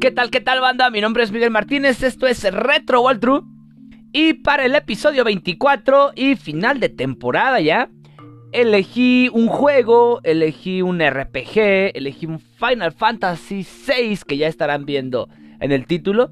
¿Qué 0.00 0.10
tal, 0.10 0.30
qué 0.30 0.40
tal, 0.40 0.60
banda? 0.60 0.90
Mi 0.90 1.00
nombre 1.00 1.22
es 1.24 1.32
Miguel 1.32 1.50
Martínez, 1.50 2.02
esto 2.02 2.26
es 2.26 2.44
Retro 2.44 3.00
Waltrue. 3.00 3.42
Y 4.12 4.34
para 4.34 4.66
el 4.66 4.74
episodio 4.74 5.24
24 5.24 6.12
y 6.14 6.36
final 6.36 6.78
de 6.78 6.90
temporada 6.90 7.58
ya, 7.60 7.88
elegí 8.52 9.30
un 9.32 9.48
juego, 9.48 10.20
elegí 10.22 10.82
un 10.82 11.00
RPG, 11.00 11.96
elegí 11.96 12.26
un 12.26 12.38
Final 12.38 12.92
Fantasy 12.92 13.66
VI 13.86 14.18
que 14.28 14.36
ya 14.36 14.46
estarán 14.46 14.84
viendo 14.84 15.28
en 15.58 15.72
el 15.72 15.86
título. 15.86 16.30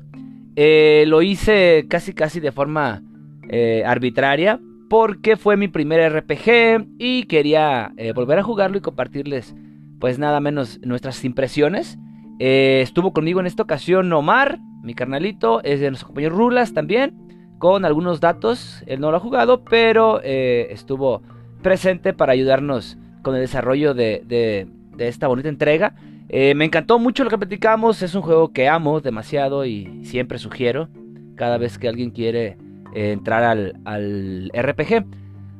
Eh, 0.54 1.04
lo 1.08 1.22
hice 1.22 1.86
casi 1.88 2.12
casi 2.12 2.40
de 2.40 2.52
forma 2.52 3.02
eh, 3.48 3.84
arbitraria 3.86 4.60
porque 4.92 5.38
fue 5.38 5.56
mi 5.56 5.68
primer 5.68 6.12
RPG 6.12 6.98
y 6.98 7.22
quería 7.22 7.94
eh, 7.96 8.12
volver 8.12 8.38
a 8.38 8.42
jugarlo 8.42 8.76
y 8.76 8.82
compartirles 8.82 9.54
pues 9.98 10.18
nada 10.18 10.38
menos 10.38 10.80
nuestras 10.84 11.24
impresiones. 11.24 11.98
estuvo 12.38 13.14
conmigo 13.14 13.40
en 13.40 13.46
esta 13.46 13.62
ocasión 13.62 14.12
Omar, 14.12 14.58
mi 14.82 14.92
carnalito, 14.92 15.64
es 15.64 15.80
de 15.80 15.88
nuestro 15.88 16.08
compañero 16.08 16.36
Rulas 16.36 16.74
también, 16.74 17.56
con 17.56 17.86
algunos 17.86 18.20
datos. 18.20 18.84
Él 18.86 19.00
no 19.00 19.10
lo 19.10 19.16
ha 19.16 19.20
jugado, 19.20 19.64
pero 19.64 20.20
estuvo 20.20 21.22
presente 21.62 22.12
para 22.12 22.34
ayudarnos 22.34 22.98
con 23.22 23.34
el 23.34 23.40
desarrollo 23.40 23.94
de, 23.94 24.68
esta 24.98 25.26
bonita 25.26 25.48
entrega. 25.48 25.94
Eh, 26.28 26.54
me 26.54 26.66
encantó 26.66 26.98
mucho 26.98 27.24
lo 27.24 27.30
que 27.30 27.38
platicamos, 27.38 28.02
es 28.02 28.14
un 28.14 28.20
juego 28.20 28.52
que 28.52 28.68
amo 28.68 29.00
demasiado 29.00 29.64
y 29.64 30.04
siempre 30.04 30.36
sugiero 30.36 30.90
cada 31.34 31.56
vez 31.56 31.78
que 31.78 31.88
alguien 31.88 32.10
quiere 32.10 32.58
eh, 32.94 33.12
entrar 33.12 33.44
al, 33.44 34.50
RPG. 34.54 35.04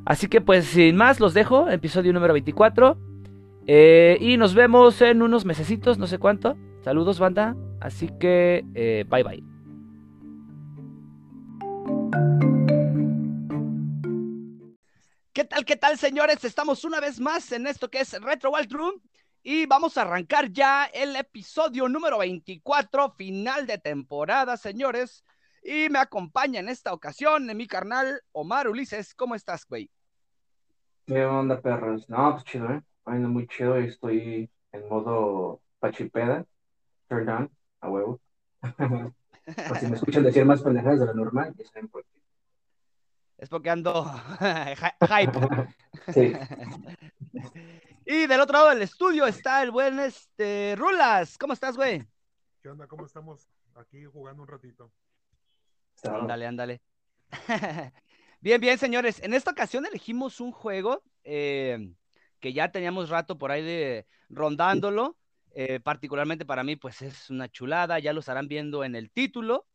Así 0.04 0.28
que 0.28 0.41
pues 0.41 0.66
sin 0.66 0.96
más 0.96 1.20
los 1.20 1.34
dejo, 1.34 1.68
episodio 1.68 2.12
número 2.12 2.32
24. 2.32 2.98
Eh, 3.66 4.18
y 4.20 4.36
nos 4.36 4.55
vemos 4.55 5.00
en 5.02 5.22
unos 5.22 5.45
mesecitos, 5.45 5.98
no 5.98 6.06
sé 6.06 6.18
cuánto. 6.18 6.56
Saludos 6.82 7.20
banda, 7.20 7.56
así 7.80 8.08
que 8.19 8.64
bye 9.08 9.22
bye. 9.22 9.52
¿Qué 15.33 15.44
tal, 15.44 15.64
qué 15.64 15.77
tal, 15.77 15.96
señores? 15.96 16.44
Estamos 16.44 16.84
una 16.84 17.00
vez 17.00 17.19
más 17.19 17.52
en 17.52 17.67
esto 17.67 17.91
que 17.91 18.00
es 18.00 18.12
Retro 18.20 18.50
Wild 18.50 18.70
Room 18.70 19.00
y 19.42 19.67
vamos 19.67 19.96
a 19.96 20.02
arrancar 20.02 20.52
ya 20.52 20.84
el 20.84 21.17
episodio 21.17 21.89
número 21.89 22.19
24, 22.19 23.14
final 23.17 23.67
de 23.67 23.78
temporada, 23.78 24.56
señores. 24.56 25.24
Y 25.62 25.88
me 25.91 26.00
acompaña 26.00 26.58
en 26.58 26.68
esta 26.68 26.92
ocasión 26.92 27.46
mi 27.56 27.68
carnal 27.68 28.20
Omar 28.32 28.66
Ulises. 28.68 29.14
¿Cómo 29.14 29.36
estás, 29.36 29.64
güey? 29.64 29.88
¿Qué 31.06 31.24
onda, 31.24 31.60
perros? 31.60 32.08
No, 32.08 32.32
pues 32.32 32.44
chido, 32.44 32.68
¿eh? 32.70 32.82
Bueno, 33.05 33.28
muy 33.28 33.46
chido. 33.46 33.77
Estoy 33.77 34.50
en 34.72 34.88
modo 34.88 35.60
pachipeda. 35.78 36.44
Turn 37.08 37.27
down, 37.27 37.50
a 37.80 37.88
huevo. 37.88 38.20
si 39.78 39.86
me 39.86 39.96
escuchan 39.96 40.24
decir 40.24 40.44
más 40.44 40.62
pendejadas 40.62 40.98
de 40.98 41.06
lo 41.06 41.14
normal, 41.14 41.55
ya 41.56 41.64
saben 41.66 41.88
por 41.88 42.05
qué. 42.05 42.20
Es 43.38 43.48
porque 43.48 43.70
ando 43.70 44.05
hype. 44.38 45.33
Sí. 46.12 46.33
y 48.05 48.27
del 48.27 48.40
otro 48.40 48.55
lado 48.55 48.70
del 48.70 48.83
estudio 48.83 49.27
está 49.27 49.62
el 49.62 49.70
buen 49.70 50.00
este 50.00 50.74
Rulas. 50.77 51.38
¿Cómo 51.38 51.52
estás, 51.52 51.77
güey? 51.77 52.05
¿Qué 52.60 52.68
onda? 52.68 52.88
¿Cómo 52.88 53.06
estamos? 53.06 53.48
Aquí 53.77 54.05
jugando 54.05 54.42
un 54.42 54.48
ratito. 54.48 54.90
Ándale, 56.03 56.47
ándale. 56.47 56.83
bien, 58.41 58.61
bien, 58.61 58.78
señores. 58.78 59.22
En 59.22 59.34
esta 59.34 59.50
ocasión 59.50 59.86
elegimos 59.86 60.41
un 60.41 60.53
juego 60.53 61.03
eh, 61.25 61.92
que 62.41 62.53
ya 62.53 62.70
teníamos 62.70 63.08
rato 63.08 63.39
por 63.39 63.50
ahí 63.50 63.62
de 63.62 64.06
rondándolo. 64.28 65.17
Eh, 65.55 65.80
particularmente 65.80 66.47
para 66.47 66.64
mí, 66.64 66.77
pues 66.77 67.03
es 67.03 67.30
una 67.30 67.48
chulada. 67.48 67.98
Ya 67.98 68.12
lo 68.12 68.20
estarán 68.20 68.48
viendo 68.48 68.84
en 68.84 68.95
el 68.95 69.11
título. 69.11 69.67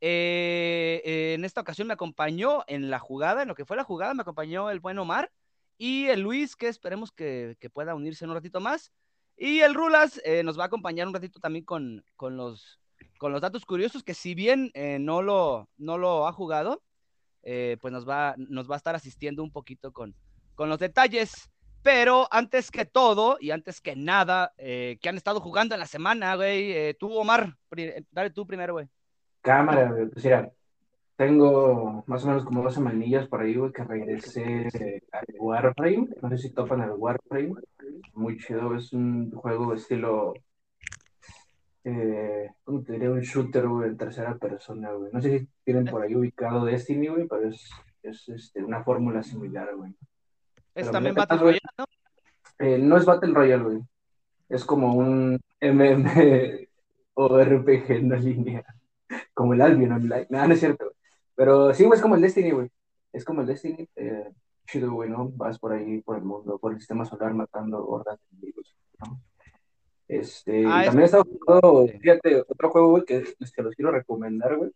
Eh, 0.00 1.34
en 1.34 1.44
esta 1.44 1.60
ocasión 1.60 1.88
me 1.88 1.94
acompañó 1.94 2.64
en 2.66 2.90
la 2.90 2.98
jugada, 2.98 3.42
en 3.42 3.48
lo 3.48 3.54
que 3.54 3.66
fue 3.66 3.76
la 3.76 3.84
jugada, 3.84 4.14
me 4.14 4.22
acompañó 4.22 4.70
el 4.70 4.80
buen 4.80 4.98
Omar 4.98 5.30
y 5.76 6.06
el 6.06 6.22
Luis, 6.22 6.56
que 6.56 6.68
esperemos 6.68 7.12
que, 7.12 7.58
pueda 7.74 7.94
unirse 7.94 8.24
en 8.24 8.30
un 8.30 8.36
ratito 8.36 8.60
más. 8.60 8.92
Y 9.36 9.60
el 9.60 9.74
Rulas 9.74 10.20
nos 10.44 10.58
va 10.58 10.64
a 10.64 10.66
acompañar 10.66 11.06
un 11.06 11.14
ratito 11.14 11.38
también 11.38 11.66
con, 11.66 12.04
con, 12.16 12.36
los, 12.38 12.79
con 13.20 13.32
los 13.32 13.42
datos 13.42 13.66
curiosos, 13.66 14.02
que 14.02 14.14
si 14.14 14.34
bien 14.34 14.72
no, 15.00 15.20
lo, 15.20 15.68
no 15.76 15.98
lo 15.98 16.26
ha 16.26 16.32
jugado, 16.32 16.82
pues 17.42 17.92
nos 17.92 18.08
va, 18.08 18.34
nos 18.38 18.68
va 18.68 18.76
a 18.76 18.78
estar 18.78 18.94
asistiendo 18.94 19.42
un 19.42 19.52
poquito 19.52 19.92
con, 19.92 20.14
con 20.54 20.70
los 20.70 20.78
detalles. 20.78 21.50
Pero 21.82 22.28
antes 22.30 22.70
que 22.70 22.86
todo 22.86 23.36
y 23.38 23.50
antes 23.50 23.82
que 23.82 23.94
nada, 23.94 24.54
que 24.56 25.06
han 25.06 25.16
estado 25.18 25.38
jugando 25.40 25.74
en 25.74 25.80
la 25.80 25.86
semana, 25.86 26.34
güey, 26.34 26.94
tú, 26.94 27.12
Omar, 27.12 27.58
dale 28.10 28.30
tú 28.30 28.46
primero, 28.46 28.72
güey. 28.72 28.88
Cámara, 29.42 29.94
Pues 30.12 30.24
mira, 30.24 30.50
tengo 31.16 32.02
más 32.06 32.24
o 32.24 32.28
menos 32.28 32.44
como 32.46 32.62
dos 32.62 32.72
semanillas 32.72 33.28
por 33.28 33.42
ahí, 33.42 33.54
güey, 33.54 33.70
que 33.70 33.84
regresé 33.84 35.02
al 35.12 35.26
Warframe. 35.38 36.08
No 36.22 36.30
sé 36.30 36.38
si 36.38 36.54
topan 36.54 36.80
el 36.80 36.92
Warframe. 36.92 37.52
Muy 38.14 38.38
chido, 38.38 38.74
es 38.74 38.94
un 38.94 39.30
juego 39.30 39.74
estilo. 39.74 40.32
Eh, 41.84 42.50
¿Cómo 42.64 42.82
te 42.82 42.92
diría? 42.92 43.10
Un 43.10 43.20
shooter, 43.20 43.66
güey, 43.66 43.88
en 43.88 43.96
tercera 43.96 44.36
persona, 44.36 44.92
güey. 44.92 45.10
No 45.12 45.20
sé 45.20 45.38
si 45.38 45.48
tienen 45.64 45.86
por 45.86 46.02
ahí 46.02 46.14
ubicado 46.14 46.64
Destiny, 46.64 47.08
güey, 47.08 47.26
pero 47.26 47.48
es, 47.48 47.70
es 48.02 48.28
este, 48.28 48.62
una 48.62 48.84
fórmula 48.84 49.22
similar, 49.22 49.74
güey. 49.74 49.94
Es 50.74 50.90
también 50.90 51.14
Battle 51.14 51.38
Royale, 51.38 51.60
¿no? 51.78 51.84
Eh, 52.58 52.78
no 52.78 52.96
es 52.96 53.04
Battle 53.04 53.32
Royale, 53.32 53.62
güey. 53.62 53.80
Es 54.48 54.64
como 54.64 54.94
un 54.94 55.40
MM 55.60 56.04
o 57.14 57.38
RPG 57.42 57.90
en 57.92 58.08
la 58.10 58.16
línea 58.16 58.64
como 59.34 59.54
el 59.54 59.60
Albion 59.62 59.92
Online. 59.92 60.26
No, 60.30 60.46
no 60.46 60.54
es 60.54 60.60
cierto. 60.60 60.92
Pero 61.34 61.72
sí, 61.74 61.84
güey, 61.84 61.96
es 61.96 62.02
como 62.02 62.14
el 62.14 62.20
Destiny, 62.20 62.50
güey. 62.50 62.70
Es 63.12 63.24
como 63.24 63.40
el 63.40 63.46
Destiny. 63.46 63.88
Eh, 63.96 64.30
chido, 64.66 64.92
güey, 64.92 65.10
¿no? 65.10 65.30
Vas 65.30 65.58
por 65.58 65.72
ahí, 65.72 66.00
por 66.02 66.16
el 66.16 66.24
mundo, 66.24 66.58
por 66.58 66.72
el 66.72 66.78
sistema 66.78 67.04
solar, 67.04 67.34
matando 67.34 67.84
hordas 67.86 68.18
de 68.18 68.36
enemigos, 68.36 68.76
¿no? 68.98 69.20
Este, 70.10 70.64
ah, 70.66 70.82
también 70.86 71.02
he 71.02 71.04
estado 71.04 71.24
jugando, 71.24 71.86
fíjate, 72.00 72.40
otro 72.40 72.70
juego, 72.70 72.90
güey, 72.90 73.04
que 73.04 73.24
este, 73.38 73.62
los 73.62 73.74
quiero 73.74 73.92
recomendar, 73.92 74.56
güey. 74.56 74.70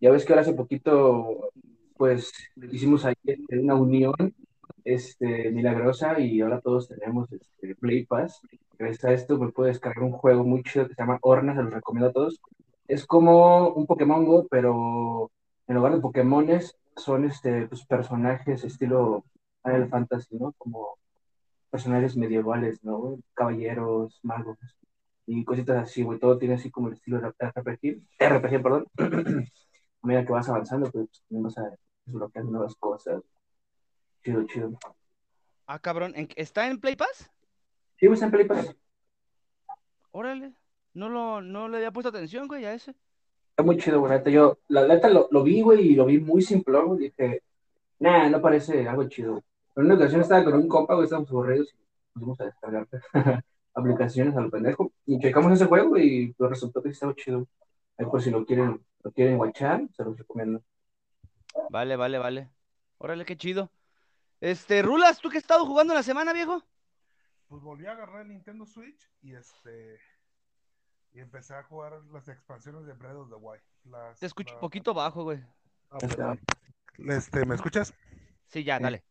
Ya 0.00 0.10
ves 0.10 0.24
que 0.24 0.32
ahora 0.32 0.42
hace 0.42 0.54
poquito, 0.54 1.50
pues, 1.96 2.32
hicimos 2.72 3.04
ahí 3.04 3.14
una 3.50 3.74
unión 3.74 4.14
este, 4.84 5.50
milagrosa 5.50 6.18
y 6.18 6.40
ahora 6.40 6.60
todos 6.60 6.88
tenemos 6.88 7.30
este, 7.32 7.74
Play 7.74 8.06
Pass. 8.06 8.40
Gracias 8.78 9.04
a 9.04 9.12
esto 9.12 9.38
me 9.38 9.52
puedo 9.52 9.68
descargar 9.68 10.04
un 10.04 10.12
juego 10.12 10.44
muy 10.44 10.62
chido 10.62 10.88
que 10.88 10.94
se 10.94 11.02
llama 11.02 11.18
Horna, 11.20 11.54
se 11.54 11.62
los 11.62 11.74
recomiendo 11.74 12.08
a 12.08 12.12
todos 12.12 12.40
es 12.90 13.06
como 13.06 13.68
un 13.68 13.86
Pokémon 13.86 14.24
Go, 14.24 14.48
pero 14.50 15.30
en 15.68 15.76
lugar 15.76 15.94
de 15.94 16.00
Pokémones 16.00 16.76
son 16.96 17.24
este, 17.24 17.68
pues, 17.68 17.86
personajes 17.86 18.64
estilo 18.64 19.24
Final 19.62 19.88
Fantasy, 19.88 20.36
¿no? 20.36 20.52
Como 20.58 20.98
personajes 21.70 22.16
medievales, 22.16 22.82
¿no? 22.84 23.18
Caballeros, 23.34 24.18
magos 24.22 24.58
y 25.26 25.44
cositas 25.44 25.84
así, 25.84 26.02
güey. 26.02 26.18
Todo 26.18 26.38
tiene 26.38 26.54
así 26.54 26.70
como 26.70 26.88
el 26.88 26.94
estilo 26.94 27.20
de 27.20 27.28
RPG, 27.28 28.02
RPG, 28.18 28.62
perdón. 28.62 28.86
a 30.02 30.06
medida 30.06 30.24
que 30.24 30.32
vas 30.32 30.48
avanzando, 30.48 30.90
pues 30.90 31.08
también 31.28 31.44
vas 31.44 31.58
a 31.58 31.70
desbloquear 32.04 32.44
nuevas 32.44 32.74
cosas. 32.74 33.22
Chido, 34.22 34.44
chido. 34.46 34.78
Ah, 35.66 35.78
cabrón, 35.78 36.14
¿está 36.36 36.66
en 36.66 36.80
Play 36.80 36.96
Pass? 36.96 37.30
Sí, 37.98 38.06
está 38.06 38.26
en 38.26 38.30
Play 38.32 38.46
Pass. 38.46 38.74
Órale. 40.10 40.52
No, 40.94 41.08
lo, 41.08 41.40
no 41.40 41.68
le 41.68 41.76
había 41.76 41.92
puesto 41.92 42.08
atención, 42.08 42.48
güey, 42.48 42.64
a 42.64 42.74
ese. 42.74 42.94
Está 43.50 43.62
muy 43.62 43.76
chido, 43.76 44.00
güey. 44.00 44.20
Yo, 44.32 44.58
la 44.68 44.88
neta, 44.88 45.08
lo, 45.08 45.28
lo, 45.30 45.44
vi, 45.44 45.60
güey, 45.60 45.92
y 45.92 45.94
lo 45.94 46.06
vi 46.06 46.18
muy 46.18 46.42
simple, 46.42 46.80
güey. 46.80 46.98
Dije, 46.98 47.42
nah, 48.00 48.28
no 48.28 48.42
parece 48.42 48.88
algo 48.88 49.08
chido. 49.08 49.44
En 49.80 49.86
una 49.86 49.94
ocasión 49.96 50.20
estaba 50.20 50.44
con 50.44 50.54
un 50.54 50.68
compa, 50.68 50.94
güey, 50.94 51.04
estábamos 51.04 51.30
aburridos 51.30 51.72
y 51.72 51.76
nos 51.76 52.14
fuimos 52.14 52.40
a 52.40 52.44
descargar 52.44 52.88
aplicaciones 53.74 54.36
a 54.36 54.40
lo 54.40 54.50
pendejo. 54.50 54.92
Y 55.06 55.18
checamos 55.18 55.52
ese 55.52 55.66
juego 55.66 55.96
y 55.96 56.32
pues, 56.32 56.50
resultó 56.50 56.82
que 56.82 56.90
estaba 56.90 57.14
chido. 57.14 57.46
Ahí 57.96 58.06
por 58.06 58.22
si 58.22 58.30
lo 58.30 58.44
quieren, 58.44 58.84
lo 59.02 59.12
quieren 59.12 59.36
guachar, 59.36 59.82
se 59.96 60.04
los 60.04 60.16
recomiendo. 60.16 60.62
Vale, 61.70 61.96
vale, 61.96 62.18
vale. 62.18 62.50
Órale, 62.98 63.24
qué 63.24 63.36
chido. 63.36 63.70
Este, 64.40 64.82
Rulas, 64.82 65.20
¿tú 65.20 65.28
qué 65.28 65.38
has 65.38 65.44
estado 65.44 65.66
jugando 65.66 65.92
en 65.92 65.98
la 65.98 66.02
semana, 66.02 66.32
viejo? 66.32 66.62
Pues 67.48 67.62
volví 67.62 67.86
a 67.86 67.92
agarrar 67.92 68.22
el 68.22 68.28
Nintendo 68.28 68.64
Switch 68.64 69.10
y 69.22 69.34
este 69.34 69.98
y 71.12 71.18
empecé 71.18 71.54
a 71.54 71.64
jugar 71.64 72.00
las 72.12 72.28
expansiones 72.28 72.86
de 72.86 72.92
Breath 72.92 73.16
of 73.16 73.28
the 73.28 73.34
Wild. 73.34 73.62
Te 74.18 74.26
escucho 74.26 74.54
un 74.54 74.60
poquito 74.60 74.94
bajo, 74.94 75.24
güey. 75.24 75.40
Ah, 75.90 76.36
este, 76.98 77.44
¿Me 77.44 77.54
escuchas? 77.54 77.92
Sí, 78.46 78.62
ya, 78.62 78.78
dale. 78.78 79.02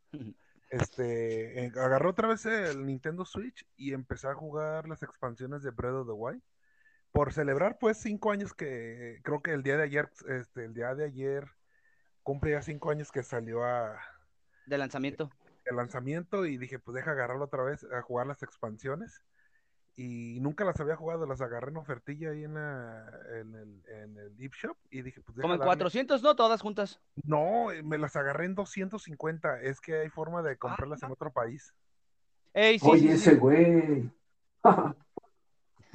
Este, 0.70 1.72
agarré 1.80 2.08
otra 2.08 2.28
vez 2.28 2.46
el 2.46 2.86
Nintendo 2.86 3.26
Switch 3.26 3.66
y 3.76 3.94
empecé 3.94 4.28
a 4.28 4.36
jugar 4.36 4.88
las 4.88 5.02
expansiones 5.02 5.64
de 5.64 5.72
Breath 5.72 5.96
of 5.96 6.08
the 6.08 6.14
Wild. 6.14 6.42
Por 7.12 7.34
celebrar, 7.34 7.80
pues, 7.80 7.98
cinco 7.98 8.32
años 8.32 8.54
que, 8.54 9.20
creo 9.24 9.42
que 9.42 9.52
el 9.52 9.64
día 9.64 9.78
de 9.78 9.84
ayer, 9.84 10.12
este, 10.28 10.66
el 10.66 10.76
día 10.76 10.94
de 10.94 11.06
ayer, 11.06 11.50
cumple 12.22 12.52
ya 12.52 12.62
cinco 12.62 12.92
años 12.92 13.12
que 13.12 13.24
salió 13.24 13.64
a... 13.64 14.00
De 14.68 14.78
lanzamiento. 14.78 15.32
el 15.66 15.76
lanzamiento 15.76 16.46
y 16.46 16.58
dije, 16.58 16.78
pues 16.78 16.94
deja 16.94 17.12
agarrarlo 17.12 17.46
otra 17.46 17.64
vez 17.64 17.84
a 17.92 18.04
jugar 18.04 18.28
las 18.28 18.44
expansiones. 18.44 19.24
Y 20.02 20.40
nunca 20.40 20.64
las 20.64 20.80
había 20.80 20.96
jugado, 20.96 21.26
las 21.26 21.42
agarré 21.42 21.72
en 21.72 21.78
ofertilla 21.78 22.30
ahí 22.30 22.46
en, 22.46 22.54
la- 22.54 23.12
en 23.38 23.54
el, 23.54 23.84
en 23.88 24.18
el 24.18 24.38
Deep 24.38 24.54
Shop 24.54 24.78
y 24.90 25.02
dije, 25.02 25.20
pues 25.20 25.38
Como 25.38 25.56
en 25.56 25.60
darle. 25.60 25.72
400, 25.72 26.24
¿no? 26.24 26.38
Todas 26.38 26.62
juntas. 26.62 27.02
No, 27.26 27.70
eh, 27.70 27.84
me 27.84 27.98
las 27.98 28.16
agarré 28.16 28.46
en 28.46 28.56
250. 28.56 29.60
Es 29.62 29.82
que 29.82 29.98
hay 29.98 30.10
forma 30.10 30.42
de 30.42 30.56
comprarlas 30.56 31.04
en 31.04 31.12
otro 31.12 31.34
país. 31.34 31.74
Ey, 32.54 32.80
sí, 32.80 32.88
Oye, 32.90 33.02
sí, 33.02 33.08
sí. 33.10 33.14
ese 33.16 33.36
güey. 33.36 34.10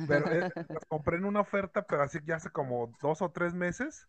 Pero 0.06 0.30
eh, 0.32 0.50
las 0.68 0.84
compré 0.86 1.16
en 1.16 1.24
una 1.24 1.40
oferta, 1.40 1.80
pero 1.86 2.02
así 2.02 2.18
ya 2.26 2.36
hace 2.36 2.50
como 2.50 2.92
dos 3.00 3.22
o 3.22 3.30
tres 3.30 3.54
meses. 3.54 4.06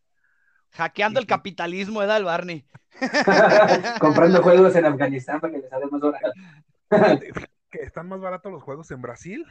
Hackeando 0.71 1.21
el 1.21 1.25
capitalismo, 1.25 2.03
¿eh, 2.03 2.17
el 2.17 2.25
Barney? 2.25 2.67
Comprando 4.01 4.43
juegos 4.43 4.75
en 4.75 4.87
Afganistán 4.87 5.39
para 5.39 5.53
que 5.53 5.59
les 5.59 5.69
salga 5.69 5.87
más 5.87 6.01
barato. 6.01 6.33
Están 7.71 8.09
más 8.09 8.19
baratos 8.19 8.51
los 8.51 8.61
juegos 8.61 8.91
en 8.91 9.01
Brasil, 9.01 9.45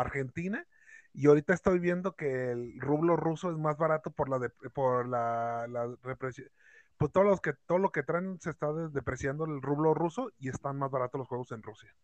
Argentina, 0.00 0.66
y 1.12 1.26
ahorita 1.26 1.54
estoy 1.54 1.78
viendo 1.78 2.14
que 2.14 2.50
el 2.52 2.78
rublo 2.80 3.16
ruso 3.16 3.50
es 3.50 3.56
más 3.56 3.76
barato 3.78 4.10
por 4.10 4.28
la 4.28 4.38
de- 4.38 4.50
por 4.74 5.08
la, 5.08 5.66
la 5.68 5.86
represi- 6.02 6.50
Pues 6.98 7.12
todos 7.12 7.26
los 7.26 7.40
que, 7.40 7.52
todo 7.66 7.78
lo 7.78 7.90
que 7.90 8.02
traen 8.02 8.38
se 8.40 8.50
está 8.50 8.72
depreciando 8.72 9.44
el 9.44 9.60
rublo 9.62 9.94
ruso 9.94 10.30
y 10.38 10.48
están 10.48 10.78
más 10.78 10.90
baratos 10.90 11.18
los 11.18 11.28
juegos 11.28 11.52
en 11.52 11.62
Rusia. 11.62 11.94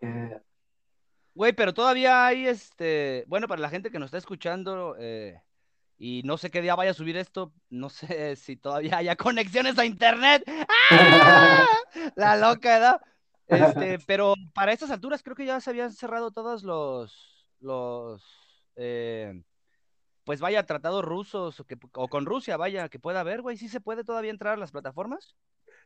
Eh. 0.00 0.40
Güey, 1.34 1.52
pero 1.52 1.72
todavía 1.74 2.26
hay 2.26 2.46
este. 2.48 3.24
Bueno, 3.28 3.46
para 3.48 3.60
la 3.60 3.68
gente 3.70 3.90
que 3.90 3.98
nos 4.00 4.06
está 4.06 4.18
escuchando, 4.18 4.96
eh, 4.98 5.40
y 5.98 6.22
no 6.24 6.36
sé 6.38 6.50
qué 6.50 6.60
día 6.62 6.74
vaya 6.74 6.90
a 6.92 6.94
subir 6.94 7.16
esto, 7.16 7.52
no 7.68 7.88
sé 7.90 8.34
si 8.36 8.56
todavía 8.56 8.96
haya 8.96 9.14
conexiones 9.16 9.78
a 9.78 9.84
internet. 9.84 10.42
¡Ah! 10.90 11.66
La 12.16 12.36
loca 12.36 12.76
edad. 12.76 13.00
Este, 13.50 13.98
pero 14.06 14.34
para 14.54 14.72
estas 14.72 14.90
alturas 14.90 15.22
creo 15.22 15.36
que 15.36 15.46
ya 15.46 15.60
se 15.60 15.70
habían 15.70 15.92
cerrado 15.92 16.30
todos 16.30 16.62
los, 16.62 17.48
los, 17.60 18.22
eh, 18.76 19.42
pues 20.24 20.40
vaya, 20.40 20.64
tratados 20.66 21.04
rusos 21.04 21.60
o, 21.60 21.64
que, 21.64 21.78
o 21.94 22.08
con 22.08 22.26
Rusia, 22.26 22.56
vaya, 22.56 22.88
que 22.88 22.98
pueda 22.98 23.20
haber, 23.20 23.42
güey. 23.42 23.56
¿Sí 23.56 23.68
se 23.68 23.80
puede 23.80 24.04
todavía 24.04 24.30
entrar 24.30 24.54
a 24.54 24.56
las 24.58 24.70
plataformas? 24.72 25.34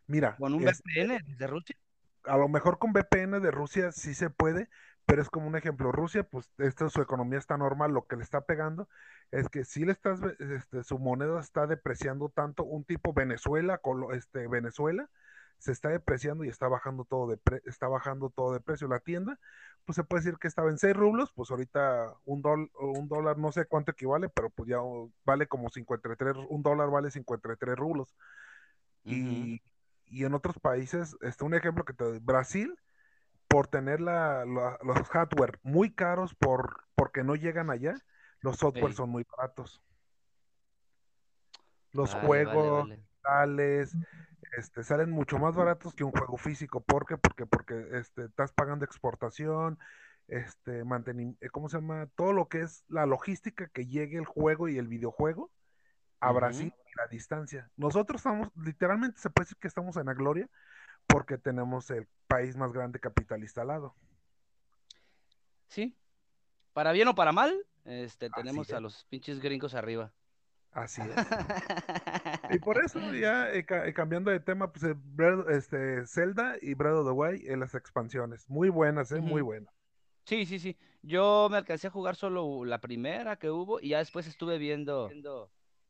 Mira, 0.07 0.37
Con 0.37 0.55
un 0.55 0.69
es- 0.69 0.83
VPN 0.85 1.21
desde 1.25 1.47
Rusia. 1.47 1.77
a 2.25 2.37
lo 2.37 2.49
mejor 2.49 2.79
con 2.79 2.93
VPN 2.93 3.41
de 3.41 3.51
Rusia 3.51 3.91
sí 3.93 4.15
se 4.15 4.29
puede, 4.31 4.69
pero 5.07 5.23
es 5.23 5.31
como 5.31 5.47
un 5.47 5.57
ejemplo. 5.57 5.93
Rusia, 5.93 6.25
pues 6.25 6.51
esto, 6.59 6.89
su 6.91 7.01
economía 7.01 7.39
está 7.39 7.57
normal, 7.57 7.93
lo 7.93 8.07
que 8.07 8.17
le 8.17 8.23
está 8.23 8.43
pegando 8.43 8.89
es 9.31 9.49
que 9.49 9.65
si 9.65 9.85
le 9.85 9.93
estás, 9.93 10.21
este, 10.39 10.83
su 10.85 10.99
moneda 10.99 11.41
está 11.41 11.67
depreciando 11.67 12.29
tanto, 12.29 12.65
un 12.65 12.85
tipo 12.85 13.13
Venezuela, 13.13 13.81
este, 14.13 14.47
Venezuela, 14.49 15.09
se 15.59 15.73
está 15.73 15.89
depreciando 15.89 16.45
y 16.45 16.49
está 16.49 16.69
bajando 16.69 17.05
todo 17.05 17.29
de 17.29 17.37
pre- 17.39 17.63
está 17.65 17.89
bajando 17.89 18.31
todo 18.31 18.53
de 18.53 18.61
precio. 18.61 18.89
La 18.89 19.01
tienda, 19.01 19.39
pues 19.85 19.97
se 19.97 20.05
puede 20.05 20.23
decir 20.25 20.39
que 20.39 20.49
estaba 20.49 20.71
en 20.71 20.79
6 20.79 20.95
rublos, 20.95 21.33
pues 21.35 21.51
ahorita 21.51 22.15
un, 22.25 22.43
dol- 22.43 22.71
un 22.79 23.09
dólar 23.09 23.39
no 23.39 23.53
sé 23.53 23.67
cuánto 23.67 23.93
equivale, 23.93 24.29
pero 24.29 24.51
pues 24.51 24.69
ya 24.69 24.79
vale 25.25 25.47
como 25.47 25.71
53, 25.71 26.37
un 26.49 26.63
dólar 26.63 26.91
vale 26.91 27.11
53 27.11 27.77
rublos. 27.77 28.15
Y, 29.05 29.63
y 30.07 30.25
en 30.25 30.35
otros 30.35 30.59
países, 30.59 31.17
este, 31.21 31.45
un 31.45 31.55
ejemplo 31.55 31.85
que 31.85 31.93
te 31.93 32.05
doy, 32.05 32.19
Brasil, 32.21 32.75
por 33.49 33.67
tener 33.69 34.01
la, 34.01 34.45
la- 34.47 34.79
los 34.83 35.09
hardware 35.09 35.59
muy 35.63 35.95
caros 35.95 36.35
por, 36.35 36.85
porque 36.95 37.23
no 37.23 37.37
llegan 37.37 37.71
allá, 37.71 37.95
los 38.41 38.57
software 38.57 38.93
son 38.95 39.11
muy 39.11 39.25
baratos. 39.37 39.83
Los 41.93 42.13
Vale, 42.13 42.27
vale, 42.27 42.27
juegos, 42.27 42.89
vale. 42.89 43.05
tales, 43.23 43.97
este, 44.57 44.83
salen 44.85 45.11
mucho 45.11 45.39
más 45.39 45.55
baratos 45.55 45.95
que 45.95 46.05
un 46.05 46.13
juego 46.13 46.37
físico. 46.37 46.81
¿Por 46.81 47.07
qué? 47.07 47.17
Porque, 47.17 47.47
porque 47.47 47.87
este, 47.93 48.25
estás 48.25 48.53
pagando 48.53 48.85
exportación, 48.85 49.79
este, 50.29 50.85
mantenimiento, 50.85 51.47
¿cómo 51.53 51.69
se 51.69 51.79
llama? 51.79 52.09
Todo 52.17 52.33
lo 52.33 52.49
que 52.49 52.63
es 52.63 52.85
la 52.89 53.07
logística 53.07 53.69
que 53.69 53.87
llegue 53.87 54.19
el 54.19 54.27
juego 54.27 54.69
y 54.69 54.79
el 54.79 54.89
videojuego 54.89 55.51
a. 56.21 56.33
Brasil 56.33 56.73
y 56.87 56.99
la 56.99 57.07
distancia. 57.09 57.71
Nosotros 57.77 58.21
estamos, 58.21 58.51
literalmente 58.57 59.21
se 59.21 59.31
puede 59.31 59.45
decir 59.45 59.59
que 59.59 59.69
estamos 59.69 59.97
en 59.97 60.07
la 60.07 60.15
gloria 60.15 60.49
porque 61.07 61.37
tenemos 61.39 61.91
el 61.91 62.09
país 62.27 62.57
más 62.57 62.73
grande 62.73 62.99
capitalista 62.99 63.63
al 63.63 63.69
lado. 63.69 63.95
Sí. 65.69 65.97
Para 66.73 66.93
bien 66.93 67.09
o 67.09 67.15
para 67.15 67.33
mal, 67.33 67.55
este, 67.85 68.31
tenemos 68.31 68.73
a 68.73 68.81
los 68.81 69.05
pinches 69.05 69.41
gringos 69.41 69.75
arriba. 69.75 70.13
Así 70.75 71.01
es. 71.03 71.11
Y 72.51 72.59
por 72.59 72.79
eso 72.85 72.99
ya 73.15 73.53
eh, 73.53 73.65
ca- 73.65 73.87
eh, 73.87 73.95
cambiando 73.95 74.31
de 74.31 74.41
tema, 74.41 74.73
pues 74.73 74.85
eh, 74.85 74.97
este, 75.51 76.07
Zelda 76.07 76.57
y 76.61 76.75
Breath 76.75 76.95
of 76.97 77.07
the 77.07 77.13
Wild 77.13 77.49
en 77.49 77.61
las 77.61 77.75
expansiones. 77.75 78.49
Muy 78.51 78.69
buenas, 78.69 79.13
eh, 79.13 79.21
muy 79.21 79.41
buenas. 79.41 79.73
Sí, 80.25 80.47
sí, 80.47 80.59
sí. 80.59 80.77
Yo 81.03 81.49
me 81.51 81.59
alcancé 81.59 81.87
a 81.87 81.91
jugar 81.91 82.17
solo 82.17 82.65
la 82.65 82.81
primera 82.81 83.37
que 83.37 83.51
hubo 83.51 83.79
y 83.81 83.91
ya 83.91 83.99
después 83.99 84.27
estuve 84.27 84.59
viendo 84.59 85.11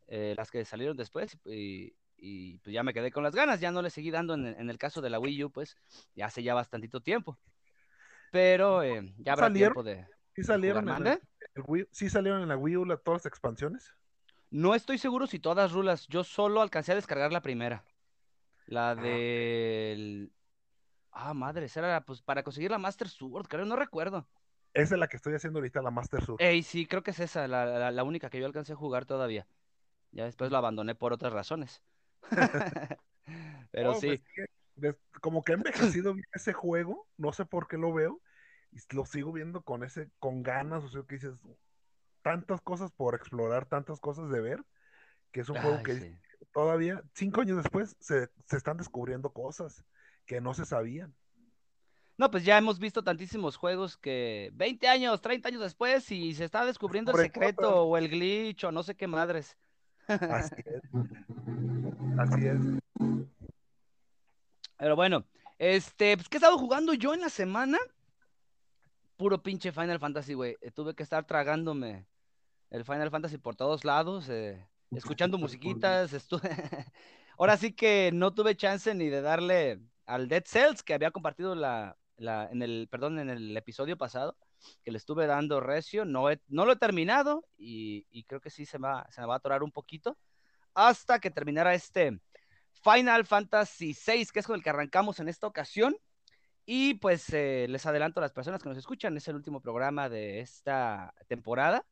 eh, 0.07 0.35
las 0.37 0.51
que 0.51 0.65
salieron 0.65 0.97
después 0.97 1.39
y, 1.47 1.97
y, 2.17 2.59
pues 2.59 2.75
ya 2.75 2.83
me 2.83 2.93
quedé 2.93 3.11
con 3.11 3.23
las 3.23 3.35
ganas. 3.35 3.61
Ya 3.61 3.71
no 3.71 3.81
le 3.81 3.91
seguí 3.91 4.11
dando 4.11 4.35
en, 4.35 4.47
el- 4.47 4.57
en 4.57 4.69
el 4.71 4.77
caso 4.79 5.01
de 5.01 5.09
la 5.11 5.19
Wii 5.19 5.45
U, 5.45 5.51
pues 5.51 5.77
ya 6.15 6.27
hace 6.27 6.43
ya 6.43 6.53
bastantito 6.53 7.01
tiempo. 7.01 7.39
Pero 8.33 8.83
eh, 8.83 9.15
ya 9.19 9.33
habrá 9.33 9.47
¿Salieron? 9.47 9.73
tiempo 9.75 9.83
de, 9.85 10.05
¿Sí 10.35 10.43
de 10.43 10.45
salieron, 10.45 10.83
jugar. 10.85 10.99
en 10.99 11.05
¿Mande? 11.05 11.23
el 11.55 11.63
Wii- 11.63 11.89
¿Sí 11.93 12.11
salieron 12.11 12.43
en 12.43 12.49
la 12.49 12.57
Wii 12.57 12.77
U 12.77 12.85
la- 12.85 12.97
todas 12.97 13.21
las 13.21 13.27
expansiones? 13.27 13.95
No 14.55 14.77
estoy 14.77 14.99
seguro 14.99 15.27
si 15.27 15.41
todas 15.41 15.73
rulas. 15.73 16.07
Yo 16.07 16.23
solo 16.23 16.63
alcancé 16.63 16.93
a 16.93 16.95
descargar 16.95 17.33
la 17.33 17.43
primera. 17.43 17.85
La 18.69 18.91
Ah. 18.91 18.95
del... 18.95 20.33
Ah, 21.11 21.35
madre, 21.35 21.67
esa 21.67 21.81
era 21.81 22.05
pues 22.05 22.23
para 22.23 22.43
conseguir 22.45 22.71
la 22.71 22.79
Master 22.79 23.09
Sword, 23.09 23.49
creo, 23.49 23.65
no 23.65 23.77
recuerdo. 23.77 24.27
Esa 24.73 24.95
es 24.95 25.01
la 25.01 25.09
que 25.09 25.17
estoy 25.17 25.35
haciendo 25.35 25.59
ahorita, 25.59 25.83
la 25.83 25.91
Master 25.91 26.25
Sword. 26.25 26.41
Ey, 26.41 26.63
sí, 26.63 26.87
creo 26.87 27.03
que 27.03 27.11
es 27.11 27.21
esa, 27.21 27.47
la, 27.49 27.67
la- 27.67 27.91
la 27.91 28.05
única 28.05 28.31
que 28.31 28.39
yo 28.41 28.47
alcancé 28.47 28.73
a 28.75 28.77
jugar 28.77 29.07
todavía. 29.07 29.47
Ya 30.13 30.25
después 30.25 30.53
la 30.53 30.59
abandoné 30.59 30.95
por 30.95 31.13
otras 31.13 31.33
razones. 31.33 31.83
Pero 33.73 33.93
Oh, 33.93 34.01
sí, 34.01 34.21
pues, 34.81 34.97
como 35.21 35.43
que 35.43 35.53
ha 35.53 35.55
envejecido 35.57 36.15
bien 36.15 36.27
ese 36.33 36.53
juego, 36.53 37.09
no 37.17 37.33
sé 37.33 37.45
por 37.45 37.67
qué 37.67 37.77
lo 37.77 37.93
veo, 37.93 38.21
y 38.73 38.79
lo 38.95 39.05
sigo 39.07 39.33
viendo 39.33 39.63
con 39.63 39.85
ese, 39.85 40.11
con 40.19 40.43
ganas, 40.43 40.85
o 40.85 40.89
sea, 40.89 41.03
que 41.09 41.15
dices, 41.17 41.35
tantas 42.25 42.63
cosas 42.63 42.91
por 42.91 43.15
explorar, 43.15 43.67
tantas 43.67 44.01
cosas 44.01 44.31
de 44.31 44.41
ver, 44.41 44.65
que 45.31 45.43
es 45.43 45.49
un 45.51 45.61
juego 45.61 45.83
que 45.83 45.95
sí. 45.95 46.19
todavía, 46.53 47.03
cinco 47.15 47.43
años 47.43 47.59
después, 47.59 47.95
se, 48.01 48.31
se 48.47 48.57
están 48.57 48.79
descubriendo 48.79 49.31
cosas 49.31 49.85
que 50.25 50.41
no 50.41 50.55
se 50.55 50.65
sabían. 50.65 51.15
No, 52.17 52.31
pues 52.31 52.45
ya 52.45 52.57
hemos 52.57 52.79
visto 52.79 53.05
tantísimos 53.05 53.57
juegos 53.57 53.99
que 53.99 54.51
20 54.55 54.89
años, 54.89 55.21
30 55.21 55.49
años 55.49 55.61
después 55.61 56.11
y 56.11 56.35
se 56.35 56.47
está 56.47 56.65
descubriendo 56.65 57.13
el 57.13 57.19
secreto 57.19 57.85
o 57.85 57.97
el 57.99 58.09
glitch 58.09 58.65
o 58.65 58.73
no 58.73 58.83
sé 58.83 58.95
qué 58.95 59.07
madres. 59.07 59.59
Así 60.07 60.55
es, 60.65 60.83
así 62.19 62.47
es. 62.47 62.59
Pero 64.79 64.97
bueno, 64.97 65.27
este, 65.59 66.17
pues, 66.17 66.29
¿qué 66.31 66.37
he 66.37 66.39
estado 66.39 66.57
jugando 66.57 66.95
yo 66.95 67.13
en 67.13 67.21
la 67.21 67.29
semana? 67.29 67.79
Puro 69.19 69.43
pinche 69.43 69.73
Final 69.73 69.99
Fantasy, 69.99 70.33
güey. 70.33 70.57
Eh, 70.63 70.71
Tuve 70.71 70.95
que 70.95 71.03
estar 71.03 71.27
tragándome 71.27 72.07
el 72.71 72.85
Final 72.85 73.11
Fantasy 73.11 73.39
por 73.39 73.57
todos 73.57 73.85
lados, 73.85 74.29
eh, 74.29 74.67
escuchando 74.91 75.39
musiquitas. 75.39 76.13
estu- 76.13 76.41
Ahora 77.39 77.57
sí 77.57 77.73
que 77.73 78.11
no 78.13 78.33
tuve 78.35 78.57
chance 78.57 78.95
ni 78.95 79.09
de 79.09 79.21
darle 79.21 79.81
al 80.07 80.29
Dead 80.29 80.45
Cells 80.47 80.83
que 80.83 80.95
había 80.95 81.11
compartido 81.11 81.55
la, 81.55 81.97
la- 82.17 82.49
en 82.51 82.63
el, 82.63 82.89
perdón, 82.91 83.19
en 83.19 83.31
el 83.31 83.57
episodio 83.57 83.97
pasado, 83.97 84.37
que 84.85 84.91
le 84.93 84.99
estuve 84.99 85.27
dando 85.27 85.61
recio. 85.61 86.05
No, 86.05 86.31
he- 86.31 86.41
no 86.49 86.65
lo 86.65 86.73
he 86.73 86.77
terminado 86.77 87.45
y, 87.57 88.07
y 88.11 88.25
creo 88.25 88.41
que 88.41 88.51
sí 88.51 88.67
se, 88.67 88.79
va, 88.79 89.07
se 89.11 89.21
me 89.21 89.27
va 89.27 89.35
a 89.35 89.37
atorar 89.39 89.63
un 89.63 89.73
poquito 89.73 90.17
hasta 90.75 91.19
que 91.21 91.31
terminara 91.31 91.75
este 91.75 92.21
Final 92.83 93.25
Fantasy 93.27 93.95
VI, 93.95 94.27
que 94.33 94.41
es 94.41 94.47
con 94.47 94.57
el 94.57 94.63
que 94.63 94.71
arrancamos 94.71 95.21
en 95.21 95.29
esta 95.29 95.47
ocasión. 95.47 95.97
Y 96.67 96.95
pues 96.95 97.29
eh, 97.33 97.67
les 97.69 97.85
adelanto 97.85 98.21
a 98.21 98.23
las 98.23 98.33
personas 98.33 98.63
que 98.63 98.69
nos 98.71 98.79
escuchan, 98.79 99.17
es 99.17 99.29
el 99.29 99.37
último 99.37 99.61
programa 99.61 100.09
de 100.09 100.41
esta 100.41 101.15
temporada. 101.29 101.85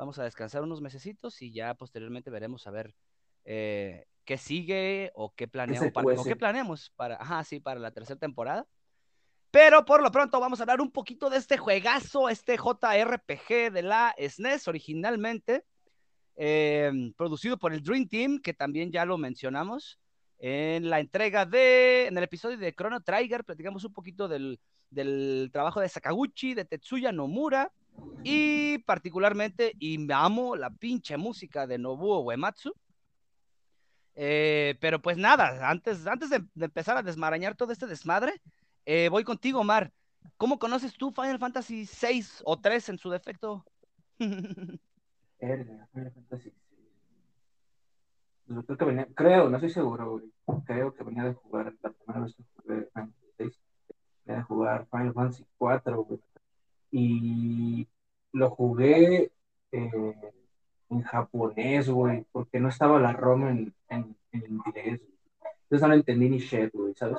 Vamos 0.00 0.18
a 0.18 0.24
descansar 0.24 0.62
unos 0.62 0.80
mesecitos 0.80 1.42
y 1.42 1.52
ya 1.52 1.74
posteriormente 1.74 2.30
veremos 2.30 2.66
a 2.66 2.70
ver 2.70 2.94
eh, 3.44 4.06
qué 4.24 4.38
sigue 4.38 5.12
o 5.14 5.34
qué 5.34 5.46
planeamos 5.46 5.92
para, 5.92 6.18
o 6.18 6.24
qué 6.24 6.36
planeamos 6.36 6.90
para, 6.96 7.16
ajá, 7.16 7.44
sí, 7.44 7.60
para 7.60 7.80
la 7.80 7.90
tercera 7.90 8.18
temporada. 8.18 8.66
Pero 9.50 9.84
por 9.84 10.02
lo 10.02 10.10
pronto 10.10 10.40
vamos 10.40 10.58
a 10.58 10.62
hablar 10.62 10.80
un 10.80 10.90
poquito 10.90 11.28
de 11.28 11.36
este 11.36 11.58
juegazo, 11.58 12.30
este 12.30 12.56
JRPG 12.56 13.70
de 13.70 13.82
la 13.82 14.14
SNES 14.18 14.68
originalmente, 14.68 15.66
eh, 16.34 17.12
producido 17.14 17.58
por 17.58 17.74
el 17.74 17.82
Dream 17.82 18.08
Team, 18.08 18.40
que 18.40 18.54
también 18.54 18.90
ya 18.90 19.04
lo 19.04 19.18
mencionamos. 19.18 20.00
En 20.38 20.88
la 20.88 21.00
entrega 21.00 21.44
de, 21.44 22.06
en 22.06 22.16
el 22.16 22.24
episodio 22.24 22.56
de 22.56 22.72
Chrono 22.72 23.02
Trigger, 23.02 23.44
platicamos 23.44 23.84
un 23.84 23.92
poquito 23.92 24.28
del, 24.28 24.58
del 24.88 25.50
trabajo 25.52 25.78
de 25.78 25.90
Sakaguchi, 25.90 26.54
de 26.54 26.64
Tetsuya 26.64 27.12
Nomura, 27.12 27.70
y 28.22 28.78
particularmente, 28.78 29.74
y 29.78 29.98
me 29.98 30.14
amo 30.14 30.56
la 30.56 30.70
pinche 30.70 31.16
música 31.16 31.66
de 31.66 31.78
Nobuo 31.78 32.20
Uematsu. 32.20 32.74
Eh, 34.14 34.76
pero 34.80 35.00
pues 35.00 35.16
nada, 35.16 35.70
antes, 35.70 36.06
antes 36.06 36.30
de, 36.30 36.44
empezar 36.60 36.96
a 36.96 37.02
desmarañar 37.02 37.54
todo 37.54 37.72
este 37.72 37.86
desmadre, 37.86 38.40
eh, 38.84 39.08
voy 39.08 39.24
contigo, 39.24 39.60
Omar. 39.60 39.92
¿Cómo 40.36 40.58
conoces 40.58 40.94
tú 40.94 41.12
Final 41.12 41.38
Fantasy 41.38 41.86
VI 41.86 42.26
o 42.44 42.60
3 42.60 42.90
en 42.90 42.98
su 42.98 43.10
defecto? 43.10 43.64
Creo 45.38 45.64
creo, 49.14 49.48
no 49.48 49.56
estoy 49.56 49.70
seguro. 49.70 50.20
Creo 50.66 50.94
que 50.94 51.04
venía 51.04 51.24
de 51.24 51.34
jugar 51.34 51.72
la 51.82 51.90
primera 51.90 52.20
vez 52.24 52.34
que 52.34 52.42
jugué 52.56 52.88
Final 52.92 53.14
Fantasy. 53.38 53.60
Venía 54.24 54.38
de 54.40 54.42
jugar 54.44 54.86
Final 54.90 55.14
Fantasy 55.14 55.46
4, 55.56 56.04
güey. 56.04 56.20
Y 56.90 57.86
lo 58.32 58.50
jugué 58.50 59.30
eh, 59.72 60.32
en 60.90 61.02
japonés, 61.02 61.88
güey, 61.88 62.24
porque 62.32 62.60
no 62.60 62.68
estaba 62.68 63.00
la 63.00 63.12
ROM 63.12 63.48
en, 63.48 63.74
en, 63.88 64.16
en 64.32 64.44
inglés. 64.46 65.00
Entonces 65.62 65.88
no 65.88 65.94
entendí 65.94 66.28
ni 66.28 66.38
shit, 66.38 66.72
güey, 66.72 66.94
¿sabes? 66.94 67.18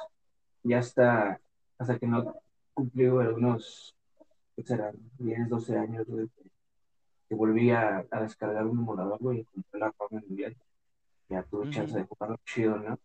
Ya 0.63 0.79
hasta, 0.79 1.39
hasta 1.77 1.97
que 1.97 2.07
no 2.07 2.35
cumplí 2.73 3.07
güey, 3.07 3.27
algunos, 3.27 3.95
¿qué 4.55 4.63
será? 4.63 4.91
10, 5.19 5.49
12 5.49 5.77
años, 5.77 6.05
güey, 6.07 6.27
que, 7.29 7.35
volví 7.35 7.71
a, 7.71 8.05
a 8.11 8.21
descargar 8.21 8.65
un 8.65 8.79
emulador, 8.79 9.19
güey, 9.19 9.39
y 9.39 9.43
compré 9.45 9.79
la 9.79 9.93
ROM 9.97 10.19
en 10.19 10.25
inglés. 10.29 10.57
Ya 11.29 11.43
tuve 11.43 11.69
chance 11.69 11.97
de 11.97 12.03
jugarlo 12.03 12.37
chido, 12.45 12.75
¿no? 12.77 12.99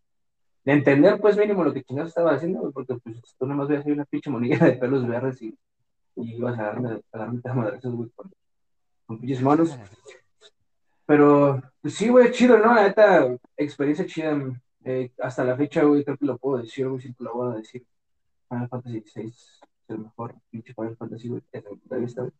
De 0.65 0.73
entender, 0.73 1.17
pues, 1.21 1.37
mínimo 1.37 1.63
lo 1.63 1.73
que 1.73 1.83
chingados 1.83 2.09
estaba 2.09 2.33
haciendo, 2.33 2.59
güey, 2.59 2.73
porque 2.73 2.95
pues 2.95 3.21
tú 3.39 3.45
nomás 3.45 3.69
veías 3.69 3.85
ahí 3.85 3.93
una 3.93 4.03
pinche 4.03 4.29
monilla 4.29 4.57
de 4.65 4.73
pelos 4.73 5.07
verdes 5.07 5.41
y, 5.41 5.57
y 6.17 6.35
ibas 6.35 6.57
a 6.59 6.63
darme, 6.63 7.01
a 7.11 7.17
darme 7.17 7.41
madrazos, 7.43 7.95
güey, 7.95 8.09
con, 8.15 8.31
con 9.05 9.19
pinches 9.19 9.41
monos. 9.41 9.77
Pero, 11.05 11.61
pues 11.81 11.95
sí, 11.95 12.09
güey, 12.09 12.31
chido, 12.31 12.57
¿no? 12.57 12.73
La 12.73 12.83
neta, 12.83 13.37
experiencia 13.55 14.05
chida. 14.05 14.37
Eh, 14.83 15.11
hasta 15.19 15.43
la 15.43 15.55
fecha, 15.55 15.83
güey, 15.83 16.03
creo 16.03 16.17
que 16.17 16.25
lo 16.25 16.37
puedo 16.37 16.61
decir, 16.61 16.87
güey, 16.87 17.01
siempre 17.01 17.25
lo 17.25 17.33
voy 17.33 17.53
a 17.53 17.57
decir. 17.57 17.85
Final 18.49 18.69
Fantasy 18.69 19.03
VI 19.15 19.27
es 19.27 19.59
el 19.87 19.99
mejor 19.99 20.35
pinche 20.49 20.73
Final 20.73 20.97
Fantasy, 20.97 21.29
güey, 21.29 21.41
desde 21.51 21.69
mi 21.69 21.77
punto 21.77 21.95
de 21.95 22.01
vista, 22.01 22.21
güey. 22.21 22.33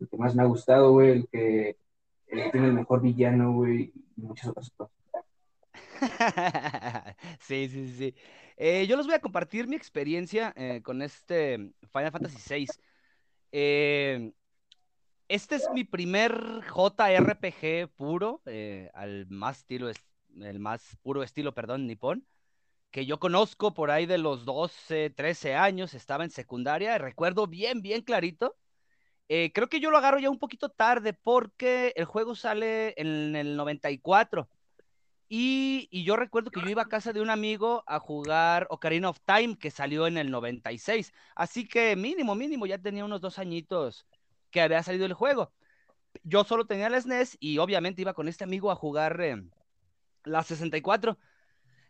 El 0.00 0.08
que 0.08 0.16
más 0.16 0.34
me 0.34 0.42
ha 0.42 0.46
gustado, 0.46 0.92
güey, 0.92 1.10
el 1.10 1.28
que, 1.28 1.76
tiene 2.26 2.66
el 2.66 2.72
mejor 2.72 3.00
villano, 3.02 3.52
güey, 3.52 3.92
y 4.16 4.20
muchas 4.20 4.48
otras 4.48 4.70
cosas. 4.76 4.94
Sí, 7.40 7.68
sí, 7.68 7.88
sí, 7.88 7.94
sí. 7.96 8.14
Eh, 8.56 8.86
yo 8.86 8.96
les 8.96 9.06
voy 9.06 9.14
a 9.14 9.20
compartir 9.20 9.68
mi 9.68 9.76
experiencia 9.76 10.52
eh, 10.56 10.80
con 10.82 11.02
este 11.02 11.72
Final 11.92 12.12
Fantasy 12.12 12.38
VI. 12.48 12.66
Eh, 13.52 14.32
este 15.28 15.56
es 15.56 15.68
mi 15.74 15.84
primer 15.84 16.62
JRPG 16.62 17.88
puro, 17.96 18.42
eh, 18.46 18.90
al 18.94 19.26
más 19.28 19.58
estilo, 19.58 19.88
es- 19.88 20.04
el 20.40 20.58
más 20.58 20.96
puro 21.02 21.22
estilo, 21.22 21.54
perdón, 21.54 21.86
nipón, 21.86 22.26
que 22.90 23.06
yo 23.06 23.18
conozco 23.20 23.74
por 23.74 23.90
ahí 23.90 24.06
de 24.06 24.18
los 24.18 24.44
12, 24.44 25.10
13 25.10 25.54
años, 25.54 25.94
estaba 25.94 26.24
en 26.24 26.30
secundaria, 26.30 26.98
recuerdo 26.98 27.46
bien, 27.46 27.82
bien 27.82 28.02
clarito. 28.02 28.56
Eh, 29.28 29.52
creo 29.54 29.68
que 29.68 29.80
yo 29.80 29.90
lo 29.90 29.98
agarro 29.98 30.18
ya 30.20 30.30
un 30.30 30.38
poquito 30.38 30.70
tarde 30.70 31.14
porque 31.14 31.92
el 31.96 32.04
juego 32.06 32.34
sale 32.36 32.94
en 33.00 33.36
el 33.36 33.56
94. 33.56 34.48
Y, 35.34 35.88
y 35.90 36.04
yo 36.04 36.16
recuerdo 36.16 36.50
que 36.50 36.60
yo 36.60 36.68
iba 36.68 36.82
a 36.82 36.88
casa 36.90 37.14
de 37.14 37.22
un 37.22 37.30
amigo 37.30 37.84
a 37.86 37.98
jugar 38.00 38.66
Ocarina 38.68 39.08
of 39.08 39.18
Time, 39.24 39.56
que 39.56 39.70
salió 39.70 40.06
en 40.06 40.18
el 40.18 40.30
96. 40.30 41.10
Así 41.34 41.66
que 41.66 41.96
mínimo, 41.96 42.34
mínimo, 42.34 42.66
ya 42.66 42.76
tenía 42.76 43.06
unos 43.06 43.22
dos 43.22 43.38
añitos 43.38 44.06
que 44.50 44.60
había 44.60 44.82
salido 44.82 45.06
el 45.06 45.14
juego. 45.14 45.50
Yo 46.22 46.44
solo 46.44 46.66
tenía 46.66 46.90
la 46.90 47.00
SNES 47.00 47.38
y 47.40 47.56
obviamente 47.56 48.02
iba 48.02 48.12
con 48.12 48.28
este 48.28 48.44
amigo 48.44 48.70
a 48.70 48.76
jugar 48.76 49.18
eh, 49.22 49.42
la 50.24 50.42
64. 50.42 51.16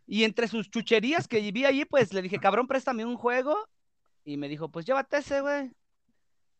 Y 0.07 0.23
entre 0.23 0.47
sus 0.47 0.71
chucherías 0.71 1.27
que 1.27 1.51
vi 1.51 1.65
allí, 1.65 1.85
pues 1.85 2.13
le 2.13 2.23
dije, 2.23 2.39
cabrón, 2.39 2.69
préstame 2.69 3.05
un 3.05 3.17
juego. 3.17 3.57
Y 4.25 4.37
me 4.37 4.49
dijo, 4.49 4.71
pues 4.71 4.87
llévate 4.87 5.17
ese, 5.17 5.41
güey. 5.41 5.73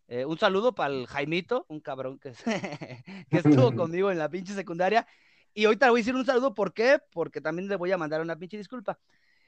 Eh, 0.09 0.25
un 0.25 0.37
saludo 0.37 0.75
para 0.75 0.93
el 0.93 1.07
Jaimito, 1.07 1.65
un 1.69 1.79
cabrón 1.79 2.19
que, 2.19 2.33
que 3.31 3.37
estuvo 3.39 3.73
conmigo 3.77 4.11
en 4.11 4.19
la 4.19 4.29
pinche 4.29 4.53
secundaria. 4.53 5.07
Y 5.55 5.65
ahorita 5.65 5.87
le 5.87 5.91
voy 5.91 6.01
a 6.01 6.03
decir 6.03 6.15
un 6.15 6.25
saludo, 6.25 6.55
¿por 6.55 6.73
qué? 6.73 6.99
Porque 7.13 7.41
también 7.41 7.69
le 7.69 7.77
voy 7.77 7.93
a 7.93 7.99
mandar 7.99 8.21
una 8.21 8.37
pinche 8.37 8.57
disculpa. 8.57 8.99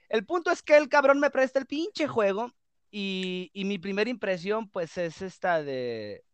El 0.09 0.27
punto 0.27 0.51
es 0.51 0.63
que 0.63 0.77
el 0.77 0.89
cabrón 0.89 1.21
me 1.21 1.31
presta 1.31 1.59
el 1.59 1.67
pinche 1.67 2.07
juego 2.07 2.53
y, 2.91 3.51
y 3.55 3.65
mi 3.65 3.79
primera 3.79 4.11
impresión 4.11 4.69
pues 4.69 4.97
es 4.99 5.23
esta 5.23 5.63
de 5.63 6.25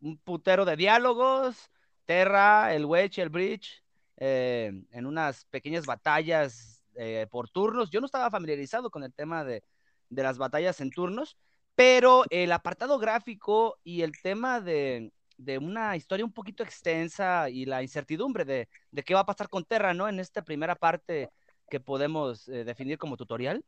un 0.00 0.18
putero 0.18 0.64
de 0.64 0.76
diálogos, 0.76 1.70
Terra, 2.04 2.74
el 2.74 2.84
Wedge, 2.84 3.22
el 3.22 3.30
Bridge, 3.30 3.82
eh, 4.18 4.72
en 4.90 5.06
unas 5.06 5.46
pequeñas 5.46 5.86
batallas 5.86 6.84
eh, 6.94 7.26
por 7.30 7.48
turnos. 7.48 7.90
Yo 7.90 8.00
no 8.00 8.06
estaba 8.06 8.30
familiarizado 8.30 8.90
con 8.90 9.02
el 9.02 9.12
tema 9.14 9.44
de, 9.44 9.64
de 10.10 10.22
las 10.22 10.38
batallas 10.38 10.80
en 10.80 10.90
turnos, 10.90 11.36
pero 11.74 12.24
el 12.30 12.52
apartado 12.52 12.98
gráfico 12.98 13.78
y 13.82 14.02
el 14.02 14.12
tema 14.22 14.60
de, 14.60 15.12
de 15.36 15.58
una 15.58 15.96
historia 15.96 16.24
un 16.24 16.32
poquito 16.32 16.62
extensa 16.62 17.48
y 17.50 17.64
la 17.66 17.82
incertidumbre 17.82 18.44
de, 18.44 18.68
de 18.90 19.02
qué 19.02 19.14
va 19.14 19.20
a 19.20 19.26
pasar 19.26 19.48
con 19.48 19.64
Terra, 19.64 19.94
¿no? 19.94 20.08
En 20.08 20.20
esta 20.20 20.42
primera 20.42 20.74
parte 20.76 21.30
que 21.70 21.80
podemos 21.80 22.48
eh, 22.48 22.64
definir 22.64 22.98
como 22.98 23.16
tutorial, 23.16 23.64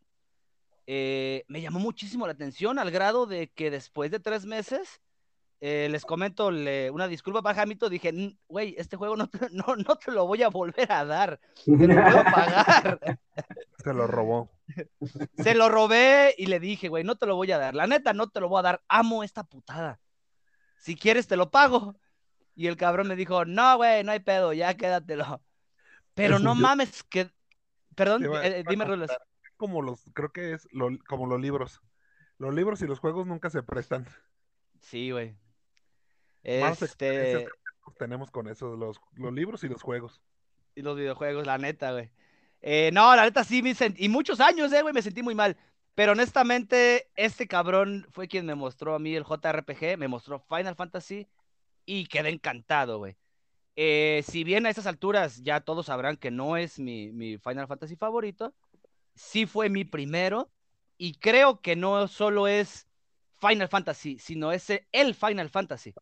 eh, 0.87 1.45
me 1.49 1.61
llamó 1.61 1.79
muchísimo 1.81 2.27
la 2.27 2.33
atención 2.33 2.79
al 2.79 2.91
grado 2.91 3.27
de 3.27 3.49
que 3.49 3.71
después 3.71 4.11
de 4.11 4.21
tres 4.21 4.45
meses, 4.47 5.01
eh, 5.61 5.89
les 5.91 6.05
comento 6.05 6.51
le, 6.51 6.91
una 6.91 7.09
disculpa 7.09 7.41
para 7.43 7.55
Jamito, 7.57 7.89
dije, 7.89 8.11
"N- 8.11 8.37
güey, 8.47 8.75
este 8.79 8.97
juego 8.97 9.17
no 9.17 9.27
te, 9.29 9.39
no, 9.53 9.75
no 9.77 9.97
te 9.97 10.13
lo 10.13 10.27
voy 10.27 10.43
a 10.43 10.49
volver 10.49 10.93
a 10.93 11.05
dar, 11.05 11.41
te 11.65 11.89
lo 11.89 12.03
puedo 12.05 12.25
pagar. 12.25 13.01
Se 13.83 13.93
lo 13.93 14.07
robó. 14.07 14.51
Se 15.37 15.55
lo 15.55 15.69
robé 15.69 16.35
y 16.37 16.47
le 16.47 16.59
dije, 16.59 16.89
güey, 16.89 17.05
no 17.05 17.15
te 17.17 17.27
lo 17.27 17.37
voy 17.37 17.53
a 17.53 17.59
dar. 17.59 17.75
La 17.75 17.87
neta, 17.87 18.13
no 18.13 18.29
te 18.29 18.41
lo 18.41 18.49
voy 18.49 18.59
a 18.59 18.63
dar. 18.63 18.83
Amo 18.89 19.23
esta 19.23 19.45
putada. 19.45 20.01
Si 20.79 20.97
quieres, 20.97 21.27
te 21.27 21.37
lo 21.37 21.51
pago. 21.51 21.97
Y 22.55 22.69
el 22.69 22.77
cabrón 22.77 23.09
me 23.09 23.17
dijo, 23.17 23.45
no, 23.45 23.77
güey, 23.77 24.03
no 24.05 24.13
hay 24.13 24.21
pedo, 24.21 24.53
ya 24.53 24.75
quédatelo. 24.77 25.43
Pero 26.15 26.39
no 26.39 26.55
mames, 26.55 27.03
que. 27.05 27.31
Perdón, 27.95 28.25
eh, 28.25 28.65
a 28.67 28.71
dime, 28.71 28.87
comentar, 28.87 29.19
Como 29.57 29.83
los, 29.83 30.03
creo 30.15 30.31
que 30.31 30.53
es 30.53 30.67
lo- 30.73 30.99
como 31.07 31.27
los 31.27 31.41
libros. 31.41 31.83
Los 32.39 32.55
libros 32.55 32.83
y 32.83 32.87
los 32.87 32.99
juegos 32.99 33.27
nunca 33.27 33.51
se 33.51 33.63
prestan. 33.63 34.07
Sí, 34.81 35.11
güey. 35.11 35.37
Este. 36.43 37.49
tenemos 37.99 38.31
con 38.31 38.49
eso, 38.49 38.77
los, 38.77 39.01
los 39.15 39.33
libros 39.33 39.65
y 39.65 39.69
los 39.69 39.83
juegos. 39.83 40.23
Y 40.75 40.83
los 40.83 40.97
videojuegos, 40.97 41.47
la 41.47 41.59
neta, 41.59 41.93
güey. 41.93 42.11
Eh, 42.61 42.91
no, 42.93 43.15
la 43.17 43.25
neta 43.25 43.45
sí 43.45 43.63
me 43.63 43.75
sentí. 43.75 44.05
Y 44.05 44.09
muchos 44.09 44.41
años, 44.41 44.73
eh, 44.73 44.83
güey, 44.83 44.95
me 44.95 45.03
sentí 45.03 45.23
muy 45.23 45.35
mal. 45.35 45.57
Pero 45.97 46.13
honestamente, 46.13 47.09
este 47.17 47.49
cabrón 47.49 48.07
fue 48.13 48.29
quien 48.29 48.45
me 48.45 48.55
mostró 48.55 48.95
a 48.95 48.99
mí 48.99 49.17
el 49.17 49.25
JRPG, 49.25 49.97
me 49.99 50.09
mostró 50.09 50.39
Final 50.39 50.77
Fantasy 50.77 51.27
y 51.87 52.07
quedé 52.07 52.29
encantado, 52.29 52.99
güey. 52.99 53.17
Eh, 53.77 54.23
si 54.29 54.45
bien 54.45 54.67
a 54.67 54.71
estas 54.71 54.87
alturas 54.87 55.43
ya 55.43 55.61
todos 55.63 55.87
sabrán 55.87 56.19
que 56.19 56.31
no 56.31 56.59
es 56.59 56.79
mi, 56.79 57.13
mi 57.13 57.39
Final 57.39 57.67
Fantasy 57.67 57.97
favorito, 57.97 58.55
sí 59.15 59.47
fue 59.47 59.71
mi 59.71 59.85
primero 59.85 60.51
y 60.99 61.15
creo 61.15 61.63
que 61.63 61.77
no 61.77 62.09
solo 62.09 62.47
es 62.47 62.87
Final 63.41 63.69
Fantasy, 63.69 64.19
sino 64.19 64.53
es 64.53 64.71
el 64.93 65.15
Final 65.15 65.49
Fantasy. 65.49 65.95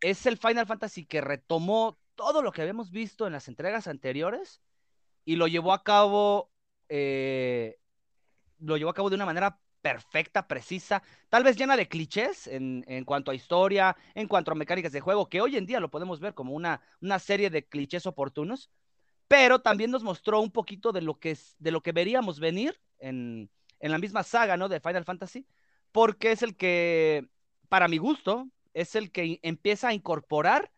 Es 0.00 0.26
el 0.26 0.36
Final 0.36 0.66
Fantasy 0.66 1.06
que 1.06 1.22
retomó 1.22 1.98
todo 2.16 2.42
lo 2.42 2.52
que 2.52 2.60
habíamos 2.60 2.90
visto 2.90 3.26
en 3.26 3.32
las 3.32 3.48
entregas 3.48 3.86
anteriores 3.86 4.60
y 5.24 5.36
lo 5.36 5.46
llevó 5.46 5.72
a 5.72 5.84
cabo, 5.84 6.50
eh, 6.90 7.78
lo 8.62 8.76
llevó 8.76 8.90
a 8.90 8.94
cabo 8.94 9.10
de 9.10 9.16
una 9.16 9.26
manera 9.26 9.58
perfecta, 9.80 10.46
precisa, 10.46 11.02
tal 11.28 11.42
vez 11.42 11.56
llena 11.56 11.76
de 11.76 11.88
clichés 11.88 12.46
en, 12.46 12.84
en, 12.86 13.04
cuanto 13.04 13.30
a 13.30 13.34
historia, 13.34 13.96
en 14.14 14.28
cuanto 14.28 14.52
a 14.52 14.54
mecánicas 14.54 14.92
de 14.92 15.00
juego, 15.00 15.28
que 15.28 15.40
hoy 15.40 15.56
en 15.56 15.66
día 15.66 15.80
lo 15.80 15.90
podemos 15.90 16.20
ver 16.20 16.34
como 16.34 16.54
una, 16.54 16.80
una 17.00 17.18
serie 17.18 17.50
de 17.50 17.66
clichés 17.66 18.06
oportunos, 18.06 18.70
pero 19.26 19.60
también 19.60 19.90
nos 19.90 20.04
mostró 20.04 20.40
un 20.40 20.52
poquito 20.52 20.92
de 20.92 21.02
lo 21.02 21.18
que, 21.18 21.36
de 21.58 21.70
lo 21.72 21.82
que 21.82 21.92
veríamos 21.92 22.38
venir 22.38 22.80
en, 22.98 23.50
en 23.80 23.90
la 23.90 23.98
misma 23.98 24.22
saga 24.22 24.56
¿no? 24.56 24.68
de 24.68 24.80
Final 24.80 25.04
Fantasy, 25.04 25.46
porque 25.90 26.32
es 26.32 26.42
el 26.42 26.56
que, 26.56 27.28
para 27.68 27.88
mi 27.88 27.98
gusto, 27.98 28.48
es 28.74 28.94
el 28.94 29.10
que 29.10 29.40
empieza 29.42 29.88
a 29.88 29.94
incorporar 29.94 30.71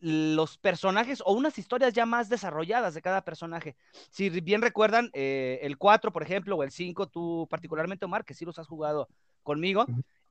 los 0.00 0.58
personajes 0.58 1.22
o 1.24 1.32
unas 1.32 1.58
historias 1.58 1.92
ya 1.92 2.06
más 2.06 2.28
desarrolladas 2.28 2.94
de 2.94 3.02
cada 3.02 3.22
personaje. 3.22 3.76
Si 4.10 4.28
bien 4.28 4.62
recuerdan, 4.62 5.10
eh, 5.12 5.58
el 5.62 5.76
4, 5.76 6.12
por 6.12 6.22
ejemplo, 6.22 6.56
o 6.56 6.62
el 6.62 6.70
5, 6.70 7.08
tú 7.08 7.46
particularmente, 7.50 8.04
Omar, 8.04 8.24
que 8.24 8.34
sí 8.34 8.44
los 8.44 8.58
has 8.58 8.68
jugado 8.68 9.08
conmigo, 9.42 9.86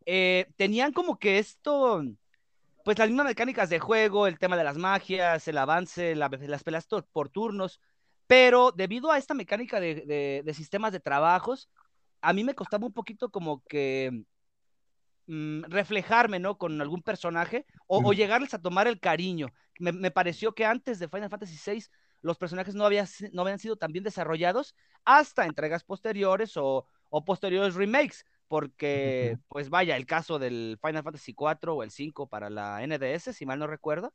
eh, 0.06 0.48
tenían 0.56 0.94
como 0.94 1.18
que 1.20 1.40
esto, 1.40 2.04
pues 2.86 2.98
las 2.98 3.10
mismas 3.10 3.26
mecánicas 3.26 3.70
de 3.70 3.80
juego, 3.80 4.28
el 4.28 4.40
tema 4.40 4.56
de 4.56 4.64
las 4.64 4.78
magias, 4.78 5.48
el 5.48 5.58
avance, 5.58 6.16
la, 6.16 6.30
las 6.30 6.64
peleas 6.64 6.88
por 7.12 7.30
turnos, 7.30 7.82
pero 8.26 8.72
debido 8.72 9.12
a 9.12 9.18
esta 9.18 9.34
mecánica 9.34 9.80
de, 9.80 9.96
de, 9.96 10.42
de, 10.46 10.54
sistemas 10.54 10.92
de 10.92 11.00
trabajos, 11.00 11.70
a 12.22 12.34
mí 12.34 12.44
me 12.44 12.56
costaba 12.56 12.86
un 12.86 12.94
poquito 12.94 13.30
como 13.30 13.64
que 13.68 14.24
mmm, 15.28 15.64
reflejarme, 15.64 16.40
¿no? 16.40 16.58
Con 16.58 16.82
algún 16.82 17.04
personaje 17.04 17.66
o, 17.86 18.02
o, 18.04 18.14
llegarles 18.14 18.54
a 18.54 18.62
tomar 18.62 18.88
el 18.88 19.00
cariño. 19.00 19.48
Me, 19.80 19.92
me, 19.92 20.12
pareció 20.12 20.56
que 20.56 20.66
antes 20.66 21.00
de 21.00 21.08
Final 21.08 21.30
Fantasy 21.30 21.58
VI 21.72 21.86
los 22.22 22.38
personajes 22.38 22.76
no, 22.76 22.86
había, 22.86 23.06
no 23.32 23.44
habían 23.44 23.60
sido 23.60 23.76
tan 23.76 23.92
bien 23.92 24.04
desarrollados 24.04 24.76
hasta 25.06 25.46
entregas 25.46 25.84
posteriores 25.84 26.58
o, 26.58 26.88
o 27.10 27.26
posteriores 27.26 27.76
remakes, 27.76 28.26
porque, 28.48 29.38
pues 29.50 29.70
vaya, 29.70 29.98
el 29.98 30.06
caso 30.06 30.40
del 30.40 30.80
Final 30.82 31.04
Fantasy 31.04 31.36
IV 31.38 31.74
o 31.74 31.84
el 31.84 31.92
5 31.92 32.28
para 32.28 32.50
la 32.50 32.82
NDS, 32.86 33.34
si 33.34 33.46
mal 33.46 33.60
no 33.60 33.68
recuerdo, 33.68 34.14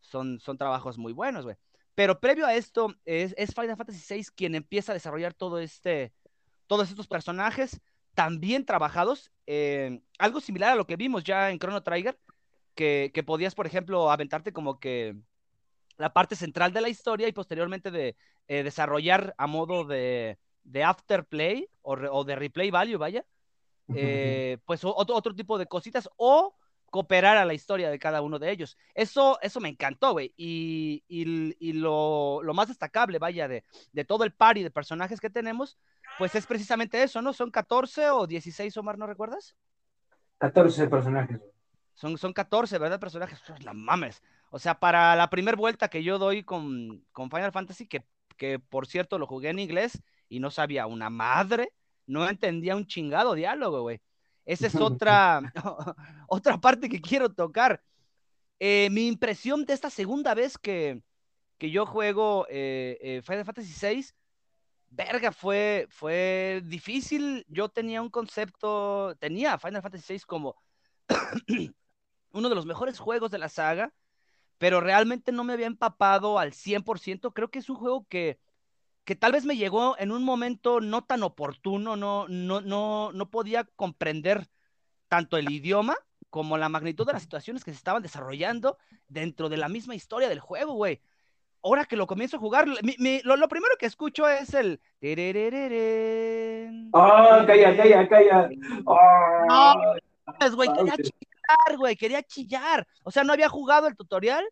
son, 0.00 0.38
son 0.38 0.58
trabajos 0.58 0.98
muy 0.98 1.12
buenos, 1.12 1.44
güey. 1.44 1.56
Pero 1.94 2.20
previo 2.20 2.46
a 2.46 2.54
esto, 2.54 2.94
es, 3.04 3.34
es, 3.36 3.54
Final 3.54 3.76
Fantasy 3.76 4.14
VI 4.14 4.26
quien 4.36 4.54
empieza 4.54 4.92
a 4.92 4.94
desarrollar 4.94 5.34
todo 5.34 5.58
este, 5.58 6.12
todos 6.66 6.90
estos 6.90 7.08
personajes 7.08 7.80
tan 8.18 8.40
bien 8.40 8.64
trabajados, 8.64 9.30
eh, 9.46 10.00
algo 10.18 10.40
similar 10.40 10.72
a 10.72 10.74
lo 10.74 10.88
que 10.88 10.96
vimos 10.96 11.22
ya 11.22 11.50
en 11.50 11.60
Chrono 11.60 11.84
Trigger, 11.84 12.18
que, 12.74 13.12
que, 13.14 13.22
podías, 13.22 13.54
por 13.54 13.64
ejemplo, 13.64 14.10
aventarte 14.10 14.52
como 14.52 14.80
que 14.80 15.14
la 15.98 16.12
parte 16.12 16.34
central 16.34 16.72
de 16.72 16.80
la 16.80 16.88
historia 16.88 17.28
y 17.28 17.32
posteriormente 17.32 17.92
de 17.92 18.16
eh, 18.48 18.64
desarrollar 18.64 19.36
a 19.38 19.46
modo 19.46 19.84
de, 19.84 20.36
de 20.64 20.82
afterplay 20.82 21.68
o, 21.80 21.92
o, 21.92 22.24
de 22.24 22.34
replay 22.34 22.72
value, 22.72 22.98
vaya, 22.98 23.24
eh, 23.94 24.58
pues 24.64 24.80
otro, 24.82 25.14
otro 25.14 25.32
tipo 25.32 25.56
de 25.56 25.66
cositas 25.66 26.10
o 26.16 26.56
cooperar 26.90 27.36
a 27.36 27.44
la 27.44 27.54
historia 27.54 27.90
de 27.90 27.98
cada 27.98 28.22
uno 28.22 28.38
de 28.38 28.50
ellos. 28.50 28.76
Eso, 28.94 29.38
eso 29.42 29.60
me 29.60 29.68
encantó, 29.68 30.12
güey. 30.12 30.32
Y, 30.36 31.04
y, 31.08 31.56
y 31.58 31.72
lo, 31.74 32.40
lo, 32.42 32.54
más 32.54 32.68
destacable, 32.68 33.18
vaya, 33.18 33.48
de, 33.48 33.64
de 33.92 34.04
todo 34.04 34.24
el 34.24 34.32
party 34.32 34.62
de 34.62 34.70
personajes 34.70 35.20
que 35.20 35.30
tenemos, 35.30 35.78
pues 36.18 36.34
es 36.34 36.46
precisamente 36.46 37.02
eso, 37.02 37.22
¿no? 37.22 37.32
Son 37.32 37.50
14 37.50 38.10
o 38.10 38.26
16, 38.26 38.76
Omar, 38.76 38.98
¿no 38.98 39.06
recuerdas? 39.06 39.56
14 40.38 40.88
personajes. 40.88 41.40
Son, 41.94 42.16
son 42.16 42.32
14, 42.32 42.78
¿verdad? 42.78 43.00
Personajes, 43.00 43.40
pues, 43.46 43.62
la 43.64 43.72
mames. 43.72 44.22
O 44.50 44.58
sea, 44.58 44.78
para 44.78 45.16
la 45.16 45.30
primera 45.30 45.56
vuelta 45.56 45.88
que 45.88 46.02
yo 46.02 46.18
doy 46.18 46.44
con, 46.44 47.04
con 47.12 47.30
Final 47.30 47.52
Fantasy, 47.52 47.86
que, 47.86 48.04
que 48.36 48.58
por 48.58 48.86
cierto 48.86 49.18
lo 49.18 49.26
jugué 49.26 49.50
en 49.50 49.58
inglés 49.58 50.02
y 50.28 50.40
no 50.40 50.50
sabía 50.50 50.86
una 50.86 51.10
madre, 51.10 51.72
no 52.06 52.28
entendía 52.28 52.76
un 52.76 52.86
chingado 52.86 53.34
diálogo, 53.34 53.82
güey. 53.82 54.00
Esa 54.48 54.66
es 54.66 54.74
otra, 54.80 55.52
otra 56.26 56.58
parte 56.58 56.88
que 56.88 57.00
quiero 57.00 57.28
tocar. 57.28 57.82
Eh, 58.58 58.88
mi 58.90 59.06
impresión 59.06 59.64
de 59.66 59.74
esta 59.74 59.90
segunda 59.90 60.34
vez 60.34 60.58
que, 60.58 61.02
que 61.58 61.70
yo 61.70 61.86
juego 61.86 62.46
eh, 62.48 62.98
eh, 63.00 63.22
Final 63.22 63.44
Fantasy 63.44 63.74
VI, 63.80 64.06
verga, 64.88 65.32
fue, 65.32 65.86
fue 65.90 66.62
difícil. 66.64 67.44
Yo 67.48 67.68
tenía 67.68 68.00
un 68.00 68.08
concepto, 68.08 69.14
tenía 69.20 69.58
Final 69.58 69.82
Fantasy 69.82 70.14
VI 70.14 70.20
como 70.20 70.56
uno 72.32 72.48
de 72.48 72.54
los 72.54 72.64
mejores 72.66 72.98
juegos 72.98 73.30
de 73.30 73.38
la 73.38 73.50
saga, 73.50 73.92
pero 74.56 74.80
realmente 74.80 75.30
no 75.30 75.44
me 75.44 75.52
había 75.52 75.66
empapado 75.66 76.38
al 76.38 76.54
100%. 76.54 77.34
Creo 77.34 77.50
que 77.50 77.58
es 77.58 77.68
un 77.68 77.76
juego 77.76 78.06
que, 78.08 78.40
que 79.08 79.16
tal 79.16 79.32
vez 79.32 79.46
me 79.46 79.56
llegó 79.56 79.96
en 79.98 80.12
un 80.12 80.22
momento 80.22 80.82
no 80.82 81.02
tan 81.02 81.22
oportuno, 81.22 81.96
no, 81.96 82.28
no, 82.28 82.60
no, 82.60 83.10
no 83.10 83.30
podía 83.30 83.64
comprender 83.64 84.50
tanto 85.08 85.38
el 85.38 85.50
idioma 85.50 85.96
como 86.28 86.58
la 86.58 86.68
magnitud 86.68 87.06
de 87.06 87.14
las 87.14 87.22
situaciones 87.22 87.64
que 87.64 87.70
se 87.70 87.78
estaban 87.78 88.02
desarrollando 88.02 88.76
dentro 89.06 89.48
de 89.48 89.56
la 89.56 89.70
misma 89.70 89.94
historia 89.94 90.28
del 90.28 90.40
juego, 90.40 90.74
güey. 90.74 91.00
Ahora 91.62 91.86
que 91.86 91.96
lo 91.96 92.06
comienzo 92.06 92.36
a 92.36 92.40
jugar, 92.40 92.66
mi, 92.82 92.96
mi, 92.98 93.22
lo, 93.22 93.38
lo, 93.38 93.48
primero 93.48 93.76
que 93.78 93.86
escucho 93.86 94.28
es 94.28 94.52
el. 94.52 94.78
¡Oh, 96.92 97.46
calla, 97.46 97.76
calla, 97.78 98.08
calla! 98.10 98.50
Oh. 98.84 99.96
No, 100.38 100.54
güey, 100.54 100.68
quería 100.70 100.96
chillar, 100.96 101.76
güey, 101.78 101.96
quería 101.96 102.22
chillar. 102.22 102.86
O 103.04 103.10
sea, 103.10 103.24
no 103.24 103.32
había 103.32 103.48
jugado 103.48 103.86
el 103.86 103.96
tutorial 103.96 104.46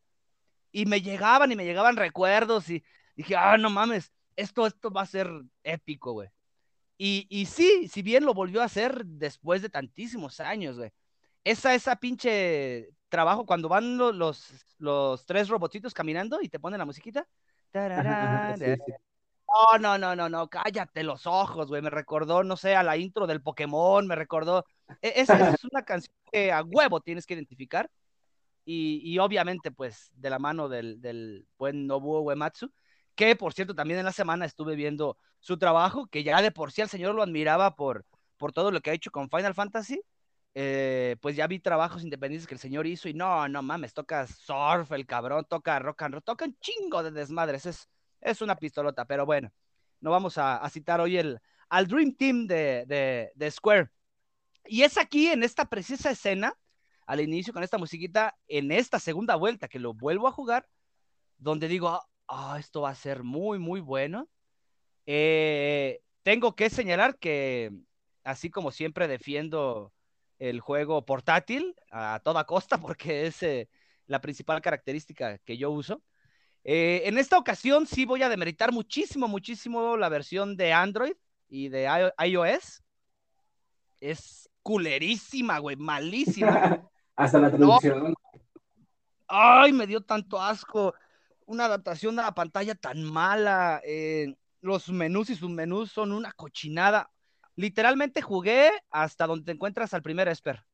y 0.72 0.86
me 0.86 1.02
llegaban 1.02 1.52
y 1.52 1.56
me 1.56 1.66
llegaban 1.66 1.96
recuerdos 1.96 2.70
y 2.70 2.82
dije, 3.16 3.36
ah, 3.36 3.58
no 3.58 3.68
mames, 3.68 4.10
esto, 4.36 4.66
esto 4.66 4.90
va 4.90 5.02
a 5.02 5.06
ser 5.06 5.28
épico, 5.62 6.12
güey. 6.12 6.28
Y, 6.98 7.26
y 7.28 7.46
sí, 7.46 7.88
si 7.88 8.02
bien 8.02 8.24
lo 8.24 8.32
volvió 8.32 8.62
a 8.62 8.66
hacer 8.66 9.04
después 9.04 9.62
de 9.62 9.68
tantísimos 9.68 10.40
años, 10.40 10.78
güey. 10.78 10.92
Esa, 11.44 11.74
esa 11.74 11.96
pinche 11.96 12.88
trabajo 13.08 13.46
cuando 13.46 13.68
van 13.68 13.96
los, 13.96 14.14
los, 14.14 14.64
los, 14.78 15.26
tres 15.26 15.48
robotitos 15.48 15.94
caminando 15.94 16.40
y 16.40 16.48
te 16.48 16.58
ponen 16.58 16.78
la 16.78 16.84
musiquita. 16.84 17.26
sí, 18.58 18.64
sí. 18.64 18.92
No, 19.48 19.78
no, 19.78 19.96
no, 19.98 20.16
no, 20.16 20.28
no, 20.28 20.48
cállate 20.48 21.04
los 21.04 21.26
ojos, 21.26 21.68
güey. 21.68 21.80
Me 21.82 21.90
recordó, 21.90 22.42
no 22.42 22.56
sé, 22.56 22.74
a 22.74 22.82
la 22.82 22.96
intro 22.96 23.26
del 23.26 23.42
Pokémon, 23.42 24.06
me 24.06 24.16
recordó. 24.16 24.64
Esa 25.00 25.48
es, 25.48 25.54
es, 25.54 25.64
una 25.64 25.84
canción 25.84 26.14
que 26.32 26.50
a 26.50 26.62
huevo 26.62 27.00
tienes 27.00 27.26
que 27.26 27.34
identificar. 27.34 27.90
Y, 28.64 29.00
y 29.04 29.18
obviamente, 29.20 29.70
pues, 29.70 30.10
de 30.14 30.30
la 30.30 30.40
mano 30.40 30.68
del, 30.68 31.00
del 31.00 31.46
buen 31.56 31.86
Nobuo 31.86 32.22
Uematsu, 32.22 32.72
que 33.16 33.34
por 33.36 33.54
cierto, 33.54 33.74
también 33.74 33.98
en 33.98 34.04
la 34.04 34.12
semana 34.12 34.44
estuve 34.44 34.76
viendo 34.76 35.18
su 35.40 35.58
trabajo, 35.58 36.06
que 36.06 36.22
ya 36.22 36.40
de 36.42 36.52
por 36.52 36.70
sí 36.72 36.82
el 36.82 36.88
señor 36.88 37.14
lo 37.14 37.22
admiraba 37.22 37.74
por, 37.74 38.04
por 38.36 38.52
todo 38.52 38.70
lo 38.70 38.80
que 38.80 38.90
ha 38.90 38.94
hecho 38.94 39.10
con 39.10 39.30
Final 39.30 39.54
Fantasy. 39.54 40.00
Eh, 40.58 41.16
pues 41.20 41.36
ya 41.36 41.46
vi 41.46 41.58
trabajos 41.58 42.02
independientes 42.02 42.46
que 42.46 42.54
el 42.54 42.60
señor 42.60 42.86
hizo 42.86 43.10
y 43.10 43.14
no, 43.14 43.46
no 43.46 43.62
mames, 43.62 43.92
toca 43.92 44.26
surf 44.26 44.90
el 44.92 45.04
cabrón, 45.04 45.44
toca 45.46 45.78
rock 45.78 46.02
and 46.02 46.14
roll, 46.14 46.22
toca 46.22 46.46
un 46.46 46.56
chingo 46.60 47.02
de 47.02 47.10
desmadres, 47.10 47.66
es, 47.66 47.90
es 48.22 48.40
una 48.40 48.56
pistolota, 48.56 49.04
pero 49.04 49.26
bueno, 49.26 49.52
no 50.00 50.10
vamos 50.10 50.38
a, 50.38 50.66
citar 50.70 51.00
hoy 51.00 51.18
el, 51.18 51.40
al 51.68 51.86
Dream 51.86 52.14
Team 52.16 52.46
de, 52.46 53.32
de, 53.34 53.50
Square. 53.50 53.90
Y 54.64 54.82
es 54.82 54.96
aquí, 54.96 55.28
en 55.28 55.42
esta 55.42 55.66
precisa 55.66 56.10
escena, 56.10 56.56
al 57.06 57.20
inicio 57.20 57.52
con 57.52 57.62
esta 57.62 57.76
musiquita, 57.76 58.36
en 58.48 58.72
esta 58.72 58.98
segunda 58.98 59.36
vuelta 59.36 59.68
que 59.68 59.78
lo 59.78 59.92
vuelvo 59.92 60.26
a 60.26 60.32
jugar, 60.32 60.68
donde 61.38 61.68
digo, 61.68 62.02
oh, 62.26 62.56
esto 62.56 62.82
va 62.82 62.90
a 62.90 62.94
ser 62.94 63.22
muy, 63.22 63.58
muy 63.58 63.80
bueno. 63.80 64.28
Eh, 65.06 66.00
tengo 66.22 66.56
que 66.56 66.70
señalar 66.70 67.18
que, 67.18 67.72
así 68.24 68.50
como 68.50 68.70
siempre 68.70 69.08
defiendo 69.08 69.92
el 70.38 70.60
juego 70.60 71.04
portátil 71.04 71.74
a 71.90 72.20
toda 72.24 72.44
costa, 72.44 72.78
porque 72.80 73.26
es 73.26 73.42
eh, 73.42 73.68
la 74.06 74.20
principal 74.20 74.60
característica 74.60 75.38
que 75.38 75.56
yo 75.56 75.70
uso. 75.70 76.02
Eh, 76.64 77.02
en 77.04 77.16
esta 77.16 77.38
ocasión 77.38 77.86
sí 77.86 78.04
voy 78.04 78.22
a 78.22 78.28
demeritar 78.28 78.72
muchísimo, 78.72 79.28
muchísimo 79.28 79.96
la 79.96 80.08
versión 80.08 80.56
de 80.56 80.72
Android 80.72 81.14
y 81.48 81.68
de 81.68 82.10
iOS. 82.18 82.82
Es 84.00 84.50
culerísima, 84.62 85.58
güey, 85.60 85.76
malísima. 85.76 86.90
Hasta 87.16 87.38
la 87.38 87.50
traducción. 87.50 88.10
No. 88.10 88.14
Ay, 89.28 89.72
me 89.72 89.86
dio 89.86 90.00
tanto 90.00 90.40
asco. 90.40 90.92
Una 91.46 91.64
adaptación 91.64 92.18
a 92.18 92.22
la 92.22 92.34
pantalla 92.34 92.74
tan 92.74 93.02
mala. 93.02 93.80
Eh, 93.84 94.34
los 94.60 94.88
menús 94.90 95.30
y 95.30 95.36
submenús 95.36 95.90
son 95.90 96.12
una 96.12 96.32
cochinada 96.32 97.10
literalmente 97.56 98.22
jugué 98.22 98.70
hasta 98.90 99.26
donde 99.26 99.46
te 99.46 99.52
encuentras 99.52 99.92
al 99.94 100.02
primer 100.02 100.28
Esper 100.28 100.64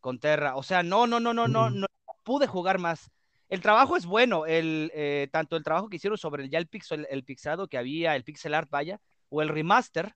con 0.00 0.18
Terra. 0.18 0.56
O 0.56 0.62
sea, 0.62 0.82
no, 0.82 1.06
no, 1.06 1.20
no, 1.20 1.32
no, 1.32 1.48
no, 1.48 1.70
no 1.70 1.86
pude 2.22 2.46
jugar 2.46 2.78
más. 2.78 3.10
El 3.48 3.60
trabajo 3.60 3.96
es 3.96 4.06
bueno, 4.06 4.46
el, 4.46 4.92
eh, 4.94 5.28
tanto 5.32 5.56
el 5.56 5.64
trabajo 5.64 5.88
que 5.88 5.96
hicieron 5.96 6.18
sobre 6.18 6.48
ya 6.48 6.58
el, 6.58 6.68
pixel, 6.68 7.06
el 7.10 7.24
pixado 7.24 7.68
que 7.68 7.78
había, 7.78 8.14
el 8.14 8.24
pixel 8.24 8.54
art, 8.54 8.70
vaya, 8.70 9.00
o 9.28 9.42
el 9.42 9.48
remaster, 9.48 10.14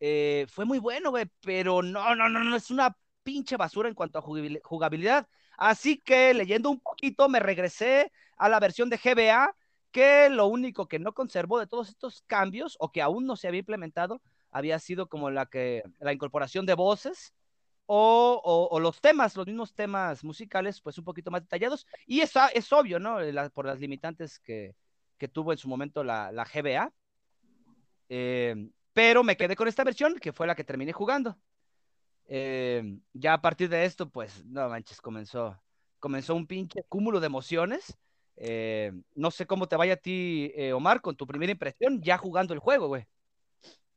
eh, 0.00 0.46
fue 0.48 0.64
muy 0.64 0.78
bueno, 0.78 1.10
güey, 1.10 1.26
pero 1.40 1.82
no, 1.82 2.14
no, 2.16 2.28
no, 2.28 2.42
no, 2.42 2.56
es 2.56 2.70
una 2.70 2.96
pinche 3.22 3.56
basura 3.56 3.88
en 3.88 3.94
cuanto 3.94 4.18
a 4.18 4.22
jugabilidad. 4.62 5.28
Así 5.62 5.98
que 5.98 6.34
leyendo 6.34 6.70
un 6.70 6.80
poquito 6.80 7.28
me 7.28 7.38
regresé 7.38 8.10
a 8.36 8.48
la 8.48 8.58
versión 8.58 8.90
de 8.90 8.98
GBA, 8.98 9.54
que 9.92 10.28
lo 10.28 10.46
único 10.48 10.88
que 10.88 10.98
no 10.98 11.14
conservó 11.14 11.60
de 11.60 11.68
todos 11.68 11.88
estos 11.88 12.22
cambios 12.26 12.76
o 12.80 12.90
que 12.90 13.00
aún 13.00 13.26
no 13.26 13.36
se 13.36 13.46
había 13.46 13.60
implementado 13.60 14.20
había 14.50 14.80
sido 14.80 15.06
como 15.06 15.30
la 15.30 15.46
que 15.46 15.84
la 16.00 16.12
incorporación 16.12 16.66
de 16.66 16.74
voces 16.74 17.32
o, 17.86 18.76
los 18.80 19.00
temas, 19.00 19.36
los 19.36 19.46
mismos 19.46 19.72
temas 19.72 20.24
musicales, 20.24 20.80
pues 20.80 20.98
un 20.98 21.04
poquito 21.04 21.30
más 21.30 21.42
detallados. 21.42 21.86
Y 22.06 22.22
es, 22.22 22.32
es 22.54 22.72
obvio, 22.72 22.98
¿no? 22.98 23.18
Por 23.54 23.66
las 23.66 23.78
limitantes 23.78 24.40
que, 24.40 24.74
que, 25.16 25.28
tuvo 25.28 25.52
en 25.52 25.58
su 25.58 25.68
momento 25.68 26.02
la, 26.02 26.32
la 26.32 26.44
GBA. 26.44 26.92
Eh, 28.08 28.68
pero 28.92 29.22
me 29.22 29.36
quedé 29.36 29.54
con 29.54 29.68
esta 29.68 29.84
versión, 29.84 30.18
que 30.18 30.32
fue 30.32 30.48
la 30.48 30.56
que 30.56 30.64
terminé 30.64 30.92
jugando. 30.92 31.38
Eh, 32.26 32.98
ya 33.12 33.34
a 33.34 33.42
partir 33.42 33.68
de 33.68 33.84
esto, 33.84 34.08
pues, 34.08 34.44
no 34.46 34.68
manches, 34.68 35.00
comenzó, 35.00 35.60
comenzó 35.98 36.34
un 36.34 36.46
pinche 36.46 36.82
cúmulo 36.88 37.20
de 37.20 37.26
emociones. 37.26 37.98
Eh, 38.36 38.92
no 39.14 39.30
sé 39.30 39.46
cómo 39.46 39.68
te 39.68 39.76
vaya 39.76 39.94
a 39.94 39.96
ti, 39.96 40.50
eh, 40.54 40.72
Omar, 40.72 41.00
con 41.00 41.16
tu 41.16 41.26
primera 41.26 41.52
impresión 41.52 42.00
ya 42.02 42.16
jugando 42.18 42.54
el 42.54 42.60
juego, 42.60 42.88
güey. 42.88 43.06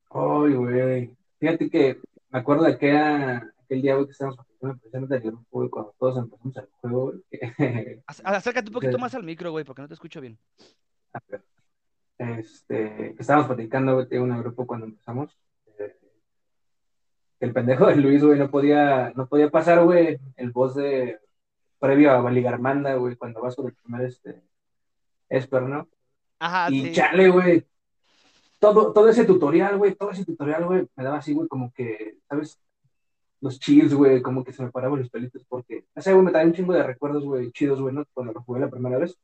Ay, 0.10 0.54
güey. 0.54 1.16
Fíjate 1.40 1.70
que 1.70 2.00
me 2.30 2.40
acuerdo 2.40 2.64
de 2.64 2.78
que 2.78 2.90
era 2.90 3.54
aquel 3.64 3.82
día, 3.82 3.96
güey, 3.96 4.06
que 4.06 4.12
estábamos 4.12 4.40
haciendo 4.40 5.08
del 5.08 5.22
grupo, 5.22 5.70
cuando 5.70 5.96
todos 5.98 6.18
empezamos 6.18 6.58
el 6.58 6.68
juego, 6.82 7.14
güey. 7.14 8.04
Acércate 8.06 8.70
un 8.70 8.74
poquito 8.74 8.98
más 8.98 9.16
al 9.16 9.24
micro, 9.24 9.52
güey, 9.52 9.66
porque 9.66 9.82
no 9.82 9.88
te 9.88 9.94
escucho 9.94 10.22
bien. 10.22 10.38
Este, 12.18 13.16
estábamos 13.20 13.48
platicando, 13.48 13.96
güey, 13.96 14.08
de 14.08 14.20
un 14.20 14.38
grupo 14.42 14.66
cuando 14.68 14.86
empezamos. 14.86 15.38
El 17.40 17.54
pendejo 17.54 17.88
de 17.88 17.98
Luis, 17.98 18.24
güey, 18.24 18.40
no 18.40 18.50
podía, 18.50 19.12
no 19.16 19.28
podía 19.28 19.50
pasar, 19.50 19.84
güey, 19.84 20.18
el 20.38 20.52
voz 20.52 20.76
de 20.76 21.20
previo 21.80 22.12
a 22.12 22.22
Valigarmanda, 22.22 22.96
güey, 22.96 23.16
cuando 23.16 23.42
vas 23.42 23.56
con 23.56 23.68
el 23.68 23.74
primer 23.76 24.06
este 24.06 24.42
Esper, 25.30 25.64
¿no? 25.64 25.88
Ajá, 26.40 26.72
y 26.72 26.82
sí. 26.82 26.92
chale, 26.94 27.30
güey. 27.30 27.66
Todo, 28.60 28.94
todo 28.94 29.10
ese 29.10 29.26
tutorial, 29.26 29.78
güey, 29.78 29.96
todo 29.96 30.12
ese 30.12 30.26
tutorial, 30.26 30.66
güey, 30.66 30.88
me 30.96 31.04
daba 31.04 31.18
así, 31.18 31.34
güey, 31.34 31.48
como 31.48 31.72
que, 31.74 32.18
¿sabes? 32.28 32.60
Los 33.42 33.60
chills, 33.60 33.94
güey, 33.94 34.22
como 34.22 34.44
que 34.44 34.54
se 34.54 34.64
me 34.64 34.72
paraban 34.72 35.00
los 35.00 35.10
pelitos 35.10 35.44
porque, 35.48 35.86
o 35.94 36.02
sea, 36.02 36.14
güey, 36.14 36.26
me 36.26 36.32
traía 36.32 36.48
un 36.48 36.54
chingo 36.54 36.74
de 36.74 36.84
recuerdos, 36.84 37.24
güey, 37.26 37.52
chidos, 37.52 37.82
güey, 37.82 37.94
¿no? 37.94 38.06
Cuando 38.14 38.34
lo 38.34 38.42
jugué 38.42 38.62
la 38.62 38.70
primera 38.70 38.98
vez. 38.98 39.20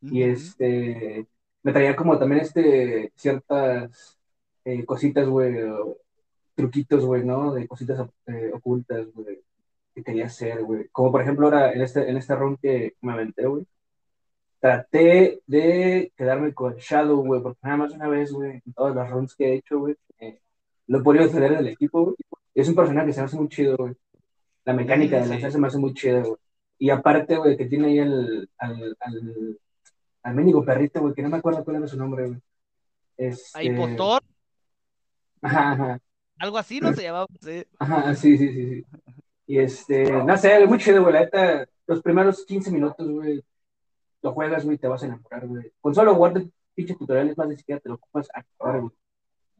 Y 0.00 0.22
este, 0.22 1.26
me 1.62 1.72
traía 1.72 1.96
como 1.96 2.18
también 2.18 2.42
este, 2.42 3.12
ciertas 3.16 4.18
eh, 4.64 4.84
cositas, 4.84 5.28
güey, 5.28 5.54
truquitos, 6.54 7.04
güey, 7.04 7.24
¿no? 7.24 7.52
De 7.54 7.66
cositas 7.68 8.08
eh, 8.26 8.50
ocultas, 8.54 9.06
güey, 9.14 9.40
que 9.94 10.02
quería 10.04 10.26
hacer, 10.26 10.62
güey. 10.64 10.88
Como 10.90 11.12
por 11.12 11.22
ejemplo 11.22 11.46
ahora 11.46 11.72
en 11.72 11.82
este, 11.82 12.08
en 12.08 12.16
este 12.16 12.34
run 12.36 12.56
que 12.58 12.94
me 13.02 13.12
aventé, 13.12 13.46
güey. 13.46 13.66
Traté 14.60 15.40
de 15.46 16.12
quedarme 16.16 16.54
con 16.54 16.76
Shadow, 16.76 17.22
güey, 17.24 17.42
porque 17.42 17.60
nada 17.62 17.76
más 17.76 17.92
una 17.92 18.08
vez, 18.08 18.32
güey, 18.32 18.62
en 18.64 18.72
todas 18.74 18.94
las 18.96 19.10
runs 19.10 19.34
que 19.36 19.46
he 19.50 19.54
hecho, 19.56 19.78
güey, 19.78 19.94
eh, 20.18 20.40
lo 20.86 20.98
he 20.98 21.02
podido 21.02 21.24
defender 21.24 21.56
del 21.56 21.68
equipo, 21.68 22.02
güey. 22.04 22.16
Es 22.54 22.68
un 22.68 22.74
personaje 22.74 23.08
que 23.08 23.12
se 23.12 23.20
me 23.20 23.26
hace 23.26 23.36
muy 23.36 23.48
chido, 23.48 23.76
güey. 23.76 23.94
La 24.64 24.72
mecánica 24.74 25.18
Mm, 25.18 25.20
de 25.20 25.24
sí. 25.24 25.30
lanzar 25.30 25.52
se 25.52 25.58
me 25.58 25.66
hace 25.68 25.78
muy 25.78 25.94
chida, 25.94 26.22
güey. 26.22 26.36
Y 26.78 26.90
aparte, 26.90 27.36
güey, 27.36 27.56
que 27.56 27.66
tiene 27.66 27.88
ahí 27.88 27.98
el, 27.98 28.48
al, 28.58 28.96
al, 29.00 29.58
al 30.22 30.34
mendigo 30.34 30.64
perrito, 30.64 31.00
güey, 31.00 31.14
que 31.14 31.22
no 31.22 31.28
me 31.30 31.38
acuerdo 31.38 31.64
cuál 31.64 31.76
era 31.78 31.86
su 31.88 31.98
nombre, 31.98 32.26
güey. 32.28 32.40
Este... 33.18 33.58
A 33.58 33.62
impostor, 33.64 34.22
Ajá, 35.42 35.72
ajá, 35.72 36.00
algo 36.38 36.58
así, 36.58 36.80
¿no? 36.80 36.92
Se 36.92 37.02
llamaba. 37.02 37.26
sí. 37.40 37.64
ajá, 37.78 38.14
sí, 38.14 38.36
sí, 38.38 38.48
sí, 38.52 38.68
sí. 38.68 38.86
Y 39.46 39.58
este, 39.58 40.04
no 40.24 40.36
sé, 40.38 40.66
muy 40.66 40.78
chido, 40.78 41.02
güey, 41.02 41.14
la 41.14 41.20
neta, 41.20 41.66
los 41.86 42.02
primeros 42.02 42.44
15 42.46 42.70
minutos, 42.70 43.08
güey, 43.10 43.42
lo 44.22 44.32
juegas, 44.32 44.64
güey, 44.64 44.78
te 44.78 44.88
vas 44.88 45.02
a 45.02 45.06
enamorar, 45.06 45.46
güey. 45.48 45.72
Con 45.80 45.94
solo 45.94 46.14
jugar 46.14 46.34
de 46.34 46.50
pinche 46.74 46.94
tutoriales 46.96 47.36
más 47.38 47.48
ni 47.48 47.56
siquiera 47.58 47.80
te 47.80 47.88
lo 47.90 47.96
ocupas 47.96 48.28
a 48.34 48.40
acabar, 48.40 48.80
güey. 48.82 48.92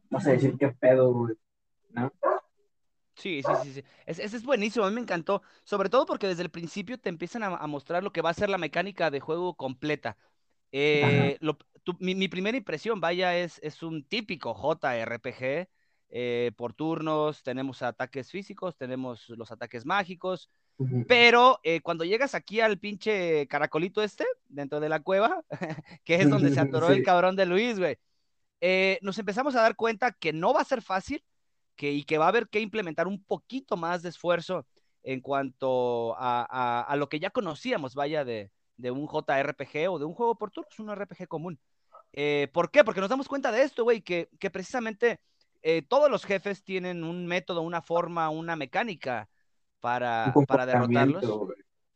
Vas 0.09 0.27
a 0.27 0.31
decir 0.31 0.55
qué 0.59 0.69
pedo, 0.69 1.13
güey, 1.13 1.35
¿no? 1.91 2.11
Sí, 3.15 3.43
sí, 3.43 3.55
sí, 3.55 3.73
sí. 3.73 3.83
Es- 4.05 4.19
Ese 4.19 4.37
es 4.37 4.43
buenísimo, 4.43 4.85
a 4.85 4.89
mí 4.89 4.95
me 4.95 5.01
encantó. 5.01 5.41
Sobre 5.63 5.89
todo 5.89 6.05
porque 6.05 6.27
desde 6.27 6.43
el 6.43 6.51
principio 6.51 6.99
te 6.99 7.09
empiezan 7.09 7.43
a, 7.43 7.47
a 7.55 7.67
mostrar 7.67 8.03
lo 8.03 8.11
que 8.11 8.21
va 8.21 8.29
a 8.31 8.33
ser 8.33 8.49
la 8.49 8.57
mecánica 8.57 9.09
de 9.09 9.19
juego 9.21 9.55
completa. 9.55 10.17
Eh, 10.71 11.37
lo- 11.41 11.57
tu- 11.83 11.97
mi, 11.99 12.15
mi 12.15 12.27
primera 12.27 12.57
impresión, 12.57 12.99
vaya, 13.01 13.37
es, 13.37 13.59
es 13.63 13.83
un 13.83 14.03
típico 14.03 14.53
JRPG 14.53 15.69
eh, 16.17 16.51
por 16.55 16.71
turnos. 16.73 17.43
Tenemos 17.43 17.81
ataques 17.81 18.31
físicos, 18.31 18.77
tenemos 18.77 19.27
los 19.29 19.51
ataques 19.51 19.85
mágicos. 19.85 20.49
Pero 21.07 21.59
eh, 21.63 21.81
cuando 21.81 22.05
llegas 22.05 22.35
aquí 22.35 22.61
al 22.61 22.77
pinche 22.79 23.47
caracolito 23.47 24.01
este, 24.01 24.25
dentro 24.47 24.79
de 24.79 24.87
la 24.89 25.01
cueva, 25.01 25.43
que 26.05 26.15
es 26.15 26.29
donde 26.29 26.51
se 26.53 26.59
atoró 26.61 26.87
el 26.89 27.03
cabrón 27.03 27.35
de 27.35 27.45
Luis, 27.45 27.77
güey, 27.79 27.97
eh, 28.61 28.97
nos 29.01 29.19
empezamos 29.19 29.55
a 29.55 29.61
dar 29.61 29.75
cuenta 29.75 30.13
que 30.13 30.31
no 30.31 30.53
va 30.53 30.61
a 30.61 30.65
ser 30.65 30.81
fácil 30.81 31.21
que, 31.75 31.91
y 31.91 32.03
que 32.03 32.17
va 32.17 32.25
a 32.25 32.29
haber 32.29 32.47
que 32.47 32.61
implementar 32.61 33.07
un 33.07 33.21
poquito 33.23 33.75
más 33.75 34.01
de 34.01 34.09
esfuerzo 34.09 34.65
en 35.03 35.19
cuanto 35.21 36.15
a, 36.17 36.47
a- 36.49 36.81
a 36.81 36.95
lo 36.95 37.09
que 37.09 37.19
ya 37.19 37.29
conocíamos, 37.29 37.93
vaya, 37.93 38.23
de, 38.23 38.51
de 38.77 38.91
un 38.91 39.05
JRPG 39.07 39.89
o 39.89 39.99
de 39.99 40.05
un 40.05 40.13
juego 40.13 40.35
por 40.35 40.51
turnos, 40.51 40.79
un 40.79 40.89
RPG 40.95 41.27
común. 41.27 41.59
Eh, 42.13 42.47
¿Por 42.53 42.71
qué? 42.71 42.83
Porque 42.85 43.01
nos 43.01 43.09
damos 43.09 43.27
cuenta 43.27 43.51
de 43.51 43.61
esto, 43.63 43.83
güey, 43.83 44.01
que, 44.01 44.29
que 44.39 44.49
precisamente 44.49 45.19
eh, 45.67 45.81
todos 45.81 46.11
los 46.11 46.23
jefes 46.25 46.63
tienen 46.63 47.03
un 47.03 47.25
método, 47.25 47.61
una 47.61 47.81
forma, 47.81 48.29
una 48.29 48.55
mecánica 48.55 49.27
para, 49.79 50.31
Un 50.35 50.45
para 50.45 50.67
derrotarlos. 50.67 51.25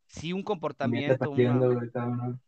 Sí, 0.07 0.33
un 0.33 0.41
comportamiento, 0.41 1.29
una- 1.29 2.39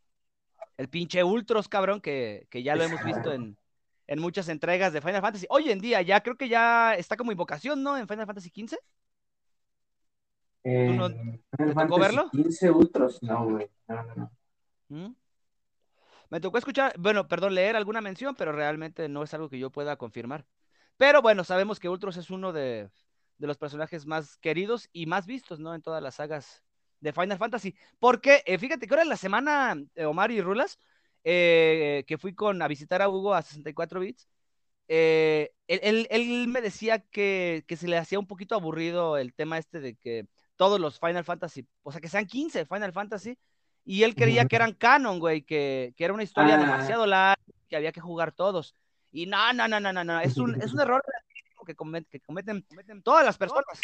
el 0.77 0.89
pinche 0.89 1.23
Ultros, 1.23 1.69
cabrón, 1.69 2.01
que, 2.01 2.47
que 2.49 2.63
ya 2.63 2.75
lo 2.75 2.83
hemos 2.83 3.03
visto 3.05 3.31
en, 3.31 3.55
en 4.07 4.19
muchas 4.19 4.49
entregas 4.49 4.93
de 4.93 5.01
Final 5.01 5.21
Fantasy. 5.21 5.45
Hoy 5.51 5.69
en 5.69 5.79
día 5.79 6.01
ya 6.01 6.21
creo 6.21 6.37
que 6.37 6.49
ya 6.49 6.95
está 6.95 7.15
como 7.15 7.31
invocación, 7.31 7.83
¿no? 7.83 7.99
En 7.99 8.07
Final 8.07 8.25
Fantasy 8.25 8.49
XV. 8.49 8.79
Eh, 10.63 10.95
no- 10.97 11.09
te 11.09 11.73
tocó 11.75 11.99
verlo? 11.99 12.29
15 12.31 12.71
Ultros, 12.71 13.21
no, 13.21 13.45
güey, 13.47 13.69
no, 13.87 14.03
no, 14.03 14.15
no. 14.15 14.31
¿Mm? 14.89 15.15
Me 16.31 16.39
tocó 16.39 16.57
escuchar, 16.57 16.93
bueno, 16.97 17.27
perdón, 17.27 17.53
leer 17.53 17.75
alguna 17.75 18.01
mención, 18.01 18.33
pero 18.35 18.51
realmente 18.53 19.07
no 19.07 19.21
es 19.21 19.33
algo 19.35 19.49
que 19.49 19.59
yo 19.59 19.69
pueda 19.69 19.97
confirmar. 19.97 20.45
Pero 21.01 21.23
bueno, 21.23 21.43
sabemos 21.43 21.79
que 21.79 21.89
Ultros 21.89 22.15
es 22.17 22.29
uno 22.29 22.53
de, 22.53 22.87
de 23.39 23.47
los 23.47 23.57
personajes 23.57 24.05
más 24.05 24.37
queridos 24.37 24.87
y 24.93 25.07
más 25.07 25.25
vistos, 25.25 25.59
¿no? 25.59 25.73
En 25.73 25.81
todas 25.81 25.99
las 26.03 26.13
sagas 26.13 26.61
de 26.99 27.11
Final 27.11 27.39
Fantasy. 27.39 27.73
Porque, 27.97 28.43
eh, 28.45 28.59
fíjate 28.59 28.85
que 28.85 28.93
ahora 28.93 29.01
en 29.01 29.09
la 29.09 29.17
semana, 29.17 29.75
eh, 29.95 30.05
Omar 30.05 30.29
y 30.29 30.41
Rulas, 30.41 30.77
eh, 31.23 32.03
que 32.05 32.19
fui 32.19 32.35
con 32.35 32.61
a 32.61 32.67
visitar 32.67 33.01
a 33.01 33.09
Hugo 33.09 33.33
a 33.33 33.41
64 33.41 33.99
bits, 33.99 34.27
eh, 34.87 35.49
él, 35.67 35.79
él- 35.81 36.07
él 36.11 36.47
me 36.47 36.61
decía 36.61 36.99
que, 36.99 37.63
que 37.67 37.77
se 37.77 37.87
le 37.87 37.97
hacía 37.97 38.19
un 38.19 38.27
poquito 38.27 38.53
aburrido 38.53 39.17
el 39.17 39.33
tema 39.33 39.57
este 39.57 39.79
de 39.79 39.95
que 39.95 40.27
todos 40.55 40.79
los 40.79 40.99
Final 40.99 41.23
Fantasy, 41.25 41.65
o 41.81 41.91
sea, 41.91 41.99
que 41.99 42.09
sean 42.09 42.27
15 42.27 42.67
Final 42.67 42.93
Fantasy, 42.93 43.39
y 43.83 44.03
él 44.03 44.13
creía 44.13 44.45
que 44.45 44.55
eran 44.57 44.73
canon, 44.75 45.17
güey, 45.17 45.41
que, 45.41 45.95
que 45.97 46.03
era 46.05 46.13
una 46.13 46.21
historia 46.21 46.53
Ah. 46.57 46.59
demasiado 46.59 47.07
larga, 47.07 47.41
que 47.67 47.75
había 47.75 47.91
que 47.91 48.01
jugar 48.01 48.31
todos. 48.33 48.75
Y 49.11 49.25
no, 49.25 49.53
no, 49.53 49.67
no, 49.67 49.79
no, 49.79 49.91
no, 49.91 50.03
no, 50.03 50.19
es 50.19 50.37
un, 50.37 50.61
es 50.61 50.73
un 50.73 50.79
error 50.81 51.03
que 51.65 51.75
cometen, 51.75 52.09
que 52.09 52.19
cometen, 52.19 52.61
cometen 52.61 53.01
todas 53.03 53.25
las 53.25 53.37
personas. 53.37 53.79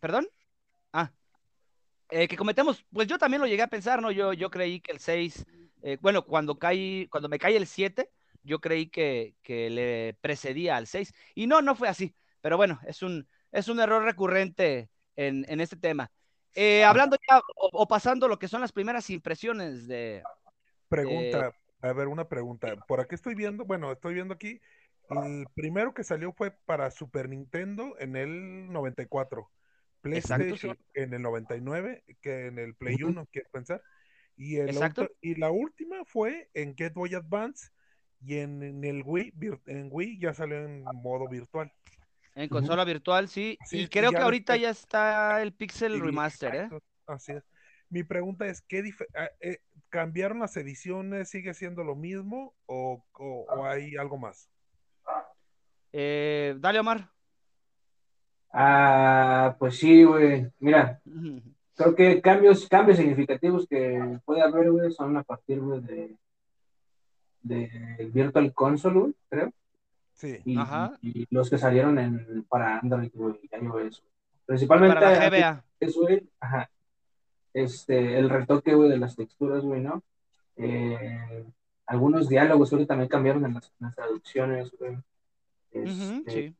¿Perdón? 0.00 0.28
Ah. 0.92 1.10
Eh, 2.10 2.28
que 2.28 2.36
cometemos, 2.36 2.84
pues 2.92 3.08
yo 3.08 3.18
también 3.18 3.40
lo 3.40 3.46
llegué 3.46 3.62
a 3.62 3.68
pensar, 3.68 4.02
¿no? 4.02 4.10
Yo, 4.10 4.32
yo 4.32 4.50
creí 4.50 4.80
que 4.80 4.92
el 4.92 4.98
6, 4.98 5.46
eh, 5.82 5.98
bueno, 6.00 6.24
cuando, 6.24 6.58
caí, 6.58 7.06
cuando 7.10 7.28
me 7.28 7.38
cae 7.38 7.56
el 7.56 7.66
7, 7.66 8.10
yo 8.42 8.60
creí 8.60 8.88
que, 8.88 9.34
que 9.42 9.70
le 9.70 10.14
precedía 10.20 10.76
al 10.76 10.86
6. 10.86 11.12
Y 11.34 11.46
no, 11.46 11.62
no 11.62 11.74
fue 11.74 11.88
así. 11.88 12.14
Pero 12.40 12.56
bueno, 12.56 12.80
es 12.86 13.02
un, 13.02 13.26
es 13.52 13.68
un 13.68 13.80
error 13.80 14.02
recurrente 14.02 14.90
en, 15.16 15.46
en 15.48 15.60
este 15.60 15.76
tema. 15.76 16.10
Eh, 16.54 16.84
hablando 16.84 17.16
ya 17.28 17.38
o, 17.38 17.70
o 17.72 17.88
pasando 17.88 18.28
lo 18.28 18.38
que 18.38 18.48
son 18.48 18.60
las 18.60 18.72
primeras 18.72 19.08
impresiones 19.08 19.86
de... 19.86 20.22
Pregunta, 20.88 21.54
a 21.82 21.92
ver, 21.92 22.08
una 22.08 22.28
pregunta. 22.28 22.76
Por 22.86 23.00
aquí 23.00 23.14
estoy 23.14 23.34
viendo, 23.34 23.64
bueno, 23.64 23.92
estoy 23.92 24.14
viendo 24.14 24.34
aquí, 24.34 24.60
el 25.10 25.46
primero 25.54 25.92
que 25.92 26.04
salió 26.04 26.32
fue 26.32 26.52
para 26.64 26.90
Super 26.90 27.28
Nintendo 27.28 27.96
en 27.98 28.16
el 28.16 28.72
94, 28.72 29.50
Exacto, 30.04 30.44
PlayStation 30.44 30.76
sí. 30.76 30.84
en 30.94 31.12
el 31.12 31.22
99, 31.22 32.04
que 32.20 32.46
en 32.46 32.58
el 32.58 32.74
Play 32.74 33.02
1, 33.02 33.26
quiero 33.30 33.50
pensar. 33.50 33.82
Y, 34.36 34.56
el 34.56 34.70
Exacto. 34.70 35.02
otro- 35.02 35.14
y 35.20 35.34
la 35.34 35.50
última 35.50 36.04
fue 36.06 36.48
en 36.54 36.74
Game 36.74 36.92
Boy 36.94 37.14
Advance 37.14 37.70
y 38.24 38.38
en, 38.38 38.62
en 38.62 38.84
el 38.84 39.02
Wii, 39.04 39.34
en 39.66 39.88
Wii 39.90 40.18
ya 40.20 40.32
salió 40.32 40.64
en 40.64 40.82
modo 40.84 41.28
virtual. 41.28 41.70
En 42.34 42.48
consola 42.48 42.84
virtual, 42.84 43.28
sí. 43.28 43.58
Así 43.60 43.80
y 43.82 43.88
creo 43.88 44.10
que 44.10 44.16
ahorita 44.16 44.56
ya 44.56 44.70
está 44.70 45.42
el 45.42 45.52
Pixel 45.52 46.00
Remaster, 46.00 46.54
¿eh? 46.54 46.58
exacto, 46.64 46.82
Así 47.06 47.32
es. 47.32 47.42
Mi 47.90 48.04
pregunta 48.04 48.46
es, 48.46 48.62
¿qué 48.62 48.82
dif- 48.82 49.06
ah, 49.14 49.28
eh, 49.40 49.58
¿cambiaron 49.92 50.40
las 50.40 50.56
ediciones? 50.56 51.28
¿Sigue 51.28 51.52
siendo 51.52 51.84
lo 51.84 51.94
mismo 51.94 52.54
o, 52.66 53.04
o- 53.12 53.44
o 53.48 53.64
hay 53.66 53.94
algo 53.96 54.16
más? 54.16 54.48
Eh, 55.92 56.56
dale, 56.58 56.80
Omar. 56.80 57.10
Ah, 58.52 59.54
pues 59.58 59.76
sí, 59.78 60.02
güey. 60.04 60.50
Mira, 60.58 61.00
creo 61.76 61.94
que 61.94 62.20
cambios, 62.22 62.66
cambios 62.68 62.98
significativos 62.98 63.66
que 63.68 64.18
puede 64.24 64.42
haber, 64.42 64.70
güey, 64.70 64.90
son 64.92 65.16
a 65.18 65.22
partir, 65.22 65.60
güey, 65.60 65.80
de, 65.82 66.16
de 67.42 68.10
Virtual 68.12 68.52
Console, 68.54 68.98
güey, 69.00 69.14
creo. 69.28 69.52
Sí. 70.14 70.38
Y, 70.44 70.58
Ajá. 70.58 70.96
y 71.02 71.26
los 71.34 71.50
que 71.50 71.58
salieron 71.58 71.98
en, 71.98 72.44
para 72.44 72.78
Android, 72.78 73.10
güey, 73.14 73.40
y 73.42 73.64
iOS. 73.64 74.02
Principalmente 74.46 74.94
Para 74.94 75.10
la 75.18 75.28
GBA. 75.30 75.64
es, 75.80 75.94
güey, 75.94 76.28
ajá, 76.40 76.70
este, 77.54 78.18
el 78.18 78.30
retoque, 78.30 78.74
güey, 78.74 78.90
de 78.90 78.98
las 78.98 79.16
texturas, 79.16 79.62
güey, 79.62 79.80
¿no? 79.80 80.02
Eh, 80.56 81.44
algunos 81.86 82.28
diálogos, 82.28 82.70
también 82.86 83.08
cambiaron 83.08 83.44
en 83.44 83.54
las, 83.54 83.66
en 83.80 83.86
las 83.86 83.94
traducciones, 83.94 84.70
güey. 84.78 84.96
Este, 85.70 86.30
sí. 86.30 86.56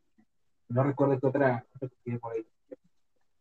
No 0.68 0.83
recuerdo 0.83 1.18
qué 1.20 1.26
otra, 1.26 1.66
otra 1.74 1.88
por 2.20 2.33
ahí. 2.33 2.46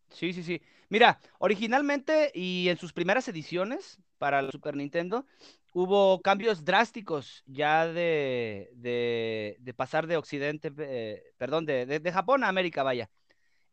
Sí, 0.09 0.33
sí, 0.33 0.43
sí. 0.43 0.61
Mira, 0.89 1.19
originalmente 1.39 2.31
y 2.33 2.67
en 2.67 2.77
sus 2.77 2.91
primeras 2.91 3.27
ediciones 3.29 3.99
para 4.17 4.41
la 4.41 4.51
Super 4.51 4.75
Nintendo 4.75 5.25
hubo 5.73 6.21
cambios 6.21 6.65
drásticos 6.65 7.43
ya 7.45 7.87
de, 7.87 8.69
de, 8.73 9.55
de 9.59 9.73
pasar 9.73 10.07
de 10.07 10.17
Occidente, 10.17 10.71
eh, 10.77 11.23
perdón, 11.37 11.65
de, 11.65 11.85
de 11.85 12.11
Japón 12.11 12.43
a 12.43 12.49
América, 12.49 12.83
vaya. 12.83 13.09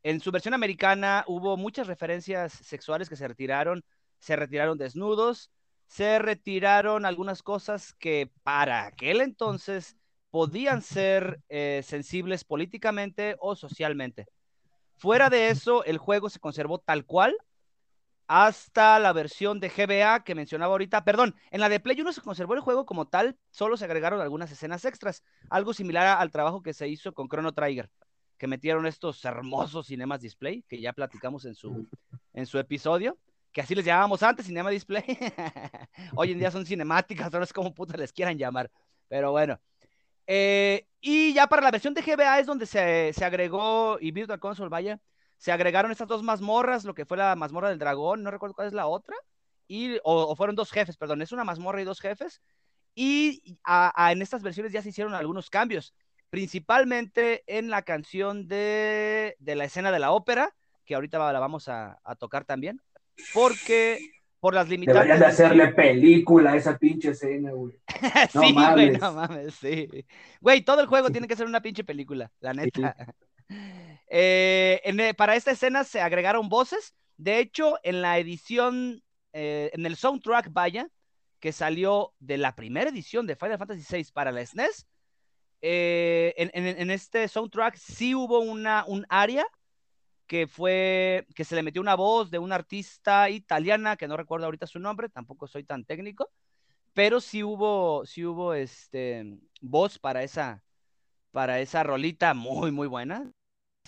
En 0.03 0.21
su 0.21 0.31
versión 0.31 0.55
americana 0.55 1.25
hubo 1.27 1.57
muchas 1.57 1.87
referencias 1.87 2.53
sexuales 2.53 3.09
que 3.09 3.17
se 3.17 3.27
retiraron, 3.27 3.85
se 4.19 4.37
retiraron 4.37 4.79
desnudos, 4.79 5.51
se 5.87 6.19
retiraron 6.19 7.05
algunas 7.05 7.43
cosas 7.43 7.93
que 7.95 8.31
para 8.43 8.87
aquel 8.87 9.21
entonces 9.21 9.97
podían 10.31 10.83
ser 10.83 11.41
eh, 11.49 11.83
sensibles 11.85 12.45
políticamente 12.45 13.37
o 13.41 13.57
socialmente. 13.57 14.27
Fuera 14.97 15.31
de 15.31 15.49
eso, 15.49 15.85
el 15.85 15.99
juego 15.99 16.29
se 16.29 16.41
conservó 16.41 16.79
tal 16.79 17.07
cual, 17.07 17.37
hasta 18.27 18.99
la 18.99 19.13
versión 19.15 19.59
de 19.59 19.71
GBA 19.71 20.23
que 20.23 20.35
mencionaba 20.35 20.73
ahorita. 20.73 21.05
Perdón, 21.05 21.35
en 21.51 21.61
la 21.61 21.69
de 21.69 21.81
Play 21.81 22.01
1 22.01 22.13
se 22.13 22.21
conservó 22.21 22.55
el 22.55 22.61
juego 22.61 22.85
como 22.85 23.09
tal, 23.09 23.39
solo 23.51 23.77
se 23.77 23.87
agregaron 23.87 24.21
algunas 24.21 24.53
escenas 24.53 24.85
extras, 24.85 25.23
algo 25.49 25.73
similar 25.73 26.19
al 26.19 26.31
trabajo 26.31 26.63
que 26.63 26.75
se 26.75 26.89
hizo 26.89 27.15
con 27.15 27.29
Chrono 27.29 27.55
Trigger, 27.55 27.91
que 28.39 28.47
metieron 28.47 28.87
estos 28.87 29.25
hermosos 29.25 29.89
cinemas 29.89 30.21
display, 30.21 30.63
que 30.69 30.81
ya 30.81 30.93
platicamos 30.93 31.45
en 31.45 31.55
su, 31.55 31.87
en 32.33 32.47
su 32.47 32.59
episodio, 32.59 33.19
que 33.53 33.61
así 33.61 33.75
les 33.75 33.85
llamábamos 33.85 34.23
antes, 34.23 34.47
cinema 34.47 34.71
display. 34.71 35.05
Hoy 36.15 36.33
en 36.33 36.39
día 36.39 36.51
son 36.51 36.65
cinemáticas, 36.65 37.33
no 37.33 37.43
es 37.43 37.53
como 37.53 37.75
puta 37.75 37.97
les 37.97 38.13
quieran 38.13 38.39
llamar, 38.39 38.71
pero 39.09 39.33
bueno. 39.33 39.61
Eh, 40.27 40.87
y 41.01 41.33
ya 41.33 41.47
para 41.47 41.63
la 41.63 41.71
versión 41.71 41.95
de 41.95 42.03
GBA 42.03 42.41
es 42.41 42.47
donde 42.47 42.67
se, 42.67 43.13
se 43.13 43.25
agregó, 43.25 43.99
y 44.01 44.11
Virtual 44.11 44.39
Console, 44.39 44.69
vaya, 44.69 45.01
se 45.39 45.53
agregaron 45.53 45.91
estas 45.91 46.09
dos 46.09 46.23
mazmorras, 46.23 46.85
lo 46.85 46.95
que 46.95 47.07
fue 47.07 47.17
la 47.17 47.35
mazmorra 47.35 47.71
del 47.71 47.79
dragón, 47.79 48.23
no 48.23 48.31
recuerdo 48.31 48.55
cuál 48.55 48.69
es 48.69 48.75
la 48.75 48.87
otra, 48.87 49.17
y, 49.67 49.99
o, 50.03 50.35
fueron 50.37 50.57
dos 50.57 50.71
jefes, 50.71 50.97
perdón, 50.97 51.23
es 51.23 51.33
una 51.33 51.45
mazmorra 51.45 51.81
y 51.81 51.85
dos 51.85 52.01
jefes, 52.01 52.43
y 52.95 53.59
en 53.97 54.23
estas 54.23 54.43
versiones 54.43 54.73
ya 54.73 54.83
se 54.83 54.89
hicieron 54.89 55.15
algunos 55.15 55.51
cambios, 55.51 55.95
principalmente 56.31 57.45
en 57.47 57.71
la 57.71 57.83
canción 57.83 58.49
de, 58.49 59.37
de 59.39 59.55
la 59.55 59.65
escena 59.65 59.93
de 59.93 59.99
la 59.99 60.13
ópera, 60.13 60.55
que 60.85 60.95
ahorita 60.95 61.33
la 61.33 61.41
vamos 61.41 61.69
a, 61.69 61.99
a 62.05 62.15
tocar 62.17 62.45
también, 62.45 62.81
porque 63.35 63.99
por 64.41 64.55
las 64.55 64.69
limitaciones. 64.69 65.09
Deberían 65.09 65.21
de 65.21 65.35
hacerle 65.35 65.69
película 65.69 66.53
a 66.53 66.57
esa 66.57 66.79
pinche 66.79 67.11
escena, 67.11 67.53
güey. 67.53 67.75
sí, 68.33 68.55
güey, 68.55 68.91
no 68.93 69.13
mames, 69.13 69.55
sí. 69.55 69.89
Güey, 70.41 70.63
todo 70.63 70.81
el 70.81 70.87
juego 70.87 71.11
tiene 71.11 71.27
que 71.27 71.37
ser 71.37 71.47
una 71.47 71.61
pinche 71.61 71.85
película, 71.85 72.31
la 72.41 72.55
neta. 72.55 72.95
Eh, 74.11 74.81
eh, 74.85 75.15
para 75.15 75.37
esta 75.37 75.51
escena 75.51 75.85
se 75.85 76.01
agregaron 76.01 76.49
voces. 76.49 76.95
De 77.19 77.41
hecho, 77.41 77.79
en 77.83 78.01
la 78.01 78.19
edición, 78.19 79.03
eh, 79.35 79.71
en 79.75 79.85
el 79.85 79.97
soundtrack, 79.97 80.51
vaya, 80.51 80.89
que 81.41 81.53
salió 81.53 82.15
de 82.19 82.39
la 82.39 82.55
primera 82.57 82.89
edición 82.89 83.27
de 83.27 83.37
Final 83.37 83.59
Fantasy 83.59 83.85
VI 83.91 84.07
para 84.15 84.33
la 84.33 84.45
SNES, 84.45 84.87
e 85.61 86.35
en, 86.37 86.91
este 86.91 87.27
soundtrack 87.29 87.77
sí 87.77 88.15
hubo 88.15 88.41
una, 88.41 88.85
un 88.87 89.07
área 89.09 89.47
que 90.27 90.47
fue, 90.47 91.27
que 91.35 91.45
se 91.45 91.55
le 91.55 91.63
metió 91.63 91.81
una 91.81 91.95
voz 91.95 92.31
de 92.31 92.39
una 92.39 92.55
artista 92.55 93.31
italiana, 93.31 93.97
que 93.97 94.09
no 94.09 94.17
recuerdo 94.17 94.47
ahorita 94.47 94.67
su 94.67 94.79
nombre, 94.79 95.09
tampoco 95.09 95.47
soy 95.47 95.65
tan 95.65 95.85
técnico, 95.85 96.31
pero 96.93 97.21
sí 97.21 97.43
hubo, 97.43 98.05
sí 98.07 98.25
hubo 98.25 98.55
este, 98.55 99.39
voz 99.61 99.99
para 99.99 100.23
esa, 100.23 100.63
para 101.33 101.61
esa 101.61 101.83
rolita 101.83 102.35
muy, 102.35 102.71
muy 102.71 102.89
buena 102.89 103.33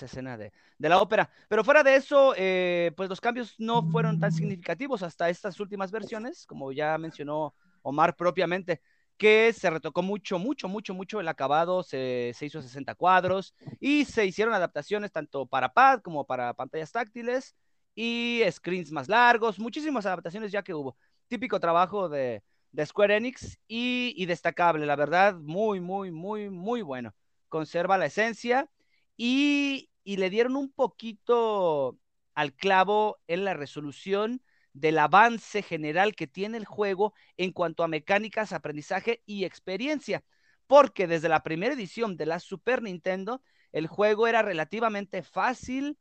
escena 0.02 0.36
de, 0.36 0.52
la 0.78 0.98
ópera. 1.00 1.30
Pero 1.48 1.64
fuera 1.64 1.82
de 1.82 1.96
eso, 1.96 2.34
eh, 2.36 2.92
pues 2.96 3.08
los 3.08 3.20
cambios 3.20 3.54
no 3.58 3.82
fueron 3.82 4.18
tan 4.18 4.32
significativos 4.32 5.02
hasta 5.02 5.28
estas 5.28 5.60
últimas 5.60 5.90
versiones, 5.90 6.46
como 6.46 6.72
ya 6.72 6.96
mencionó 6.98 7.54
Omar 7.82 8.16
propiamente, 8.16 8.80
que 9.20 9.52
se 9.52 9.68
retocó 9.68 10.00
mucho, 10.00 10.38
mucho, 10.38 10.66
mucho, 10.66 10.94
mucho 10.94 11.20
el 11.20 11.28
acabado, 11.28 11.82
se, 11.82 12.32
se 12.34 12.46
hizo 12.46 12.62
60 12.62 12.94
cuadros 12.94 13.54
y 13.78 14.06
se 14.06 14.24
hicieron 14.24 14.54
adaptaciones 14.54 15.12
tanto 15.12 15.44
para 15.44 15.74
pad 15.74 16.00
como 16.00 16.24
para 16.26 16.54
pantallas 16.54 16.90
táctiles 16.90 17.54
y 17.94 18.40
screens 18.50 18.90
más 18.92 19.10
largos, 19.10 19.58
muchísimas 19.58 20.06
adaptaciones 20.06 20.52
ya 20.52 20.62
que 20.62 20.72
hubo. 20.72 20.96
Típico 21.28 21.60
trabajo 21.60 22.08
de, 22.08 22.42
de 22.72 22.86
Square 22.86 23.18
Enix 23.18 23.58
y, 23.68 24.14
y, 24.16 24.24
destacable, 24.24 24.86
la 24.86 24.96
verdad, 24.96 25.34
muy, 25.34 25.80
muy, 25.80 26.10
muy, 26.10 26.48
muy 26.48 26.80
bueno. 26.80 27.14
Conserva 27.50 27.98
la 27.98 28.06
esencia 28.06 28.70
y, 29.18 29.90
y 30.02 30.16
le 30.16 30.30
dieron 30.30 30.56
un 30.56 30.72
poquito 30.72 31.98
al 32.34 32.54
clavo 32.54 33.18
en 33.26 33.44
la 33.44 33.52
resolución 33.52 34.40
del 34.72 34.98
avance 34.98 35.62
general 35.62 36.14
que 36.14 36.26
tiene 36.26 36.58
el 36.58 36.64
juego 36.64 37.14
en 37.36 37.52
cuanto 37.52 37.82
a 37.82 37.88
mecánicas, 37.88 38.52
aprendizaje 38.52 39.22
y 39.26 39.44
experiencia. 39.44 40.24
Porque 40.66 41.06
desde 41.06 41.28
la 41.28 41.42
primera 41.42 41.74
edición 41.74 42.16
de 42.16 42.26
la 42.26 42.38
Super 42.40 42.82
Nintendo, 42.82 43.42
el 43.72 43.86
juego 43.86 44.26
era 44.26 44.42
relativamente 44.42 45.22
fácil 45.22 45.98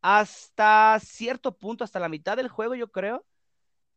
hasta 0.00 0.98
cierto 1.00 1.56
punto, 1.58 1.84
hasta 1.84 2.00
la 2.00 2.08
mitad 2.08 2.36
del 2.36 2.48
juego, 2.48 2.74
yo 2.74 2.90
creo. 2.90 3.26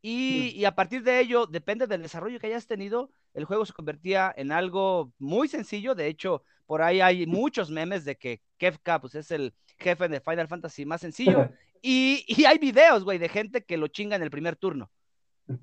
Y, 0.02 0.54
y, 0.56 0.64
a 0.66 0.76
partir 0.76 1.04
de 1.04 1.20
ello, 1.20 1.46
depende 1.46 1.86
del 1.86 2.02
desarrollo 2.02 2.40
que 2.40 2.48
hayas 2.48 2.68
tenido, 2.68 3.12
el 3.34 3.44
juego 3.44 3.66
se 3.66 3.74
convertía 3.74 4.34
en 4.36 4.52
algo 4.54 5.14
muy 5.20 5.50
sencillo. 5.50 5.94
De 5.94 6.08
hecho, 6.08 6.44
por 6.66 6.82
ahí 6.82 7.02
hay 7.02 7.28
muchos 7.28 7.70
memes 7.70 8.06
de 8.06 8.18
que 8.18 8.42
Kefka 8.58 9.02
pues, 9.02 9.16
es 9.16 9.32
el 9.32 9.54
jefe 9.80 10.08
de 10.08 10.22
Final 10.22 10.48
Fantasy 10.48 10.86
más 10.86 11.02
sencillo. 11.02 11.50
y, 11.82 12.26
y 12.28 12.46
hay 12.46 12.58
videos, 12.58 13.04
güey, 13.04 13.18
de 13.18 13.30
gente 13.30 13.64
que 13.64 13.78
lo 13.78 13.88
chinga 13.88 14.16
en 14.16 14.24
el 14.24 14.32
primer 14.32 14.56
turno. 14.56 14.92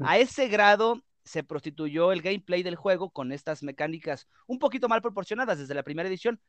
A 0.01 0.19
ese 0.19 0.49
grado 0.49 1.05
se 1.27 1.43
prostituyó 1.43 2.13
el 2.13 2.23
gameplay 2.23 2.63
del 2.63 2.77
juego 2.77 3.11
con 3.11 3.33
estas 3.33 3.63
mecánicas 3.63 4.29
un 4.47 4.59
poquito 4.59 4.89
mal 4.89 5.03
proporcionadas 5.03 5.59
desde 5.59 5.75
la 5.75 5.83
primera 5.83 6.09
edición 6.09 6.41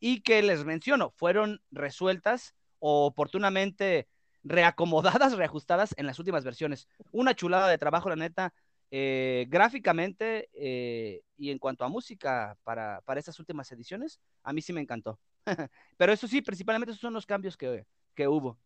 y 0.00 0.22
que 0.22 0.42
les 0.42 0.64
menciono, 0.64 1.12
fueron 1.16 1.60
resueltas 1.70 2.54
o 2.78 3.06
oportunamente 3.06 4.08
reacomodadas, 4.42 5.32
reajustadas 5.36 5.94
en 5.96 6.06
las 6.06 6.18
últimas 6.18 6.44
versiones. 6.44 6.88
Una 7.12 7.34
chulada 7.34 7.68
de 7.68 7.78
trabajo, 7.78 8.08
la 8.08 8.16
neta. 8.16 8.52
Eh, 8.96 9.46
gráficamente 9.48 10.50
eh, 10.52 11.22
y 11.36 11.50
en 11.50 11.58
cuanto 11.58 11.84
a 11.84 11.88
música 11.88 12.56
para, 12.62 13.00
para 13.00 13.18
estas 13.18 13.40
últimas 13.40 13.72
ediciones, 13.72 14.20
a 14.44 14.52
mí 14.52 14.62
sí 14.62 14.72
me 14.72 14.80
encantó. 14.80 15.18
Pero 15.96 16.12
eso 16.12 16.26
sí, 16.26 16.42
principalmente 16.42 16.92
esos 16.92 17.00
son 17.00 17.14
los 17.14 17.26
cambios 17.26 17.56
que, 17.56 17.86
que 18.14 18.28
hubo. 18.28 18.58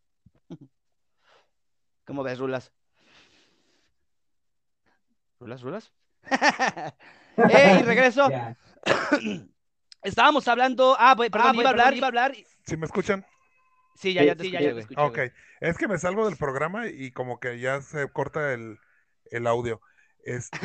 ¿Cómo 2.04 2.22
ves, 2.22 2.38
Rulas? 2.38 2.72
¿Rulas, 5.40 5.62
Rulas? 5.62 5.92
¡Ey, 7.36 7.82
regreso! 7.82 8.28
Estábamos 10.02 10.46
hablando. 10.48 10.96
Ah, 10.98 11.14
perdón, 11.16 11.56
iba, 11.56 11.66
a 11.66 11.70
hablar, 11.70 11.94
iba 11.94 12.06
a 12.06 12.08
hablar. 12.08 12.36
¿Sí 12.66 12.76
me 12.76 12.86
escuchan? 12.86 13.24
Sí, 13.94 14.14
ya, 14.14 14.22
ya 14.24 14.36
te 14.36 14.48
ya, 14.50 14.60
escuché, 14.60 15.00
Ok, 15.00 15.18
es 15.60 15.76
que 15.76 15.88
me 15.88 15.98
salgo 15.98 16.24
del 16.26 16.36
programa 16.36 16.86
y 16.86 17.10
como 17.10 17.40
que 17.40 17.58
ya 17.58 17.80
se 17.82 18.08
corta 18.08 18.52
el, 18.52 18.78
el 19.30 19.46
audio. 19.46 19.80
Este, 20.24 20.56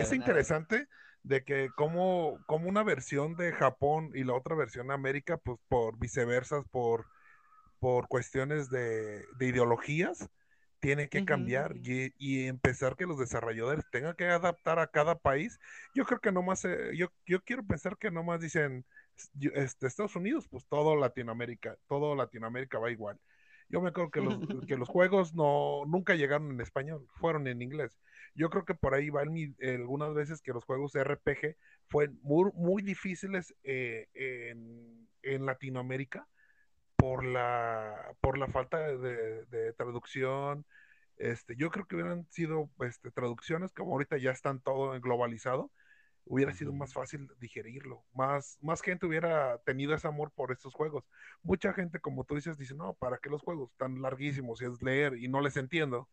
es, 0.00 0.12
interesante 0.12 0.86
de 1.22 1.44
que 1.44 1.70
como, 1.76 2.38
como 2.46 2.68
una 2.68 2.82
versión 2.82 3.36
de 3.36 3.52
Japón 3.52 4.10
y 4.14 4.24
la 4.24 4.34
otra 4.34 4.54
versión 4.54 4.88
de 4.88 4.94
América, 4.94 5.36
pues 5.38 5.58
por 5.68 5.98
viceversas, 5.98 6.64
por, 6.70 7.06
por 7.78 8.08
cuestiones 8.08 8.70
de, 8.70 9.24
ideologías, 9.40 10.28
tiene 10.80 11.08
que 11.08 11.24
cambiar 11.24 11.76
y, 11.76 12.46
empezar 12.46 12.96
que 12.96 13.06
los 13.06 13.18
desarrolladores 13.18 13.84
tengan 13.92 14.16
que 14.16 14.26
adaptar 14.26 14.80
a 14.80 14.88
cada 14.88 15.16
país. 15.16 15.60
Yo 15.94 16.04
creo 16.04 16.18
que 16.18 16.32
no 16.32 16.42
más, 16.42 16.64
eh, 16.64 16.90
yo, 16.96 17.06
yo 17.24 17.40
quiero 17.42 17.64
pensar 17.64 17.96
que 17.96 18.10
no 18.10 18.24
más 18.24 18.40
dicen 18.40 18.84
este, 19.54 19.86
Estados 19.86 20.16
Unidos, 20.16 20.48
pues 20.48 20.66
todo 20.66 20.96
Latinoamérica, 20.96 21.76
todo 21.86 22.16
Latinoamérica 22.16 22.78
va 22.78 22.90
igual. 22.90 23.18
Yo 23.68 23.80
me 23.80 23.88
acuerdo 23.88 24.10
que 24.10 24.20
los, 24.20 24.38
que 24.66 24.76
los 24.76 24.88
juegos 24.88 25.34
no, 25.34 25.84
nunca 25.86 26.14
llegaron 26.14 26.50
en 26.50 26.60
español, 26.60 27.06
fueron 27.14 27.46
en 27.46 27.62
inglés. 27.62 27.98
Yo 28.34 28.50
creo 28.50 28.64
que 28.64 28.74
por 28.74 28.94
ahí 28.94 29.10
van 29.10 29.28
algunas 29.62 30.14
veces 30.14 30.40
que 30.40 30.52
los 30.52 30.64
juegos 30.64 30.92
de 30.92 31.04
RPG 31.04 31.56
fueron 31.88 32.18
muy, 32.22 32.50
muy 32.54 32.82
difíciles 32.82 33.54
eh, 33.62 34.08
en, 34.14 35.46
Latinoamérica 35.46 36.26
por 36.96 37.24
la, 37.24 38.14
por 38.20 38.38
la 38.38 38.48
falta 38.48 38.78
de, 38.78 39.72
traducción. 39.76 40.64
Este, 41.16 41.56
yo 41.56 41.70
creo 41.70 41.86
que 41.86 41.96
hubieran 41.96 42.26
sido 42.30 42.70
este, 42.80 43.10
traducciones 43.10 43.72
como 43.72 43.92
ahorita 43.92 44.16
ya 44.18 44.30
están 44.30 44.60
todo 44.60 44.98
globalizado, 45.00 45.70
hubiera 46.24 46.52
sido 46.52 46.72
más 46.72 46.92
fácil 46.92 47.28
digerirlo, 47.38 48.04
más, 48.14 48.58
más 48.60 48.80
gente 48.80 49.06
hubiera 49.06 49.58
tenido 49.58 49.94
ese 49.94 50.08
amor 50.08 50.30
por 50.32 50.52
estos 50.52 50.72
juegos. 50.74 51.04
Mucha 51.42 51.72
gente, 51.72 52.00
como 52.00 52.24
tú 52.24 52.36
dices, 52.36 52.58
dice, 52.58 52.74
no, 52.74 52.94
¿para 52.94 53.18
qué 53.18 53.28
los 53.28 53.42
juegos 53.42 53.72
tan 53.76 54.00
larguísimos? 54.00 54.62
Y 54.62 54.66
es 54.66 54.82
leer 54.82 55.16
y 55.16 55.28
no 55.28 55.40
les 55.40 55.56
entiendo. 55.56 56.08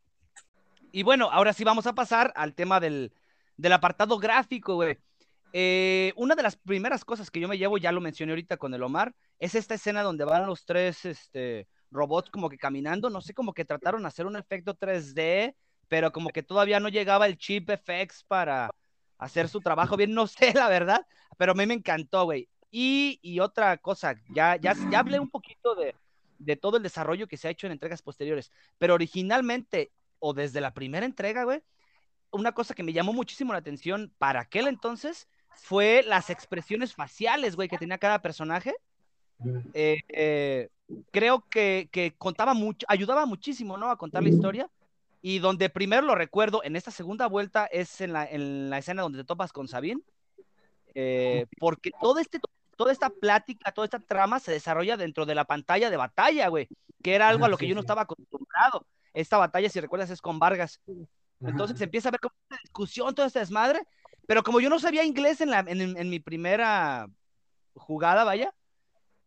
Y 0.91 1.03
bueno, 1.03 1.29
ahora 1.31 1.53
sí 1.53 1.63
vamos 1.63 1.87
a 1.87 1.93
pasar 1.93 2.33
al 2.35 2.53
tema 2.55 2.79
del, 2.79 3.11
apartado 3.71 4.17
gráfico, 4.17 4.75
güey. 4.75 4.97
Eh, 5.51 6.13
una 6.15 6.35
de 6.35 6.43
las 6.43 6.55
primeras 6.55 7.03
cosas 7.03 7.31
que 7.31 7.39
yo 7.39 7.47
me 7.47 7.57
llevo, 7.57 7.77
ya 7.77 7.91
lo 7.91 8.01
mencioné 8.01 8.33
ahorita 8.33 8.57
con 8.57 8.73
el 8.73 8.83
Omar, 8.83 9.15
es 9.39 9.55
esta 9.55 9.75
escena 9.75 10.03
donde 10.03 10.25
van 10.25 10.45
los 10.45 10.65
tres 10.65 11.05
este, 11.05 11.67
robots 11.91 12.29
como 12.29 12.49
que 12.49 12.57
caminando. 12.57 13.09
No 13.09 13.21
sé, 13.21 13.33
como 13.33 13.53
que 13.53 13.65
trataron 13.65 14.01
de 14.01 14.07
hacer 14.07 14.25
un 14.25 14.35
efecto 14.35 14.75
3D, 14.75 15.55
pero 15.87 16.11
como 16.11 16.29
que 16.29 16.43
todavía 16.43 16.79
no 16.79 16.89
llegaba 16.89 17.25
el 17.25 17.37
chip 17.37 17.69
FX 17.69 18.23
para 18.23 18.71
hacer 19.17 19.49
su 19.49 19.59
trabajo 19.61 19.97
bien. 19.97 20.13
No 20.13 20.27
sé, 20.27 20.53
la 20.53 20.69
verdad, 20.69 21.05
pero 21.37 21.53
a 21.53 21.55
mí 21.55 21.65
me 21.65 21.75
encantó, 21.75 22.25
güey. 22.25 22.49
Y, 22.71 23.39
otra 23.39 23.77
cosa, 23.77 24.15
ya, 24.35 24.55
ya, 24.57 24.75
ya 24.91 24.99
hablé 24.99 25.19
un 25.19 25.29
poquito 25.29 25.73
de, 25.73 25.95
de 26.37 26.55
todo 26.55 26.77
el 26.77 26.83
desarrollo 26.83 27.27
que 27.27 27.37
se 27.37 27.47
ha 27.47 27.51
hecho 27.51 27.65
en 27.65 27.73
entregas 27.73 28.01
posteriores, 28.01 28.51
pero 28.77 28.93
originalmente 28.93 29.91
o 30.19 30.33
desde 30.33 30.61
la 30.61 30.73
primera 30.73 31.05
entrega, 31.05 31.43
güey, 31.43 31.61
una 32.31 32.51
cosa 32.51 32.73
que 32.73 32.83
me 32.83 32.93
llamó 32.93 33.13
muchísimo 33.13 33.53
la 33.53 33.59
atención 33.59 34.13
para 34.17 34.41
aquel 34.41 34.67
entonces 34.67 35.27
fue 35.53 36.03
las 36.03 36.29
expresiones 36.29 36.93
faciales, 36.93 37.55
güey, 37.55 37.67
que 37.69 37.77
tenía 37.77 37.97
cada 37.97 38.21
personaje. 38.21 38.75
eh, 39.73 39.99
eh, 40.09 40.69
creo 41.11 41.45
que, 41.49 41.89
que, 41.91 42.13
contaba 42.17 42.53
mucho, 42.53 42.85
ayudaba 42.89 43.25
muchísimo, 43.25 43.77
¿no? 43.77 43.89
A 43.89 43.97
contar 43.97 44.23
la 44.23 44.29
historia. 44.29 44.69
Y 45.21 45.39
donde 45.39 45.69
primero 45.69 46.01
lo 46.03 46.15
recuerdo, 46.15 46.63
en 46.63 46.75
esta 46.75 46.91
segunda 46.91 47.27
vuelta, 47.27 47.65
es 47.65 47.99
en 48.01 48.13
la, 48.13 48.25
en 48.25 48.69
la 48.69 48.77
escena 48.77 49.01
donde 49.01 49.19
te 49.19 49.25
topas 49.25 49.51
con 49.51 49.67
Sabine. 49.67 50.01
Eh, 50.95 51.45
porque 51.59 51.91
todo 51.99 52.19
este, 52.19 52.39
toda 52.77 52.91
esta 52.91 53.09
plática, 53.09 53.71
toda 53.71 53.85
esta 53.85 53.99
trama 53.99 54.39
se 54.39 54.51
desarrolla 54.51 54.97
dentro 54.97 55.25
de 55.25 55.35
la 55.35 55.45
pantalla 55.45 55.89
de 55.89 55.97
batalla, 55.97 56.47
güey. 56.47 56.67
Que 57.03 57.15
era 57.15 57.29
algo 57.29 57.45
a 57.45 57.49
lo 57.49 57.57
que 57.57 57.67
yo 57.67 57.75
no 57.75 57.81
estaba 57.81 58.03
acostumbrado. 58.03 58.85
Esta 59.13 59.37
batalla, 59.37 59.69
si 59.69 59.79
recuerdas, 59.79 60.09
es 60.09 60.21
con 60.21 60.39
Vargas. 60.39 60.81
Entonces 61.41 61.77
se 61.77 61.85
empieza 61.85 62.09
a 62.09 62.11
ver 62.11 62.19
como 62.19 62.35
una 62.49 62.59
discusión, 62.61 63.15
toda 63.15 63.27
esta 63.27 63.39
desmadre. 63.39 63.81
Pero 64.27 64.43
como 64.43 64.59
yo 64.59 64.69
no 64.69 64.79
sabía 64.79 65.03
inglés 65.03 65.41
en, 65.41 65.49
la, 65.49 65.59
en, 65.59 65.81
en 65.81 66.09
mi 66.09 66.19
primera 66.19 67.07
jugada, 67.73 68.23
vaya, 68.23 68.53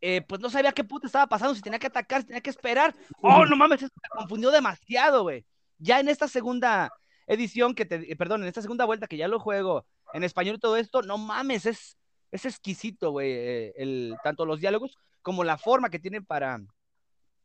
eh, 0.04 0.20
pues 0.20 0.40
no 0.40 0.50
sabía 0.50 0.72
qué 0.72 0.82
puta 0.82 1.06
estaba 1.06 1.28
pasando, 1.28 1.54
si 1.54 1.62
tenía 1.62 1.78
que 1.78 1.86
atacar, 1.86 2.22
si 2.22 2.26
tenía 2.26 2.40
que 2.40 2.50
esperar. 2.50 2.94
Oh, 3.20 3.46
no 3.46 3.56
mames, 3.56 3.82
me 3.82 3.88
confundió 4.10 4.50
demasiado, 4.50 5.22
güey. 5.22 5.46
Ya 5.78 6.00
en 6.00 6.08
esta 6.08 6.26
segunda 6.26 6.92
edición 7.28 7.72
que 7.74 7.84
te, 7.84 8.12
eh, 8.12 8.16
perdón, 8.16 8.42
en 8.42 8.48
esta 8.48 8.62
segunda 8.62 8.84
vuelta 8.84 9.06
que 9.06 9.16
ya 9.16 9.28
lo 9.28 9.38
juego 9.38 9.86
en 10.12 10.24
español 10.24 10.56
y 10.56 10.58
todo 10.58 10.76
esto, 10.76 11.02
no 11.02 11.18
mames, 11.18 11.66
es, 11.66 11.96
es 12.32 12.44
exquisito, 12.44 13.12
güey, 13.12 13.30
eh, 13.30 13.72
el, 13.76 14.16
tanto 14.24 14.44
los 14.44 14.60
diálogos 14.60 14.98
como 15.22 15.44
la 15.44 15.56
forma 15.56 15.88
que 15.88 16.00
tienen 16.00 16.26
para, 16.26 16.60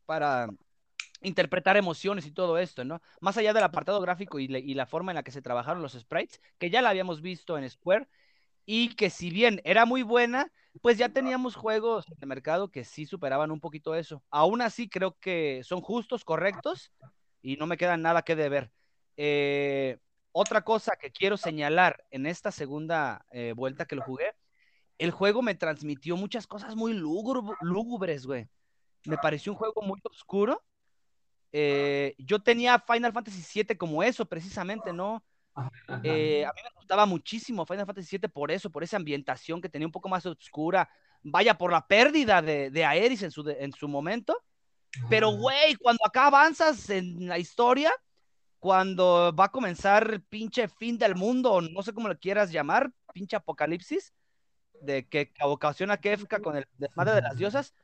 para 0.04 0.48
interpretar 1.20 1.76
emociones 1.76 2.26
y 2.26 2.32
todo 2.32 2.58
esto, 2.58 2.84
¿no? 2.84 3.02
Más 3.20 3.36
allá 3.36 3.52
del 3.52 3.64
apartado 3.64 4.00
gráfico 4.00 4.38
y, 4.38 4.48
la 4.48 4.86
forma 4.86 5.12
en 5.12 5.16
la 5.16 5.22
que 5.22 5.32
se 5.32 5.42
trabajaron 5.42 5.82
los 5.82 5.92
sprites, 5.92 6.40
que 6.58 6.70
ya 6.70 6.82
la 6.82 6.90
habíamos 6.90 7.20
visto 7.22 7.58
en 7.58 7.68
Square, 7.68 8.08
y 8.66 8.94
que 8.96 9.10
si 9.10 9.30
bien 9.30 9.60
era 9.64 9.86
muy 9.86 10.02
buena, 10.02 10.52
pues 10.82 10.98
ya 10.98 11.08
teníamos 11.08 11.56
juegos 11.56 12.06
de 12.06 12.26
mercado 12.26 12.70
que 12.70 12.84
sí 12.84 13.06
superaban 13.06 13.50
un 13.50 13.60
poquito 13.60 13.94
eso. 13.94 14.22
Aún 14.30 14.60
así 14.60 14.88
creo 14.88 15.16
que 15.18 15.62
son 15.64 15.80
justos, 15.80 16.24
correctos 16.24 16.92
y 17.42 17.56
no 17.56 17.66
me 17.66 17.76
queda 17.78 17.96
nada 17.96 18.22
que 18.22 18.36
deber. 18.36 18.70
Eh, 19.16 19.98
otra 20.32 20.62
cosa 20.62 20.96
que 21.00 21.10
quiero 21.10 21.36
señalar 21.36 22.04
en 22.10 22.26
esta 22.26 22.52
segunda 22.52 23.24
eh, 23.32 23.54
vuelta 23.56 23.86
que 23.86 23.96
lo 23.96 24.02
jugué, 24.02 24.34
el 24.98 25.12
juego 25.12 25.42
me 25.42 25.54
transmitió 25.54 26.16
muchas 26.16 26.46
cosas 26.46 26.76
muy 26.76 26.92
lúgubres, 26.92 28.26
güey. 28.26 28.48
Me 29.04 29.16
pareció 29.16 29.52
un 29.52 29.58
juego 29.58 29.80
muy 29.82 30.00
oscuro. 30.04 30.62
Eh, 31.52 32.14
yo 32.18 32.40
tenía 32.40 32.78
Final 32.78 33.12
Fantasy 33.12 33.62
VII 33.62 33.76
como 33.76 34.02
eso, 34.02 34.26
precisamente, 34.26 34.92
¿no? 34.92 35.22
Eh, 36.04 36.44
a 36.44 36.52
mí 36.52 36.60
me 36.62 36.70
gustaba 36.76 37.04
muchísimo 37.06 37.66
Final 37.66 37.86
Fantasy 37.86 38.18
VII 38.18 38.28
por 38.28 38.50
eso, 38.50 38.70
por 38.70 38.84
esa 38.84 38.96
ambientación 38.96 39.60
que 39.60 39.68
tenía 39.68 39.88
un 39.88 39.92
poco 39.92 40.08
más 40.08 40.24
oscura. 40.26 40.88
Vaya, 41.22 41.58
por 41.58 41.72
la 41.72 41.86
pérdida 41.86 42.40
de, 42.42 42.70
de 42.70 42.84
Aeris 42.84 43.22
en 43.22 43.30
su, 43.30 43.48
en 43.48 43.72
su 43.72 43.88
momento. 43.88 44.40
Pero, 45.10 45.32
güey, 45.32 45.74
cuando 45.74 46.04
acá 46.06 46.26
avanzas 46.26 46.88
en 46.90 47.28
la 47.28 47.38
historia, 47.38 47.92
cuando 48.58 49.34
va 49.34 49.44
a 49.44 49.52
comenzar 49.52 50.10
el 50.10 50.22
pinche 50.22 50.68
fin 50.68 50.98
del 50.98 51.14
mundo, 51.14 51.60
no 51.60 51.82
sé 51.82 51.92
cómo 51.92 52.08
lo 52.08 52.18
quieras 52.18 52.50
llamar, 52.50 52.90
pinche 53.12 53.36
apocalipsis, 53.36 54.12
de 54.80 55.06
que 55.06 55.32
ocasiona 55.42 55.98
Kefka 55.98 56.40
con 56.40 56.56
el 56.56 56.66
desmadre 56.78 57.16
de 57.16 57.22
las 57.22 57.36
diosas, 57.36 57.74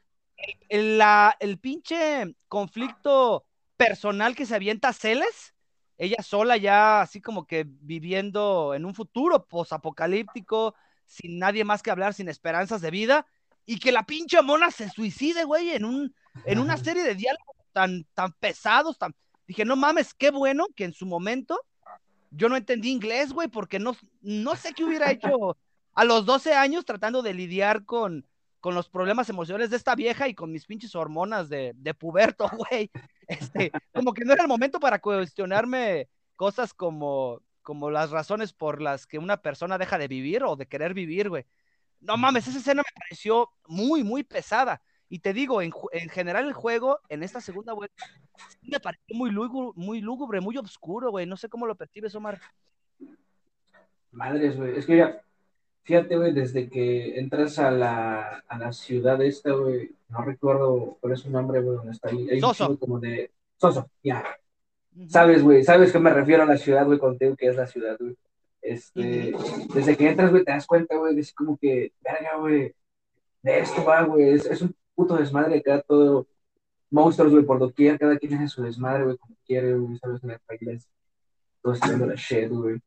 el, 0.68 0.98
la, 0.98 1.36
el 1.40 1.58
pinche 1.58 2.34
conflicto 2.48 3.44
personal 3.76 4.34
que 4.34 4.46
se 4.46 4.54
avienta 4.54 4.92
Celes, 4.92 5.54
ella 5.96 6.22
sola 6.22 6.56
ya 6.56 7.02
así 7.02 7.20
como 7.20 7.46
que 7.46 7.64
viviendo 7.66 8.74
en 8.74 8.84
un 8.84 8.94
futuro 8.94 9.46
posapocalíptico, 9.46 10.74
sin 11.06 11.38
nadie 11.38 11.64
más 11.64 11.82
que 11.82 11.90
hablar, 11.90 12.14
sin 12.14 12.28
esperanzas 12.28 12.80
de 12.80 12.90
vida, 12.90 13.26
y 13.66 13.78
que 13.78 13.92
la 13.92 14.04
pinche 14.04 14.40
mona 14.42 14.70
se 14.70 14.90
suicide, 14.90 15.44
güey, 15.44 15.70
en, 15.70 15.84
un, 15.84 16.14
en 16.44 16.58
una 16.58 16.76
serie 16.96 17.02
de 17.02 17.14
diálogos 17.14 17.56
tan, 17.72 18.04
tan 18.14 18.32
pesados, 18.32 18.98
tan... 18.98 19.14
Dije, 19.46 19.64
no 19.64 19.76
mames, 19.76 20.14
qué 20.14 20.30
bueno 20.30 20.66
que 20.74 20.84
en 20.84 20.92
su 20.92 21.06
momento 21.06 21.60
yo 22.30 22.48
no 22.48 22.56
entendí 22.56 22.90
inglés, 22.90 23.32
güey, 23.32 23.48
porque 23.48 23.78
no, 23.78 23.96
no 24.22 24.56
sé 24.56 24.72
qué 24.72 24.84
hubiera 24.84 25.10
hecho 25.10 25.56
a 25.94 26.04
los 26.04 26.26
12 26.26 26.54
años 26.54 26.84
tratando 26.84 27.22
de 27.22 27.34
lidiar 27.34 27.84
con, 27.84 28.26
con 28.64 28.74
los 28.74 28.88
problemas 28.88 29.28
emocionales 29.28 29.68
de 29.68 29.76
esta 29.76 29.94
vieja 29.94 30.26
y 30.26 30.34
con 30.34 30.50
mis 30.50 30.64
pinches 30.64 30.94
hormonas 30.94 31.50
de, 31.50 31.74
de 31.76 31.92
puberto, 31.92 32.48
güey. 32.70 32.90
Este, 33.28 33.70
como 33.92 34.14
que 34.14 34.24
no 34.24 34.32
era 34.32 34.44
el 34.44 34.48
momento 34.48 34.80
para 34.80 35.00
cuestionarme 35.00 36.08
cosas 36.34 36.72
como, 36.72 37.42
como 37.60 37.90
las 37.90 38.10
razones 38.10 38.54
por 38.54 38.80
las 38.80 39.06
que 39.06 39.18
una 39.18 39.42
persona 39.42 39.76
deja 39.76 39.98
de 39.98 40.08
vivir 40.08 40.44
o 40.44 40.56
de 40.56 40.64
querer 40.64 40.94
vivir, 40.94 41.28
güey. 41.28 41.44
No 42.00 42.16
mames, 42.16 42.48
esa 42.48 42.56
escena 42.56 42.80
me 42.80 43.00
pareció 43.02 43.50
muy, 43.66 44.02
muy 44.02 44.22
pesada. 44.22 44.80
Y 45.10 45.18
te 45.18 45.34
digo, 45.34 45.60
en, 45.60 45.70
en 45.92 46.08
general 46.08 46.46
el 46.46 46.54
juego, 46.54 47.00
en 47.10 47.22
esta 47.22 47.42
segunda 47.42 47.74
vuelta, 47.74 48.02
me 48.62 48.80
pareció 48.80 49.14
muy 49.14 49.30
lúgubre, 49.30 49.74
muy, 49.76 50.00
lúgubre, 50.00 50.40
muy 50.40 50.56
oscuro, 50.56 51.10
güey. 51.10 51.26
No 51.26 51.36
sé 51.36 51.50
cómo 51.50 51.66
lo 51.66 51.74
percibes, 51.74 52.14
Omar. 52.14 52.40
Madres, 54.10 54.56
güey. 54.56 54.78
Es 54.78 54.86
que 54.86 54.96
ya, 54.96 55.20
Fíjate, 55.84 56.16
güey, 56.16 56.32
desde 56.32 56.68
que 56.70 57.18
entras 57.18 57.58
a 57.58 57.70
la, 57.70 58.42
a 58.48 58.58
la 58.58 58.72
ciudad 58.72 59.20
esta, 59.22 59.52
güey, 59.52 59.90
no 60.08 60.22
recuerdo 60.22 60.96
cuál 60.98 61.12
es 61.12 61.20
su 61.20 61.30
nombre, 61.30 61.60
güey, 61.60 61.76
donde 61.76 61.92
está 61.92 62.08
ahí. 62.08 62.26
Hay 62.30 62.40
Soso. 62.40 62.78
como 62.78 62.98
de... 62.98 63.30
Soso, 63.58 63.90
ya. 64.02 64.24
Sabes, 65.08 65.42
güey, 65.42 65.62
sabes 65.62 65.92
que 65.92 65.98
me 65.98 66.08
refiero 66.10 66.44
a 66.44 66.46
la 66.46 66.56
ciudad, 66.56 66.86
güey, 66.86 66.98
contigo 66.98 67.36
que 67.36 67.48
es 67.48 67.56
la 67.56 67.66
ciudad, 67.66 67.98
güey. 68.00 68.16
Este, 68.62 69.34
desde 69.74 69.94
que 69.94 70.08
entras, 70.08 70.30
güey, 70.30 70.42
te 70.42 70.52
das 70.52 70.66
cuenta, 70.66 70.96
güey, 70.96 71.18
es 71.18 71.34
como 71.34 71.58
que, 71.58 71.92
verga, 72.02 72.38
güey, 72.38 72.74
de 73.42 73.58
esto 73.58 73.84
va, 73.84 74.04
güey, 74.04 74.30
es, 74.30 74.46
es, 74.46 74.62
un 74.62 74.74
puto 74.94 75.16
desmadre 75.16 75.58
acá, 75.58 75.82
todo, 75.82 76.26
monstruos, 76.90 77.30
güey, 77.30 77.44
por 77.44 77.58
doquier, 77.58 77.98
cada 77.98 78.16
quien 78.16 78.30
tiene 78.30 78.48
su 78.48 78.62
desmadre, 78.62 79.04
güey, 79.04 79.18
como 79.18 79.36
quiere, 79.46 79.74
güey, 79.74 79.98
sabes, 79.98 80.22
en 80.24 80.30
las 80.30 80.40
reglas, 80.48 80.88
todo 81.60 81.74
haciendo 81.74 82.06
la 82.06 82.14
shit, 82.14 82.48
güey. 82.48 82.80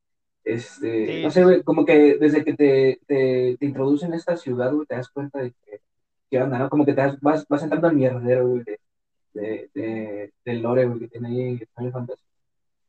Este, 0.48 1.08
sí. 1.08 1.24
no 1.24 1.30
sé, 1.30 1.44
güey, 1.44 1.62
como 1.62 1.84
que 1.84 2.18
desde 2.18 2.46
que 2.46 2.54
te, 2.54 3.02
te, 3.06 3.58
te, 3.60 3.66
introducen 3.66 4.14
a 4.14 4.16
esta 4.16 4.38
ciudad, 4.38 4.72
güey, 4.72 4.88
te 4.88 4.96
das 4.96 5.10
cuenta 5.10 5.40
de 5.40 5.52
que, 5.52 5.82
¿qué 6.32 6.42
onda, 6.42 6.58
no? 6.58 6.70
Como 6.70 6.86
que 6.86 6.94
te 6.94 7.02
das, 7.02 7.20
vas, 7.20 7.46
vas 7.50 7.64
entrando 7.64 7.88
al 7.90 7.96
mierdero, 7.98 8.48
güey, 8.48 8.64
de, 8.64 8.80
de, 9.34 9.70
de, 9.74 10.34
del 10.46 10.62
lore, 10.62 10.86
güey, 10.86 11.02
que 11.02 11.10
tiene 11.10 11.28
ahí 11.28 11.58
Final 11.76 11.92
Fantasy. 11.92 12.24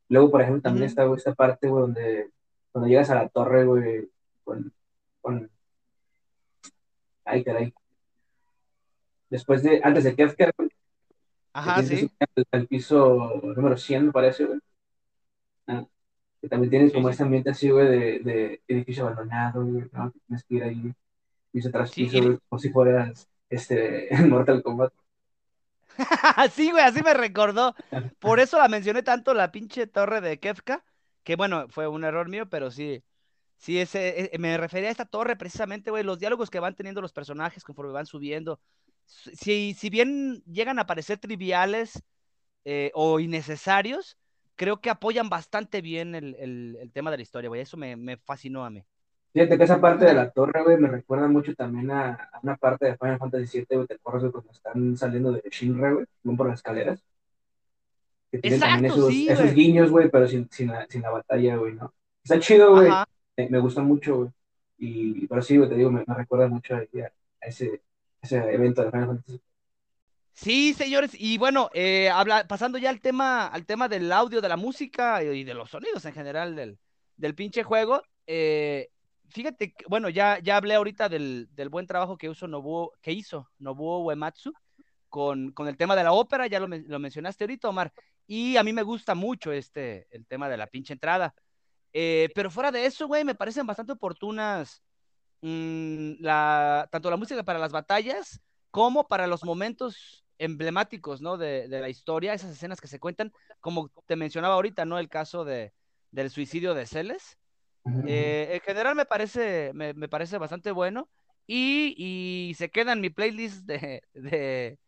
Luego, 0.09 0.31
por 0.31 0.41
ejemplo, 0.41 0.63
también 0.63 0.85
uh 0.85 0.87
-huh. 0.87 0.89
está, 0.89 1.05
güey, 1.05 1.19
esta 1.19 1.35
parte, 1.35 1.67
güey, 1.67 1.83
donde 1.83 2.31
cuando 2.71 2.89
llegas 2.89 3.11
a 3.11 3.17
la 3.17 3.29
torre, 3.29 3.65
güey, 3.65 4.09
con, 4.45 4.73
con... 5.21 5.51
Ay, 7.25 7.43
caray. 7.43 7.75
Después 9.31 9.65
de, 9.65 9.81
antes 9.83 10.05
de 10.05 10.15
Kefka, 10.15 10.53
güey. 10.57 10.71
Ajá, 11.55 11.83
sí. 11.83 12.09
El 12.53 12.69
piso 12.69 13.41
número 13.57 13.77
100, 13.77 14.07
me 14.07 14.13
parece, 14.13 14.45
güey. 14.45 14.61
Ah 15.67 15.85
que 16.41 16.49
también 16.49 16.71
tienes 16.71 16.93
como 16.93 17.09
sí, 17.09 17.13
este 17.13 17.23
ambiente 17.25 17.51
así, 17.51 17.71
güey, 17.71 17.89
de, 17.89 18.19
de, 18.21 18.63
edificio 18.69 19.05
abandonado, 19.05 19.65
güey, 19.65 19.85
¿no? 19.93 20.13
Inspira 20.29 20.67
ahí, 20.67 20.93
piso 21.51 21.71
tras 21.71 21.93
piso, 21.93 22.23
güey, 22.23 22.39
como 22.49 22.61
si 22.61 22.71
fueras, 22.71 23.29
este, 23.49 24.13
en 24.15 24.29
Mortal 24.29 24.63
Kombat. 24.63 24.93
sí, 26.53 26.71
güey, 26.71 26.85
así 26.85 27.03
me 27.03 27.15
recordó. 27.15 27.75
Por 28.21 28.39
eso 28.39 28.59
la 28.59 28.69
mencioné 28.69 29.03
tanto, 29.03 29.35
la 29.35 29.51
pinche 29.51 29.87
torre 29.87 30.21
de 30.21 30.39
Kefka, 30.39 30.85
que 31.25 31.37
bueno, 31.37 31.69
fue 31.69 31.89
un 31.89 32.05
error 32.05 32.29
mío, 32.29 32.49
pero 32.49 32.71
sí, 32.71 33.03
sí, 33.57 33.81
ese, 33.81 34.31
me 34.39 34.57
refería 34.57 34.89
a 34.89 34.93
esta 34.93 35.07
torre 35.07 35.37
precisamente, 35.37 35.91
güey, 35.91 36.05
los 36.05 36.21
diálogos 36.21 36.51
que 36.51 36.61
van 36.61 36.77
teniendo 36.77 37.01
los 37.01 37.13
personajes 37.13 37.65
conforme 37.65 37.93
van 37.93 38.07
subiendo. 38.07 38.61
Si, 39.07 39.75
si 39.75 39.91
bien 39.91 40.43
llegan 40.45 40.79
a 40.79 40.87
parecer 40.87 41.19
triviales 41.19 42.03
eh, 42.65 42.93
o 42.95 43.19
innecesarios, 43.19 44.17
creo 44.59 44.81
que 44.81 44.91
apoyan 44.91 45.31
bastante 45.31 45.81
bien 45.81 46.15
el, 46.15 46.35
el, 46.35 46.77
el 46.81 46.93
tema 46.93 47.11
de 47.11 47.17
la 47.17 47.23
historia, 47.23 47.49
güey. 47.49 47.63
Eso 47.63 47.79
me, 47.79 47.97
me, 47.97 48.19
fascinó 48.19 48.65
a 48.65 48.71
mí. 48.71 48.85
Fíjate 49.33 49.57
que 49.57 49.65
esa 49.65 49.81
parte 49.81 50.05
de 50.05 50.15
la 50.15 50.31
torre, 50.31 50.63
güey, 50.65 50.77
me 50.77 50.89
recuerda 50.89 51.29
mucho 51.29 51.55
también 51.55 51.91
a, 51.91 52.15
a 52.33 52.41
una 52.43 52.57
parte 52.57 52.87
de 52.87 52.97
Final 52.97 53.19
Fantasy 53.19 53.59
VII, 53.59 53.77
güey, 53.77 53.87
te 53.87 53.95
acuerdas 53.95 54.31
cuando 54.33 54.51
están 54.51 54.97
saliendo 54.97 55.33
de 55.33 55.43
Shinra, 55.51 55.93
güey, 55.93 56.07
van 56.25 56.37
por 56.37 56.49
las 56.49 56.59
escaleras. 56.59 57.03
Que 58.31 58.39
tienen 58.39 58.59
Exacto, 58.59 58.75
también 58.75 58.93
esos, 58.93 59.09
sí, 59.09 59.29
esos 59.29 59.55
guiños, 59.55 59.91
güey, 59.91 60.11
pero 60.11 60.27
sin, 60.27 60.51
sin, 60.51 60.69
la, 60.69 60.87
sin 60.89 61.03
la 61.03 61.11
batalla, 61.11 61.57
güey, 61.57 61.75
¿no? 61.75 61.95
Está 62.23 62.41
chido, 62.41 62.73
güey. 62.73 62.91
Me, 63.37 63.49
me, 63.49 63.59
gusta 63.61 63.83
mucho, 63.83 64.17
güey. 64.17 64.31
Y, 64.77 65.27
pero 65.29 65.41
sí, 65.41 65.57
güey, 65.57 65.69
te 65.69 65.77
digo, 65.77 65.91
me, 65.91 66.05
me 66.07 66.15
recuerda 66.15 66.49
mucho 66.49 66.75
a, 66.75 66.79
a, 66.79 67.47
ese, 67.47 67.81
ese 68.21 68.37
evento 68.53 68.83
de 68.83 68.91
Final 68.91 69.07
Fantasy 69.07 69.41
Sí, 70.41 70.73
señores, 70.73 71.11
y 71.19 71.37
bueno, 71.37 71.69
eh, 71.75 72.09
habla, 72.11 72.47
pasando 72.47 72.79
ya 72.79 72.91
al 72.91 73.01
tema, 73.01 73.49
al 73.49 73.67
tema 73.67 73.89
del 73.89 74.13
audio, 74.13 74.41
de 74.41 74.49
la 74.49 74.57
música 74.57 75.21
y 75.25 75.43
de 75.43 75.53
los 75.53 75.71
sonidos 75.71 76.05
en 76.05 76.13
general 76.13 76.55
del, 76.55 76.79
del 77.17 77.35
pinche 77.35 77.65
juego, 77.65 78.05
eh, 78.25 78.89
fíjate, 79.31 79.73
que, 79.73 79.85
bueno, 79.89 80.09
ya, 80.09 80.39
ya 80.39 80.57
hablé 80.57 80.77
ahorita 80.77 81.09
del, 81.09 81.49
del 81.51 81.69
buen 81.69 81.89
trabajo 81.89 82.17
que, 82.17 82.29
hizo 82.29 82.47
Nobuo 82.47 84.05
Uematsu 84.05 84.53
con, 85.09 85.51
con 85.51 85.67
el 85.67 85.77
tema 85.77 85.97
de 85.97 86.05
la 86.05 86.13
ópera, 86.13 86.47
ya 86.47 86.61
lo, 86.61 86.69
lo, 86.69 86.99
mencionaste 87.01 87.43
ahorita, 87.43 87.69
Omar, 87.71 87.93
y 88.29 88.57
a 88.59 88.63
mí 88.63 88.73
me 88.73 88.85
gusta 88.85 89.17
mucho 89.17 89.51
este, 89.51 90.07
el 90.13 90.25
tema 90.25 90.49
de 90.49 90.57
la 90.57 90.69
pinche 90.69 90.93
entrada, 90.93 91.35
eh, 91.93 92.29
pero 92.37 92.53
fuera 92.53 92.71
de 92.71 92.87
eso, 92.87 93.09
güey, 93.09 93.25
me 93.25 93.35
parecen 93.35 93.67
bastante 93.67 93.91
oportunas 93.91 94.85
la, 95.41 96.89
tanto 96.93 97.11
la 97.11 97.17
música 97.17 97.43
para 97.43 97.59
las 97.59 97.73
batallas, 97.73 98.41
como 98.71 99.09
para 99.09 99.27
los 99.27 99.43
momentos 99.43 100.25
emblemáticos, 100.39 101.21
¿no? 101.21 101.37
De, 101.37 101.69
de, 101.69 101.81
la 101.81 101.89
historia, 101.89 102.33
esas 102.33 102.53
escenas 102.53 102.81
que 102.81 102.89
se 102.89 103.01
cuentan, 103.01 103.33
como 103.61 103.91
te 104.07 104.17
mencionaba 104.17 104.55
ahorita, 104.55 104.85
¿no? 104.85 104.99
El 104.99 105.09
caso 105.09 105.45
de, 105.45 105.73
del 106.11 106.31
suicidio 106.31 106.75
de 106.75 106.87
Celes. 106.87 107.39
Eh, 108.07 108.51
en 108.53 108.61
general 108.61 108.95
me 108.95 109.07
parece, 109.07 109.73
me, 109.73 109.95
me 109.95 110.09
parece 110.09 110.37
bastante 110.37 110.73
bueno 110.73 111.09
y, 111.47 111.95
y, 111.97 112.53
se 112.55 112.69
queda 112.69 112.93
en 112.93 113.01
mi 113.01 113.09
playlist 113.09 113.65
de, 113.65 114.03
de, 114.13 114.79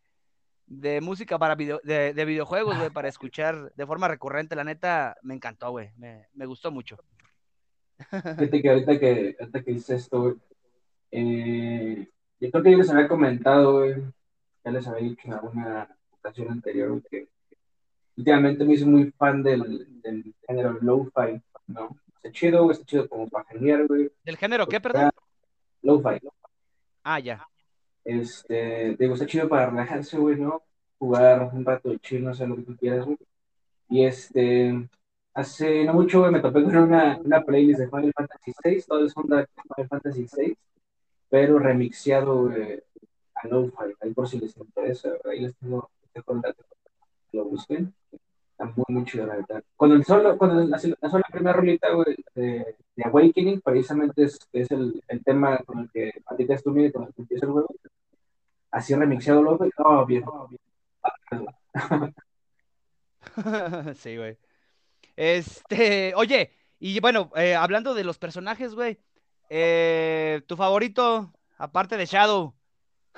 de 0.67 1.01
música 1.01 1.39
para 1.39 1.55
video, 1.55 1.81
de, 1.83 2.13
de 2.13 2.25
videojuegos, 2.27 2.77
güey, 2.77 2.91
para 2.91 3.09
escuchar 3.09 3.73
de 3.75 3.87
forma 3.87 4.07
recurrente. 4.07 4.55
La 4.55 4.65
neta, 4.65 5.17
me 5.23 5.35
encantó, 5.35 5.71
güey, 5.71 5.93
me, 5.97 6.27
me 6.35 6.45
gustó 6.45 6.71
mucho. 6.71 6.99
Fíjate 8.11 8.61
que 8.61 8.69
ahorita 8.69 8.99
que, 8.99 9.37
ahorita 9.41 9.63
que 9.63 9.71
hice 9.71 9.95
esto, 9.95 10.21
güey, 10.21 10.35
eh, 11.11 12.07
yo 12.39 12.51
creo 12.51 12.63
que 12.63 12.71
yo 12.73 12.79
les 12.79 12.91
había 12.91 13.09
comentado, 13.09 13.79
güey, 13.79 13.95
ya 14.65 14.71
les 14.71 14.87
había 14.87 15.09
dicho 15.09 15.23
en 15.27 15.33
alguna 15.35 15.97
ocasión 16.13 16.51
anterior, 16.51 17.03
que 17.11 17.29
últimamente 18.17 18.65
me 18.65 18.75
hice 18.75 18.85
muy 18.85 19.11
fan 19.13 19.43
del, 19.43 20.01
del 20.03 20.35
género 20.47 20.79
lo-fi, 20.81 21.41
¿no? 21.67 21.97
Está 22.17 22.33
chido, 22.33 22.71
está 22.71 22.85
chido 22.85 23.09
como 23.09 23.29
para 23.29 23.47
geniar, 23.47 23.87
güey. 23.87 24.11
¿Del 24.25 24.37
género 24.37 24.67
qué, 24.67 24.81
perdón? 24.81 25.11
Lo-fi. 25.83 26.21
Ah, 27.03 27.19
ya. 27.19 27.47
Este, 28.05 28.97
digo, 28.99 29.15
está 29.15 29.27
chido 29.27 29.49
para 29.49 29.71
relajarse, 29.71 30.19
güey, 30.19 30.37
¿no? 30.37 30.63
Jugar 30.99 31.51
un 31.53 31.65
rato 31.65 31.89
de 31.89 31.99
chill, 31.99 32.25
no 32.25 32.35
sé 32.35 32.47
lo 32.47 32.57
que 32.57 32.63
tú 32.63 32.77
quieras, 32.77 33.07
güey. 33.07 33.19
Y 33.89 34.05
este, 34.05 34.89
hace 35.35 35.85
no 35.85 35.95
mucho, 35.95 36.21
güey, 36.21 36.33
me 36.33 36.41
topé 36.41 36.63
con 36.63 36.77
una, 36.77 37.19
una 37.19 37.43
playlist 37.43 37.81
de 37.81 37.89
Final 37.89 38.13
Fantasy 38.15 38.53
VI, 38.63 38.83
todo 38.83 39.07
es 39.07 39.17
onda 39.17 39.47
Final 39.75 39.89
Fantasy 39.89 40.27
VI, 40.37 40.57
pero 41.29 41.59
remixeado, 41.59 42.49
güey, 42.49 42.83
a 43.43 44.05
ahí 44.05 44.13
por 44.13 44.29
si 44.29 44.39
les 44.39 44.57
interesa, 44.57 45.11
ahí 45.25 45.41
les 45.41 45.57
tengo, 45.57 45.91
el 46.15 46.41
dato, 46.41 46.65
lo 47.33 47.45
busquen. 47.45 47.95
Está 48.53 48.67
muy, 48.77 48.85
muy 48.89 49.05
chido, 49.05 49.27
la 49.27 49.37
verdad. 49.37 49.65
Cuando 49.77 49.97
el 49.97 50.05
solo, 50.05 50.37
cuando 50.37 50.65
la, 50.65 50.81
la 51.01 51.11
sola 51.11 51.25
primera 51.33 51.57
rolita, 51.57 51.91
güey, 51.93 52.17
de, 52.35 52.77
de, 52.95 53.05
Awakening, 53.05 53.61
precisamente 53.63 54.25
es, 54.25 54.39
es 54.53 54.71
el, 54.71 55.03
el, 55.09 55.25
tema 55.25 55.59
con 55.65 55.81
el 55.81 55.91
que 55.91 56.13
platicas 56.27 56.63
tú, 56.63 56.71
mire, 56.71 56.93
con 56.93 57.05
el 57.05 57.15
que 57.15 57.23
empieza 57.23 57.47
el 57.47 57.53
juego. 57.53 57.75
Así 58.71 58.95
remixeado, 58.95 59.43
loco, 59.43 59.67
y 59.67 59.71
oh, 59.79 60.07
bien. 60.07 60.25
sí, 63.95 64.17
güey. 64.17 64.39
Este, 65.17 66.15
oye, 66.15 66.53
y 66.79 67.01
bueno, 67.01 67.31
eh, 67.37 67.55
hablando 67.55 67.95
de 67.95 68.05
los 68.05 68.19
personajes, 68.19 68.75
güey, 68.75 68.99
eh, 69.49 70.43
tu 70.47 70.57
favorito, 70.57 71.33
aparte 71.59 71.97
de 71.97 72.07
Shadow. 72.07 72.55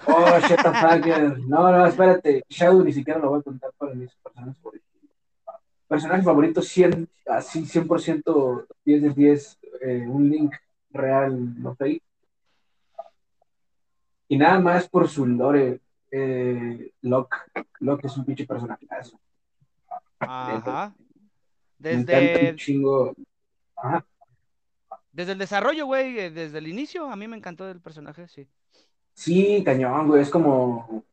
Oh, 0.07 0.41
shut 0.41 0.63
the 0.63 0.73
fuck, 0.73 1.07
No, 1.47 1.71
no, 1.71 1.87
espérate. 1.87 2.45
Shadow 2.49 2.83
ni 2.83 2.93
siquiera 2.93 3.21
lo 3.21 3.31
voy 3.31 3.41
a 3.41 3.43
contar 3.43 3.71
para 3.79 3.95
mis 3.95 4.15
personajes 4.17 4.57
favoritos 4.63 4.93
personaje 5.93 6.23
favorito 6.23 6.63
100, 6.63 7.07
así 7.27 7.67
100% 7.67 8.67
10 8.83 9.03
de 9.03 9.11
10, 9.11 9.59
eh, 9.83 10.07
un 10.09 10.31
link 10.31 10.55
real, 10.91 11.63
no 11.63 11.75
fake. 11.75 12.03
Y 14.29 14.39
nada 14.39 14.59
más 14.59 14.89
por 14.89 15.07
su 15.09 15.27
lore, 15.27 15.81
eh, 16.11 16.93
Locke. 17.03 17.37
Locke 17.81 18.07
es 18.07 18.17
un 18.17 18.25
pinche 18.25 18.47
personaje. 18.47 18.87
Ajá. 20.21 20.95
Desde. 21.79 22.51
Un 22.53 22.57
chingo. 22.57 23.15
Ajá. 23.77 24.07
Desde 25.13 25.33
el 25.33 25.39
desarrollo, 25.39 25.85
güey, 25.85 26.19
eh, 26.19 26.31
desde 26.31 26.57
el 26.57 26.69
inicio, 26.69 27.11
a 27.11 27.17
mí 27.17 27.29
me 27.29 27.37
encantó 27.37 27.69
el 27.71 27.83
personaje, 27.83 28.29
sí. 28.29 28.49
Sí, 29.15 29.63
cañón, 29.65 30.09
güey, 30.09 30.23
es 30.23 30.31
como 30.31 31.05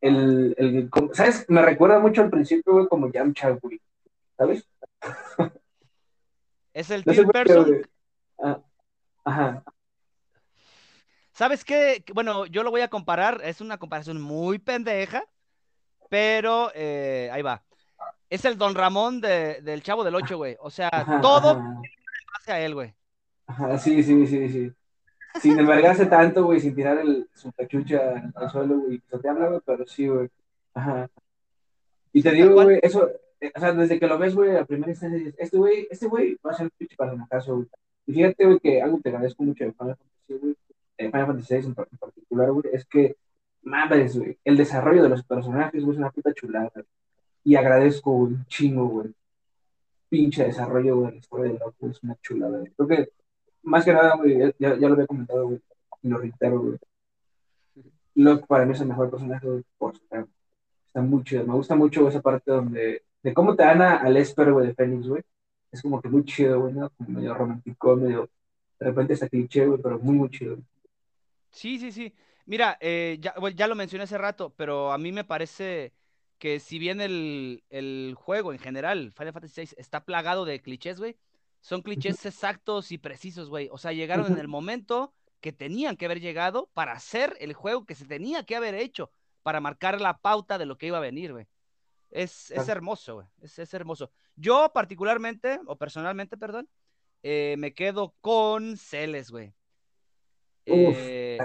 el, 0.00 0.54
el, 0.58 0.90
¿sabes? 1.12 1.44
Me 1.48 1.62
recuerda 1.62 1.98
mucho 1.98 2.22
al 2.22 2.30
principio, 2.30 2.74
güey, 2.74 2.88
como 2.88 3.10
Yamcha, 3.10 3.50
güey. 3.50 3.80
¿sabes? 4.36 4.68
Es 6.72 6.90
el 6.90 7.02
no 7.06 7.32
person. 7.32 7.88
Ah, 8.38 8.60
ajá. 9.24 9.64
¿Sabes 11.32 11.64
qué? 11.64 12.04
Bueno, 12.12 12.44
yo 12.44 12.62
lo 12.62 12.70
voy 12.70 12.82
a 12.82 12.88
comparar, 12.88 13.40
es 13.42 13.62
una 13.62 13.78
comparación 13.78 14.20
muy 14.20 14.58
pendeja, 14.58 15.24
pero 16.10 16.70
eh, 16.74 17.30
ahí 17.32 17.40
va. 17.40 17.64
Es 18.28 18.44
el 18.44 18.58
Don 18.58 18.74
Ramón 18.74 19.22
de, 19.22 19.62
del 19.62 19.82
Chavo 19.82 20.04
del 20.04 20.16
Ocho, 20.16 20.36
güey. 20.36 20.58
O 20.60 20.68
sea, 20.68 20.90
ajá, 20.92 21.22
todo 21.22 21.52
ajá. 21.52 21.80
a 22.48 22.60
él, 22.60 22.74
güey. 22.74 22.94
Ajá, 23.46 23.78
sí, 23.78 24.02
sí, 24.02 24.26
sí, 24.26 24.48
sí. 24.50 24.72
Sin 25.40 25.58
envergarse 25.58 26.06
tanto, 26.06 26.44
güey, 26.44 26.60
sin 26.60 26.74
tirar 26.74 26.98
el, 26.98 27.28
su 27.34 27.52
cachucha 27.52 28.30
al 28.34 28.50
suelo, 28.50 28.80
güey. 28.80 28.98
Te 28.98 29.28
habla, 29.28 29.48
güey, 29.48 29.60
pero 29.64 29.86
sí, 29.86 30.06
güey. 30.08 30.28
Ajá. 30.74 31.08
Y 32.12 32.22
te 32.22 32.30
digo, 32.32 32.54
güey, 32.54 32.78
eso, 32.82 33.10
o 33.54 33.60
sea, 33.60 33.72
desde 33.72 33.98
que 33.98 34.06
lo 34.06 34.18
ves, 34.18 34.34
güey, 34.34 34.56
a 34.56 34.64
primera 34.64 34.90
instancia 34.90 35.18
dices, 35.18 35.34
este 35.38 35.56
güey, 35.56 35.86
este 35.90 36.06
güey 36.06 36.38
va 36.44 36.52
a 36.52 36.54
ser 36.54 36.66
un 36.66 36.72
pinche 36.76 36.96
personajazo, 36.96 37.56
güey. 37.56 37.68
Y 38.06 38.12
fíjate, 38.14 38.46
güey, 38.46 38.58
que 38.58 38.82
algo 38.82 39.00
que 39.00 39.08
agradezco 39.08 39.42
mucho 39.42 39.64
de 39.64 39.72
Final 39.72 39.96
Fantasy, 39.96 40.38
güey, 40.40 40.56
de 40.98 41.10
Final 41.10 41.26
Fantasy 41.26 41.54
VI 41.54 41.66
en 41.66 41.74
particular, 41.74 42.52
güey, 42.52 42.64
es 42.72 42.86
que, 42.86 43.16
mames, 43.62 44.18
güey, 44.18 44.38
el 44.44 44.56
desarrollo 44.56 45.02
de 45.02 45.08
los 45.08 45.24
personajes, 45.24 45.84
güey, 45.84 45.94
es 45.94 45.98
una 45.98 46.10
puta 46.10 46.32
chulada. 46.32 46.72
Y 47.44 47.56
agradezco, 47.56 48.12
güey, 48.12 48.32
un 48.34 48.46
chingo, 48.46 48.86
güey. 48.86 49.14
Pinche 50.08 50.44
desarrollo, 50.44 50.96
güey, 50.96 51.12
la 51.12 51.18
historia 51.18 51.52
de 51.52 51.58
Locke, 51.58 51.90
es 51.90 52.02
una 52.02 52.16
chulada, 52.22 52.58
güey. 52.58 52.72
Creo 52.76 52.88
que, 52.88 53.10
más 53.66 53.84
que 53.84 53.92
nada, 53.92 54.16
güey, 54.16 54.38
ya, 54.58 54.76
ya 54.76 54.88
lo 54.88 54.94
había 54.94 55.06
comentado, 55.06 55.46
güey, 55.46 55.60
y 56.02 56.08
lo 56.08 56.18
reitero, 56.18 56.60
güey. 56.60 56.78
Locke 58.14 58.46
para 58.46 58.64
mí 58.64 58.72
es 58.72 58.80
el 58.80 58.88
mejor 58.88 59.10
personaje, 59.10 59.46
güey, 59.46 59.62
por. 59.76 59.94
Está 60.86 61.02
muy 61.02 61.22
chido. 61.24 61.46
Me 61.46 61.52
gusta 61.52 61.74
mucho 61.74 62.08
esa 62.08 62.22
parte 62.22 62.50
donde 62.50 63.02
de 63.22 63.34
cómo 63.34 63.54
te 63.54 63.64
dan 63.64 63.82
al 63.82 64.16
Esper, 64.16 64.52
güey, 64.52 64.68
de 64.68 64.74
Fénix, 64.74 65.08
güey. 65.08 65.22
Es 65.70 65.82
como 65.82 66.00
que 66.00 66.08
muy 66.08 66.24
chido, 66.24 66.60
güey, 66.60 66.74
¿no? 66.74 66.90
Como 66.90 67.10
medio 67.10 67.34
romántico, 67.34 67.96
medio. 67.96 68.30
De 68.78 68.86
repente 68.86 69.14
está 69.14 69.28
cliché, 69.28 69.66
güey, 69.66 69.82
pero 69.82 69.98
muy, 69.98 70.14
muy 70.14 70.30
chido. 70.30 70.56
Sí, 71.50 71.78
sí, 71.78 71.90
sí. 71.92 72.14
Mira, 72.46 72.78
eh, 72.80 73.18
ya, 73.20 73.34
ya, 73.54 73.66
lo 73.66 73.74
mencioné 73.74 74.04
hace 74.04 74.16
rato, 74.16 74.54
pero 74.56 74.92
a 74.92 74.98
mí 74.98 75.12
me 75.12 75.24
parece 75.24 75.92
que 76.38 76.60
si 76.60 76.78
bien 76.78 77.00
el, 77.00 77.64
el 77.70 78.14
juego 78.16 78.52
en 78.52 78.58
general, 78.58 79.12
Final 79.12 79.32
Fantasy 79.32 79.62
VI, 79.62 79.74
está 79.78 80.04
plagado 80.04 80.44
de 80.44 80.60
clichés, 80.60 80.98
güey, 80.98 81.16
son 81.66 81.82
clichés 81.82 82.24
exactos 82.24 82.92
y 82.92 82.98
precisos, 82.98 83.48
güey. 83.48 83.68
O 83.72 83.76
sea, 83.76 83.90
llegaron 83.90 84.30
en 84.30 84.38
el 84.38 84.46
momento 84.46 85.12
que 85.40 85.50
tenían 85.52 85.96
que 85.96 86.04
haber 86.04 86.20
llegado 86.20 86.70
para 86.74 86.92
hacer 86.92 87.36
el 87.40 87.54
juego 87.54 87.84
que 87.84 87.96
se 87.96 88.06
tenía 88.06 88.44
que 88.44 88.54
haber 88.54 88.76
hecho, 88.76 89.10
para 89.42 89.60
marcar 89.60 90.00
la 90.00 90.18
pauta 90.18 90.58
de 90.58 90.66
lo 90.66 90.78
que 90.78 90.86
iba 90.86 90.98
a 90.98 91.00
venir, 91.00 91.32
güey. 91.32 91.48
Es, 92.12 92.52
es 92.52 92.68
hermoso, 92.68 93.16
güey. 93.16 93.26
Es, 93.40 93.58
es, 93.58 93.74
hermoso. 93.74 94.12
Yo 94.36 94.70
particularmente, 94.72 95.58
o 95.66 95.76
personalmente, 95.76 96.36
perdón, 96.36 96.68
eh, 97.24 97.56
me 97.58 97.74
quedo 97.74 98.14
con 98.20 98.76
Celes, 98.76 99.32
güey. 99.32 99.52
Eh, 100.66 101.36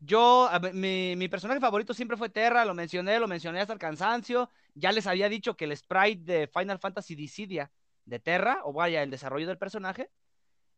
yo, 0.00 0.48
mi, 0.72 1.16
mi, 1.16 1.28
personaje 1.28 1.60
favorito 1.60 1.92
siempre 1.92 2.16
fue 2.16 2.30
Terra, 2.30 2.64
lo 2.64 2.72
mencioné, 2.72 3.20
lo 3.20 3.28
mencioné 3.28 3.60
hasta 3.60 3.74
el 3.74 3.78
cansancio. 3.78 4.48
Ya 4.72 4.90
les 4.90 5.06
había 5.06 5.28
dicho 5.28 5.54
que 5.54 5.66
el 5.66 5.76
sprite 5.76 6.24
de 6.24 6.46
Final 6.46 6.78
Fantasy 6.78 7.14
Dissidia 7.14 7.70
de 8.04 8.18
Terra, 8.18 8.60
o 8.64 8.72
vaya, 8.72 9.02
el 9.02 9.10
desarrollo 9.10 9.46
del 9.46 9.58
personaje, 9.58 10.10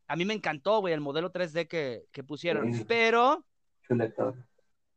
a 0.06 0.16
mí 0.16 0.24
me 0.24 0.34
encantó, 0.34 0.80
güey, 0.80 0.94
el 0.94 1.00
modelo 1.00 1.32
3D 1.32 1.66
que, 1.68 2.06
que 2.12 2.22
pusieron. 2.22 2.74
Sí. 2.74 2.84
Pero, 2.86 3.44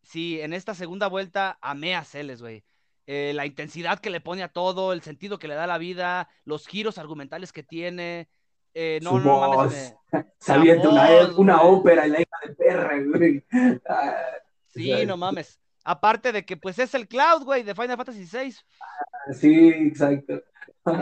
sí, 0.03 0.41
en 0.41 0.53
esta 0.53 0.73
segunda 0.73 1.07
vuelta 1.07 1.57
amé 1.61 1.95
a 1.95 2.03
Celes, 2.03 2.41
güey 2.41 2.63
eh, 3.07 3.31
la 3.33 3.45
intensidad 3.45 3.99
que 3.99 4.09
le 4.09 4.19
pone 4.19 4.43
a 4.43 4.49
todo, 4.49 4.91
el 4.91 5.01
sentido 5.01 5.39
que 5.39 5.47
le 5.47 5.55
da 5.55 5.63
a 5.63 5.67
la 5.67 5.77
vida, 5.77 6.29
los 6.43 6.67
giros 6.67 6.97
argumentales 6.97 7.53
que 7.53 7.63
tiene. 7.63 8.27
Eh, 8.73 8.99
no, 9.01 9.11
Su 9.11 9.19
no, 9.19 9.39
voz. 9.39 9.57
mames. 9.57 9.95
Sabiendo 10.39 10.89
una, 10.91 11.07
una 11.37 11.61
ópera 11.61 12.05
en 12.05 12.11
la 12.11 12.21
hija 12.21 12.37
de 12.45 12.55
perra, 12.55 12.99
güey. 13.01 13.45
Ah, 13.89 14.17
sí, 14.67 15.05
no 15.05 15.15
mames. 15.17 15.59
Aparte 15.85 16.33
de 16.33 16.45
que, 16.45 16.57
pues, 16.57 16.77
es 16.79 16.93
el 16.93 17.07
Cloud, 17.07 17.43
güey, 17.45 17.63
de 17.63 17.73
Final 17.73 17.95
Fantasy 17.95 18.27
VI. 18.29 18.53
Ah, 18.81 19.33
sí, 19.33 19.69
exacto. 19.69 20.43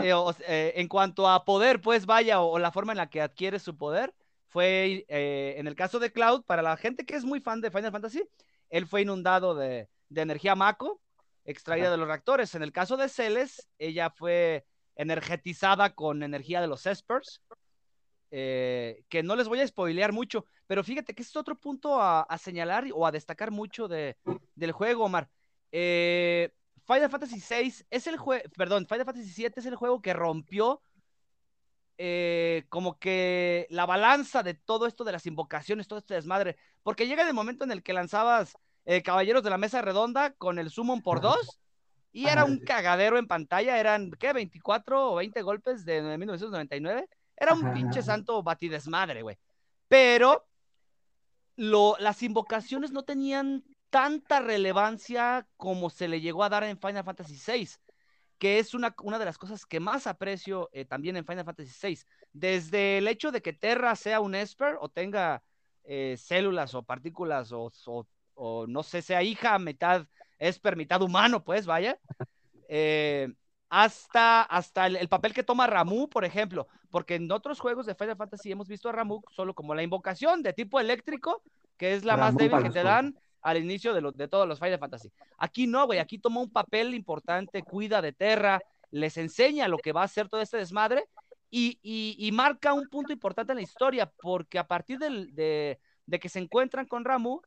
Eh, 0.02 0.12
o, 0.12 0.34
eh, 0.46 0.72
en 0.76 0.88
cuanto 0.88 1.28
a 1.28 1.44
poder, 1.44 1.80
pues, 1.80 2.06
vaya, 2.06 2.40
o, 2.40 2.52
o, 2.52 2.58
la 2.58 2.72
forma 2.72 2.92
en 2.92 2.98
la 2.98 3.08
que 3.08 3.20
adquiere 3.20 3.58
su 3.58 3.76
poder, 3.76 4.14
fue, 4.48 5.04
eh, 5.08 5.54
en 5.58 5.66
el 5.66 5.74
caso 5.74 5.98
de 5.98 6.12
Cloud, 6.12 6.44
para 6.44 6.62
la 6.62 6.76
gente 6.76 7.04
que 7.04 7.14
es 7.14 7.24
muy 7.24 7.40
fan 7.40 7.60
de 7.60 7.70
Final 7.70 7.92
Fantasy, 7.92 8.24
él 8.70 8.86
fue 8.86 9.02
inundado 9.02 9.54
de, 9.54 9.88
de 10.08 10.20
energía 10.20 10.54
Mako, 10.54 11.00
extraída 11.44 11.90
de 11.90 11.96
los 11.96 12.08
reactores. 12.08 12.54
En 12.54 12.62
el 12.62 12.72
caso 12.72 12.96
de 12.96 13.08
Celes, 13.08 13.68
ella 13.78 14.10
fue 14.10 14.66
energetizada 14.94 15.94
con 15.94 16.22
energía 16.22 16.60
de 16.60 16.66
los 16.68 16.86
Espers, 16.86 17.42
que 18.30 19.22
no 19.22 19.36
les 19.36 19.48
voy 19.48 19.60
a 19.60 19.66
spoilear 19.66 20.12
mucho, 20.12 20.44
pero 20.66 20.82
fíjate 20.82 21.14
que 21.14 21.22
es 21.22 21.36
otro 21.36 21.56
punto 21.58 22.00
a, 22.00 22.22
a 22.22 22.38
señalar 22.38 22.84
o 22.92 23.06
a 23.06 23.12
destacar 23.12 23.50
mucho 23.50 23.88
de, 23.88 24.16
del 24.54 24.72
juego, 24.72 25.04
Omar. 25.04 25.30
Eh, 25.72 26.50
Final 26.86 27.10
Fantasy 27.10 27.42
VI 27.48 27.86
es 27.90 28.06
el 28.06 28.16
juego, 28.16 28.48
perdón, 28.56 28.86
Final 28.86 29.04
Fantasy 29.04 29.42
VII 29.42 29.52
es 29.56 29.66
el 29.66 29.76
juego 29.76 30.00
que 30.00 30.12
rompió 30.12 30.80
eh, 31.98 32.64
como 32.68 32.98
que 32.98 33.66
la 33.70 33.86
balanza 33.86 34.42
de 34.42 34.54
todo 34.54 34.86
esto 34.86 35.02
de 35.02 35.12
las 35.12 35.26
invocaciones, 35.26 35.88
todo 35.88 35.98
este 35.98 36.14
desmadre, 36.14 36.56
porque 36.82 37.06
llega 37.06 37.26
el 37.26 37.34
momento 37.34 37.64
en 37.64 37.72
el 37.72 37.82
que 37.82 37.92
lanzabas 37.92 38.54
eh, 38.84 39.02
Caballeros 39.02 39.42
de 39.42 39.50
la 39.50 39.58
Mesa 39.58 39.82
Redonda 39.82 40.32
con 40.32 40.58
el 40.58 40.70
Summon 40.70 41.02
por 41.02 41.20
dos. 41.20 41.60
Y 42.12 42.28
era 42.28 42.46
un 42.46 42.60
cagadero 42.60 43.18
en 43.18 43.26
pantalla, 43.26 43.78
eran, 43.78 44.10
¿qué? 44.12 44.32
24 44.32 45.12
o 45.12 45.16
20 45.16 45.42
golpes 45.42 45.84
de 45.84 46.00
1999. 46.16 47.10
Era 47.36 47.52
un 47.52 47.74
pinche 47.74 48.02
santo 48.02 48.42
batidesmadre, 48.42 49.20
güey. 49.20 49.36
Pero 49.86 50.46
lo, 51.56 51.94
las 51.98 52.22
invocaciones 52.22 52.90
no 52.90 53.02
tenían 53.02 53.64
tanta 53.96 54.40
relevancia 54.40 55.48
como 55.56 55.88
se 55.88 56.06
le 56.06 56.20
llegó 56.20 56.44
a 56.44 56.50
dar 56.50 56.64
en 56.64 56.78
Final 56.78 57.02
Fantasy 57.02 57.40
VI, 57.50 57.66
que 58.36 58.58
es 58.58 58.74
una, 58.74 58.94
una 59.02 59.18
de 59.18 59.24
las 59.24 59.38
cosas 59.38 59.64
que 59.64 59.80
más 59.80 60.06
aprecio 60.06 60.68
eh, 60.74 60.84
también 60.84 61.16
en 61.16 61.24
Final 61.24 61.46
Fantasy 61.46 61.72
VI. 61.82 62.00
Desde 62.34 62.98
el 62.98 63.08
hecho 63.08 63.32
de 63.32 63.40
que 63.40 63.54
Terra 63.54 63.96
sea 63.96 64.20
un 64.20 64.34
Esper 64.34 64.76
o 64.82 64.90
tenga 64.90 65.42
eh, 65.82 66.14
células 66.18 66.74
o 66.74 66.82
partículas 66.82 67.52
o, 67.52 67.72
o, 68.34 68.66
no 68.66 68.82
sé, 68.82 69.00
sea 69.00 69.22
hija, 69.22 69.58
mitad 69.58 70.06
Esper, 70.38 70.76
mitad 70.76 71.00
humano, 71.00 71.42
pues 71.42 71.64
vaya. 71.64 71.98
Eh, 72.68 73.32
hasta, 73.68 74.42
hasta 74.42 74.88
el, 74.88 75.08
papel 75.08 75.32
que 75.32 75.44
toma 75.44 75.68
Ramu, 75.68 76.08
por 76.08 76.24
ejemplo, 76.24 76.66
porque 76.90 77.14
en 77.14 77.30
otros 77.30 77.60
juegos 77.60 77.86
de 77.86 77.94
Final 77.94 78.16
Fantasy 78.16 78.50
hemos 78.50 78.66
visto 78.66 78.88
a 78.88 78.92
Ramu 78.92 79.22
solo 79.30 79.54
como 79.54 79.72
la 79.72 79.84
invocación 79.84 80.42
de 80.42 80.52
tipo 80.52 80.80
eléctrico, 80.80 81.44
que 81.76 81.94
es 81.94 82.04
la 82.04 82.16
más 82.16 82.34
débil 82.34 82.60
que 82.64 82.70
te 82.70 82.82
dan 82.82 83.16
al 83.46 83.58
inicio 83.58 83.94
de, 83.94 84.10
de 84.12 84.26
todos 84.26 84.48
los 84.48 84.58
Final 84.58 84.80
Fantasy. 84.80 85.12
Aquí 85.38 85.68
no, 85.68 85.86
güey, 85.86 86.00
aquí 86.00 86.18
toma 86.18 86.40
un 86.40 86.50
papel 86.50 86.94
importante, 86.94 87.62
cuida 87.62 88.02
de 88.02 88.12
Terra, 88.12 88.60
les 88.90 89.16
enseña 89.18 89.68
lo 89.68 89.78
que 89.78 89.92
va 89.92 90.02
a 90.02 90.08
ser 90.08 90.28
todo 90.28 90.40
este 90.40 90.56
desmadre 90.56 91.04
y, 91.48 92.28
marca 92.32 92.72
un 92.72 92.88
punto 92.88 93.12
importante 93.12 93.52
en 93.52 93.58
la 93.58 93.62
historia, 93.62 94.12
porque 94.20 94.58
a 94.58 94.66
partir 94.66 94.98
de, 94.98 95.78
que 96.20 96.28
se 96.28 96.40
encuentran 96.40 96.86
con 96.86 97.04
Ramu, 97.04 97.40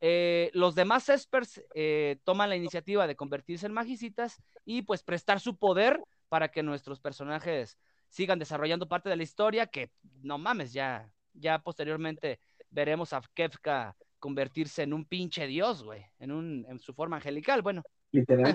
eh, 0.00 0.50
los 0.54 0.74
demás 0.74 1.10
Espers 1.10 1.62
eh, 1.74 2.18
toman 2.24 2.48
la 2.48 2.56
iniciativa 2.56 3.06
de 3.06 3.14
convertirse 3.14 3.66
en 3.66 3.74
magicitas 3.74 4.42
y 4.64 4.82
pues 4.82 5.02
prestar 5.02 5.38
su 5.38 5.58
poder 5.58 6.02
para 6.30 6.48
que 6.48 6.62
nuestros 6.62 6.98
personajes 6.98 7.76
sigan 8.08 8.38
desarrollando 8.38 8.88
parte 8.88 9.10
de 9.10 9.16
la 9.16 9.22
historia, 9.22 9.66
que 9.66 9.90
no 10.22 10.38
mames, 10.38 10.72
ya, 10.72 11.12
ya 11.34 11.58
posteriormente 11.58 12.40
veremos 12.70 13.12
a 13.12 13.20
Kefka 13.34 13.94
convertirse 14.26 14.82
en 14.82 14.92
un 14.92 15.04
pinche 15.04 15.46
dios, 15.46 15.84
güey, 15.84 16.04
en, 16.18 16.32
un, 16.32 16.66
en 16.68 16.80
su 16.80 16.92
forma 16.92 17.14
angelical, 17.14 17.62
bueno, 17.62 17.84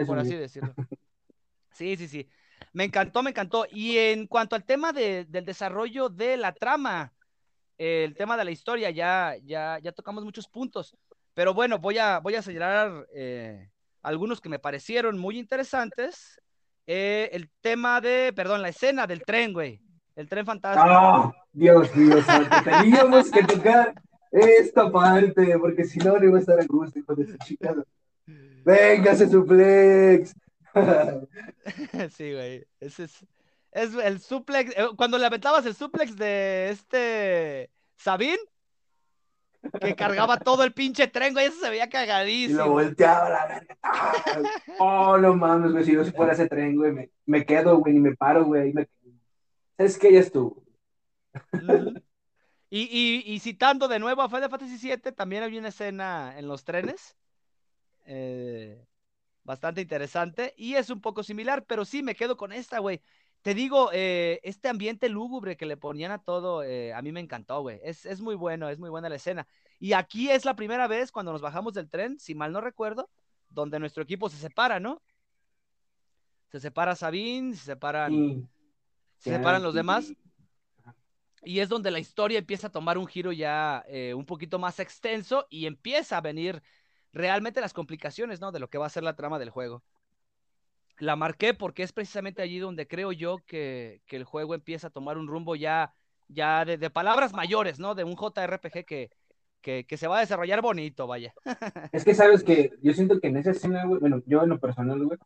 por 0.05 0.19
así 0.19 0.35
decirlo. 0.35 0.73
Sí, 1.73 1.95
sí, 1.95 2.09
sí. 2.09 2.27
Me 2.73 2.83
encantó, 2.83 3.23
me 3.23 3.29
encantó. 3.29 3.65
Y 3.71 3.97
en 3.97 4.27
cuanto 4.27 4.57
al 4.57 4.65
tema 4.65 4.91
del 4.91 5.45
desarrollo 5.45 6.09
de 6.09 6.35
la 6.35 6.51
trama, 6.51 7.13
el 7.77 8.13
tema 8.13 8.35
de 8.35 8.43
la 8.43 8.51
historia, 8.51 8.89
ya, 8.89 9.37
ya, 9.41 9.79
ya 9.81 9.93
tocamos 9.93 10.25
muchos 10.25 10.49
puntos. 10.49 10.97
Pero 11.33 11.53
bueno, 11.53 11.79
voy 11.79 11.97
a, 11.97 12.19
voy 12.19 12.35
a 12.35 12.41
señalar 12.41 13.07
eh, 13.15 13.69
algunos 14.01 14.41
que 14.41 14.49
me 14.49 14.59
parecieron 14.59 15.17
muy 15.17 15.39
interesantes. 15.39 16.41
Eh, 16.85 17.29
el 17.31 17.49
tema 17.61 18.01
de, 18.01 18.33
perdón, 18.35 18.61
la 18.61 18.67
escena 18.67 19.07
del 19.07 19.23
tren, 19.23 19.53
güey. 19.53 19.81
El 20.17 20.27
tren 20.27 20.45
fantasma. 20.45 20.83
¡Ah! 20.85 21.31
Dios 21.53 21.95
mío, 21.95 22.17
teníamos 22.65 23.31
que 23.31 23.43
tocar 23.43 23.93
esta 24.31 24.91
parte, 24.91 25.57
porque 25.59 25.83
si 25.83 25.99
no, 25.99 26.17
no 26.17 26.23
iba 26.23 26.37
a 26.37 26.41
estar 26.41 26.59
a 26.59 26.65
gusto, 26.65 26.99
hijo 26.99 27.15
de 27.15 27.27
su 27.27 27.37
chica. 27.39 27.75
ese 28.65 29.29
suplex. 29.29 30.35
sí, 32.15 32.33
güey. 32.33 32.65
Ese 32.79 33.03
es, 33.03 33.25
es 33.71 33.93
el 33.95 34.19
suplex. 34.19 34.71
Eh, 34.71 34.87
cuando 34.95 35.17
le 35.17 35.25
aventabas 35.25 35.65
el 35.65 35.75
suplex 35.75 36.15
de 36.15 36.69
este 36.69 37.69
Sabín, 37.97 38.37
que 39.79 39.95
cargaba 39.95 40.37
todo 40.37 40.63
el 40.63 40.73
pinche 40.73 41.07
tren, 41.07 41.33
güey, 41.33 41.47
eso 41.47 41.59
se 41.59 41.69
veía 41.69 41.89
cagadísimo. 41.89 42.61
Y 42.61 42.65
lo 42.65 42.71
volteaba 42.71 43.29
la 43.29 43.47
verga. 43.47 43.77
Oh, 44.79 45.17
no 45.17 45.35
mames, 45.35 45.71
güey, 45.71 45.83
si 45.83 45.93
yo 45.93 46.03
fuera 46.05 46.33
ese 46.33 46.47
tren, 46.47 46.75
güey, 46.75 46.91
me, 46.91 47.11
me 47.25 47.45
quedo, 47.45 47.77
güey, 47.77 47.93
ni 47.93 47.99
me 47.99 48.15
paro, 48.15 48.45
güey. 48.45 48.73
Me... 48.73 48.87
Es 49.77 49.97
que 49.97 50.13
ya 50.13 50.19
estuvo. 50.19 50.63
Y, 52.73 52.83
y, 52.83 53.33
y, 53.33 53.39
citando 53.39 53.89
de 53.89 53.99
nuevo 53.99 54.21
a 54.21 54.29
Final 54.29 54.49
Fantasy 54.49 54.77
VII, 54.77 55.11
también 55.11 55.43
había 55.43 55.59
una 55.59 55.67
escena 55.67 56.33
en 56.37 56.47
los 56.47 56.63
trenes. 56.63 57.17
Eh, 58.05 58.87
bastante 59.43 59.81
interesante. 59.81 60.53
Y 60.55 60.75
es 60.75 60.89
un 60.89 61.01
poco 61.01 61.21
similar, 61.21 61.65
pero 61.65 61.83
sí 61.83 62.01
me 62.01 62.15
quedo 62.15 62.37
con 62.37 62.53
esta, 62.53 62.79
güey. 62.79 63.01
Te 63.41 63.53
digo, 63.53 63.89
eh, 63.91 64.39
este 64.43 64.69
ambiente 64.69 65.09
lúgubre 65.09 65.57
que 65.57 65.65
le 65.65 65.75
ponían 65.75 66.13
a 66.13 66.23
todo, 66.23 66.63
eh, 66.63 66.93
a 66.93 67.01
mí 67.01 67.11
me 67.11 67.19
encantó, 67.19 67.59
güey. 67.61 67.81
Es, 67.83 68.05
es, 68.05 68.21
muy 68.21 68.35
bueno, 68.35 68.69
es 68.69 68.79
muy 68.79 68.89
buena 68.89 69.09
la 69.09 69.15
escena. 69.15 69.45
Y 69.77 69.91
aquí 69.91 70.29
es 70.29 70.45
la 70.45 70.55
primera 70.55 70.87
vez 70.87 71.11
cuando 71.11 71.33
nos 71.33 71.41
bajamos 71.41 71.73
del 71.73 71.89
tren, 71.89 72.19
si 72.19 72.35
mal 72.35 72.53
no 72.53 72.61
recuerdo, 72.61 73.09
donde 73.49 73.79
nuestro 73.79 74.03
equipo 74.03 74.29
se 74.29 74.37
separa, 74.37 74.79
¿no? 74.79 75.01
Se 76.47 76.61
separa 76.61 76.95
Sabine, 76.95 77.53
se 77.53 77.65
separan, 77.65 78.49
se 79.17 79.31
separan 79.31 79.61
los 79.61 79.73
demás. 79.73 80.13
Y 81.43 81.59
es 81.59 81.69
donde 81.69 81.91
la 81.91 81.99
historia 81.99 82.39
empieza 82.39 82.67
a 82.67 82.71
tomar 82.71 82.97
un 82.97 83.07
giro 83.07 83.31
ya 83.31 83.83
eh, 83.87 84.13
un 84.13 84.25
poquito 84.25 84.59
más 84.59 84.79
extenso 84.79 85.47
y 85.49 85.65
empieza 85.65 86.17
a 86.17 86.21
venir 86.21 86.61
realmente 87.13 87.61
las 87.61 87.73
complicaciones, 87.73 88.39
¿no? 88.39 88.51
De 88.51 88.59
lo 88.59 88.69
que 88.69 88.77
va 88.77 88.85
a 88.85 88.89
ser 88.89 89.03
la 89.03 89.15
trama 89.15 89.39
del 89.39 89.49
juego 89.49 89.83
la 91.01 91.15
marqué 91.15 91.53
porque 91.53 91.83
es 91.83 91.91
precisamente 91.91 92.41
allí 92.41 92.59
donde 92.59 92.87
creo 92.87 93.11
yo 93.11 93.39
que, 93.45 94.01
el 94.07 94.23
juego 94.23 94.53
empieza 94.53 94.87
a 94.87 94.91
tomar 94.91 95.17
un 95.17 95.27
rumbo 95.27 95.55
ya, 95.55 95.93
ya 96.27 96.63
de, 96.63 96.89
palabras 96.89 97.33
mayores, 97.33 97.79
¿no? 97.79 97.95
De 97.95 98.03
un 98.03 98.15
JRPG 98.15 98.85
que, 98.85 99.09
que, 99.61 99.97
se 99.97 100.07
va 100.07 100.17
a 100.17 100.21
desarrollar 100.21 100.61
bonito, 100.61 101.07
vaya. 101.07 101.33
Es 101.91 102.05
que 102.05 102.13
sabes 102.13 102.43
que 102.43 102.71
yo 102.81 102.93
siento 102.93 103.19
que 103.19 103.27
en 103.27 103.37
esa 103.37 103.51
escena, 103.51 103.85
güey, 103.85 103.99
bueno, 103.99 104.21
yo 104.25 104.43
en 104.43 104.49
lo 104.49 104.59
personal, 104.59 105.19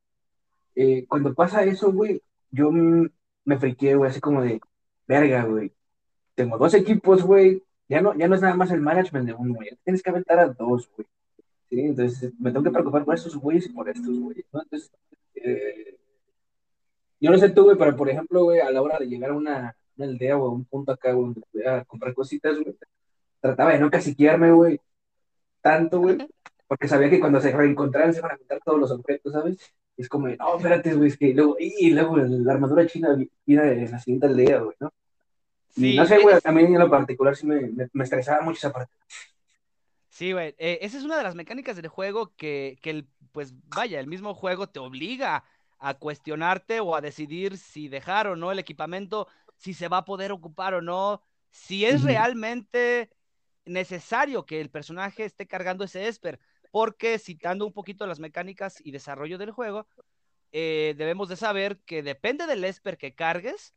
eh, 0.76 1.06
cuando 1.08 1.34
pasa 1.34 1.64
eso, 1.64 1.92
güey, 1.92 2.22
yo 2.52 2.72
me 2.72 3.60
friqué, 3.60 3.96
güey, 3.96 4.10
así 4.10 4.22
como 4.22 4.42
de, 4.42 4.62
verga, 5.08 5.44
güey, 5.44 5.74
tengo 6.36 6.58
dos 6.58 6.74
equipos, 6.74 7.24
güey, 7.24 7.64
ya 7.88 8.02
no, 8.02 8.16
ya 8.16 8.28
no 8.28 8.36
es 8.36 8.42
nada 8.42 8.56
más 8.56 8.72
el 8.72 8.82
management 8.82 9.28
de 9.28 9.34
uno, 9.34 9.56
güey, 9.56 9.70
tienes 9.84 10.04
que 10.04 10.10
aventar 10.10 10.40
a 10.40 10.48
dos, 10.48 10.90
güey. 10.96 11.08
Sí, 11.70 11.80
entonces 11.82 12.34
me 12.40 12.52
tengo 12.52 12.64
que 12.64 12.72
preocupar 12.72 13.06
por 13.06 13.16
estos 13.16 13.36
güeyes 13.36 13.66
y 13.68 13.70
por 13.70 13.90
estos 13.90 14.20
güeyes, 14.20 14.46
¿no? 14.52 14.62
Entonces, 14.62 14.92
eh, 15.36 15.98
yo 17.20 17.32
no 17.32 17.38
sé 17.38 17.50
tú, 17.50 17.64
güey, 17.64 17.78
pero 17.78 17.96
por 17.96 18.10
ejemplo, 18.10 18.44
güey, 18.44 18.60
a 18.60 18.72
la 18.72 18.82
hora 18.82 18.98
de 19.00 19.08
llegar 19.08 19.32
a 19.32 19.36
una, 19.36 19.76
aldea 19.98 20.38
o 20.38 20.48
a 20.48 20.52
un 20.52 20.66
punto 20.66 20.92
acá, 20.92 21.12
güey, 21.14 21.26
donde 21.26 21.42
pudiera 21.52 21.86
comprar 21.86 22.14
cositas, 22.14 22.60
güey, 22.60 22.76
trataba 23.42 23.74
de 23.74 23.80
no 23.80 23.90
casiquearme, 23.90 24.52
güey, 24.52 24.80
tanto, 25.62 26.00
güey, 26.02 26.18
porque 26.68 26.88
sabía 26.88 27.10
que 27.10 27.20
cuando 27.20 27.42
se 27.42 27.52
reencontraran 27.52 28.14
se 28.14 28.20
iban 28.20 28.32
a 28.34 28.38
contar 28.38 28.60
todos 28.64 28.80
los 28.80 28.92
objetos, 28.92 29.34
¿sabes? 29.34 29.58
Y 29.98 30.02
es 30.04 30.10
como, 30.10 30.28
no, 30.28 30.58
espérate, 30.58 30.94
güey, 30.94 31.10
es 31.10 31.18
que 31.18 31.34
luego, 31.34 31.58
y 31.60 31.92
luego 31.92 32.18
la 32.18 32.54
armadura 32.54 32.86
china 32.88 33.18
viene 33.46 33.64
de 33.64 33.90
la 33.90 34.00
siguiente 34.00 34.28
aldea, 34.28 34.60
güey, 34.60 34.76
¿no? 34.80 34.92
Sí, 35.76 35.96
no 35.96 36.06
sé, 36.06 36.20
güey, 36.20 36.38
a 36.44 36.52
mí 36.52 36.64
en 36.64 36.80
lo 36.80 36.90
particular 36.90 37.36
sí 37.36 37.46
me, 37.46 37.70
me, 37.92 38.04
estresaba 38.04 38.42
mucho 38.42 38.58
esa 38.58 38.72
parte. 38.72 38.94
Sí, 40.10 40.32
güey, 40.32 40.56
eh, 40.58 40.80
esa 40.82 40.98
es 40.98 41.04
una 41.04 41.18
de 41.18 41.24
las 41.24 41.36
mecánicas 41.36 41.76
del 41.76 41.90
juego 41.90 42.34
que, 42.38 42.78
que 42.82 42.90
el 42.92 43.08
pues 43.36 43.54
vaya, 43.68 44.00
el 44.00 44.08
mismo 44.08 44.34
juego 44.34 44.68
te 44.68 44.80
obliga 44.80 45.44
a 45.78 45.96
cuestionarte 45.96 46.80
o 46.80 46.96
a 46.96 47.02
decidir 47.02 47.58
si 47.58 47.90
dejar 47.90 48.28
o 48.28 48.38
no 48.38 48.50
el 48.50 48.60
equipamiento, 48.60 49.28
si 49.58 49.74
se 49.74 49.90
va 49.90 49.98
a 49.98 50.06
poder 50.06 50.32
ocupar 50.32 50.74
o 50.74 50.82
no, 50.82 51.22
si 51.50 51.86
es 51.86 52.02
realmente 52.04 53.10
necesario 53.66 54.46
que 54.46 54.62
el 54.62 54.70
personaje 54.70 55.26
esté 55.26 55.48
cargando 55.48 55.84
ese 55.84 56.08
Esper, 56.08 56.40
porque 56.72 57.20
citando 57.20 57.66
un 57.66 57.74
poquito 57.74 58.08
las 58.08 58.22
mecánicas 58.22 58.82
y 58.82 58.92
desarrollo 58.92 59.38
del 59.38 59.52
juego, 59.52 59.86
eh, 60.54 60.96
debemos 60.98 61.28
de 61.28 61.36
saber 61.36 61.82
que 61.86 62.04
depende 62.04 62.48
del 62.48 62.64
Esper 62.64 62.98
que 62.98 63.16
cargues, 63.16 63.74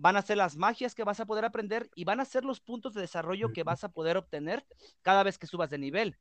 van 0.00 0.16
a 0.16 0.22
ser 0.22 0.38
las 0.38 0.56
magias 0.56 0.94
que 0.94 1.04
vas 1.04 1.20
a 1.20 1.26
poder 1.26 1.44
aprender 1.44 1.90
y 1.94 2.04
van 2.04 2.20
a 2.20 2.24
ser 2.24 2.42
los 2.44 2.58
puntos 2.58 2.94
de 2.94 3.02
desarrollo 3.02 3.52
que 3.52 3.64
vas 3.64 3.84
a 3.84 3.90
poder 3.92 4.16
obtener 4.16 4.64
cada 5.02 5.22
vez 5.22 5.36
que 5.36 5.46
subas 5.46 5.68
de 5.68 5.76
nivel. 5.76 6.16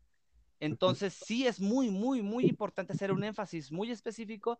Entonces, 0.59 1.13
sí 1.13 1.47
es 1.47 1.61
muy, 1.61 1.89
muy, 1.89 2.21
muy 2.21 2.45
importante 2.45 2.91
hacer 2.91 3.13
un 3.13 3.23
énfasis 3.23 3.71
muy 3.71 3.89
específico 3.89 4.59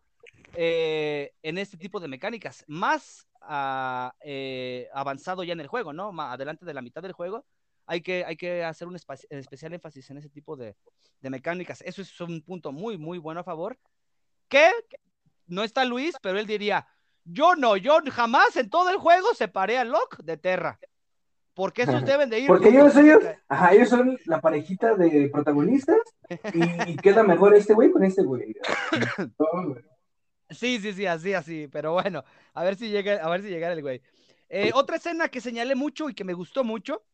eh, 0.54 1.34
en 1.42 1.58
este 1.58 1.76
tipo 1.76 2.00
de 2.00 2.08
mecánicas. 2.08 2.64
Más 2.66 3.28
ah, 3.42 4.14
eh, 4.24 4.88
avanzado 4.94 5.44
ya 5.44 5.52
en 5.52 5.60
el 5.60 5.68
juego, 5.68 5.92
¿no? 5.92 6.12
Más 6.12 6.32
adelante 6.32 6.64
de 6.64 6.72
la 6.72 6.80
mitad 6.80 7.02
del 7.02 7.12
juego, 7.12 7.44
hay 7.84 8.00
que, 8.00 8.24
hay 8.24 8.36
que 8.36 8.64
hacer 8.64 8.88
un 8.88 8.96
especial 8.96 9.74
énfasis 9.74 10.08
en 10.08 10.16
ese 10.16 10.30
tipo 10.30 10.56
de, 10.56 10.74
mecánicas. 11.20 11.82
Eso 11.82 12.00
es 12.00 12.20
un 12.22 12.40
punto 12.40 12.72
muy, 12.72 12.96
muy 12.96 13.18
bueno 13.18 13.40
a 13.40 13.44
favor. 13.44 13.78
Que 14.48 14.70
no 15.46 15.62
está 15.62 15.84
Luis, 15.84 16.14
pero 16.22 16.38
él 16.38 16.46
diría, 16.46 16.88
yo 17.24 17.56
no, 17.56 17.76
yo 17.76 17.98
jamás 18.10 18.56
en 18.56 18.70
todo 18.70 18.90
el 18.90 18.96
juego 18.96 19.34
separé 19.34 19.78
a 19.78 19.84
Locke 19.84 20.22
de 20.22 20.36
Terra. 20.36 20.78
Porque 21.54 21.82
esos 21.82 22.04
deben 22.04 22.30
de 22.30 22.38
ir. 22.38 22.46
Porque 22.46 22.68
ellos, 22.68 22.96
ellos, 22.96 23.18
ajá, 23.48 23.74
ellos 23.74 23.88
son 23.88 24.18
la 24.24 24.40
parejita 24.40 24.94
de 24.94 25.28
protagonistas 25.28 25.98
y, 26.54 26.96
queda 26.98 27.22
mejor 27.22 27.54
este 27.54 27.74
güey 27.74 27.90
con 27.90 28.04
este 28.04 28.22
güey. 28.22 28.54
sí, 30.50 30.78
sí, 30.80 30.92
sí, 30.92 31.06
así, 31.06 31.34
así. 31.34 31.68
Pero 31.68 31.92
bueno, 31.92 32.24
a 32.54 32.64
ver 32.64 32.76
si 32.76 32.88
llega, 32.88 33.16
a 33.22 33.28
ver 33.28 33.42
si 33.42 33.48
llega 33.48 33.72
el 33.72 33.82
güey. 33.82 34.00
Eh, 34.48 34.70
otra 34.74 34.96
escena 34.96 35.28
que 35.28 35.40
señalé 35.40 35.74
mucho 35.74 36.08
y 36.08 36.14
que 36.14 36.24
me 36.24 36.32
gustó 36.34 36.64
mucho 36.64 37.04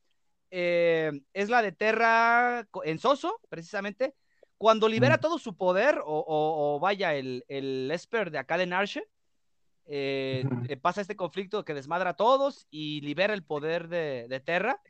eh, 0.50 1.12
es 1.34 1.48
la 1.48 1.60
de 1.60 1.72
Terra 1.72 2.68
en 2.84 2.98
Soso, 2.98 3.40
precisamente, 3.48 4.14
Cuando 4.58 4.88
libera 4.88 5.16
Mm. 5.16 5.20
todo 5.20 5.38
su 5.38 5.54
poder, 5.54 5.98
o, 5.98 6.04
o- 6.18 6.76
o 6.76 6.80
vaya, 6.80 7.14
el, 7.14 7.44
el 7.48 7.90
Esper 7.90 8.30
de 8.30 8.38
acá 8.38 8.56
de 8.56 8.64
Narshe, 8.66 9.06
eh, 9.86 10.44
eh, 10.68 10.76
pasa 10.76 11.00
este 11.00 11.16
conflicto 11.16 11.64
que 11.64 11.74
desmadra 11.74 12.10
a 12.10 12.16
todos 12.16 12.66
y 12.70 13.00
libera 13.02 13.34
el 13.34 13.42
poder 13.44 13.88
de, 13.88 14.26
de 14.28 14.40
Terra. 14.40 14.80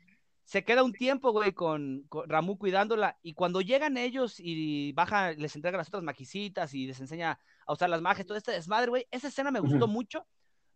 Se 0.43 0.63
queda 0.63 0.83
un 0.83 0.93
tiempo, 0.93 1.31
güey, 1.31 1.51
con, 1.51 2.05
con 2.07 2.29
Ramu 2.29 2.57
cuidándola. 2.57 3.17
Y 3.21 3.33
cuando 3.33 3.59
llegan 3.61 3.97
ellos 3.97 4.35
y 4.39 4.93
baja, 4.93 5.33
les 5.33 5.55
entrega 5.55 5.77
las 5.77 5.89
otras 5.89 6.03
maquisitas 6.03 6.73
y 6.73 6.87
les 6.87 6.99
enseña 7.01 7.39
a 7.65 7.73
usar 7.73 7.89
las 7.89 8.01
magias, 8.01 8.25
todo 8.25 8.37
este 8.37 8.53
desmadre, 8.53 8.89
güey. 8.89 9.07
Esa 9.11 9.27
escena 9.27 9.51
me 9.51 9.59
gustó 9.59 9.87
mucho 9.87 10.25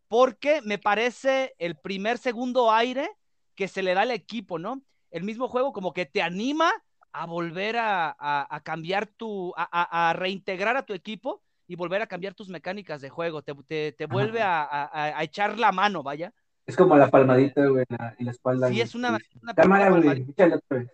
porque 0.08 0.62
me 0.64 0.78
parece 0.78 1.56
el 1.58 1.78
primer 1.78 2.18
segundo 2.18 2.72
aire 2.72 3.10
que 3.56 3.68
se 3.70 3.82
le 3.82 3.94
da 3.94 4.02
al 4.02 4.12
equipo, 4.12 4.60
¿no? 4.60 4.82
El 5.10 5.24
mismo 5.24 5.48
juego 5.48 5.72
como 5.72 5.94
que 5.94 6.06
te 6.06 6.22
anima 6.22 6.70
a 7.14 7.26
volver 7.26 7.78
a, 7.78 8.10
a- 8.18 8.48
a 8.56 8.60
cambiar 8.62 9.08
tu, 9.08 9.54
a- 9.56 10.10
a 10.10 10.14
reintegrar 10.14 10.76
a 10.78 10.86
tu 10.86 10.94
equipo 10.94 11.44
y 11.72 11.76
volver 11.76 12.02
a 12.02 12.08
cambiar 12.08 12.34
tus 12.34 12.50
mecánicas 12.50 13.00
de 13.02 13.10
juego. 13.10 13.42
Te, 13.42 13.54
te- 13.68 13.94
te 13.94 14.06
vuelve 14.06 14.42
a, 14.42 14.62
a- 14.64 15.18
a 15.20 15.24
echar 15.24 15.58
la 15.58 15.72
mano, 15.72 16.04
vaya. 16.04 16.34
Es 16.66 16.76
como 16.76 16.98
la 16.98 17.10
palmadita, 17.10 17.66
güey, 17.66 17.86
en 17.88 17.98
la, 17.98 18.16
en 18.20 18.26
la 18.26 18.32
espalda. 18.32 18.68
Sí, 18.68 18.74
güey. 18.74 18.82
es 18.84 18.94
una, 18.96 19.18
una 19.42 19.54
Cámara, 19.54 19.90
güey, 19.90 20.26
échale 20.30 20.56
otra 20.56 20.78
vez. 20.80 20.92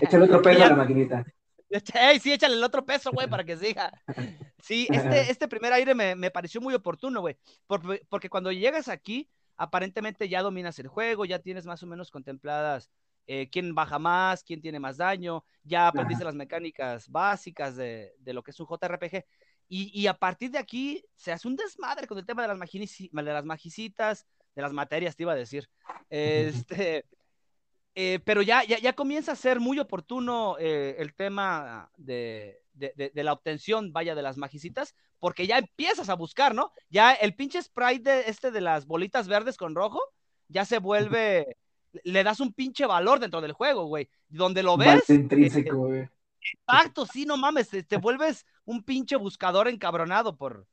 Échale 0.00 0.24
otro 0.24 0.42
peso 0.42 0.64
a 0.64 0.68
la 0.68 0.76
maquinita. 0.76 1.24
Ey, 1.94 2.18
sí, 2.18 2.32
échale 2.32 2.54
el 2.54 2.64
otro 2.64 2.84
peso, 2.84 3.10
güey, 3.12 3.28
para 3.28 3.44
que 3.44 3.56
siga. 3.56 3.92
Sí, 4.62 4.88
este, 4.92 5.30
este 5.30 5.48
primer 5.48 5.72
aire 5.72 5.94
me, 5.94 6.14
me 6.16 6.30
pareció 6.30 6.60
muy 6.60 6.74
oportuno, 6.74 7.20
güey. 7.20 7.36
por- 7.66 8.00
porque 8.08 8.28
cuando 8.30 8.50
llegas 8.52 8.88
aquí, 8.88 9.28
aparentemente 9.56 10.28
ya 10.28 10.42
dominas 10.42 10.78
el 10.78 10.88
juego, 10.88 11.24
ya 11.24 11.38
tienes 11.38 11.64
más 11.66 11.82
o 11.82 11.86
menos 11.86 12.10
contempladas 12.10 12.90
eh, 13.28 13.48
quién 13.50 13.74
baja 13.74 13.98
más, 14.00 14.42
quién 14.42 14.60
tiene 14.60 14.80
más 14.80 14.96
daño, 14.96 15.44
ya 15.62 15.86
aprendiste 15.86 16.24
las 16.24 16.34
mecánicas 16.34 17.08
básicas 17.08 17.76
de, 17.76 18.14
de 18.18 18.32
lo 18.32 18.42
que 18.42 18.50
es 18.50 18.58
un 18.58 18.66
JRPG. 18.66 19.24
Y, 19.68 19.90
y 20.00 20.06
a 20.08 20.14
partir 20.14 20.50
de 20.50 20.58
aquí 20.58 21.04
se 21.14 21.30
hace 21.30 21.46
un 21.46 21.54
desmadre 21.54 22.06
con 22.08 22.18
el 22.18 22.26
tema 22.26 22.42
de 22.42 22.48
las, 22.48 22.58
de 22.58 23.22
las 23.22 23.44
magicitas, 23.44 24.26
de 24.56 24.62
las 24.62 24.72
materias, 24.72 25.14
te 25.14 25.22
iba 25.22 25.32
a 25.32 25.36
decir. 25.36 25.68
Este, 26.10 27.04
eh, 27.94 28.20
pero 28.24 28.42
ya, 28.42 28.64
ya, 28.64 28.78
ya 28.78 28.92
comienza 28.94 29.32
a 29.32 29.36
ser 29.36 29.60
muy 29.60 29.78
oportuno 29.78 30.56
eh, 30.58 30.96
el 30.98 31.14
tema 31.14 31.90
de, 31.96 32.62
de, 32.72 32.92
de- 32.96 33.10
de 33.10 33.24
la 33.24 33.32
obtención, 33.32 33.92
vaya, 33.92 34.14
de 34.14 34.22
las 34.22 34.36
magicitas, 34.36 34.94
porque 35.18 35.46
ya 35.46 35.58
empiezas 35.58 36.08
a 36.08 36.14
buscar, 36.14 36.54
¿no? 36.54 36.72
Ya 36.88 37.12
el 37.12 37.34
pinche 37.34 37.60
sprite 37.60 38.08
de 38.10 38.20
este 38.30 38.50
de 38.52 38.60
las 38.60 38.86
bolitas 38.86 39.26
verdes 39.28 39.56
con 39.56 39.74
rojo, 39.74 40.00
ya 40.46 40.64
se 40.64 40.78
vuelve, 40.78 41.56
le 42.04 42.22
das 42.24 42.40
un 42.40 42.52
pinche 42.52 42.86
valor 42.86 43.20
dentro 43.20 43.40
del 43.40 43.52
juego, 43.52 43.86
güey. 43.86 44.08
Donde 44.28 44.62
lo 44.62 44.76
ves, 44.76 45.08
eh, 45.10 45.14
intrínseco, 45.14 45.76
güey. 45.76 46.08
Exacto, 46.40 47.04
sí, 47.04 47.26
no 47.26 47.36
mames, 47.36 47.68
te, 47.68 47.82
te 47.82 47.96
vuelves 47.98 48.46
un 48.64 48.82
pinche 48.82 49.16
buscador 49.16 49.68
encabronado 49.68 50.36
por, 50.36 50.66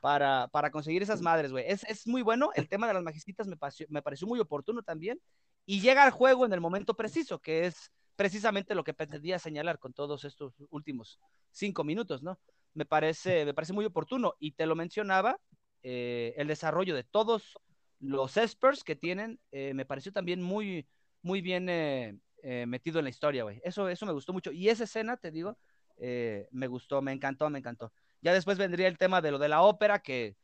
para, 0.00 0.48
para 0.48 0.70
conseguir 0.70 1.02
esas 1.02 1.20
madres, 1.20 1.50
güey. 1.50 1.64
Es, 1.66 1.84
es 1.84 2.06
muy 2.06 2.22
bueno, 2.22 2.50
el 2.54 2.68
tema 2.68 2.86
de 2.86 2.94
las 2.94 3.02
magicitas 3.02 3.46
me, 3.46 3.56
pareció- 3.56 3.86
me 3.90 4.00
pareció 4.00 4.26
muy 4.26 4.40
oportuno 4.40 4.82
también, 4.82 5.20
y 5.66 5.80
llega 5.80 6.02
al 6.02 6.12
juego 6.12 6.46
en 6.46 6.52
el 6.52 6.60
momento 6.60 6.94
preciso, 6.94 7.40
que 7.40 7.66
es 7.66 7.92
precisamente 8.16 8.74
lo 8.74 8.84
que 8.84 8.94
pretendía 8.94 9.38
señalar 9.38 9.78
con 9.78 9.92
todos 9.92 10.24
estos 10.24 10.54
últimos 10.70 11.20
cinco 11.50 11.84
minutos, 11.84 12.22
¿no? 12.22 12.38
Me 12.74 12.86
parece, 12.86 13.44
me 13.44 13.54
parece 13.54 13.72
muy 13.72 13.84
oportuno, 13.84 14.34
y 14.38 14.52
te 14.52 14.66
lo 14.66 14.76
mencionaba, 14.76 15.38
eh, 15.82 16.32
el 16.36 16.48
desarrollo 16.48 16.94
de 16.94 17.04
todos 17.04 17.58
los 18.00 18.36
espers 18.36 18.84
que 18.84 18.96
tienen, 18.96 19.40
eh, 19.50 19.74
me 19.74 19.84
pareció 19.84 20.12
también 20.12 20.42
muy, 20.42 20.86
muy 21.22 21.40
bien 21.40 21.68
eh, 21.68 22.18
eh, 22.42 22.66
metido 22.66 22.98
en 22.98 23.04
la 23.04 23.10
historia, 23.10 23.42
güey. 23.42 23.60
Eso, 23.64 23.88
eso 23.88 24.06
me 24.06 24.12
gustó 24.12 24.32
mucho. 24.32 24.52
Y 24.52 24.68
esa 24.68 24.84
escena, 24.84 25.16
te 25.16 25.30
digo, 25.30 25.58
eh, 25.96 26.48
me 26.52 26.68
gustó, 26.68 27.02
me 27.02 27.12
encantó, 27.12 27.50
me 27.50 27.58
encantó. 27.58 27.92
Ya 28.20 28.32
después 28.32 28.58
vendría 28.58 28.88
el 28.88 28.98
tema 28.98 29.20
de 29.20 29.32
lo 29.32 29.38
de 29.38 29.48
la 29.48 29.62
ópera, 29.62 30.00
que, 30.00 30.36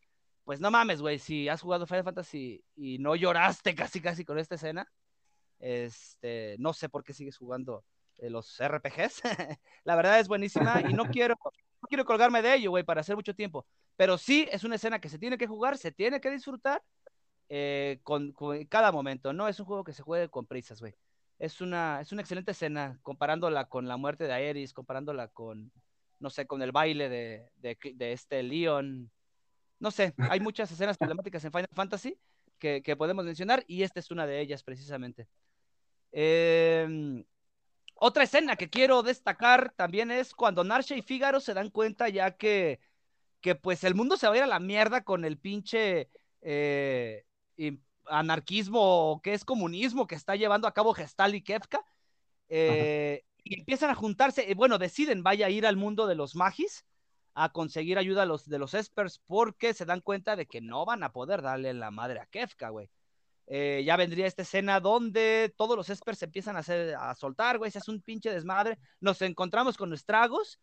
pues 0.44 0.60
no 0.60 0.70
mames, 0.70 1.00
güey, 1.00 1.18
si 1.18 1.48
has 1.48 1.62
jugado 1.62 1.86
Final 1.86 2.04
Fantasy 2.04 2.64
y 2.74 2.98
no 2.98 3.14
lloraste 3.16 3.74
casi, 3.92 4.00
casi 4.00 4.24
con 4.24 4.38
esta 4.38 4.56
escena, 4.56 4.90
este, 5.58 6.56
no 6.58 6.72
sé 6.72 6.88
por 6.88 7.04
qué 7.04 7.14
sigues 7.14 7.36
jugando 7.36 7.84
eh, 8.18 8.30
los 8.30 8.60
RPGs. 8.60 9.22
la 9.84 9.96
verdad 9.96 10.20
es 10.20 10.28
buenísima 10.28 10.82
y 10.88 10.92
no 10.94 11.04
quiero, 11.10 11.36
no 11.44 11.88
quiero 11.88 12.04
colgarme 12.04 12.42
de 12.42 12.54
ello, 12.56 12.70
güey, 12.70 12.84
para 12.84 13.02
hacer 13.02 13.16
mucho 13.16 13.34
tiempo. 13.34 13.66
Pero 13.96 14.18
sí 14.18 14.48
es 14.50 14.64
una 14.64 14.74
escena 14.76 15.00
que 15.00 15.08
se 15.08 15.18
tiene 15.18 15.38
que 15.38 15.46
jugar, 15.46 15.78
se 15.78 15.92
tiene 15.92 16.20
que 16.20 16.30
disfrutar 16.30 16.82
eh, 17.56 18.00
con, 18.02 18.34
cada 18.68 18.90
momento. 18.90 19.32
No 19.32 19.46
es 19.46 19.60
un 19.60 19.66
juego 19.66 19.84
que 19.84 19.92
se 19.92 20.02
juegue 20.02 20.28
con 20.28 20.44
prisas, 20.44 20.80
güey. 20.80 20.96
Es 21.38 21.60
una, 21.60 22.00
es 22.00 22.10
una 22.10 22.22
excelente 22.22 22.50
escena, 22.50 22.98
comparándola 23.02 23.66
con 23.68 23.86
la 23.86 23.96
muerte 23.96 24.24
de 24.24 24.32
Aeris, 24.32 24.72
comparándola 24.72 25.28
con, 25.28 25.70
no 26.18 26.30
sé, 26.30 26.48
con 26.48 26.62
el 26.62 26.72
baile 26.72 27.08
de, 27.08 27.52
de, 27.56 28.12
este 28.12 28.42
Leon. 28.42 29.08
No 29.78 29.92
sé, 29.92 30.14
hay 30.18 30.40
muchas 30.40 30.72
escenas 30.72 30.96
emblemáticas 31.00 31.44
en 31.44 31.52
Final 31.52 31.68
Fantasy 31.72 32.18
que, 32.58 32.82
que 32.82 32.96
podemos 32.96 33.24
mencionar 33.24 33.62
y 33.68 33.84
esta 33.84 34.00
es 34.00 34.10
una 34.10 34.26
de 34.26 34.40
ellas 34.40 34.64
precisamente. 34.64 35.28
Eh, 36.10 37.24
otra 37.94 38.24
escena 38.24 38.56
que 38.56 38.68
quiero 38.68 39.04
destacar 39.04 39.72
también 39.76 40.10
es 40.10 40.34
cuando 40.34 40.64
Narsha 40.64 40.96
y 40.96 41.02
Fígaro 41.02 41.38
se 41.38 41.54
dan 41.54 41.70
cuenta 41.70 42.08
ya 42.08 42.32
que, 42.32 42.80
que 43.40 43.54
pues 43.54 43.84
el 43.84 43.94
mundo 43.94 44.16
se 44.16 44.26
va 44.26 44.34
a 44.34 44.36
ir 44.38 44.42
a 44.42 44.48
la 44.48 44.58
mierda 44.58 45.04
con 45.04 45.24
el 45.24 45.38
pinche 45.38 46.10
eh, 46.42 47.24
anarquismo 48.06 49.20
que 49.22 49.34
es 49.34 49.44
comunismo 49.44 50.06
que 50.06 50.14
está 50.14 50.36
llevando 50.36 50.68
a 50.68 50.74
cabo 50.74 50.94
Gestal 50.94 51.34
y 51.34 51.42
Kefka. 51.42 51.84
Eh, 52.48 53.24
y 53.42 53.58
empiezan 53.58 53.90
a 53.90 53.94
juntarse, 53.94 54.50
eh, 54.50 54.54
bueno, 54.54 54.78
deciden 54.78 55.22
vaya 55.22 55.46
a 55.46 55.50
ir 55.50 55.66
al 55.66 55.76
mundo 55.76 56.06
de 56.06 56.14
los 56.14 56.34
magis 56.34 56.84
a 57.34 57.50
conseguir 57.50 57.98
ayuda 57.98 58.22
a 58.22 58.26
los, 58.26 58.48
de 58.48 58.58
los 58.58 58.74
espers 58.74 59.18
porque 59.26 59.74
se 59.74 59.84
dan 59.84 60.00
cuenta 60.00 60.36
de 60.36 60.46
que 60.46 60.60
no 60.60 60.84
van 60.84 61.02
a 61.02 61.12
poder 61.12 61.42
darle 61.42 61.74
la 61.74 61.90
madre 61.90 62.20
a 62.20 62.26
Kefka, 62.26 62.70
güey. 62.70 62.90
Eh, 63.46 63.82
ya 63.84 63.96
vendría 63.96 64.26
esta 64.26 64.42
escena 64.42 64.80
donde 64.80 65.52
todos 65.56 65.76
los 65.76 65.90
espers 65.90 66.18
se 66.18 66.24
empiezan 66.24 66.56
a, 66.56 66.60
hacer, 66.60 66.94
a 66.94 67.14
soltar, 67.14 67.58
güey, 67.58 67.70
se 67.70 67.78
hace 67.78 67.90
un 67.90 68.00
pinche 68.00 68.30
desmadre. 68.30 68.78
Nos 69.00 69.20
encontramos 69.20 69.76
con 69.76 69.92
Estragos, 69.92 70.60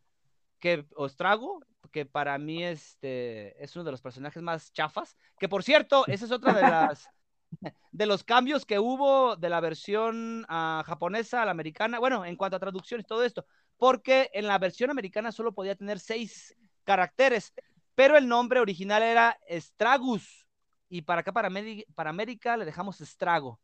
que, 0.60 0.86
o 0.96 1.06
Estrago, 1.06 1.60
que 1.92 2.06
para 2.06 2.38
mí 2.38 2.64
este, 2.64 3.62
es 3.64 3.76
uno 3.76 3.86
de 3.86 3.92
los 3.92 4.02
personajes 4.02 4.42
más 4.42 4.72
chafas. 4.72 5.16
Que 5.38 5.50
por 5.50 5.64
cierto, 5.64 6.06
esa 6.08 6.26
es 6.26 6.32
otra 6.32 6.54
de 6.54 6.62
las 6.62 7.10
de 7.92 8.06
los 8.06 8.24
cambios 8.24 8.66
que 8.66 8.80
hubo 8.80 9.36
de 9.36 9.50
la 9.50 9.60
versión 9.60 10.44
uh, 10.44 10.84
japonesa 10.84 11.42
a 11.42 11.46
la 11.46 11.52
americana, 11.52 12.00
bueno, 12.00 12.26
en 12.26 12.36
cuanto 12.36 12.58
a 12.58 12.60
traducción 12.60 13.02
y 13.02 13.04
todo 13.04 13.24
esto, 13.24 13.46
porque 13.78 14.30
en 14.34 14.48
la 14.48 14.58
versión 14.58 14.90
americana 14.90 15.32
solo 15.32 15.54
podía 15.54 15.76
tener 15.76 16.00
seis 16.00 16.56
caracteres, 16.84 17.54
pero 17.96 18.18
el 18.18 18.28
nombre 18.28 18.60
original 18.60 19.04
era 19.04 19.38
Stragus, 19.50 20.48
y 20.90 21.04
para 21.04 21.22
acá, 21.22 21.32
para, 21.32 21.48
América, 21.48 21.92
para 21.96 22.10
América, 22.10 22.58
le 22.58 22.66
dejamos 22.66 23.00
Estrago. 23.00 23.60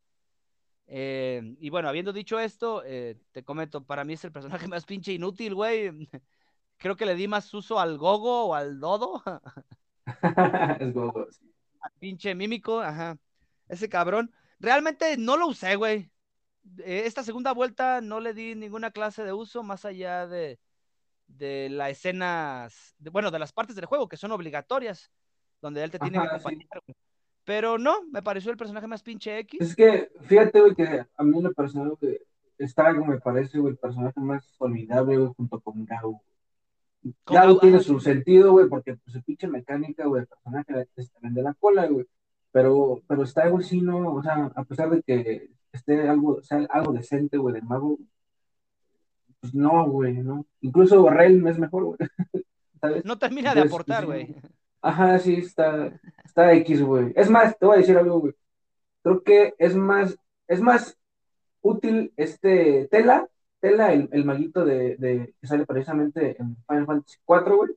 Eh, 0.89 1.41
y 1.59 1.69
bueno, 1.69 1.89
habiendo 1.89 2.13
dicho 2.13 2.39
esto, 2.39 2.83
eh, 2.85 3.17
te 3.33 3.43
comento, 3.43 3.83
para 3.83 4.05
mí 4.05 4.13
es 4.13 4.23
el 4.23 4.31
personaje 4.31 4.67
más 4.69 4.85
pinche 4.85 5.11
inútil, 5.11 5.53
güey. 5.53 5.91
Creo 6.77 6.95
que 6.95 7.05
le 7.05 7.15
di 7.15 7.27
más 7.27 7.53
uso 7.53 7.79
al 7.79 7.97
Gogo 7.97 8.45
o 8.45 8.55
al 8.55 8.79
Dodo. 8.79 9.23
es 10.79 10.93
Gogo, 10.93 11.27
sí. 11.31 11.51
Al 11.81 11.91
pinche 11.99 12.35
mímico, 12.35 12.79
ajá. 12.79 13.17
Ese 13.67 13.89
cabrón. 13.89 14.31
Realmente 14.59 15.17
no 15.17 15.37
lo 15.37 15.47
usé, 15.47 15.75
güey. 15.75 16.11
Esta 16.83 17.23
segunda 17.23 17.53
vuelta 17.53 18.01
no 18.01 18.19
le 18.19 18.33
di 18.33 18.55
ninguna 18.55 18.91
clase 18.91 19.23
de 19.23 19.33
uso 19.33 19.63
más 19.63 19.85
allá 19.85 20.27
de, 20.27 20.59
de 21.27 21.69
las 21.69 21.91
escenas, 21.91 22.95
de, 22.99 23.09
bueno, 23.09 23.31
de 23.31 23.39
las 23.39 23.53
partes 23.53 23.75
del 23.75 23.85
juego 23.85 24.07
que 24.07 24.17
son 24.17 24.31
obligatorias, 24.31 25.11
donde 25.61 25.83
él 25.83 25.91
te 25.91 25.99
tiene 25.99 26.17
Ajá, 26.17 26.29
que 26.29 26.35
acompañar. 26.35 26.67
Sí. 26.85 26.93
Pero 27.43 27.77
no, 27.77 28.03
me 28.11 28.21
pareció 28.21 28.51
el 28.51 28.57
personaje 28.57 28.87
más 28.87 29.03
pinche 29.03 29.39
X. 29.39 29.61
Es 29.61 29.75
que, 29.75 30.09
fíjate, 30.21 30.59
güey, 30.59 30.75
que 30.75 31.05
a 31.15 31.23
mí 31.23 31.41
lo 31.41 31.53
personal 31.53 31.97
que 31.99 32.21
está, 32.57 32.91
me 32.91 33.19
parece, 33.21 33.59
güey, 33.59 33.71
el 33.71 33.77
personaje 33.77 34.19
más 34.19 34.55
olvidable, 34.59 35.17
güey, 35.17 35.33
junto 35.37 35.61
con 35.61 35.85
Gau. 35.85 36.21
Gau 37.25 37.59
tiene 37.59 37.79
su 37.79 37.99
sentido, 37.99 38.51
güey, 38.51 38.67
porque 38.67 38.95
pues, 38.95 39.13
su 39.13 39.23
pinche 39.23 39.47
mecánica, 39.47 40.05
güey, 40.05 40.21
el 40.21 40.27
personaje 40.27 40.87
te 40.93 41.07
vende 41.21 41.41
la 41.41 41.53
cola, 41.53 41.87
güey. 41.87 42.05
Pero, 42.51 43.01
pero 43.07 43.23
está, 43.23 43.47
güey, 43.49 43.63
sí, 43.63 43.81
no, 43.81 44.13
o 44.13 44.23
sea, 44.23 44.51
a 44.55 44.63
pesar 44.63 44.89
de 44.89 45.01
que 45.03 45.49
esté 45.71 46.07
algo, 46.07 46.41
sea, 46.41 46.65
algo 46.69 46.93
decente, 46.93 47.37
güey, 47.37 47.53
del 47.53 47.63
mago, 47.63 47.97
pues 49.39 49.53
no, 49.53 49.87
güey, 49.89 50.13
no. 50.13 50.45
Incluso 50.61 51.09
Realm 51.09 51.47
es 51.47 51.59
mejor, 51.59 51.83
güey. 51.83 51.97
¿sabes? 52.81 53.05
No 53.05 53.17
termina 53.17 53.49
Entonces, 53.49 53.71
de 53.71 53.75
aportar, 53.75 54.05
güey. 54.05 54.25
Pues, 54.33 54.41
sí, 54.43 54.49
ajá, 54.81 55.19
sí, 55.19 55.35
está, 55.35 55.99
está 56.23 56.53
X, 56.53 56.81
güey. 56.81 57.13
Es 57.15 57.29
más, 57.29 57.57
te 57.57 57.65
voy 57.65 57.75
a 57.75 57.79
decir 57.79 57.97
algo, 57.97 58.19
güey. 58.19 58.33
Creo 59.03 59.23
que 59.23 59.53
es 59.57 59.75
más, 59.75 60.17
es 60.47 60.61
más 60.61 60.97
útil 61.61 62.13
este 62.17 62.87
Tela, 62.89 63.27
Tela, 63.59 63.93
el, 63.93 64.09
el 64.11 64.25
maguito 64.25 64.65
de, 64.65 64.95
de, 64.97 65.33
que 65.39 65.47
sale 65.47 65.65
precisamente 65.65 66.35
en 66.39 66.55
Final 66.67 66.85
Fantasy 66.85 67.17
4, 67.25 67.57
güey. 67.57 67.71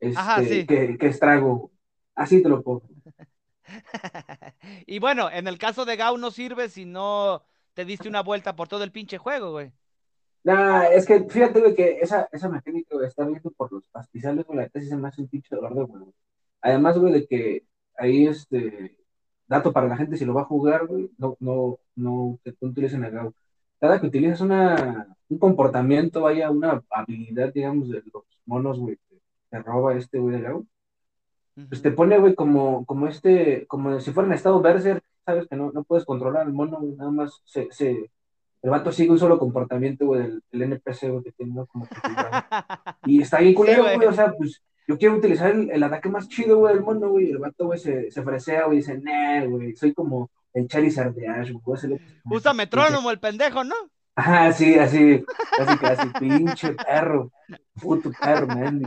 Este, 0.00 0.18
Ajá, 0.18 0.42
sí. 0.44 0.66
que, 0.66 0.96
que 0.98 1.06
estrago. 1.06 1.70
Así 2.14 2.42
te 2.42 2.48
lo 2.48 2.62
pongo. 2.62 2.82
y 4.86 4.98
bueno, 4.98 5.30
en 5.30 5.46
el 5.48 5.58
caso 5.58 5.84
de 5.84 5.96
Gau 5.96 6.16
no 6.18 6.30
sirve 6.30 6.68
si 6.68 6.84
no 6.84 7.42
te 7.74 7.84
diste 7.84 8.08
una 8.08 8.22
vuelta 8.22 8.56
por 8.56 8.68
todo 8.68 8.84
el 8.84 8.92
pinche 8.92 9.18
juego, 9.18 9.52
güey. 9.52 9.72
Nah, 10.44 10.84
es 10.84 11.06
que 11.06 11.24
fíjate, 11.28 11.60
güey, 11.60 11.74
que 11.74 11.98
esa, 12.00 12.28
esa 12.32 12.48
mecánica, 12.48 12.94
güey, 12.94 13.06
está 13.06 13.24
viendo 13.24 13.50
por 13.50 13.72
los 13.72 13.84
pastizales, 13.88 14.46
güey, 14.46 14.58
la 14.58 14.80
sí 14.80 14.88
se 14.88 14.96
me 14.96 15.08
hace 15.08 15.20
un 15.20 15.28
pinche 15.28 15.54
dolor 15.54 15.74
de 15.74 15.82
huevo. 15.82 16.14
Además, 16.60 16.98
güey, 16.98 17.12
de 17.12 17.26
que 17.26 17.64
ahí, 17.96 18.26
este, 18.26 18.96
dato 19.46 19.72
para 19.72 19.88
la 19.88 19.96
gente, 19.96 20.16
si 20.16 20.24
lo 20.24 20.34
va 20.34 20.42
a 20.42 20.46
jugar, 20.46 20.86
güey, 20.86 21.10
no, 21.18 21.36
no, 21.40 21.78
no, 21.96 22.38
no 22.44 22.68
utilicen 22.68 23.04
el 23.04 23.12
GAU. 23.12 23.34
Cada 23.80 24.00
que 24.00 24.06
utilizas 24.06 24.40
una, 24.40 25.06
un 25.28 25.38
comportamiento, 25.38 26.22
vaya, 26.22 26.50
una 26.50 26.82
habilidad, 26.90 27.52
digamos, 27.52 27.88
de 27.88 28.02
los 28.12 28.24
monos, 28.46 28.78
güey, 28.78 28.96
que 29.08 29.18
te 29.50 29.62
roba 29.62 29.94
este, 29.94 30.18
güey, 30.18 30.36
de 30.36 30.42
GAU, 30.42 30.66
pues 31.68 31.82
te 31.82 31.90
pone, 31.90 32.18
güey, 32.18 32.34
como, 32.34 32.84
como 32.86 33.06
este, 33.08 33.66
como 33.66 33.98
si 34.00 34.12
fuera 34.12 34.28
en 34.28 34.34
estado 34.34 34.60
berserk, 34.60 35.02
sabes 35.24 35.46
que 35.48 35.56
no, 35.56 35.72
no 35.72 35.84
puedes 35.84 36.04
controlar 36.04 36.46
al 36.46 36.52
mono, 36.52 36.78
güey, 36.80 36.94
nada 36.94 37.10
más 37.10 37.42
se, 37.44 37.68
se, 37.72 38.10
el 38.62 38.70
vato 38.70 38.92
sigue 38.92 39.10
un 39.10 39.18
solo 39.18 39.38
comportamiento, 39.38 40.06
güey, 40.06 40.22
del, 40.22 40.42
del 40.50 40.62
NPC, 40.62 41.10
güey, 41.10 41.24
que 41.24 41.32
tiene, 41.32 41.54
¿no? 41.54 41.66
Como 41.66 41.86
que, 41.86 41.96
y 43.06 43.22
está 43.22 43.40
bien 43.40 43.54
culero, 43.54 43.84
Sí, 43.88 43.94
güey. 43.96 44.08
o 44.08 44.12
sea, 44.12 44.32
pues, 44.36 44.62
yo 44.86 44.96
quiero 44.96 45.16
utilizar 45.16 45.50
el, 45.50 45.70
el 45.70 45.82
ataque 45.82 46.08
más 46.08 46.28
chido, 46.28 46.58
güey, 46.58 46.74
del 46.74 46.82
mundo, 46.82 47.10
güey, 47.10 47.26
y 47.28 47.30
el 47.32 47.38
vato, 47.38 47.66
güey, 47.66 47.78
se, 47.78 48.10
se 48.10 48.22
fresea, 48.22 48.64
güey, 48.66 48.78
y 48.78 48.80
dice, 48.80 48.98
nah, 48.98 49.44
güey, 49.44 49.76
soy 49.76 49.92
como 49.92 50.30
el 50.58 50.68
Charizard 50.68 51.14
de 51.14 51.28
Ash, 51.28 51.50
güey, 51.52 51.98
Usa 52.24 52.52
metrónomo 52.52 53.10
el 53.10 53.18
pendejo, 53.20 53.64
¿no? 53.64 53.74
Ajá, 54.14 54.52
sí, 54.52 54.74
así, 54.78 55.24
casi, 55.56 55.78
casi, 55.78 56.08
pinche 56.18 56.72
perro, 56.72 57.30
puto 57.80 58.10
perro, 58.20 58.46
man. 58.48 58.82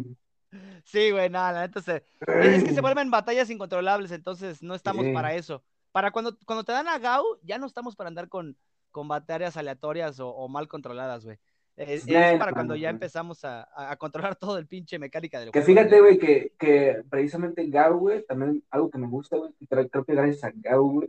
Sí, 0.84 1.12
güey, 1.12 1.30
nada, 1.30 1.54
la 1.54 1.62
neta 1.62 1.82
se... 1.82 2.04
Es 2.28 2.64
que 2.64 2.74
se 2.74 2.82
vuelven 2.82 3.10
batallas 3.12 3.50
incontrolables, 3.50 4.12
entonces 4.12 4.62
no 4.62 4.76
estamos 4.76 5.06
Sí. 5.06 5.14
para 5.14 5.34
eso. 5.36 5.64
Para 5.94 6.12
cuando, 6.12 6.38
cuando 6.46 6.64
te 6.66 6.74
dan 6.74 6.88
a 6.90 6.98
Gau, 7.00 7.24
ya 7.44 7.58
no 7.58 7.66
estamos 7.68 7.96
para 7.96 8.10
andar 8.10 8.28
con, 8.28 8.58
con 8.92 9.08
batallas 9.08 9.56
aleatorias 9.56 10.20
o, 10.20 10.30
o 10.30 10.50
mal 10.50 10.68
controladas, 10.68 11.24
güey. 11.24 11.38
Es, 11.78 12.06
No, 12.06 12.20
es 12.20 12.34
no, 12.34 12.40
para 12.40 12.52
no, 12.52 12.56
cuando 12.56 12.74
no, 12.74 12.80
ya 12.80 12.90
no. 12.92 12.96
empezamos 12.96 13.46
a, 13.46 13.70
a- 13.74 13.96
controlar 13.96 14.36
todo 14.40 14.58
el 14.58 14.68
pinche 14.68 15.00
mecánica 15.00 15.40
del 15.40 15.52
Que 15.52 15.62
juego. 15.62 15.80
fíjate, 15.82 16.02
güey, 16.02 16.18
que, 16.18 16.52
que 16.60 17.04
precisamente 17.10 17.66
Gau, 17.68 17.98
güey, 18.00 18.26
también 18.26 18.62
algo 18.70 18.90
que 18.90 18.98
me 18.98 19.08
gusta, 19.08 19.38
güey, 19.38 19.54
creo 19.70 20.04
que 20.04 20.14
gracias 20.14 20.44
a 20.44 20.52
Gau, 20.54 20.92
güey, 20.92 21.08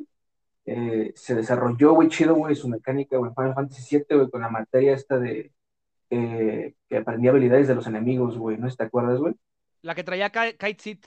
eh, 0.66 1.12
se 1.16 1.34
desarrolló, 1.34 1.94
güey, 1.94 2.08
chido, 2.08 2.34
güey, 2.34 2.54
su 2.56 2.68
mecánica, 2.68 3.16
güey, 3.18 3.32
Final 3.34 3.54
Fantasy 3.54 3.82
VII, 3.82 4.16
güey, 4.16 4.30
con 4.30 4.40
la 4.42 4.48
materia 4.50 4.94
esta 4.94 5.18
de 5.18 5.52
eh, 6.10 6.74
que 6.88 6.98
aprendía 6.98 7.30
habilidades 7.32 7.68
de 7.68 7.74
los 7.76 7.86
enemigos, 7.88 8.38
güey, 8.38 8.58
¿no? 8.58 8.68
¿Te 8.70 8.84
acuerdas, 8.84 9.20
güey? 9.20 9.34
La 9.82 9.94
que 9.94 10.04
traía 10.04 10.30
Ka- 10.30 10.52
Kite 10.54 10.82
Seed. 10.82 10.98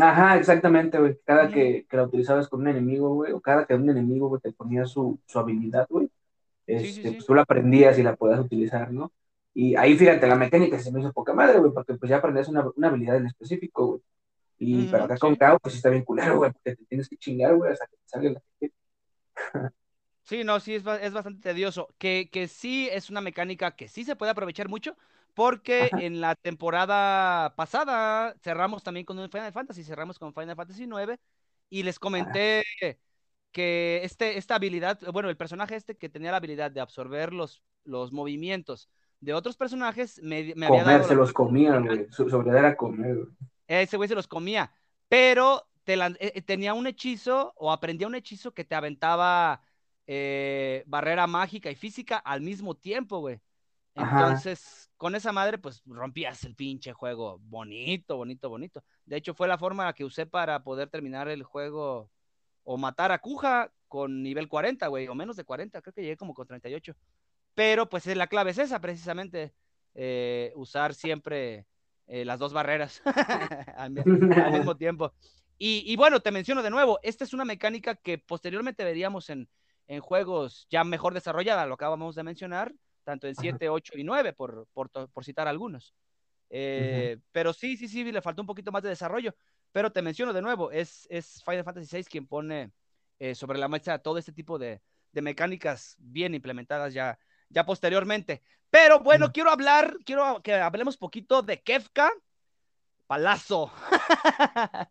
Ajá, 0.00 0.38
exactamente, 0.38 0.98
güey. 0.98 1.18
Cada 1.24 1.50
que, 1.50 1.86
que 1.88 1.96
la 1.98 2.04
utilizabas 2.04 2.48
con 2.48 2.60
un 2.62 2.68
enemigo, 2.68 3.14
güey, 3.14 3.32
o 3.32 3.40
cada 3.42 3.66
que 3.66 3.74
un 3.74 3.90
enemigo, 3.90 4.28
güey, 4.28 4.40
te 4.40 4.52
ponía 4.52 4.86
su, 4.86 5.20
su 5.26 5.38
habilidad, 5.38 5.86
güey, 5.90 6.08
este, 6.66 6.88
Sí, 6.88 6.92
sí, 6.92 7.06
sí. 7.06 7.12
pues 7.14 7.26
tú 7.26 7.34
la 7.34 7.42
aprendías 7.42 7.98
y 7.98 8.02
la 8.04 8.16
podías 8.16 8.40
utilizar, 8.40 8.92
¿no? 8.92 9.12
Y 9.54 9.76
ahí, 9.76 9.96
fíjate, 9.98 10.26
la 10.28 10.36
mecánica 10.36 10.78
se 10.80 10.92
me 10.92 11.00
hizo 11.00 11.12
poca 11.12 11.34
madre, 11.34 11.58
güey, 11.60 11.72
porque 11.74 11.94
pues 11.94 12.10
ya 12.10 12.18
aprendías 12.18 12.48
una, 12.48 12.66
una 12.76 12.88
habilidad 12.88 13.16
en 13.18 13.26
específico, 13.28 13.86
güey. 13.88 14.02
Y 14.64 14.82
Ujú, 14.82 14.90
pero 14.90 15.04
acá 15.04 15.18
con 15.18 15.34
Gao, 15.34 15.58
pues 15.60 15.74
sí 15.74 15.78
está 15.78 15.90
bien 15.90 16.04
culero, 16.04 16.36
güey, 16.38 16.52
porque 16.52 16.76
te 16.76 16.84
tienes 16.86 17.08
que 17.08 17.16
chingar, 17.16 17.56
güey, 17.56 17.72
hasta 17.72 17.86
que 17.86 17.96
te 17.96 18.02
salga 18.08 18.30
la 18.30 18.42
que 18.60 18.72
Sí, 20.24 20.44
no, 20.44 20.60
sí, 20.60 20.74
es, 20.74 20.84
es 20.86 21.12
bastante 21.12 21.40
tedioso. 21.42 21.88
Que, 21.98 22.30
que 22.30 22.48
sí 22.48 22.88
es 22.90 23.10
una 23.10 23.20
mecánica 23.20 23.74
que 23.76 23.88
sí 23.88 24.04
se 24.04 24.16
puede 24.16 24.30
aprovechar 24.32 24.68
mucho, 24.68 24.96
porque 25.34 25.86
Ajá. 25.86 25.96
en 25.96 26.20
la 26.20 26.34
temporada 26.36 27.54
pasada 27.56 28.34
cerramos 28.42 28.82
también 28.82 29.04
con 29.04 29.18
un 29.18 29.30
Final 29.30 29.52
Fantasy, 29.52 29.82
cerramos 29.84 30.18
con 30.18 30.32
Final 30.32 30.56
Fantasy 30.56 30.86
9 30.86 31.18
y 31.68 31.82
les 31.82 31.98
comenté 31.98 32.64
que 33.52 34.00
este, 34.04 34.38
esta 34.38 34.56
habilidad, 34.56 35.00
bueno, 35.12 35.28
el 35.30 35.36
personaje 35.36 35.76
este 35.76 35.96
que 35.96 36.08
tenía 36.08 36.30
la 36.30 36.38
habilidad 36.38 36.70
de 36.70 36.80
absorber 36.80 37.32
los, 37.32 37.62
los 37.84 38.12
movimientos 38.12 38.88
de 39.20 39.34
otros 39.34 39.56
personajes, 39.56 40.20
me, 40.22 40.54
me 40.56 40.66
había 40.66 40.84
dado 40.84 41.04
se 41.08 41.14
los 41.14 41.32
comía, 41.32 41.78
güey. 41.78 42.06
Su, 42.10 42.28
su 42.28 42.42
comer, 42.76 43.16
güey. 43.16 43.26
Ese 43.66 43.96
güey 43.96 44.08
se 44.08 44.14
los 44.14 44.28
comía, 44.28 44.72
pero 45.08 45.68
te 45.84 45.94
eh, 45.94 46.16
eh, 46.20 46.42
tenía 46.42 46.74
un 46.74 46.86
hechizo 46.86 47.52
o 47.56 47.72
aprendía 47.72 48.06
un 48.06 48.14
hechizo 48.14 48.52
que 48.54 48.64
te 48.64 48.74
aventaba 48.74 49.62
eh, 50.06 50.84
barrera 50.86 51.26
mágica 51.26 51.70
y 51.70 51.74
física 51.74 52.18
al 52.18 52.40
mismo 52.40 52.76
tiempo, 52.76 53.20
güey. 53.20 53.40
Ajá. 53.94 54.20
Entonces, 54.20 54.90
con 54.96 55.14
esa 55.14 55.32
madre, 55.32 55.58
pues 55.58 55.82
rompías 55.84 56.44
el 56.44 56.54
pinche 56.54 56.92
juego. 56.92 57.38
Bonito, 57.42 58.16
bonito, 58.16 58.48
bonito. 58.48 58.82
De 59.04 59.16
hecho, 59.16 59.34
fue 59.34 59.48
la 59.48 59.58
forma 59.58 59.92
que 59.92 60.04
usé 60.04 60.24
para 60.24 60.62
poder 60.62 60.88
terminar 60.88 61.28
el 61.28 61.42
juego 61.42 62.10
o 62.64 62.76
matar 62.78 63.12
a 63.12 63.18
Kuja 63.18 63.72
con 63.88 64.22
nivel 64.22 64.48
40, 64.48 64.86
güey, 64.86 65.08
o 65.08 65.14
menos 65.14 65.36
de 65.36 65.44
40, 65.44 65.82
creo 65.82 65.92
que 65.92 66.02
llegué 66.02 66.16
como 66.16 66.32
con 66.32 66.46
38. 66.46 66.94
Pero 67.54 67.88
pues 67.88 68.06
eh, 68.06 68.14
la 68.14 68.26
clave 68.26 68.52
es 68.52 68.58
esa, 68.58 68.80
precisamente, 68.80 69.52
eh, 69.94 70.52
usar 70.56 70.94
siempre 70.94 71.66
eh, 72.12 72.24
las 72.26 72.38
dos 72.38 72.52
barreras 72.52 73.00
al, 73.76 73.90
mi- 73.92 74.02
al 74.38 74.52
mismo 74.52 74.76
tiempo. 74.76 75.14
Y, 75.58 75.82
y 75.86 75.96
bueno, 75.96 76.20
te 76.20 76.30
menciono 76.30 76.62
de 76.62 76.70
nuevo, 76.70 76.98
esta 77.02 77.24
es 77.24 77.32
una 77.32 77.44
mecánica 77.46 77.94
que 77.96 78.18
posteriormente 78.18 78.84
veríamos 78.84 79.30
en, 79.30 79.48
en 79.86 80.00
juegos 80.00 80.66
ya 80.70 80.84
mejor 80.84 81.14
desarrollada, 81.14 81.66
lo 81.66 81.74
acabamos 81.74 82.14
de 82.14 82.22
mencionar, 82.24 82.74
tanto 83.04 83.26
en 83.28 83.34
Ajá. 83.38 83.42
7, 83.42 83.68
8 83.70 83.94
y 83.96 84.04
9, 84.04 84.34
por, 84.34 84.66
por, 84.74 84.90
por 84.90 85.24
citar 85.24 85.48
algunos. 85.48 85.94
Eh, 86.50 87.18
Pero 87.32 87.52
sí, 87.54 87.76
sí, 87.78 87.88
sí, 87.88 88.04
le 88.10 88.20
faltó 88.22 88.42
un 88.42 88.46
poquito 88.46 88.72
más 88.72 88.82
de 88.82 88.90
desarrollo. 88.90 89.34
Pero 89.72 89.90
te 89.90 90.02
menciono 90.02 90.32
de 90.34 90.42
nuevo, 90.42 90.70
es, 90.70 91.06
es 91.10 91.42
Final 91.44 91.64
Fantasy 91.64 91.96
VI 91.96 92.04
quien 92.10 92.26
pone 92.26 92.72
eh, 93.18 93.34
sobre 93.34 93.58
la 93.58 93.68
mesa 93.68 93.98
todo 93.98 94.18
este 94.18 94.32
tipo 94.32 94.58
de, 94.58 94.82
de 95.12 95.22
mecánicas 95.22 95.96
bien 95.98 96.34
implementadas 96.34 96.92
ya, 96.92 97.18
ya 97.52 97.64
posteriormente. 97.64 98.42
Pero 98.70 99.00
bueno, 99.00 99.28
Mm. 99.28 99.30
quiero 99.32 99.50
hablar, 99.50 99.96
quiero 100.04 100.40
que 100.42 100.54
hablemos 100.54 100.96
poquito 100.96 101.42
de 101.42 101.60
Kefka 101.60 102.10
Palazzo. 103.06 103.70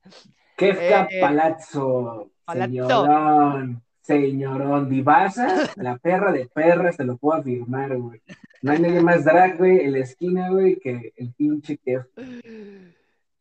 Kefka 0.57 1.07
Eh, 1.09 1.19
Palazzo, 1.21 2.31
Palazzo. 2.45 2.69
señorón, 2.75 3.83
señorón, 4.01 4.89
Divasa, 4.89 5.71
la 5.75 5.97
perra 5.97 6.31
de 6.31 6.45
perras, 6.47 6.97
te 6.97 7.03
lo 7.03 7.17
puedo 7.17 7.39
afirmar, 7.39 7.97
güey. 7.97 8.21
No 8.61 8.71
hay 8.71 8.79
nadie 8.79 9.01
más 9.01 9.25
drag, 9.25 9.57
güey, 9.57 9.79
en 9.79 9.93
la 9.93 9.99
esquina, 9.99 10.49
güey, 10.49 10.75
que 10.79 11.13
el 11.15 11.33
pinche 11.33 11.77
Kefka. 11.77 12.21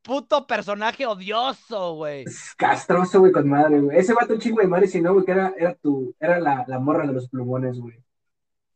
Puto 0.03 0.47
personaje 0.47 1.05
odioso, 1.07 1.95
güey. 1.97 2.23
Es 2.25 2.55
castroso, 2.57 3.21
güey, 3.21 3.33
con 3.33 3.47
madre, 3.49 3.81
güey. 3.81 3.99
Ese 3.99 4.15
vato 4.15 4.39
chingo 4.39 4.63
de 4.63 4.67
madre, 4.67 4.87
si 4.87 5.03
no, 5.03 5.13
güey, 5.13 5.27
que 5.27 5.33
era, 5.33 5.53
era 5.59 5.75
tu, 5.75 6.15
era 6.19 6.41
la, 6.41 6.65
la 6.67 6.79
morra 6.79 7.07
de 7.07 7.13
los 7.13 7.29
plumones, 7.29 7.79
güey. 7.79 7.99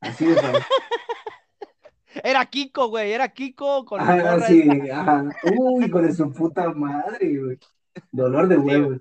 Así 0.05 0.26
de 0.26 0.34
fácil. 0.36 0.62
Era 2.22 2.46
Kiko, 2.46 2.88
güey, 2.88 3.11
era 3.11 3.28
Kiko 3.28 3.84
con 3.84 3.98
la 3.98 4.34
Ah, 4.34 4.40
sí, 4.46 4.68
ajá. 4.88 5.28
Uy, 5.59 5.90
con 5.90 6.14
su 6.14 6.32
puta 6.32 6.70
madre, 6.72 7.38
güey. 7.38 7.59
Dolor 8.12 8.46
de 8.46 8.57
huevos. 8.57 9.00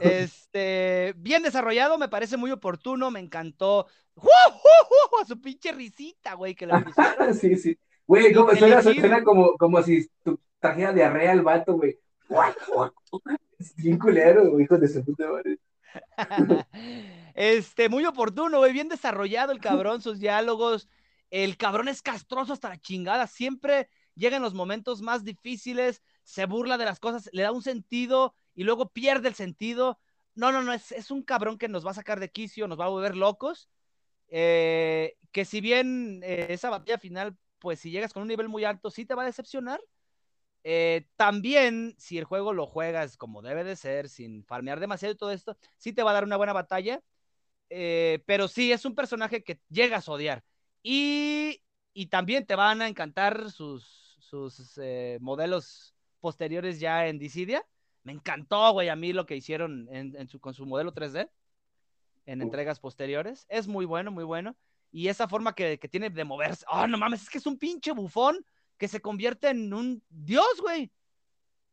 Este, 0.00 1.14
bien 1.18 1.42
desarrollado, 1.42 1.98
me 1.98 2.08
parece 2.08 2.38
muy 2.38 2.50
oportuno, 2.50 3.10
me 3.10 3.20
encantó. 3.20 3.86
A 4.16 5.24
su 5.26 5.40
pinche 5.40 5.72
risita, 5.72 6.34
güey, 6.34 6.54
que 6.54 6.66
pusieron. 6.66 7.34
Sí, 7.34 7.56
sí. 7.56 7.78
Güey, 8.06 8.32
como 8.32 8.54
suena, 8.54 8.82
suena 8.82 9.22
como, 9.22 9.54
como 9.56 9.82
si 9.82 10.08
tu 10.22 10.38
trajera 10.58 10.92
diarrea 10.92 11.32
al 11.32 11.42
vato, 11.42 11.74
güey. 11.74 11.98
Es 13.58 13.74
bien 13.76 13.98
culero, 13.98 14.58
hijo 14.60 14.78
de 14.78 14.88
su 14.88 15.04
puta 15.04 15.30
madre. 15.30 15.58
Este, 17.34 17.88
muy 17.88 18.04
oportuno, 18.06 18.58
güey, 18.58 18.72
bien 18.72 18.88
desarrollado 18.88 19.52
el 19.52 19.60
cabrón, 19.60 20.00
sus 20.00 20.18
diálogos. 20.20 20.88
El 21.30 21.56
cabrón 21.56 21.88
es 21.88 22.00
castroso 22.00 22.52
hasta 22.52 22.68
la 22.68 22.80
chingada, 22.80 23.26
siempre 23.26 23.88
llega 24.14 24.36
en 24.36 24.42
los 24.42 24.54
momentos 24.54 25.02
más 25.02 25.24
difíciles, 25.24 26.02
se 26.22 26.46
burla 26.46 26.78
de 26.78 26.84
las 26.84 27.00
cosas, 27.00 27.28
le 27.32 27.42
da 27.42 27.50
un 27.52 27.62
sentido 27.62 28.34
y 28.54 28.64
luego 28.64 28.90
pierde 28.90 29.28
el 29.28 29.34
sentido. 29.34 29.98
No, 30.34 30.52
no, 30.52 30.62
no, 30.62 30.72
es, 30.72 30.92
es 30.92 31.10
un 31.10 31.22
cabrón 31.22 31.58
que 31.58 31.68
nos 31.68 31.84
va 31.84 31.90
a 31.90 31.94
sacar 31.94 32.20
de 32.20 32.30
quicio, 32.30 32.68
nos 32.68 32.78
va 32.78 32.86
a 32.86 32.88
volver 32.88 33.16
locos. 33.16 33.68
Eh, 34.28 35.16
que 35.32 35.44
si 35.44 35.60
bien 35.60 36.20
eh, 36.24 36.46
esa 36.50 36.70
batalla 36.70 36.98
final, 36.98 37.36
pues 37.58 37.80
si 37.80 37.90
llegas 37.90 38.12
con 38.12 38.22
un 38.22 38.28
nivel 38.28 38.48
muy 38.48 38.64
alto, 38.64 38.90
sí 38.90 39.04
te 39.04 39.14
va 39.14 39.22
a 39.22 39.26
decepcionar. 39.26 39.80
Eh, 40.64 41.08
también, 41.16 41.94
si 41.98 42.18
el 42.18 42.24
juego 42.24 42.52
lo 42.52 42.66
juegas 42.66 43.16
como 43.16 43.42
debe 43.42 43.64
de 43.64 43.76
ser, 43.76 44.08
sin 44.08 44.44
farmear 44.44 44.80
demasiado 44.80 45.12
y 45.14 45.16
todo 45.16 45.30
esto, 45.30 45.56
sí 45.76 45.92
te 45.92 46.02
va 46.02 46.10
a 46.12 46.14
dar 46.14 46.24
una 46.24 46.36
buena 46.36 46.52
batalla. 46.52 47.02
Eh, 47.70 48.22
pero 48.26 48.48
sí, 48.48 48.72
es 48.72 48.84
un 48.84 48.94
personaje 48.94 49.42
que 49.42 49.60
llegas 49.68 50.08
a 50.08 50.12
odiar. 50.12 50.44
Y, 50.82 51.62
y 51.92 52.06
también 52.06 52.46
te 52.46 52.54
van 52.54 52.82
a 52.82 52.88
encantar 52.88 53.50
sus, 53.50 54.16
sus 54.20 54.78
eh, 54.78 55.18
modelos 55.20 55.94
posteriores 56.20 56.80
ya 56.80 57.06
en 57.06 57.18
Dissidia. 57.18 57.64
Me 58.02 58.12
encantó, 58.12 58.72
güey, 58.72 58.88
a 58.88 58.96
mí 58.96 59.12
lo 59.12 59.26
que 59.26 59.36
hicieron 59.36 59.88
en, 59.90 60.14
en 60.16 60.28
su, 60.28 60.40
con 60.40 60.54
su 60.54 60.66
modelo 60.66 60.92
3D 60.92 61.30
en 62.26 62.42
entregas 62.42 62.80
posteriores. 62.80 63.46
Es 63.48 63.66
muy 63.66 63.84
bueno, 63.84 64.10
muy 64.10 64.24
bueno. 64.24 64.56
Y 64.90 65.08
esa 65.08 65.28
forma 65.28 65.54
que, 65.54 65.78
que 65.78 65.88
tiene 65.88 66.10
de 66.10 66.24
moverse. 66.24 66.64
¡Oh, 66.70 66.86
no 66.86 66.98
mames! 66.98 67.22
Es 67.22 67.30
que 67.30 67.38
es 67.38 67.46
un 67.46 67.58
pinche 67.58 67.92
bufón 67.92 68.44
que 68.76 68.88
se 68.88 69.00
convierte 69.00 69.48
en 69.48 69.72
un 69.72 70.02
dios, 70.08 70.60
güey. 70.60 70.90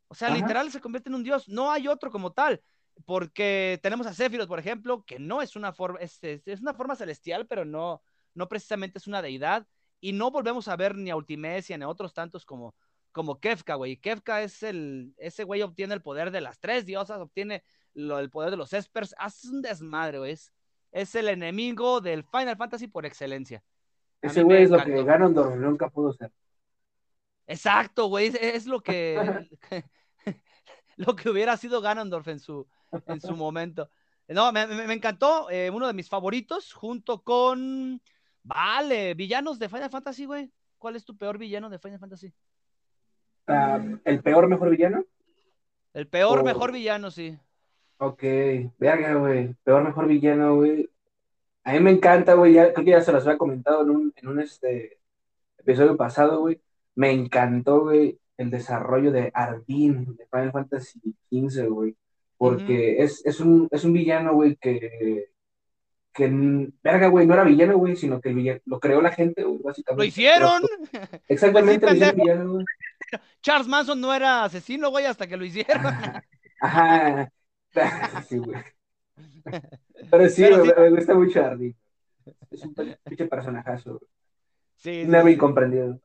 O 0.08 0.14
sea, 0.14 0.28
Ajá. 0.28 0.36
literal 0.36 0.70
se 0.70 0.80
convierte 0.80 1.08
en 1.08 1.14
un 1.14 1.22
dios. 1.22 1.48
No 1.48 1.70
hay 1.70 1.88
otro 1.88 2.10
como 2.10 2.32
tal. 2.32 2.62
Porque 3.06 3.80
tenemos 3.82 4.06
a 4.06 4.14
Sephiroth, 4.14 4.48
por 4.48 4.58
ejemplo, 4.58 5.04
que 5.04 5.18
no 5.18 5.42
es 5.42 5.56
una 5.56 5.72
forma, 5.72 5.98
es, 6.00 6.22
es- 6.22 6.46
es 6.46 6.60
una 6.60 6.74
forma 6.74 6.94
celestial, 6.96 7.46
pero 7.46 7.64
no, 7.64 8.02
no 8.34 8.48
precisamente 8.48 8.98
es 8.98 9.06
una 9.06 9.22
deidad, 9.22 9.66
y 10.00 10.12
no 10.12 10.30
volvemos 10.30 10.68
a 10.68 10.76
ver 10.76 10.96
ni 10.96 11.10
a 11.10 11.16
Ultimecia 11.16 11.76
ni 11.78 11.84
a 11.84 11.88
otros 11.88 12.12
tantos 12.12 12.44
como, 12.44 12.74
como 13.12 13.40
Kefka, 13.40 13.74
güey. 13.76 13.96
Kefka 13.96 14.42
es 14.42 14.62
el, 14.62 15.14
ese 15.16 15.44
güey 15.44 15.62
obtiene 15.62 15.94
el 15.94 16.02
poder 16.02 16.30
de 16.30 16.40
las 16.40 16.58
tres 16.58 16.84
diosas, 16.86 17.20
obtiene 17.20 17.62
lo, 17.94 18.18
el 18.18 18.30
poder 18.30 18.50
de 18.50 18.56
los 18.56 18.72
espers, 18.72 19.14
hace 19.18 19.48
un 19.48 19.62
desmadre, 19.62 20.18
güey. 20.18 20.32
Es, 20.32 20.52
es 20.90 21.14
el 21.14 21.28
enemigo 21.28 22.00
del 22.00 22.24
Final 22.24 22.56
Fantasy 22.56 22.88
por 22.88 23.06
excelencia. 23.06 23.62
A 24.22 24.26
Ese 24.26 24.42
güey 24.42 24.64
es 24.64 24.70
lo 24.70 24.82
que. 24.84 25.02
Ganondorf 25.04 25.56
nunca 25.56 25.88
pudo 25.88 26.12
ser. 26.12 26.30
Exacto, 27.46 28.06
güey, 28.06 28.26
es, 28.28 28.34
es 28.34 28.66
lo 28.66 28.80
que 28.80 29.48
lo 30.96 31.16
que 31.16 31.30
hubiera 31.30 31.56
sido 31.56 31.80
Ganondorf 31.80 32.28
en 32.28 32.38
su, 32.38 32.66
en 33.06 33.20
su 33.20 33.36
momento. 33.36 33.88
No, 34.28 34.52
me, 34.52 34.62
encantó, 34.94 35.50
eh, 35.50 35.70
uno 35.70 35.86
de 35.86 35.92
mis 35.92 36.08
favoritos, 36.08 36.72
junto 36.72 37.22
con, 37.22 38.00
vale, 38.42 39.14
villanos 39.14 39.58
de 39.58 39.68
Final 39.68 39.90
Fantasy, 39.90 40.24
güey. 40.24 40.50
¿Cuál 40.78 40.96
es 40.96 41.04
tu 41.04 41.16
peor 41.16 41.38
villano 41.38 41.68
de 41.70 41.78
Final 41.78 41.98
Fantasy? 41.98 42.32
¿El 44.04 44.22
peor 44.22 44.48
mejor 44.48 44.70
villano? 44.70 45.04
El 45.92 46.08
peor, 46.08 46.40
Oh. 46.40 46.44
mejor 46.44 46.72
villano, 46.72 47.10
sí. 47.10 47.38
Ok, 47.98 48.22
verga, 48.78 49.14
güey. 49.14 49.54
Peor 49.62 49.84
mejor 49.84 50.06
villano, 50.08 50.56
güey. 50.56 50.88
A 51.64 51.72
mí 51.74 51.80
me 51.80 51.90
encanta, 51.90 52.34
güey. 52.34 52.54
Ya, 52.54 52.72
creo 52.72 52.84
que 52.84 52.90
ya 52.92 53.00
se 53.00 53.12
los 53.12 53.24
había 53.26 53.38
comentado 53.38 53.82
en 53.82 53.90
un, 53.90 54.12
en 54.16 54.28
un 54.28 54.40
este, 54.40 54.98
episodio 55.58 55.96
pasado, 55.96 56.40
güey. 56.40 56.60
Me 56.94 57.12
encantó, 57.12 57.82
güey, 57.82 58.18
el 58.36 58.50
desarrollo 58.50 59.12
de 59.12 59.30
Ardyn 59.34 60.16
de 60.16 60.26
Final 60.26 60.52
Fantasy 60.52 61.00
XV, 61.30 61.68
güey. 61.68 61.96
Porque 62.42 63.00
es, 63.00 63.24
es, 63.24 63.38
un, 63.38 63.68
es 63.70 63.84
un 63.84 63.92
villano, 63.92 64.34
güey, 64.34 64.56
que, 64.56 65.28
que, 66.12 66.28
verga, 66.82 67.06
güey, 67.06 67.24
no 67.24 67.34
era 67.34 67.44
villano, 67.44 67.76
güey, 67.78 67.94
sino 67.94 68.20
que 68.20 68.34
villano, 68.34 68.58
lo 68.64 68.80
creó 68.80 69.00
la 69.00 69.12
gente, 69.12 69.44
güey, 69.44 69.60
básicamente. 69.62 70.02
¡Lo 70.02 70.04
hicieron! 70.04 70.62
Exactamente, 71.28 71.86
Pues 71.86 71.92
sí, 71.92 72.00
lo 72.00 72.10
hicieron 72.10 72.16
villano, 72.16 72.52
güey. 72.54 72.64
Charles 73.42 73.68
Manson 73.68 74.00
no 74.00 74.12
era 74.12 74.42
asesino, 74.42 74.90
güey, 74.90 75.06
hasta 75.06 75.28
que 75.28 75.36
lo 75.36 75.44
hicieron. 75.44 75.84
Ajá. 76.60 77.30
Sí, 78.28 78.38
güey. 78.38 78.60
Pero 80.10 80.28
sí, 80.28 80.42
Pero 80.42 80.64
sí. 80.64 80.72
me 80.76 80.90
gusta 80.90 81.14
mucho 81.14 81.44
Ardyn. 81.44 81.76
Es 82.50 82.64
un 82.64 82.74
pinche 82.74 83.26
personajazo, 83.26 83.98
güey. 84.00 84.10
Sí, 84.78 85.02
sí, 85.02 85.06
Nuevo 85.06 85.28
sí. 85.28 85.34
incomprendido. 85.34 86.00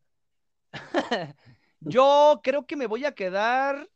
Yo 1.79 2.41
creo 2.43 2.67
que 2.67 2.75
me 2.75 2.85
voy 2.85 3.05
a 3.05 3.13
quedar. 3.13 3.89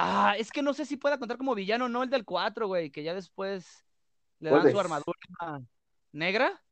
Ah, 0.00 0.34
es 0.38 0.52
que 0.52 0.62
no 0.62 0.74
sé 0.74 0.84
si 0.86 0.96
pueda 0.96 1.18
contar 1.18 1.38
como 1.38 1.56
villano, 1.56 1.88
no 1.88 2.04
el 2.04 2.10
del 2.10 2.24
4, 2.24 2.68
güey, 2.68 2.90
que 2.90 3.02
ya 3.02 3.14
después 3.14 3.84
le 4.38 4.50
dan 4.50 4.70
su 4.70 4.78
armadura 4.78 5.60
negra. 6.12 6.62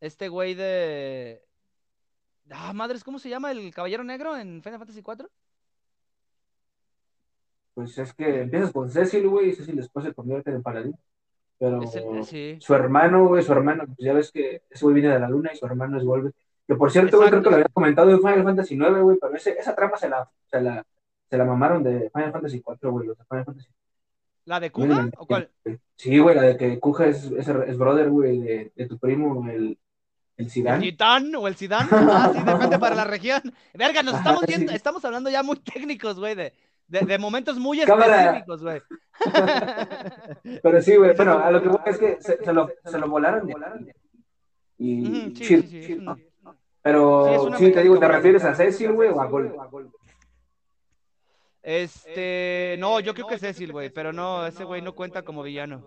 Este 0.00 0.28
güey 0.28 0.54
de. 0.54 1.42
Ah, 2.50 2.72
madres, 2.72 3.04
¿cómo 3.04 3.18
se 3.18 3.28
llama 3.28 3.50
el 3.50 3.74
caballero 3.74 4.04
negro 4.04 4.36
en 4.38 4.62
Final 4.62 4.78
Fantasy 4.78 5.02
4? 5.02 5.28
Pues 7.74 7.98
es 7.98 8.14
que 8.14 8.40
empiezas 8.42 8.72
con 8.72 8.90
Cecil, 8.90 9.28
güey, 9.28 9.50
y 9.50 9.54
Cecil 9.54 9.76
después 9.76 10.04
se 10.06 10.14
convierte 10.14 10.50
en 10.50 10.62
paladín. 10.62 10.96
Pero 11.58 11.80
el- 11.82 12.24
sí. 12.24 12.58
su 12.60 12.74
hermano, 12.74 13.26
güey, 13.28 13.42
su 13.42 13.52
hermano, 13.52 13.84
pues 13.86 13.98
ya 13.98 14.12
ves 14.12 14.30
que 14.32 14.62
ese 14.70 14.84
güey 14.84 14.94
viene 14.94 15.12
de 15.12 15.20
la 15.20 15.28
luna 15.28 15.50
y 15.52 15.56
su 15.56 15.66
hermano 15.66 15.98
es 15.98 16.04
Wolverine. 16.04 16.34
Que 16.66 16.74
por 16.74 16.90
cierto, 16.90 17.18
güey, 17.18 17.28
creo 17.30 17.42
que 17.42 17.50
lo 17.50 17.56
había 17.56 17.68
comentado 17.68 18.10
en 18.10 18.18
Final 18.18 18.44
Fantasy 18.44 18.74
IX, 18.76 19.00
güey, 19.02 19.18
pero 19.20 19.34
ese- 19.36 19.58
esa 19.58 19.74
trama 19.74 19.96
se 19.96 20.08
la, 20.08 20.30
se 20.50 20.60
la, 20.60 20.84
se 21.28 21.36
la 21.36 21.44
mamaron 21.44 21.82
de 21.82 22.10
Final 22.10 22.32
Fantasy 22.32 22.62
IV, 22.66 22.90
güey, 22.90 23.06
los 23.08 23.18
de 23.18 23.24
Final 23.24 23.44
Fantasy. 23.44 23.68
¿La 24.44 24.60
de 24.60 24.70
Kuga? 24.70 25.10
¿O 25.18 25.26
cuál? 25.26 25.50
Sí, 25.96 26.18
güey, 26.18 26.36
la 26.36 26.42
de 26.42 26.56
que 26.56 26.78
Kuja 26.78 27.06
es, 27.06 27.24
es, 27.24 27.48
es 27.48 27.78
brother, 27.78 28.10
güey, 28.10 28.40
de, 28.40 28.72
de 28.74 28.86
tu 28.86 28.98
primo, 28.98 29.48
el, 29.50 29.56
el 29.56 29.78
¿El 30.36 30.50
Zidane. 30.50 30.96
O 31.38 31.48
el 31.48 31.56
Sidán? 31.56 31.88
Ah, 31.90 32.30
sí, 32.32 32.42
depende 32.42 32.78
para 32.78 32.94
la 32.94 33.04
región. 33.04 33.40
Verga, 33.74 34.02
nos 34.02 34.14
Ajá, 34.14 34.22
estamos 34.22 34.40
sí. 34.42 34.46
viendo, 34.48 34.72
estamos 34.72 35.04
hablando 35.04 35.30
ya 35.30 35.42
muy 35.42 35.56
técnicos, 35.56 36.18
güey, 36.18 36.34
de, 36.34 36.52
de, 36.88 37.00
de 37.06 37.18
momentos 37.18 37.58
muy 37.58 37.80
específicos, 37.80 38.62
güey. 38.62 38.80
Pero 40.62 40.82
sí, 40.82 40.96
güey, 40.96 41.16
bueno, 41.16 41.38
a 41.38 41.50
lo 41.50 41.62
que 41.62 41.68
voy 41.68 41.80
es 41.86 41.98
que 41.98 42.18
se, 42.20 42.44
se 42.44 42.52
lo, 42.52 42.70
se 42.84 42.98
lo 42.98 43.08
volaron. 43.08 43.46
de- 43.46 43.94
Y 44.78 45.06
Ujú, 45.06 45.34
sí, 45.36 45.62
sí, 45.62 46.00
Pero 46.82 47.50
Sí, 47.56 47.72
te 47.72 47.82
digo, 47.82 47.98
¿te 47.98 48.08
refieres 48.08 48.44
a 48.44 48.54
Cecil, 48.54 48.92
güey, 48.92 49.08
o 49.08 49.20
a 49.20 49.26
Gold? 49.26 49.54
Este, 51.66 52.76
no, 52.78 53.00
yo 53.00 53.12
creo 53.12 53.26
que 53.26 53.40
Cecil, 53.40 53.72
güey, 53.72 53.90
pero 53.90 54.12
no, 54.12 54.46
ese 54.46 54.62
güey 54.62 54.82
no 54.82 54.94
cuenta 54.94 55.22
como 55.22 55.42
villano. 55.42 55.84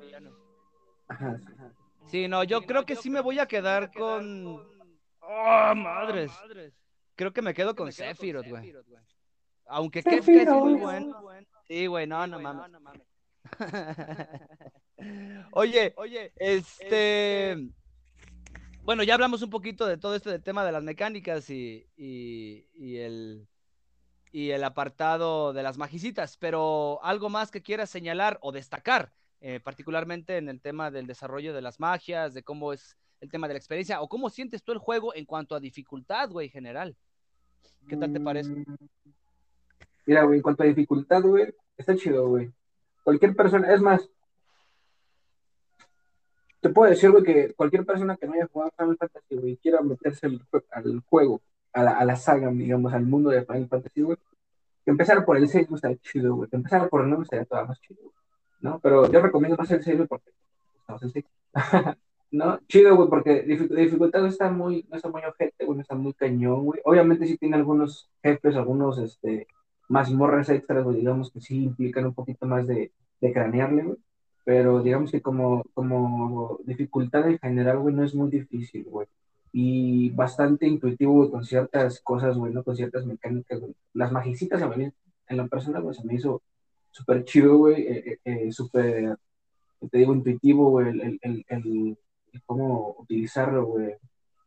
Sí. 2.08 2.28
No, 2.28 2.44
yo 2.44 2.64
creo 2.64 2.86
que 2.86 2.98
sí 2.98 3.10
me 3.10 3.22
voy 3.22 3.40
a 3.40 3.46
quedar 3.46 3.90
con. 3.94 4.58
¡Oh, 5.22 5.76
madres! 5.76 6.34
Creo 7.16 7.32
que 7.32 7.42
me 7.42 7.54
quedo 7.54 7.78
con 7.78 7.94
Sephiroth, 7.94 8.50
güey. 8.50 8.74
Aunque 9.68 10.04
Kefka 10.04 10.42
es 10.42 10.50
muy 10.50 10.74
bueno. 10.74 11.16
Sí, 11.66 11.88
güey, 11.88 12.06
no, 12.06 12.28
no 12.28 12.42
mames. 12.42 12.82
Oye, 15.54 15.94
oye, 15.96 16.34
este. 16.36 17.56
Bueno, 18.82 19.04
ya 19.04 19.14
hablamos 19.14 19.42
un 19.44 19.50
poquito 19.50 19.88
de 19.88 19.98
todo 19.98 20.16
este 20.16 20.40
tema 20.40 20.66
de 20.66 20.74
las 20.74 20.84
mecánicas 20.84 21.50
y, 21.50 21.88
y, 21.96 22.68
y 22.74 22.98
el 22.98 23.48
y 24.32 24.52
el 24.52 24.64
apartado 24.64 25.54
de 25.54 25.64
las 25.64 25.78
magicitas, 25.78 26.38
pero 26.38 27.00
algo 27.04 27.30
más 27.30 27.52
que 27.52 27.62
quieras 27.62 27.90
señalar 27.90 28.38
o 28.42 28.52
destacar, 28.52 29.12
eh, 29.42 29.60
particularmente 29.60 30.38
en 30.38 30.50
el 30.50 30.62
tema 30.62 30.92
del 30.92 31.08
desarrollo 31.08 31.54
de 31.54 31.62
las 31.62 31.80
magias, 31.80 32.34
de 32.34 32.44
cómo 32.44 32.74
es 32.74 32.96
el 33.22 33.30
tema 33.30 33.48
de 33.48 33.56
la 33.56 33.60
experiencia, 33.60 34.02
o 34.02 34.08
cómo 34.08 34.30
sientes 34.30 34.64
tú 34.64 34.72
el 34.72 34.78
juego 34.78 35.16
en 35.16 35.26
cuanto 35.26 35.56
a 35.56 35.60
dificultad, 35.60 36.30
güey, 36.30 36.50
general. 36.50 36.96
¿Qué 37.88 37.98
tal 37.98 38.14
te 38.14 38.20
parece? 38.20 38.52
Mm, 38.52 38.66
Mira, 40.06 40.24
güey, 40.24 40.38
en 40.38 40.44
cuanto 40.44 40.64
a 40.64 40.68
dificultad, 40.68 41.22
güey, 41.22 41.54
está 41.78 41.96
chido, 41.96 42.28
güey. 42.30 42.52
Cualquier 43.04 43.36
persona, 43.36 43.74
es 43.74 43.82
más, 43.82 44.10
te 46.62 46.70
puedo 46.70 46.90
decir, 46.90 47.12
güey, 47.12 47.24
que 47.24 47.54
cualquier 47.54 47.86
persona 47.86 48.18
que 48.18 48.28
no 48.28 48.34
haya 48.34 48.48
jugado 48.48 48.72
Final 48.78 48.98
Fantasy, 48.98 49.36
güey, 49.36 49.58
quiera 49.58 49.82
meterse 49.82 50.28
al 50.72 51.00
juego, 51.02 51.42
a 51.74 51.84
la, 51.84 51.92
a 51.92 52.06
la 52.06 52.16
saga, 52.16 52.50
digamos, 52.52 52.94
al 52.94 53.06
mundo 53.06 53.30
de 53.30 53.46
Final 53.46 53.68
Fantasy, 53.68 54.02
güey, 54.02 54.18
que 54.86 54.92
empezara 54.92 55.26
por 55.26 55.38
el 55.38 55.48
6 55.48 55.70
no 55.70 55.76
estaría 55.76 55.98
chido, 55.98 56.36
güey. 56.36 56.50
Que 56.50 56.56
empezara 56.56 56.88
por 56.88 57.02
el 57.02 57.10
9 57.10 57.24
estaría 57.24 57.46
todavía 57.46 57.70
más 57.70 57.82
chido, 57.82 58.00
¿no? 58.62 58.80
Pero 58.80 59.12
yo 59.12 59.22
recomiendo 59.22 59.58
más 59.58 59.70
el 59.72 59.84
6, 59.84 59.98
güey, 59.98 60.08
porque 60.08 60.30
está 60.80 60.94
más 60.94 61.02
sencillo. 61.02 61.28
¿No? 62.32 62.60
Chido, 62.68 62.96
güey, 62.96 63.10
porque 63.10 63.44
dific- 63.46 63.76
dificultad 63.76 64.22
no 64.22 64.28
está 64.28 64.52
muy, 64.52 64.86
no 64.90 64.98
está 64.98 65.10
muy 65.10 65.22
ojete, 65.24 65.66
güey, 65.66 65.78
no 65.78 65.82
está 65.82 65.96
muy 65.96 66.14
cañón, 66.14 66.64
güey. 66.66 66.80
Obviamente 66.86 67.26
sí 67.26 67.38
tiene 67.38 67.56
algunos 67.56 68.08
jefes, 68.22 68.56
algunos, 68.56 69.00
este, 69.00 69.48
mazmorras 69.88 70.50
extras, 70.50 70.84
güey, 70.84 70.98
digamos 70.98 71.32
que 71.32 71.42
sí 71.42 71.64
implican 71.64 72.06
un 72.06 72.14
poquito 72.14 72.46
más 72.46 72.68
de, 72.68 72.92
de 73.20 73.34
cranearle, 73.34 73.84
güey. 73.84 73.98
Pero 74.46 74.82
digamos 74.84 75.12
que 75.12 75.22
como, 75.22 75.64
como 75.74 76.60
dificultad 76.66 77.28
en 77.28 77.40
general, 77.40 77.80
güey, 77.80 77.96
no 77.96 78.04
es 78.04 78.14
muy 78.14 78.30
difícil, 78.30 78.84
güey. 78.86 79.08
Y 79.52 80.12
bastante 80.12 80.68
intuitivo, 80.68 81.14
güey, 81.14 81.32
con 81.32 81.44
ciertas 81.44 82.02
cosas, 82.02 82.38
güey, 82.38 82.54
¿no? 82.54 82.64
Con 82.64 82.76
ciertas 82.76 83.06
mecánicas, 83.06 83.60
güey. 83.60 83.74
Las 83.94 84.12
magicitas 84.12 84.62
a 84.62 84.68
mí, 84.68 84.90
en 85.28 85.38
la 85.38 85.48
persona, 85.48 85.80
güey, 85.80 85.96
se 85.96 86.04
me 86.06 86.16
hizo 86.16 86.42
súper 86.92 87.24
chido, 87.24 87.58
güey, 87.58 87.82
eh, 87.84 88.04
eh, 88.08 88.20
eh, 88.26 88.52
súper, 88.52 89.18
te 89.90 89.98
digo, 89.98 90.14
intuitivo, 90.14 90.70
güey, 90.72 90.90
el, 90.90 91.20
el, 91.22 91.46
el, 91.48 91.98
cómo 92.46 92.96
utilizarlo, 93.00 93.66
güey. 93.66 93.96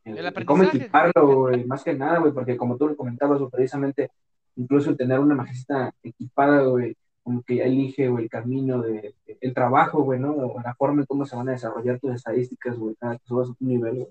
El, 0.04 0.44
cómo 0.44 0.64
equiparlo, 0.64 1.36
güey, 1.36 1.64
más 1.64 1.84
que 1.84 1.94
nada, 1.94 2.18
güey, 2.18 2.32
porque 2.32 2.56
como 2.56 2.76
tú 2.76 2.88
lo 2.88 2.96
comentabas, 2.96 3.40
precisamente, 3.50 4.10
incluso 4.56 4.90
el 4.90 4.96
tener 4.96 5.18
una 5.20 5.34
magicita 5.34 5.94
equipada, 6.02 6.62
güey, 6.62 6.96
como 7.22 7.42
que 7.42 7.56
ya 7.56 7.64
elige, 7.64 8.08
güey, 8.08 8.24
el 8.24 8.30
camino 8.30 8.82
de, 8.82 9.14
el 9.40 9.54
trabajo, 9.54 10.02
güey, 10.02 10.18
¿no? 10.18 10.32
O 10.32 10.60
la 10.60 10.74
forma 10.74 11.02
en 11.02 11.06
cómo 11.06 11.24
se 11.24 11.36
van 11.36 11.48
a 11.48 11.52
desarrollar 11.52 12.00
tus 12.00 12.14
estadísticas, 12.14 12.76
güey, 12.76 12.96
cada 12.96 13.16
que 13.16 13.26
subas 13.26 13.48
un 13.48 13.56
nivel, 13.60 13.94
güey, 13.94 14.08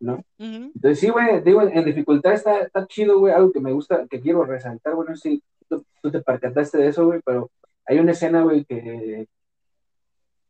¿no? 0.00 0.22
Entonces, 0.38 1.00
sí, 1.00 1.08
güey, 1.08 1.40
digo, 1.42 1.62
en 1.62 1.84
dificultad 1.84 2.32
está, 2.32 2.60
está 2.60 2.86
chido, 2.86 3.18
güey, 3.18 3.32
algo 3.32 3.52
que 3.52 3.60
me 3.60 3.72
gusta, 3.72 4.06
que 4.08 4.20
quiero 4.20 4.44
resaltar, 4.44 4.94
bueno, 4.94 5.16
si 5.16 5.42
tú, 5.68 5.84
tú 6.02 6.10
te 6.10 6.20
percataste 6.20 6.78
de 6.78 6.88
eso, 6.88 7.06
güey, 7.06 7.20
pero 7.24 7.50
hay 7.86 7.98
una 7.98 8.12
escena, 8.12 8.42
güey, 8.42 8.64
que, 8.64 9.28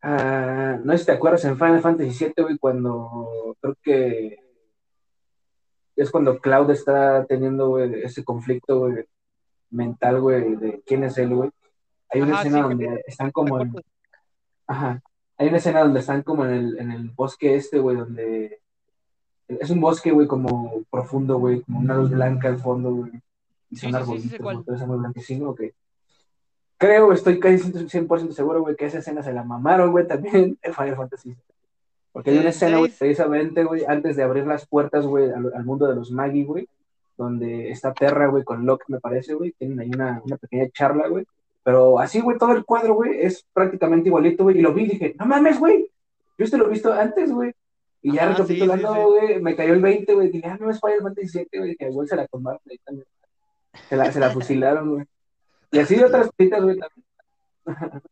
ah, 0.02 0.78
no 0.82 0.92
sé 0.92 0.98
si 0.98 1.06
te 1.06 1.12
acuerdas 1.12 1.44
en 1.44 1.56
Final 1.56 1.80
Fantasy 1.80 2.24
VII, 2.24 2.44
güey, 2.44 2.58
cuando 2.58 3.56
creo 3.60 3.76
que 3.82 4.38
es 5.96 6.10
cuando 6.10 6.38
Cloud 6.38 6.70
está 6.70 7.24
teniendo, 7.26 7.68
güey, 7.70 8.02
ese 8.02 8.22
conflicto, 8.24 8.80
güey, 8.80 9.04
mental, 9.70 10.20
güey, 10.20 10.56
de 10.56 10.82
quién 10.84 11.04
es 11.04 11.16
él, 11.18 11.34
güey. 11.34 11.50
Hay 12.10 12.20
una 12.20 12.34
Ajá, 12.34 12.42
escena 12.42 12.56
sí, 12.58 12.62
donde 12.62 13.04
están 13.06 13.30
como 13.30 13.60
en, 13.60 13.74
ajá, 14.66 15.02
hay 15.38 15.48
una 15.48 15.56
escena 15.56 15.80
donde 15.80 16.00
están 16.00 16.22
como 16.22 16.44
en 16.44 16.52
el, 16.52 16.78
en 16.78 16.92
el 16.92 17.10
bosque 17.10 17.56
este, 17.56 17.78
güey, 17.78 17.96
donde 17.96 18.60
es 19.48 19.70
un 19.70 19.80
bosque, 19.80 20.10
güey, 20.10 20.26
como 20.26 20.82
profundo, 20.90 21.38
güey, 21.38 21.62
como 21.62 21.80
una 21.80 21.94
luz 21.96 22.10
blanca 22.10 22.48
al 22.48 22.58
fondo, 22.58 22.94
güey. 22.94 23.12
Y 23.70 23.76
Sí, 23.76 23.90
son 23.90 24.06
sí, 24.06 24.22
sí, 24.22 24.28
sí, 24.28 24.34
arbolitos, 24.36 24.64
todo 24.64 24.76
eso 24.76 24.86
muy 24.86 24.98
blanquecino, 24.98 25.50
ok. 25.50 25.62
Creo, 26.78 27.12
estoy 27.12 27.40
casi 27.40 27.72
100%, 27.72 28.06
100% 28.08 28.32
seguro, 28.32 28.60
güey, 28.60 28.76
que 28.76 28.86
esa 28.86 28.98
escena 28.98 29.22
se 29.22 29.32
la 29.32 29.44
mamaron, 29.44 29.90
güey, 29.90 30.06
también 30.06 30.58
en 30.62 30.74
Final 30.74 30.96
Fantasy. 30.96 31.36
Porque 32.12 32.30
hay 32.30 32.38
una 32.38 32.50
escena, 32.50 32.78
güey, 32.78 32.90
precisamente, 32.90 33.64
güey, 33.64 33.84
antes 33.86 34.16
de 34.16 34.22
abrir 34.22 34.46
las 34.46 34.66
puertas, 34.66 35.06
güey, 35.06 35.30
al, 35.30 35.52
al 35.54 35.64
mundo 35.64 35.86
de 35.86 35.94
los 35.94 36.10
Maggie, 36.10 36.44
güey, 36.44 36.68
donde 37.16 37.70
está 37.70 37.92
Terra, 37.92 38.26
güey, 38.26 38.44
con 38.44 38.64
Locke, 38.66 38.84
me 38.88 39.00
parece, 39.00 39.34
güey, 39.34 39.52
tienen 39.52 39.80
ahí 39.80 39.90
una, 39.94 40.20
una 40.24 40.36
pequeña 40.36 40.68
charla, 40.70 41.08
güey. 41.08 41.26
Pero 41.62 41.98
así, 41.98 42.20
güey, 42.20 42.38
todo 42.38 42.52
el 42.52 42.64
cuadro, 42.64 42.94
güey, 42.94 43.20
es 43.20 43.44
prácticamente 43.52 44.08
igualito, 44.08 44.44
güey. 44.44 44.58
Y 44.58 44.62
lo 44.62 44.72
vi 44.72 44.84
y 44.84 44.88
dije, 44.88 45.16
no 45.18 45.26
mames, 45.26 45.58
güey, 45.58 45.90
yo 46.38 46.44
esto 46.44 46.58
lo 46.58 46.66
he 46.66 46.70
visto 46.70 46.92
antes, 46.92 47.32
güey. 47.32 47.52
Y 48.08 48.12
ya 48.14 48.28
recapitulando, 48.28 48.88
sí, 48.88 48.94
sí, 48.94 49.00
sí. 49.00 49.26
güey, 49.26 49.40
me 49.42 49.56
cayó 49.56 49.72
el 49.74 49.80
20, 49.80 50.14
güey. 50.14 50.30
Dije, 50.30 50.46
ah, 50.48 50.56
no 50.60 50.70
es 50.70 50.80
Final 50.80 51.00
Fantasy 51.02 51.38
VII, 51.38 51.58
güey. 51.58 51.70
Dije, 51.70 51.90
güey, 51.90 52.08
se 52.08 52.16
la 52.16 52.26
tomaron 52.28 52.60
ahí 52.70 52.78
también. 52.78 53.06
Se 53.88 53.96
la, 53.96 54.12
se 54.12 54.20
la 54.20 54.30
fusilaron, 54.30 54.94
güey. 54.94 55.06
Y 55.72 55.78
así 55.78 55.96
de 55.96 56.04
otras 56.04 56.30
cositas, 56.30 56.62
güey, 56.62 56.78
también. 56.78 58.02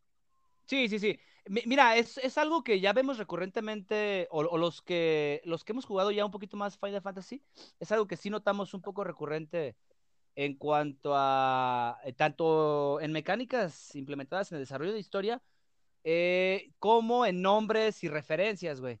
Sí, 0.65 0.89
sí, 0.89 0.99
sí. 0.99 1.19
Mi- 1.47 1.63
Mira, 1.65 1.95
es, 1.95 2.17
es 2.17 2.37
algo 2.37 2.63
que 2.63 2.79
ya 2.79 2.91
vemos 2.91 3.17
recurrentemente, 3.17 4.27
o, 4.31 4.39
o 4.41 4.57
los 4.57 4.81
que 4.81 5.41
los 5.45 5.63
que 5.63 5.71
hemos 5.73 5.85
jugado 5.85 6.11
ya 6.11 6.25
un 6.25 6.31
poquito 6.31 6.57
más 6.57 6.77
Final 6.77 7.01
Fantasy, 7.01 7.41
es 7.79 7.91
algo 7.91 8.07
que 8.07 8.17
sí 8.17 8.29
notamos 8.29 8.73
un 8.73 8.81
poco 8.81 9.03
recurrente 9.03 9.75
en 10.35 10.55
cuanto 10.55 11.13
a 11.15 11.99
eh, 12.03 12.13
tanto 12.13 12.99
en 12.99 13.11
mecánicas 13.13 13.95
implementadas 13.95 14.51
en 14.51 14.57
el 14.57 14.63
desarrollo 14.63 14.91
de 14.91 14.99
historia, 14.99 15.41
eh, 16.03 16.71
como 16.79 17.25
en 17.25 17.41
nombres 17.41 18.03
y 18.03 18.09
referencias, 18.09 18.81
güey. 18.81 18.99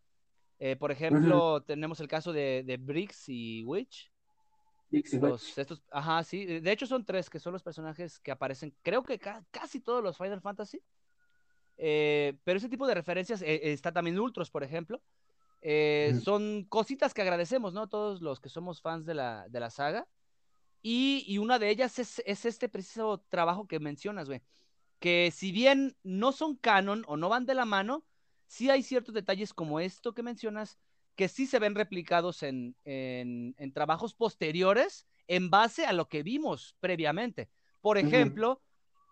Eh, 0.59 0.75
por 0.75 0.91
ejemplo, 0.91 1.61
tenemos 1.63 1.99
el 1.99 2.07
caso 2.07 2.31
de, 2.31 2.63
de 2.65 2.77
Briggs 2.77 3.27
y 3.27 3.63
Witch. 3.65 4.11
Los, 5.31 5.57
estos, 5.57 5.83
ajá, 5.91 6.23
sí. 6.23 6.45
De 6.45 6.71
hecho, 6.71 6.85
son 6.85 7.03
tres 7.03 7.29
que 7.29 7.39
son 7.39 7.53
los 7.53 7.63
personajes 7.63 8.19
que 8.19 8.31
aparecen, 8.31 8.73
creo 8.81 9.03
que 9.03 9.19
ca- 9.19 9.43
casi 9.51 9.81
todos 9.81 10.01
los 10.03 10.17
Final 10.17 10.41
Fantasy. 10.41 10.81
Eh, 11.77 12.37
pero 12.45 12.57
ese 12.57 12.69
tipo 12.69 12.87
de 12.87 12.93
referencias, 12.93 13.41
eh, 13.41 13.55
eh, 13.55 13.73
está 13.73 13.91
también 13.91 14.17
Ultros, 14.19 14.49
por 14.49 14.63
ejemplo. 14.63 15.01
Eh. 15.61 16.17
Son 16.23 16.63
cositas 16.65 17.13
que 17.13 17.21
agradecemos, 17.21 17.73
¿no? 17.73 17.89
Todos 17.89 18.21
los 18.21 18.39
que 18.39 18.49
somos 18.49 18.81
fans 18.81 19.05
de 19.05 19.15
la, 19.15 19.47
de 19.49 19.59
la 19.59 19.69
saga. 19.69 20.07
Y, 20.81 21.25
y 21.27 21.39
una 21.39 21.57
de 21.59 21.69
ellas 21.69 21.97
es, 21.99 22.21
es 22.25 22.45
este 22.45 22.69
preciso 22.69 23.25
trabajo 23.27 23.67
que 23.67 23.79
mencionas, 23.79 24.27
güey. 24.27 24.41
Que 24.99 25.31
si 25.33 25.51
bien 25.51 25.97
no 26.03 26.31
son 26.31 26.55
canon 26.55 27.03
o 27.07 27.17
no 27.17 27.27
van 27.27 27.45
de 27.45 27.55
la 27.55 27.65
mano, 27.65 28.05
sí 28.47 28.69
hay 28.69 28.83
ciertos 28.83 29.13
detalles 29.13 29.53
como 29.53 29.79
esto 29.79 30.13
que 30.13 30.23
mencionas 30.23 30.77
que 31.15 31.27
sí 31.29 31.47
se 31.47 31.59
ven 31.59 31.75
replicados 31.75 32.43
en, 32.43 32.75
en, 32.83 33.55
en 33.57 33.73
trabajos 33.73 34.13
posteriores 34.13 35.07
en 35.27 35.49
base 35.49 35.85
a 35.85 35.93
lo 35.93 36.09
que 36.09 36.23
vimos 36.23 36.75
previamente. 36.79 37.49
Por 37.81 37.97
ejemplo, 37.97 38.61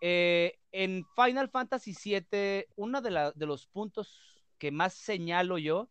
eh, 0.00 0.58
en 0.72 1.04
Final 1.16 1.48
Fantasy 1.48 1.94
VII, 1.94 2.66
uno 2.76 3.00
de, 3.00 3.10
la- 3.10 3.32
de 3.32 3.46
los 3.46 3.66
puntos 3.66 4.42
que 4.58 4.70
más 4.70 4.92
señalo 4.94 5.58
yo 5.58 5.90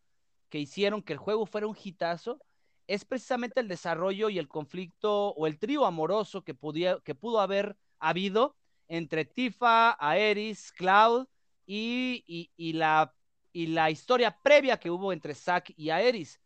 que 0.50 0.60
hicieron 0.60 1.02
que 1.02 1.14
el 1.14 1.20
juego 1.20 1.46
fuera 1.46 1.68
un 1.68 1.76
hitazo 1.82 2.40
es 2.88 3.06
precisamente 3.06 3.60
el 3.60 3.68
desarrollo 3.68 4.30
y 4.30 4.38
el 4.40 4.48
conflicto 4.48 5.30
o 5.30 5.48
el 5.48 5.58
trío 5.58 5.86
amoroso 5.86 6.44
que, 6.44 6.54
podía, 6.54 7.00
que 7.02 7.16
pudo 7.16 7.40
haber 7.40 7.78
habido 8.00 8.56
entre 8.88 9.26
Tifa, 9.26 9.96
Aeris, 10.00 10.72
Cloud 10.74 11.28
y, 11.66 12.24
y, 12.28 12.52
y 12.58 12.74
la, 12.74 13.16
y 13.54 13.68
la 13.68 13.90
historia 13.92 14.38
previa 14.42 14.78
que 14.78 14.90
hubo 14.90 15.14
entre 15.14 15.34
Zack 15.36 15.72
y 15.78 15.90
Aeris. 15.92 16.40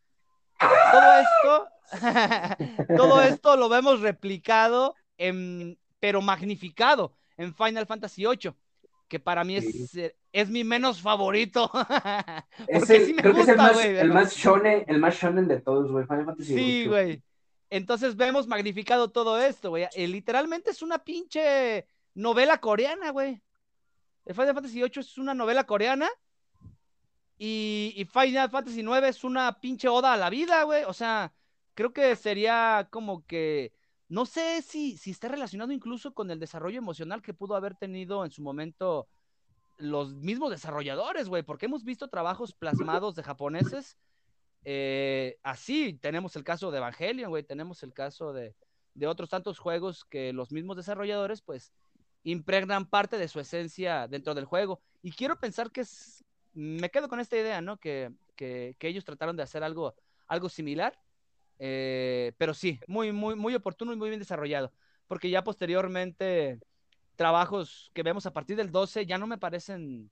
Todo 0.60 1.20
esto, 1.20 1.68
todo 2.98 3.22
esto 3.22 3.56
lo 3.58 3.70
vemos 3.70 4.02
replicado, 4.02 4.96
en, 5.18 5.78
pero 6.00 6.22
magnificado 6.22 7.16
en 7.38 7.56
Final 7.56 7.86
Fantasy 7.88 8.26
VIII, 8.26 8.54
que 9.08 9.20
para 9.20 9.44
mí 9.44 9.56
es, 9.56 9.96
eh, 9.96 10.16
es 10.34 10.50
mi 10.50 10.64
menos 10.64 11.02
favorito. 11.02 11.72
Es 12.68 12.90
el- 12.90 13.06
sí 13.06 13.14
me 13.14 13.22
creo 13.22 13.34
que 13.36 13.42
es 13.42 13.48
el 13.48 13.58
más, 13.58 13.86
el 13.86 14.10
más 14.14 14.34
shonen, 14.36 14.84
el 14.88 15.00
más 15.00 15.16
shonen 15.16 15.48
de 15.48 15.62
todos, 15.62 15.92
güey. 15.92 16.06
Final 16.06 16.26
Fantasy 16.26 16.48
Sí, 16.50 16.56
VIII. 16.56 16.88
güey. 16.88 17.24
Entonces 17.70 18.16
vemos 18.16 18.48
magnificado 18.48 19.10
todo 19.12 19.40
esto, 19.42 19.70
güey. 19.70 19.88
Eh, 19.94 20.08
literalmente 20.08 20.72
es 20.72 20.82
una 20.82 21.00
pinche 21.00 21.86
novela 22.16 22.60
coreana, 22.60 23.12
güey. 23.12 23.42
El 24.26 24.36
Final 24.36 24.54
Fantasy 24.56 24.82
VIII 24.82 24.92
es 25.02 25.18
una 25.18 25.34
novela 25.34 25.66
coreana 25.66 26.10
y, 27.38 28.08
Final 28.12 28.50
Fantasy 28.50 28.82
IX 28.82 29.04
es 29.08 29.24
una 29.24 29.60
pinche 29.60 29.88
oda 29.88 30.14
a 30.14 30.18
la 30.18 30.30
vida, 30.30 30.64
güey. 30.64 30.84
O 30.86 30.94
sea, 30.94 31.34
creo 31.76 31.94
que 31.94 32.16
sería 32.16 32.88
como 32.92 33.26
que, 33.26 33.74
no 34.10 34.26
sé 34.26 34.62
si, 34.62 34.98
si 34.98 35.12
está 35.12 35.28
relacionado 35.28 35.72
incluso 35.72 36.14
con 36.14 36.32
el 36.32 36.40
desarrollo 36.40 36.80
emocional 36.80 37.22
que 37.22 37.34
pudo 37.34 37.56
haber 37.56 37.76
tenido 37.76 38.26
en 38.26 38.32
su 38.32 38.42
momento 38.42 39.08
los 39.78 40.16
mismos 40.16 40.50
desarrolladores, 40.50 41.30
güey, 41.30 41.44
porque 41.44 41.68
hemos 41.68 41.84
visto 41.84 42.08
trabajos 42.08 42.54
plasmados 42.54 43.16
de 43.16 43.24
japoneses 43.24 43.98
eh, 44.66 45.38
así. 45.44 45.94
Tenemos 45.94 46.36
el 46.36 46.44
caso 46.44 46.72
de 46.72 46.80
Evangelion, 46.80 47.30
güey, 47.30 47.44
tenemos 47.44 47.84
el 47.84 47.94
caso 47.94 48.34
de, 48.34 48.56
de 48.96 49.08
otros 49.08 49.30
tantos 49.30 49.60
juegos 49.60 50.04
que 50.06 50.34
los 50.34 50.52
mismos 50.52 50.78
desarrolladores, 50.78 51.42
pues, 51.44 51.72
impregnan 52.24 52.88
parte 52.88 53.18
de 53.18 53.28
su 53.28 53.40
esencia 53.40 54.08
dentro 54.08 54.34
del 54.34 54.46
juego. 54.46 54.82
Y 55.04 55.12
quiero 55.12 55.40
pensar 55.40 55.72
que 55.72 55.82
es, 55.82 56.26
me 56.58 56.90
quedo 56.90 57.08
con 57.08 57.20
esta 57.20 57.38
idea, 57.38 57.62
¿no? 57.62 57.78
Que, 57.78 58.12
que, 58.36 58.76
ellos 58.82 59.06
trataron 59.06 59.38
de 59.38 59.44
hacer 59.44 59.64
algo, 59.64 59.96
algo 60.28 60.50
similar, 60.50 61.00
eh, 61.60 62.34
pero 62.40 62.56
sí, 62.56 62.80
muy, 62.88 63.12
muy, 63.12 63.36
muy 63.36 63.54
oportuno 63.54 63.94
y 63.94 63.96
muy 63.96 64.10
bien 64.10 64.20
desarrollado, 64.20 64.74
porque 65.08 65.30
ya 65.30 65.44
posteriormente 65.44 66.60
trabajos 67.16 67.92
que 67.94 68.02
vemos 68.02 68.26
a 68.26 68.34
partir 68.34 68.58
del 68.58 68.72
12 68.72 69.06
ya 69.06 69.20
no 69.20 69.28
me 69.28 69.38
parecen 69.38 70.10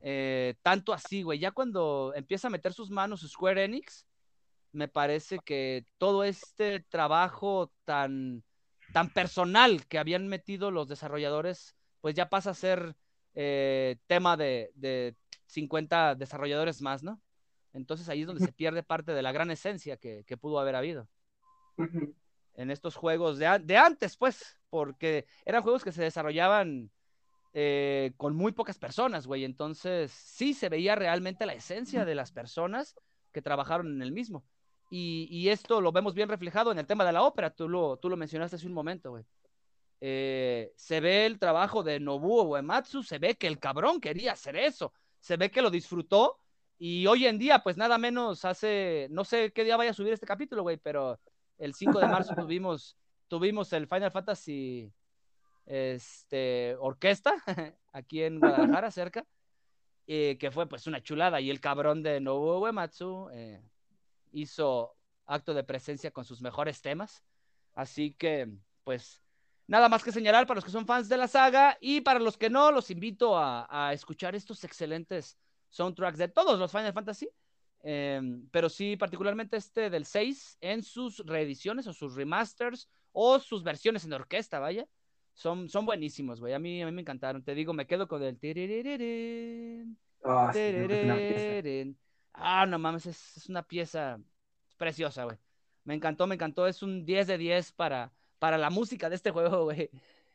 eh, 0.00 0.54
tanto 0.62 0.94
así, 0.94 1.22
güey. 1.22 1.38
Ya 1.38 1.52
cuando 1.52 2.12
empieza 2.16 2.48
a 2.48 2.50
meter 2.50 2.72
sus 2.72 2.90
manos 2.90 3.20
Square 3.20 3.64
Enix, 3.64 4.06
me 4.72 4.88
parece 4.88 5.38
que 5.44 5.86
todo 5.98 6.24
este 6.24 6.80
trabajo 6.80 7.70
tan, 7.84 8.42
tan 8.94 9.10
personal 9.10 9.86
que 9.86 9.98
habían 9.98 10.28
metido 10.28 10.70
los 10.70 10.88
desarrolladores, 10.88 11.76
pues 12.00 12.14
ya 12.14 12.30
pasa 12.30 12.50
a 12.50 12.54
ser 12.54 12.96
eh, 13.34 13.96
tema 14.06 14.36
de 14.38 14.72
50 15.54 16.14
desarrolladores 16.16 16.82
más, 16.82 17.02
¿no? 17.02 17.20
Entonces 17.72 18.08
ahí 18.08 18.22
es 18.22 18.26
donde 18.26 18.44
se 18.44 18.52
pierde 18.52 18.82
parte 18.82 19.12
de 19.12 19.22
la 19.22 19.32
gran 19.32 19.50
esencia 19.50 19.96
que, 19.96 20.24
que 20.24 20.36
pudo 20.36 20.58
haber 20.58 20.76
habido 20.76 21.08
en 22.56 22.70
estos 22.70 22.96
juegos 22.96 23.38
de, 23.38 23.60
de 23.64 23.76
antes, 23.76 24.16
pues, 24.16 24.58
porque 24.70 25.26
eran 25.44 25.62
juegos 25.62 25.82
que 25.82 25.92
se 25.92 26.02
desarrollaban 26.02 26.90
eh, 27.52 28.12
con 28.16 28.34
muy 28.36 28.52
pocas 28.52 28.78
personas, 28.78 29.26
güey. 29.26 29.44
Entonces, 29.44 30.12
sí 30.12 30.54
se 30.54 30.68
veía 30.68 30.94
realmente 30.94 31.46
la 31.46 31.54
esencia 31.54 32.04
de 32.04 32.14
las 32.14 32.32
personas 32.32 32.94
que 33.32 33.42
trabajaron 33.42 33.92
en 33.92 34.02
el 34.02 34.12
mismo. 34.12 34.44
Y, 34.90 35.26
y 35.30 35.48
esto 35.48 35.80
lo 35.80 35.90
vemos 35.90 36.14
bien 36.14 36.28
reflejado 36.28 36.70
en 36.70 36.78
el 36.78 36.86
tema 36.86 37.04
de 37.04 37.12
la 37.12 37.22
ópera, 37.22 37.50
tú 37.50 37.68
lo, 37.68 37.96
tú 37.96 38.08
lo 38.08 38.16
mencionaste 38.16 38.56
hace 38.56 38.66
un 38.66 38.74
momento, 38.74 39.10
güey. 39.10 39.24
Eh, 40.00 40.72
se 40.76 41.00
ve 41.00 41.24
el 41.24 41.38
trabajo 41.38 41.82
de 41.82 41.98
Nobuo 41.98 42.42
Uematsu, 42.42 43.02
se 43.02 43.18
ve 43.18 43.36
que 43.36 43.46
el 43.46 43.58
cabrón 43.58 44.00
quería 44.00 44.32
hacer 44.32 44.56
eso, 44.56 44.92
se 45.24 45.38
ve 45.38 45.50
que 45.50 45.62
lo 45.62 45.70
disfrutó 45.70 46.38
y 46.76 47.06
hoy 47.06 47.24
en 47.24 47.38
día, 47.38 47.60
pues 47.60 47.78
nada 47.78 47.96
menos 47.96 48.44
hace, 48.44 49.08
no 49.10 49.24
sé 49.24 49.54
qué 49.54 49.64
día 49.64 49.78
vaya 49.78 49.92
a 49.92 49.94
subir 49.94 50.12
este 50.12 50.26
capítulo, 50.26 50.60
güey, 50.60 50.76
pero 50.76 51.18
el 51.56 51.72
5 51.72 51.98
de 51.98 52.08
marzo 52.08 52.34
tuvimos, 52.46 52.98
tuvimos 53.26 53.72
el 53.72 53.86
Final 53.86 54.10
Fantasy 54.10 54.92
este, 55.64 56.76
orquesta 56.78 57.42
aquí 57.94 58.22
en 58.22 58.38
Guadalajara, 58.38 58.90
cerca, 58.90 59.24
eh, 60.06 60.36
que 60.38 60.50
fue 60.50 60.68
pues 60.68 60.86
una 60.86 61.02
chulada. 61.02 61.40
Y 61.40 61.48
el 61.48 61.58
cabrón 61.58 62.02
de 62.02 62.20
Nobuo 62.20 62.60
Uematsu 62.60 63.30
eh, 63.32 63.62
hizo 64.30 64.94
acto 65.24 65.54
de 65.54 65.64
presencia 65.64 66.10
con 66.10 66.26
sus 66.26 66.42
mejores 66.42 66.82
temas. 66.82 67.24
Así 67.72 68.12
que, 68.12 68.50
pues, 68.84 69.23
nada 69.66 69.88
más 69.88 70.02
que 70.02 70.12
señalar 70.12 70.46
para 70.46 70.56
los 70.56 70.64
que 70.64 70.70
son 70.70 70.86
fans 70.86 71.08
de 71.08 71.16
la 71.16 71.28
saga 71.28 71.76
y 71.80 72.00
para 72.00 72.20
los 72.20 72.36
que 72.36 72.50
no, 72.50 72.70
los 72.70 72.90
invito 72.90 73.36
a, 73.36 73.66
a 73.70 73.92
escuchar 73.92 74.34
estos 74.34 74.64
excelentes 74.64 75.38
soundtracks 75.70 76.18
de 76.18 76.28
todos 76.28 76.58
los 76.58 76.70
Final 76.70 76.92
Fantasy. 76.92 77.28
Eh, 77.86 78.20
pero 78.50 78.70
sí, 78.70 78.96
particularmente 78.96 79.58
este 79.58 79.90
del 79.90 80.06
6 80.06 80.56
en 80.62 80.82
sus 80.82 81.18
reediciones 81.26 81.86
o 81.86 81.92
sus 81.92 82.14
remasters 82.14 82.88
o 83.12 83.38
sus 83.38 83.62
versiones 83.62 84.04
en 84.04 84.14
orquesta, 84.14 84.58
vaya. 84.58 84.86
Son, 85.34 85.68
son 85.68 85.84
buenísimos, 85.84 86.40
güey. 86.40 86.54
A 86.54 86.58
mí, 86.58 86.80
a 86.80 86.86
mí 86.86 86.92
me 86.92 87.02
encantaron. 87.02 87.42
Te 87.42 87.54
digo, 87.54 87.74
me 87.74 87.86
quedo 87.86 88.08
con 88.08 88.22
el. 88.22 88.38
Ah, 90.24 90.50
sí. 90.54 91.96
Ah, 92.32 92.66
no 92.66 92.78
mames, 92.78 93.06
es, 93.06 93.36
es 93.36 93.48
una 93.48 93.62
pieza 93.62 94.18
preciosa, 94.78 95.24
güey. 95.24 95.36
Me 95.84 95.94
encantó, 95.94 96.26
me 96.26 96.36
encantó. 96.36 96.66
Es 96.66 96.82
un 96.82 97.04
10 97.04 97.26
de 97.26 97.36
10 97.38 97.72
para, 97.72 98.12
para 98.44 98.58
la 98.58 98.68
música 98.68 99.08
de 99.08 99.16
este 99.16 99.30
juego, 99.30 99.64
güey. 99.64 99.88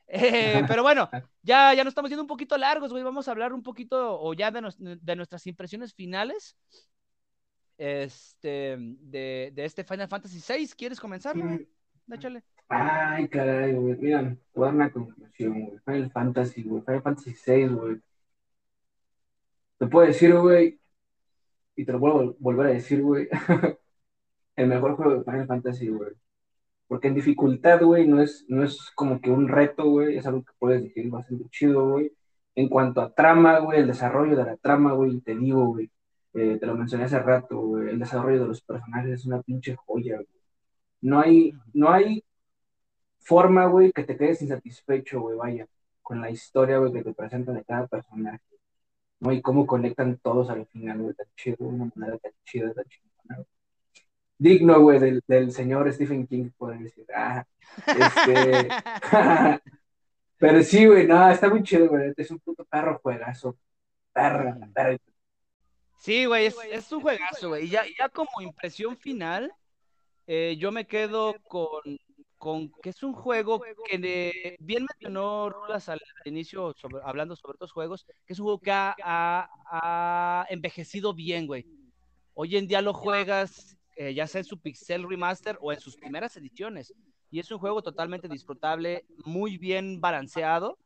Eh, 0.07 0.63
pero 0.67 0.81
bueno, 0.81 1.07
ya, 1.43 1.75
ya 1.75 1.83
nos 1.83 1.91
estamos 1.91 2.09
yendo 2.09 2.23
un 2.23 2.27
poquito 2.27 2.57
largos, 2.57 2.91
güey. 2.91 3.03
Vamos 3.03 3.27
a 3.27 3.31
hablar 3.31 3.53
un 3.53 3.61
poquito 3.61 4.19
o 4.19 4.33
ya 4.33 4.49
de, 4.49 4.61
nos- 4.61 4.77
de 4.79 5.15
nuestras 5.15 5.45
impresiones 5.45 5.93
finales 5.93 6.57
este, 7.77 8.77
de, 8.79 9.51
de 9.53 9.63
este 9.65 9.83
Final 9.83 10.07
Fantasy 10.07 10.39
VI. 10.39 10.69
¿Quieres 10.75 10.99
comenzar, 10.99 11.37
güey? 11.39 11.69
Échale. 12.11 12.41
Ay, 12.67 13.27
caray, 13.27 13.73
güey. 13.75 13.95
Mira, 13.97 14.23
te 14.23 14.59
voy 14.59 14.63
a 14.63 14.65
dar 14.71 14.75
una 14.75 14.91
conclusión, 14.91 15.61
güey. 15.61 15.79
Final 15.85 16.11
Fantasy, 16.11 16.63
güey. 16.63 16.81
Final 16.81 17.03
Fantasy 17.03 17.35
VI, 17.45 17.67
güey. 17.67 18.01
Te 19.77 19.85
puedo 19.85 20.07
decir, 20.07 20.35
güey, 20.35 20.79
y 21.75 21.85
te 21.85 21.91
lo 21.91 21.99
vuelvo 21.99 22.21
a 22.21 22.33
volver 22.39 22.65
a 22.65 22.69
decir, 22.71 23.03
güey, 23.03 23.29
el 24.55 24.67
mejor 24.67 24.95
juego 24.95 25.13
de 25.19 25.23
Final 25.23 25.45
Fantasy, 25.45 25.89
güey. 25.89 26.13
Porque 26.89 27.09
en 27.09 27.15
dificultad, 27.15 27.81
güey, 27.83 28.07
no 28.07 28.21
es, 28.21 28.45
no 28.49 28.63
es 28.65 28.91
como 28.95 29.21
que 29.21 29.31
un 29.31 29.47
reto, 29.47 29.85
güey, 29.89 30.17
es 30.17 30.27
algo 30.27 30.43
que 30.43 30.53
puedes 30.59 30.83
decir 30.83 31.09
bastante 31.11 31.45
chido, 31.51 31.91
güey. 31.91 32.13
En 32.55 32.69
cuanto 32.69 33.01
a 33.01 33.13
trama, 33.13 33.59
güey, 33.59 33.81
el 33.81 33.87
desarrollo 33.87 34.35
de 34.37 34.45
la 34.45 34.57
trama, 34.57 34.93
güey, 34.93 35.21
te 35.21 35.35
digo, 35.35 35.67
güey, 35.67 35.91
eh, 36.33 36.57
te 36.59 36.65
lo 36.65 36.75
mencioné 36.75 37.05
hace 37.05 37.19
rato, 37.19 37.59
güey, 37.61 37.89
el 37.89 37.99
desarrollo 37.99 38.41
de 38.41 38.47
los 38.47 38.61
personajes 38.61 39.11
es 39.11 39.25
una 39.27 39.41
pinche 39.43 39.75
joya, 39.77 40.15
güey. 40.17 40.27
No 41.01 41.19
hay, 41.21 41.53
no 41.73 41.91
hay 41.91 42.23
forma, 43.19 43.65
güey, 43.67 43.91
que 43.91 44.03
te 44.03 44.17
quedes 44.17 44.41
insatisfecho, 44.41 45.21
güey, 45.21 45.37
vaya, 45.37 45.67
con 46.01 46.21
la 46.21 46.29
historia, 46.31 46.79
güey, 46.79 46.93
que 46.93 47.03
te 47.03 47.13
presentan 47.13 47.55
de 47.55 47.63
cada 47.63 47.87
personaje. 47.87 48.41
¿no? 49.19 49.31
Y 49.33 49.41
cómo 49.41 49.67
conectan 49.67 50.17
todos 50.19 50.49
al 50.49 50.65
final, 50.67 50.99
güey, 51.01 51.15
tan 51.15 51.27
chido, 51.35 51.57
una 51.67 51.91
manera 51.95 52.17
tan 52.19 52.31
chida, 52.45 52.73
tan 52.73 52.85
chingona, 52.85 53.35
güey. 53.37 53.58
Digno, 54.39 54.79
güey, 54.79 54.99
del, 54.99 55.21
del 55.27 55.51
señor 55.51 55.91
Stephen 55.93 56.25
King, 56.25 56.49
poder 56.57 56.79
decir, 56.79 57.05
ah, 57.13 57.45
este... 57.85 58.69
Pero 60.39 60.63
sí, 60.63 60.85
güey, 60.87 61.05
no, 61.05 61.29
está 61.29 61.49
muy 61.49 61.61
chido, 61.63 61.89
güey, 61.89 62.13
es 62.15 62.31
un 62.31 62.39
puto 62.39 62.63
perro 62.63 62.97
juegazo, 63.03 63.57
perra, 64.13 64.57
perra. 64.73 64.97
Sí, 65.97 66.23
güey, 66.25 66.45
es, 66.45 66.55
es 66.71 66.89
un 66.93 67.01
juegazo, 67.01 67.49
güey. 67.49 67.65
Y 67.65 67.69
ya, 67.69 67.83
ya 67.99 68.07
como 68.07 68.29
impresión 68.41 68.95
final, 68.97 69.51
eh, 70.27 70.55
yo 70.57 70.71
me 70.71 70.87
quedo 70.87 71.35
con, 71.43 71.81
con 72.37 72.71
que 72.81 72.91
es 72.91 73.03
un 73.03 73.11
juego 73.11 73.61
que 73.89 73.97
de- 73.97 74.55
bien 74.61 74.85
mencionó 74.89 75.49
Rulas 75.49 75.89
al, 75.89 75.99
inicio, 76.23 76.73
sobre- 76.77 77.01
hablando 77.03 77.35
sobre 77.35 77.55
otros 77.55 77.73
juegos, 77.73 78.05
que 78.25 78.31
es 78.31 78.39
un 78.39 78.45
juego 78.45 78.61
que 78.61 78.71
ha, 78.71 78.95
ha- 79.03 79.49
ha 79.65 80.45
envejecido 80.49 81.13
bien, 81.13 81.47
güey. 81.47 81.65
Hoy 82.33 82.55
en 82.55 82.65
día 82.67 82.81
lo 82.81 82.93
juegas, 82.93 83.77
eh, 83.99 84.13
ya 84.13 84.27
sea 84.27 84.39
en 84.39 84.45
su 84.45 84.57
Pixel 84.57 85.03
Remaster 85.03 85.57
o 85.59 85.73
en 85.73 85.79
sus 85.81 85.97
primeras 85.97 86.37
ediciones. 86.37 86.93
Y 87.29 87.39
es 87.39 87.51
un 87.51 87.59
juego 87.59 87.83
totalmente 87.83 88.29
disfrutable, 88.29 89.05
muy 89.25 89.57
bien 89.57 89.99
balanceado, 89.99 90.77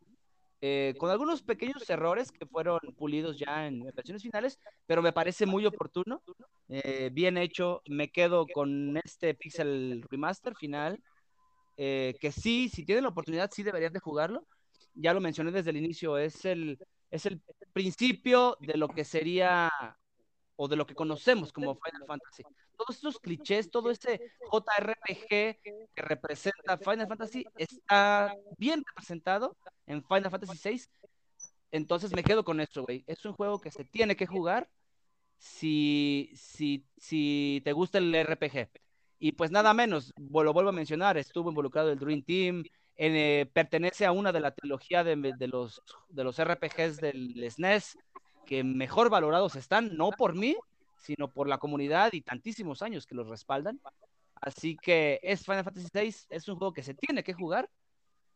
eh, 0.62 0.96
con 0.98 1.12
algunos 1.12 1.44
pequeños 1.44 1.88
errores 1.90 2.32
que 2.32 2.48
fueron 2.48 2.80
pulidos 2.98 3.38
ya 3.38 3.68
en 3.68 3.84
versiones 3.94 4.24
finales, 4.24 4.60
pero 4.88 5.04
me 5.04 5.14
parece 5.14 5.46
muy 5.46 5.64
oportuno, 5.68 6.24
eh, 6.70 7.12
bien 7.14 7.38
hecho. 7.38 7.84
Me 7.88 8.12
quedo 8.12 8.48
con 8.48 8.98
este 9.04 9.36
Pixel 9.36 10.04
Remaster 10.10 10.56
final, 10.56 11.00
eh, 11.78 12.16
que 12.20 12.32
sí, 12.32 12.68
si 12.68 12.84
tienen 12.84 13.04
la 13.04 13.10
oportunidad, 13.10 13.52
sí 13.52 13.62
deberían 13.62 13.94
de 13.94 14.00
jugarlo. 14.00 14.48
Ya 14.96 15.14
lo 15.14 15.22
mencioné 15.22 15.52
desde 15.52 15.70
el 15.70 15.78
inicio, 15.78 16.18
es 16.18 16.46
el, 16.46 16.80
es 17.12 17.28
el 17.28 17.42
principio 17.74 18.58
de 18.60 18.76
lo 18.76 18.88
que 18.88 19.04
sería 19.04 19.70
o 20.56 20.68
de 20.68 20.76
lo 20.76 20.86
que 20.86 20.96
conocemos 20.96 21.52
como 21.52 21.76
Final 21.76 22.06
Fantasy. 22.06 22.44
Todos 22.78 22.96
estos 22.96 23.20
clichés, 23.20 23.70
todo 23.72 23.92
ese 23.92 24.20
JRPG 24.52 25.28
que 25.28 25.88
representa 25.96 26.78
Final 26.78 27.08
Fantasy 27.08 27.46
está 27.58 28.36
bien 28.58 28.84
representado 28.86 29.58
en 29.88 30.04
Final 30.04 30.32
Fantasy 30.32 30.70
VI. 30.70 30.82
Entonces 31.72 32.14
me 32.14 32.24
quedo 32.24 32.44
con 32.44 32.60
esto, 32.60 32.84
güey. 32.84 33.04
Es 33.08 33.26
un 33.26 33.34
juego 33.34 33.60
que 33.60 33.72
se 33.72 33.84
tiene 33.86 34.16
que 34.16 34.28
jugar 34.28 34.70
si, 35.38 36.32
si, 36.36 36.86
si 36.98 37.62
te 37.66 37.74
gusta 37.74 37.98
el 37.98 38.14
RPG. 38.14 38.70
Y 39.20 39.32
pues 39.34 39.52
nada 39.52 39.74
menos, 39.74 40.14
lo 40.18 40.54
vuelvo 40.54 40.70
a 40.70 40.74
mencionar, 40.74 41.18
estuvo 41.18 41.50
involucrado 41.50 41.92
el 41.92 42.00
Dream 42.00 42.24
Team, 42.24 42.64
en, 42.96 43.16
eh, 43.16 43.50
pertenece 43.52 44.06
a 44.06 44.12
una 44.12 44.32
de 44.32 44.40
la 44.40 44.54
trilogía 44.54 45.04
de, 45.04 45.16
de 45.16 45.48
los, 45.48 45.82
de 46.10 46.24
los 46.24 46.40
RPGs 46.40 46.98
del 46.98 47.50
SNES 47.50 47.98
que 48.46 48.64
mejor 48.64 49.10
valorados 49.10 49.56
están, 49.56 49.96
no 49.96 50.12
por 50.12 50.36
mí, 50.36 50.56
sino 50.98 51.28
por 51.28 51.48
la 51.48 51.58
comunidad 51.58 52.14
y 52.14 52.22
tantísimos 52.22 52.82
años 52.82 53.06
que 53.06 53.16
los 53.16 53.28
respaldan. 53.28 53.80
Así 54.36 54.76
que 54.76 55.20
es 55.24 55.46
Final 55.46 55.64
Fantasy 55.64 55.88
VI, 55.94 56.16
es 56.30 56.48
un 56.48 56.58
juego 56.58 56.74
que 56.74 56.84
se 56.84 56.94
tiene 56.94 57.24
que 57.24 57.34
jugar. 57.34 57.70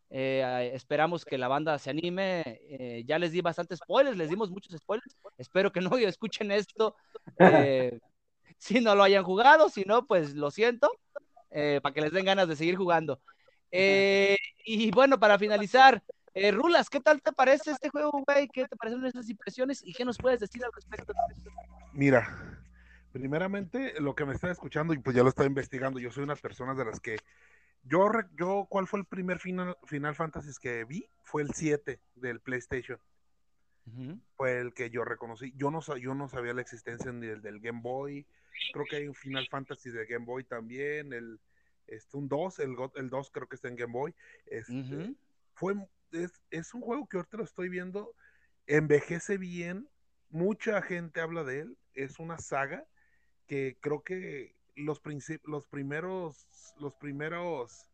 Eh, 0.09 0.71
esperamos 0.73 1.25
que 1.25 1.37
la 1.37 1.47
banda 1.47 1.77
se 1.79 1.89
anime. 1.89 2.43
eh, 2.69 3.03
ya 3.05 3.19
les 3.19 3.31
di 3.31 3.41
bastantes 3.41 3.79
spoilers, 3.79 4.17
les 4.17 4.29
dimos 4.29 4.49
muchos 4.49 4.77
spoilers. 4.77 5.15
Espero 5.37 5.71
que 5.71 5.81
no 5.81 5.97
escuchen 5.97 6.51
esto 6.51 6.95
eh, 7.39 7.99
si 8.57 8.79
no 8.79 8.95
lo 8.95 9.03
hayan 9.03 9.23
jugado, 9.23 9.69
si 9.69 9.83
no, 9.83 10.05
pues 10.05 10.33
lo 10.33 10.51
siento, 10.51 10.91
para 11.49 11.93
que 11.93 12.01
les 12.01 12.11
den 12.11 12.25
ganas 12.25 12.47
de 12.47 12.55
seguir 12.55 12.75
jugando. 12.75 13.19
Y 13.69 14.91
bueno, 14.91 15.19
para 15.19 15.37
finalizar, 15.37 16.01
eh, 16.37 16.51
Rulas, 16.51 16.89
¿qué 16.89 16.99
tal 16.99 17.21
te 17.21 17.31
parece 17.31 17.71
este 17.71 17.89
juego, 17.89 18.23
güey? 18.25 18.47
¿Qué 18.47 18.67
te 18.67 18.75
parecen 18.75 19.05
esas 19.05 19.29
impresiones 19.29 19.81
y 19.83 19.93
qué 19.93 20.05
nos 20.05 20.17
puedes 20.17 20.39
decir 20.39 20.63
al 20.63 20.71
respecto? 20.73 21.13
Mira, 21.93 22.61
primeramente 23.11 23.99
lo 23.99 24.15
que 24.15 24.25
me 24.25 24.33
está 24.33 24.51
escuchando, 24.51 24.93
y 24.93 24.99
pues 24.99 25.15
ya 25.15 25.23
lo 25.23 25.29
estaba 25.29 25.47
investigando, 25.47 25.99
yo 25.99 26.11
soy 26.11 26.23
una 26.23 26.35
persona 26.35 26.73
de 26.75 26.85
las 26.85 26.99
que 26.99 27.17
yo, 27.83 28.09
yo 28.35 28.67
¿cuál 28.69 28.87
fue 28.87 28.99
el 28.99 29.05
primer 29.05 29.39
Final, 29.39 29.77
Final 29.85 30.15
Fantasy 30.15 30.51
que 30.61 30.83
vi? 30.85 31.09
Fue 31.23 31.41
el 31.41 31.53
7 31.53 31.99
del 32.15 32.39
PlayStation. 32.41 32.99
Fue 34.35 34.59
el 34.59 34.73
que 34.73 34.89
yo 34.89 35.05
reconocí. 35.05 35.53
Yo 35.55 35.71
no, 35.71 35.81
sa- 35.81 35.97
yo 35.97 36.13
no 36.13 36.27
sabía 36.27 36.53
la 36.53 36.61
existencia 36.61 37.11
ni 37.13 37.25
del, 37.25 37.41
del 37.41 37.61
Game 37.61 37.79
Boy. 37.81 38.27
Creo 38.73 38.85
que 38.89 38.97
hay 38.97 39.07
un 39.07 39.15
Final 39.15 39.47
Fantasy 39.49 39.89
de 39.91 40.05
Game 40.05 40.25
Boy 40.25 40.43
también. 40.43 41.13
El, 41.13 41.39
este, 41.87 42.17
un 42.17 42.27
2, 42.27 42.59
el, 42.59 42.75
el 42.95 43.09
2 43.09 43.31
creo 43.31 43.47
que 43.47 43.55
está 43.55 43.69
en 43.69 43.77
Game 43.77 43.93
Boy. 43.93 44.13
Este, 44.45 45.15
fue, 45.53 45.75
es, 46.11 46.31
es 46.51 46.73
un 46.73 46.81
juego 46.81 47.07
que 47.07 47.17
ahorita 47.17 47.37
lo 47.37 47.43
estoy 47.43 47.69
viendo, 47.69 48.13
envejece 48.65 49.37
bien, 49.37 49.89
mucha 50.29 50.81
gente 50.81 51.21
habla 51.21 51.43
de 51.43 51.61
él, 51.61 51.77
es 51.93 52.19
una 52.19 52.37
saga 52.37 52.85
que 53.47 53.77
creo 53.81 54.03
que 54.03 54.55
los, 54.75 55.01
los 55.43 55.67
primeros, 55.67 56.47
los 56.79 56.93
primeros 56.95 57.89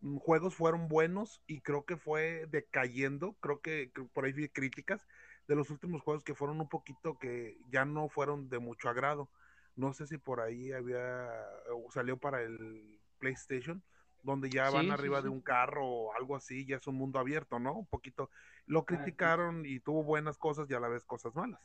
mm, 0.00 0.18
juegos 0.18 0.54
fueron 0.54 0.88
buenos 0.88 1.40
y 1.46 1.60
creo 1.60 1.84
que 1.84 1.96
fue 1.96 2.46
decayendo, 2.50 3.34
creo 3.40 3.60
que, 3.60 3.90
que 3.94 4.02
por 4.02 4.24
ahí 4.24 4.32
vi 4.32 4.48
críticas 4.48 5.06
de 5.48 5.54
los 5.54 5.70
últimos 5.70 6.02
juegos 6.02 6.24
que 6.24 6.34
fueron 6.34 6.60
un 6.60 6.68
poquito 6.68 7.18
que 7.18 7.56
ya 7.70 7.84
no 7.84 8.08
fueron 8.08 8.48
de 8.48 8.58
mucho 8.58 8.88
agrado. 8.88 9.30
No 9.76 9.92
sé 9.92 10.06
si 10.06 10.18
por 10.18 10.40
ahí 10.40 10.72
había 10.72 11.28
o 11.72 11.90
salió 11.92 12.16
para 12.16 12.42
el 12.42 12.98
PlayStation, 13.18 13.82
donde 14.26 14.50
ya 14.50 14.70
van 14.70 14.82
Sí, 14.82 14.88
sí, 14.88 14.92
arriba 14.92 15.22
de 15.22 15.28
un 15.28 15.40
carro 15.40 15.86
o 15.86 16.12
algo 16.14 16.36
así, 16.36 16.66
ya 16.66 16.76
es 16.76 16.86
un 16.86 16.96
mundo 16.96 17.18
abierto, 17.18 17.58
¿no? 17.58 17.72
Un 17.74 17.86
poquito. 17.86 18.28
Lo 18.66 18.84
criticaron 18.84 19.64
y 19.64 19.80
tuvo 19.80 20.02
buenas 20.02 20.36
cosas 20.36 20.68
y 20.68 20.74
a 20.74 20.80
la 20.80 20.88
vez 20.88 21.04
cosas 21.04 21.34
malas. 21.34 21.60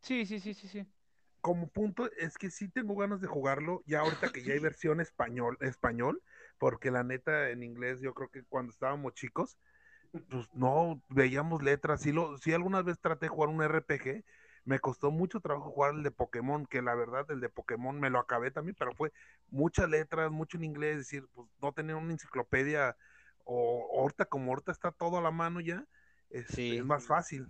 Sí, 0.00 0.24
sí, 0.24 0.40
sí, 0.40 0.54
sí, 0.54 0.68
sí. 0.68 0.86
Como 1.40 1.68
punto, 1.68 2.10
es 2.12 2.38
que 2.38 2.50
sí 2.50 2.68
tengo 2.68 2.94
ganas 2.94 3.20
de 3.20 3.26
jugarlo, 3.26 3.82
ya 3.86 4.00
ahorita 4.00 4.30
que 4.30 4.44
ya 4.44 4.52
hay 4.52 4.60
versión 4.70 5.00
español, 5.00 5.58
español, 5.60 6.22
porque 6.58 6.90
la 6.90 7.02
neta 7.02 7.50
en 7.50 7.62
inglés 7.62 8.00
yo 8.00 8.14
creo 8.14 8.28
que 8.28 8.44
cuando 8.44 8.70
estábamos 8.70 9.14
chicos, 9.14 9.58
pues 10.28 10.48
no 10.54 11.02
veíamos 11.08 11.62
letras. 11.62 12.02
Sí, 12.02 12.12
lo, 12.12 12.38
sí 12.38 12.52
alguna 12.52 12.82
vez 12.82 13.00
traté 13.00 13.26
de 13.26 13.30
jugar 13.30 13.48
un 13.48 13.62
RPG, 13.62 14.24
me 14.64 14.78
costó 14.78 15.10
mucho 15.10 15.40
trabajo 15.40 15.70
jugar 15.70 15.94
el 15.94 16.02
de 16.02 16.10
Pokémon, 16.10 16.66
que 16.66 16.82
la 16.82 16.94
verdad 16.94 17.30
el 17.30 17.40
de 17.40 17.48
Pokémon 17.48 17.98
me 17.98 18.10
lo 18.10 18.18
acabé 18.18 18.50
también, 18.50 18.76
pero 18.78 18.94
fue 18.94 19.12
muchas 19.48 19.88
letras, 19.88 20.30
mucho 20.30 20.56
en 20.58 20.64
inglés, 20.64 20.92
es 20.92 20.98
decir, 20.98 21.26
pues 21.32 21.48
no 21.60 21.72
tenía 21.72 21.96
una 21.96 22.12
enciclopedia, 22.12 22.96
o 23.44 24.00
ahorita 24.00 24.26
como 24.26 24.52
ahorita 24.52 24.70
está 24.72 24.92
todo 24.92 25.18
a 25.18 25.22
la 25.22 25.30
mano 25.30 25.60
ya, 25.60 25.86
este, 26.28 26.54
Sí. 26.54 26.76
es 26.76 26.84
más 26.84 27.06
fácil. 27.06 27.46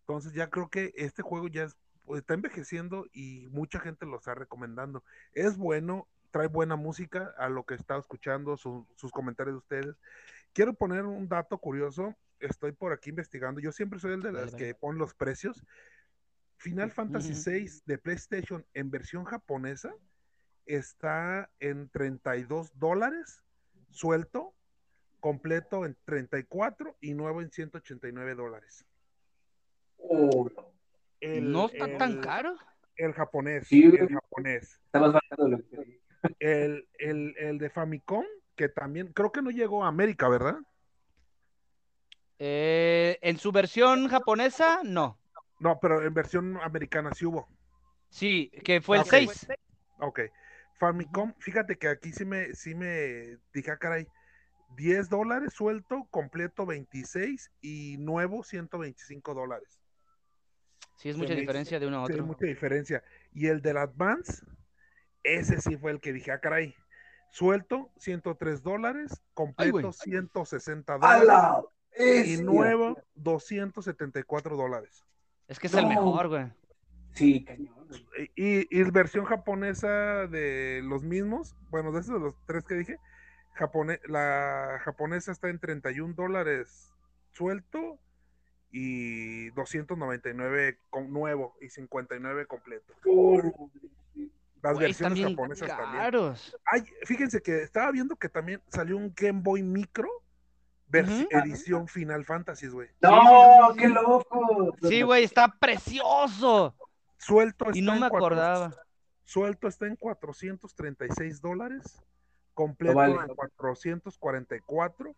Entonces 0.00 0.32
ya 0.34 0.50
creo 0.50 0.68
que 0.68 0.92
este 0.96 1.22
juego 1.22 1.48
ya 1.48 1.64
es- 1.64 1.76
pues, 2.04 2.20
está 2.20 2.34
envejeciendo 2.34 3.06
y 3.12 3.48
mucha 3.50 3.80
gente 3.80 4.06
lo 4.06 4.16
está 4.16 4.34
recomendando. 4.34 5.04
Es 5.32 5.56
bueno, 5.56 6.06
trae 6.32 6.48
buena 6.48 6.76
música 6.76 7.34
a 7.38 7.48
lo 7.48 7.64
que 7.64 7.74
estaba 7.74 8.00
escuchando, 8.00 8.56
su- 8.56 8.86
sus 8.96 9.10
comentarios 9.12 9.54
de 9.54 9.58
ustedes. 9.58 9.96
Quiero 10.52 10.74
poner 10.74 11.04
un 11.04 11.28
dato 11.28 11.58
curioso. 11.58 12.14
Estoy 12.40 12.72
por 12.72 12.92
aquí 12.92 13.10
investigando. 13.10 13.60
Yo 13.60 13.70
siempre 13.70 14.00
soy 14.00 14.14
el 14.14 14.22
de 14.22 14.32
las 14.32 14.54
que 14.54 14.74
pon 14.74 14.98
los 14.98 15.14
precios. 15.14 15.64
Final 16.62 16.92
Fantasy. 16.92 17.32
VI 17.34 17.82
de 17.86 17.98
PlayStation 17.98 18.64
en 18.74 18.90
versión 18.90 19.24
japonesa 19.24 19.92
está 20.64 21.50
en 21.58 21.88
32 21.90 22.78
dólares 22.78 23.42
suelto, 23.90 24.54
completo 25.18 25.84
en 25.84 25.96
34 26.04 26.96
y 27.00 27.14
nuevo 27.14 27.42
en 27.42 27.50
189 27.50 28.34
dólares. 28.36 28.86
Oh, 29.98 30.48
El- 31.20 31.50
no 31.50 31.66
está 31.66 31.98
tan 31.98 32.20
caro. 32.20 32.56
El 32.96 33.12
japonés, 33.12 33.66
Sí, 33.66 33.82
el 33.82 34.08
japonés. 34.08 34.80
está 34.84 35.00
más 35.00 35.12
barato 35.14 35.44
de 35.44 35.50
lo 35.50 35.58
que 35.68 36.00
El, 36.38 36.88
el, 36.98 37.34
el 37.38 37.58
de 37.58 37.70
Famicom, 37.70 38.24
que 38.54 38.68
también, 38.68 39.12
creo 39.12 39.32
que 39.32 39.42
no 39.42 39.50
llegó 39.50 39.84
a 39.84 39.88
América, 39.88 40.28
¿verdad? 40.28 40.58
Eh, 42.38 43.18
en 43.22 43.38
su 43.38 43.50
versión 43.50 44.06
japonesa, 44.08 44.80
no. 44.84 45.18
No, 45.62 45.78
pero 45.80 46.04
en 46.04 46.12
versión 46.12 46.58
americana 46.60 47.12
sí 47.14 47.24
hubo. 47.24 47.48
Sí, 48.08 48.50
que 48.64 48.80
fue 48.80 48.96
el 48.96 49.02
Ok. 49.04 49.10
6. 49.10 49.46
Ok. 50.00 50.20
Famicom, 50.80 51.32
fíjate 51.38 51.76
que 51.78 51.86
aquí 51.86 52.12
sí 52.12 52.24
me, 52.24 52.52
sí 52.54 52.74
me 52.74 53.38
dije, 53.54 53.70
ah, 53.70 53.76
caray, 53.76 54.08
10 54.76 55.08
dólares 55.08 55.52
suelto, 55.52 56.08
completo 56.10 56.66
26 56.66 57.52
y 57.60 57.96
nuevo 57.98 58.42
125 58.42 59.34
dólares. 59.34 59.80
Sí, 60.96 61.10
es 61.10 61.16
mucha 61.16 61.34
diferencia 61.34 61.78
de 61.78 61.86
uno 61.86 62.02
a 62.02 62.06
Sí, 62.08 62.14
otro. 62.14 62.26
mucha 62.26 62.46
diferencia. 62.46 63.04
Y 63.32 63.46
el 63.46 63.62
del 63.62 63.76
Advance, 63.76 64.44
ese 65.22 65.60
sí 65.60 65.76
fue 65.76 65.92
el 65.92 66.00
que 66.00 66.12
dije, 66.12 66.32
ah, 66.32 66.40
caray. 66.40 66.74
Suelto, 67.30 67.92
103 67.98 68.64
dólares. 68.64 69.22
Completo, 69.32 69.70
güey. 69.70 69.92
160 69.92 70.94
¡A 70.94 70.98
dólares. 70.98 71.26
la 71.28 71.64
Y 72.26 72.42
nuevo, 72.42 73.00
274 73.14 74.56
dólares. 74.56 75.04
Es 75.52 75.58
que 75.60 75.66
es 75.68 75.74
el 75.74 75.86
mejor, 75.86 76.28
güey. 76.28 76.46
Sí, 77.12 77.44
cañón. 77.44 77.74
güey. 77.88 78.30
Y, 78.36 78.78
y 78.80 78.82
versión 78.90 79.24
japonesa 79.26 80.26
de 80.26 80.80
los 80.82 81.02
mismos, 81.02 81.54
bueno, 81.70 81.92
de 81.92 82.00
esos 82.00 82.14
de 82.14 82.20
los 82.20 82.34
tres 82.46 82.64
que 82.64 82.74
dije, 82.74 82.96
japone- 83.58 84.00
la 84.06 84.80
japonesa 84.82 85.30
está 85.30 85.48
en 85.50 85.58
31 85.58 86.14
dólares 86.14 86.90
suelto 87.32 87.98
y 88.70 89.50
299 89.50 90.78
con 90.88 91.12
nuevo 91.12 91.54
y 91.60 91.68
59 91.68 92.46
completo. 92.46 92.94
Las 94.62 94.78
versiones 94.78 95.20
japonesas 95.22 95.68
también. 95.68 96.02
caros. 96.02 96.56
Ay, 96.64 96.82
fíjense 97.04 97.42
que 97.42 97.62
estaba 97.62 97.90
viendo 97.90 98.16
que 98.16 98.28
también 98.28 98.62
salió 98.68 98.96
un 98.96 99.12
Game 99.14 99.40
Boy 99.42 99.62
Micro 99.62 100.08
Ujú. 101.00 101.28
edición 101.30 101.88
Final 101.88 102.24
Fantasy, 102.24 102.68
güey. 102.68 102.88
¡No! 103.00 103.74
¡Qué 103.76 103.88
loco! 103.88 104.76
Sí, 104.82 105.02
güey, 105.02 105.24
está 105.24 105.48
precioso. 105.48 106.74
Suelto 107.16 107.66
está 107.66 107.78
Y 107.78 107.82
no 107.82 107.96
me 107.96 108.06
acordaba. 108.06 108.74
Suelto 109.24 109.68
está 109.68 109.86
en 109.86 109.96
436 109.96 111.40
dólares. 111.40 112.02
Completo 112.54 112.96
vale. 112.96 113.14
en 113.14 113.34
444. 113.34 115.14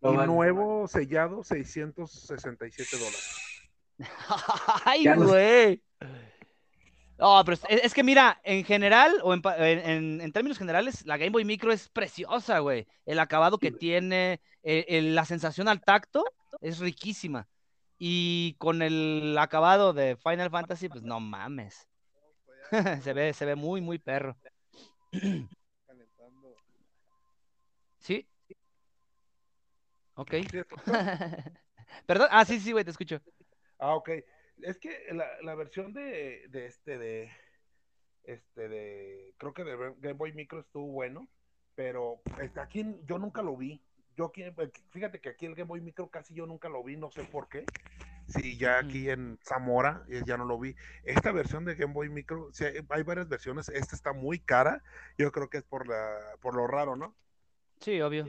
Lo 0.00 0.12
y 0.12 0.16
vale. 0.16 0.32
nuevo 0.32 0.88
sellado 0.88 1.44
667 1.44 2.96
dólares. 2.96 3.36
Ay, 4.84 5.04
güey. 5.14 5.82
No, 7.20 7.42
pero 7.44 7.54
es, 7.68 7.84
es 7.84 7.92
que 7.94 8.02
mira, 8.02 8.40
en 8.44 8.64
general, 8.64 9.20
o 9.22 9.34
en, 9.34 9.44
en- 10.20 10.32
términos 10.32 10.56
generales, 10.58 11.04
la 11.04 11.18
Game 11.18 11.30
Boy 11.30 11.44
Micro 11.44 11.70
es 11.70 11.88
preciosa, 11.90 12.60
güey. 12.60 12.86
El 13.04 13.18
acabado 13.18 13.58
que 13.58 13.70
tiene, 13.70 14.40
eh, 14.62 14.86
el- 14.88 15.14
la 15.14 15.26
sensación 15.26 15.68
al 15.68 15.82
tacto 15.82 16.24
es 16.62 16.78
riquísima. 16.78 17.46
Y 17.98 18.54
con 18.58 18.80
el 18.80 19.36
acabado 19.38 19.92
de 19.92 20.16
Final 20.16 20.48
Fantasy, 20.50 20.88
pues 20.88 21.02
no 21.02 21.20
mames. 21.20 21.86
se 23.02 23.12
ve, 23.12 23.34
se 23.34 23.44
ve 23.44 23.54
muy, 23.54 23.82
muy 23.82 23.98
perro. 23.98 24.36
¿Sí? 27.98 28.26
Ok. 30.14 30.34
Perdón. 32.06 32.28
Ah, 32.30 32.44
sí, 32.44 32.60
sí, 32.60 32.72
güey, 32.72 32.84
te 32.84 32.90
escucho. 32.90 33.20
Ah, 33.78 33.94
ok. 33.94 34.10
Es 34.62 34.78
que 34.78 35.06
la, 35.12 35.26
la 35.42 35.54
versión 35.54 35.92
de, 35.92 36.46
de 36.48 36.66
este 36.66 36.98
de 36.98 37.30
este 38.24 38.68
de 38.68 39.34
creo 39.38 39.52
que 39.52 39.64
de 39.64 39.76
Game 39.98 40.14
Boy 40.14 40.32
Micro 40.32 40.60
estuvo 40.60 40.86
bueno, 40.86 41.28
pero 41.74 42.20
este, 42.40 42.60
aquí 42.60 42.84
yo 43.06 43.18
nunca 43.18 43.42
lo 43.42 43.56
vi. 43.56 43.82
Yo 44.16 44.26
aquí, 44.26 44.44
fíjate 44.90 45.20
que 45.20 45.30
aquí 45.30 45.46
el 45.46 45.54
Game 45.54 45.68
Boy 45.68 45.80
Micro 45.80 46.10
casi 46.10 46.34
yo 46.34 46.46
nunca 46.46 46.68
lo 46.68 46.82
vi, 46.84 46.96
no 46.96 47.10
sé 47.10 47.24
por 47.24 47.48
qué. 47.48 47.64
Sí, 48.26 48.56
ya 48.56 48.78
aquí 48.78 49.10
en 49.10 49.38
Zamora 49.42 50.04
eh, 50.08 50.22
ya 50.24 50.36
no 50.36 50.44
lo 50.44 50.58
vi. 50.58 50.76
Esta 51.02 51.32
versión 51.32 51.64
de 51.64 51.74
Game 51.74 51.92
Boy 51.92 52.08
Micro, 52.10 52.52
sí, 52.52 52.64
hay, 52.64 53.02
varias 53.02 53.28
versiones. 53.28 53.68
Esta 53.70 53.96
está 53.96 54.12
muy 54.12 54.38
cara. 54.38 54.82
Yo 55.18 55.32
creo 55.32 55.50
que 55.50 55.58
es 55.58 55.64
por 55.64 55.88
la 55.88 56.16
por 56.40 56.54
lo 56.54 56.66
raro, 56.66 56.94
¿no? 56.94 57.16
Sí, 57.80 58.00
obvio. 58.00 58.26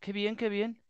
Qué 0.00 0.12
bien, 0.12 0.36
qué 0.36 0.48
bien. 0.48 0.80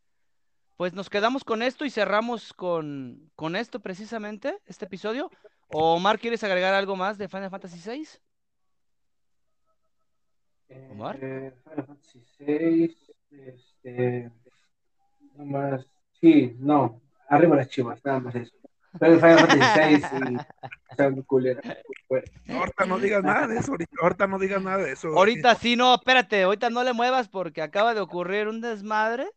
Pues 0.79 0.95
nos 0.95 1.11
quedamos 1.11 1.43
con 1.43 1.63
esto 1.65 1.85
y 1.85 1.91
cerramos 1.91 2.53
con, 2.53 3.33
con 3.35 3.57
esto 3.57 3.81
precisamente, 3.81 4.59
este 4.65 4.85
episodio. 4.85 5.29
¿O 5.73 5.97
Omar, 5.97 6.21
quieres 6.21 6.45
agregar 6.45 6.73
algo 6.73 6.95
más 6.95 7.19
de 7.19 7.27
Final 7.29 7.51
Fantasy 7.51 7.81
VI? 7.85 8.07
Omar. 10.93 11.19
Eh, 11.21 11.53
Final 11.65 11.85
Fantasy 11.85 12.25
VI, 12.39 12.97
este, 13.29 14.31
no 15.35 15.47
más, 15.47 15.85
sí, 16.21 16.55
no, 16.61 17.03
arriba 17.29 17.57
las 17.57 17.69
chivas, 17.71 18.01
nada 18.05 18.21
más 18.21 18.37
eso. 18.37 18.55
Pero 19.01 19.17
Final 19.17 19.39
Fantasy 19.49 19.81
VI 19.81 20.33
y 20.33 20.37
está 20.93 21.11
muy 21.11 21.25
culera. 21.25 21.61
Ahorita 22.51 22.87
no 22.87 23.01
digas 23.01 23.25
nada 23.25 23.49
de 23.49 23.59
eso, 23.59 23.73
ahorita, 23.73 23.97
ahorita 24.01 24.27
no 24.29 24.39
digas 24.39 24.63
nada 24.63 24.85
de 24.85 24.93
eso. 24.93 25.09
Ahorita 25.09 25.57
sí, 25.57 25.75
no, 25.75 25.93
espérate, 25.93 26.45
ahorita 26.45 26.71
no 26.71 26.85
le 26.85 26.93
muevas 26.93 27.29
porque 27.29 27.63
acaba 27.63 27.95
de 27.95 28.01
ocurrir 28.01 28.47
un 28.47 28.61
desmadre 28.61 29.29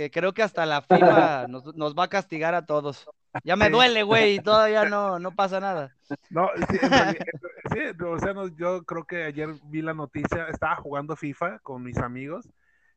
que 0.00 0.10
creo 0.10 0.32
que 0.32 0.42
hasta 0.42 0.64
la 0.64 0.80
FIFA 0.80 1.46
nos, 1.48 1.74
nos 1.76 1.94
va 1.94 2.04
a 2.04 2.08
castigar 2.08 2.54
a 2.54 2.64
todos. 2.64 3.06
Ya 3.44 3.54
me 3.56 3.66
Sí. 3.66 3.72
duele, 3.72 4.02
güey, 4.02 4.36
y 4.36 4.40
todavía 4.40 4.86
no, 4.86 5.18
no 5.18 5.34
pasa 5.34 5.60
nada. 5.60 5.94
No, 6.30 6.48
sí, 6.70 6.78
sí, 7.72 8.04
o 8.04 8.18
sea, 8.18 8.32
no, 8.32 8.48
yo 8.48 8.82
creo 8.84 9.04
que 9.04 9.24
ayer 9.24 9.50
vi 9.64 9.82
la 9.82 9.92
noticia, 9.94 10.48
estaba 10.48 10.76
jugando 10.76 11.16
FIFA 11.16 11.58
con 11.60 11.82
mis 11.82 11.98
amigos, 11.98 12.48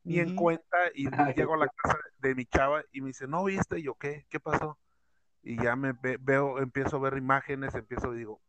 ni 0.02 0.18
en 0.18 0.34
cuenta, 0.34 0.76
y 0.94 1.06
Ay, 1.12 1.34
llego 1.34 1.54
a 1.54 1.58
la 1.58 1.68
casa 1.68 1.98
de 2.18 2.34
mi 2.34 2.46
chava 2.46 2.82
y 2.92 3.00
me 3.02 3.08
dice, 3.08 3.26
¿no 3.26 3.44
viste? 3.44 3.78
Y 3.80 3.82
yo, 3.84 3.94
¿qué? 3.96 4.26
¿Qué 4.30 4.40
pasó? 4.40 4.78
Y 5.42 5.62
ya 5.62 5.76
me 5.76 5.92
ve- 5.92 6.18
veo, 6.20 6.58
empiezo 6.60 6.96
a 6.96 7.00
ver 7.00 7.16
imágenes, 7.18 7.74
empiezo 7.74 8.14
y 8.14 8.18
digo, 8.18 8.40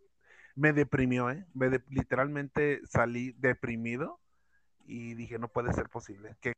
me 0.56 0.74
deprimió, 0.74 1.30
¿eh? 1.32 1.46
Me 1.54 1.70
de- 1.70 1.84
literalmente 1.90 2.82
salí 2.86 3.34
deprimido 3.34 4.20
y 4.86 5.16
dije, 5.16 5.40
no 5.40 5.48
puede 5.50 5.74
ser 5.74 5.90
posible. 5.90 6.36
Que 6.42 6.54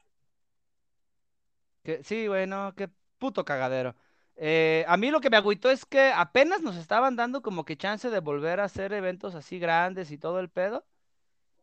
Que, 1.88 2.04
sí, 2.04 2.28
güey, 2.28 2.48
no, 2.48 2.76
qué 2.76 2.90
puto 3.18 3.46
cagadero. 3.46 3.96
Eh, 4.36 4.84
a 4.90 4.98
mí 4.98 5.10
lo 5.10 5.22
que 5.22 5.30
me 5.30 5.38
agüitó 5.38 5.70
es 5.70 5.86
que 5.86 6.12
apenas 6.14 6.62
nos 6.62 6.76
estaban 6.76 7.16
dando 7.16 7.42
como 7.42 7.64
que 7.64 7.78
chance 7.78 8.10
de 8.10 8.20
volver 8.20 8.60
a 8.60 8.66
hacer 8.66 8.92
eventos 8.92 9.36
así 9.36 9.58
grandes 9.58 10.12
y 10.12 10.18
todo 10.18 10.42
el 10.42 10.50
pedo. 10.50 10.86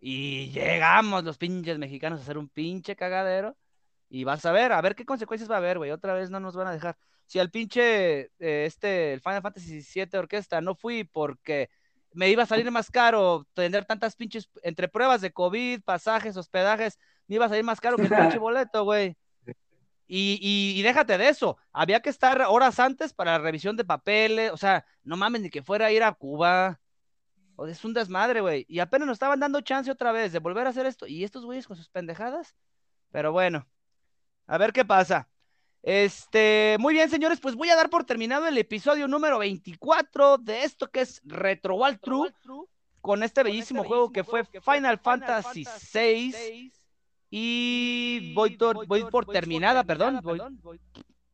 Y 0.00 0.50
llegamos 0.52 1.24
los 1.24 1.36
pinches 1.36 1.78
mexicanos 1.78 2.20
a 2.20 2.22
hacer 2.22 2.38
un 2.38 2.48
pinche 2.48 2.96
cagadero. 2.96 3.54
Y 4.08 4.24
vas 4.24 4.46
a 4.46 4.52
ver, 4.52 4.72
a 4.72 4.80
ver 4.80 4.94
qué 4.94 5.04
consecuencias 5.04 5.50
va 5.50 5.56
a 5.56 5.58
haber, 5.58 5.76
güey. 5.76 5.90
Otra 5.90 6.14
vez 6.14 6.30
no 6.30 6.40
nos 6.40 6.56
van 6.56 6.68
a 6.68 6.72
dejar. 6.72 6.96
Si 7.26 7.38
al 7.38 7.50
pinche, 7.50 8.30
eh, 8.38 8.64
este, 8.64 9.12
el 9.12 9.20
Final 9.20 9.42
Fantasy 9.42 9.82
VII 9.94 10.18
Orquesta 10.18 10.62
no 10.62 10.74
fui 10.74 11.04
porque 11.04 11.68
me 12.14 12.30
iba 12.30 12.44
a 12.44 12.46
salir 12.46 12.70
más 12.70 12.90
caro 12.90 13.46
tener 13.52 13.84
tantas 13.84 14.16
pinches, 14.16 14.48
entre 14.62 14.88
pruebas 14.88 15.20
de 15.20 15.32
COVID, 15.32 15.82
pasajes, 15.82 16.38
hospedajes, 16.38 16.98
me 17.26 17.34
iba 17.36 17.44
a 17.44 17.50
salir 17.50 17.64
más 17.64 17.80
caro 17.82 17.96
que 17.96 18.04
el 18.04 18.08
pinche 18.08 18.38
boleto, 18.38 18.84
güey. 18.84 19.18
Y, 20.06 20.38
y, 20.40 20.78
y 20.78 20.82
déjate 20.82 21.16
de 21.18 21.28
eso, 21.28 21.56
había 21.72 22.00
que 22.00 22.10
estar 22.10 22.42
horas 22.42 22.78
antes 22.78 23.12
para 23.14 23.32
la 23.32 23.38
revisión 23.38 23.76
de 23.76 23.84
papeles, 23.84 24.52
o 24.52 24.56
sea, 24.56 24.84
no 25.02 25.16
mames, 25.16 25.42
ni 25.42 25.50
que 25.50 25.62
fuera 25.62 25.86
a 25.86 25.92
ir 25.92 26.02
a 26.02 26.12
Cuba. 26.12 26.80
O 27.56 27.66
es 27.66 27.84
un 27.84 27.94
desmadre, 27.94 28.40
güey. 28.40 28.66
Y 28.68 28.80
apenas 28.80 29.06
nos 29.06 29.14
estaban 29.14 29.40
dando 29.40 29.60
chance 29.60 29.90
otra 29.90 30.12
vez 30.12 30.32
de 30.32 30.40
volver 30.40 30.66
a 30.66 30.70
hacer 30.70 30.86
esto. 30.86 31.06
Y 31.06 31.24
estos 31.24 31.44
güeyes 31.44 31.66
con 31.66 31.76
sus 31.76 31.88
pendejadas. 31.88 32.56
Pero 33.10 33.32
bueno, 33.32 33.68
a 34.46 34.58
ver 34.58 34.72
qué 34.72 34.84
pasa. 34.84 35.28
Este, 35.82 36.76
muy 36.80 36.94
bien, 36.94 37.10
señores, 37.10 37.40
pues 37.40 37.54
voy 37.54 37.68
a 37.70 37.76
dar 37.76 37.90
por 37.90 38.04
terminado 38.04 38.46
el 38.46 38.56
episodio 38.58 39.06
número 39.06 39.38
24 39.38 40.38
de 40.38 40.64
esto 40.64 40.90
que 40.90 41.02
es 41.02 41.20
Retro 41.24 41.76
Walkthrough 41.76 42.32
con 43.00 43.22
este 43.22 43.42
bellísimo 43.42 43.84
juego 43.84 44.10
que 44.10 44.24
fue 44.24 44.44
Final 44.44 44.98
Fantasy 44.98 45.64
VI. 45.92 46.34
Y 47.36 48.32
voy, 48.32 48.56
tor- 48.56 48.86
voy 48.86 49.04
por 49.10 49.26
terminada, 49.26 49.82
perdón, 49.82 50.20
voy 50.22 50.40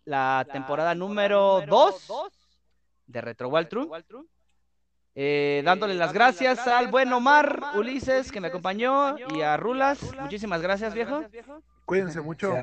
la 0.06 0.46
temporada 0.50 0.94
número 0.94 1.60
2 1.68 2.08
de 3.06 3.20
Retro 3.20 3.48
Walkthrough. 3.50 3.92
Eh, 5.14 5.60
dándole 5.62 5.94
las 5.94 6.14
gracias 6.14 6.66
al 6.66 6.88
buen 6.88 7.12
Omar 7.12 7.60
Ulises 7.74 8.32
que 8.32 8.40
me 8.40 8.48
acompañó 8.48 9.16
y 9.36 9.42
a 9.42 9.58
Rulas. 9.58 10.00
Muchísimas 10.18 10.62
gracias, 10.62 10.94
viejo. 10.94 11.22
cuídense 11.84 12.22
mucho. 12.22 12.54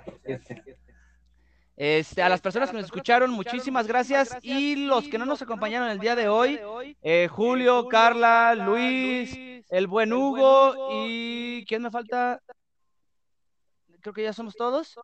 Este, 1.76 2.24
a 2.24 2.30
las 2.30 2.42
personas 2.42 2.72
que 2.72 2.78
nos 2.78 2.86
escucharon, 2.86 3.30
muchísimas 3.30 3.86
gracias. 3.86 4.36
Y 4.42 4.88
los 4.88 5.08
que 5.08 5.20
no 5.20 5.26
nos 5.28 5.44
acompañaron 5.44 5.90
el 5.90 6.00
día 6.00 6.16
de 6.16 6.28
hoy, 6.28 6.60
eh, 7.04 7.28
Julio, 7.30 7.88
Carla, 7.88 8.56
Luis, 8.56 9.38
el 9.70 9.86
buen 9.86 10.12
Hugo 10.12 10.90
y 11.04 11.64
¿quién 11.68 11.84
me 11.84 11.92
falta? 11.92 12.42
Creo 14.02 14.14
que 14.14 14.24
ya 14.24 14.34
somos 14.34 14.56
todos. 14.56 15.00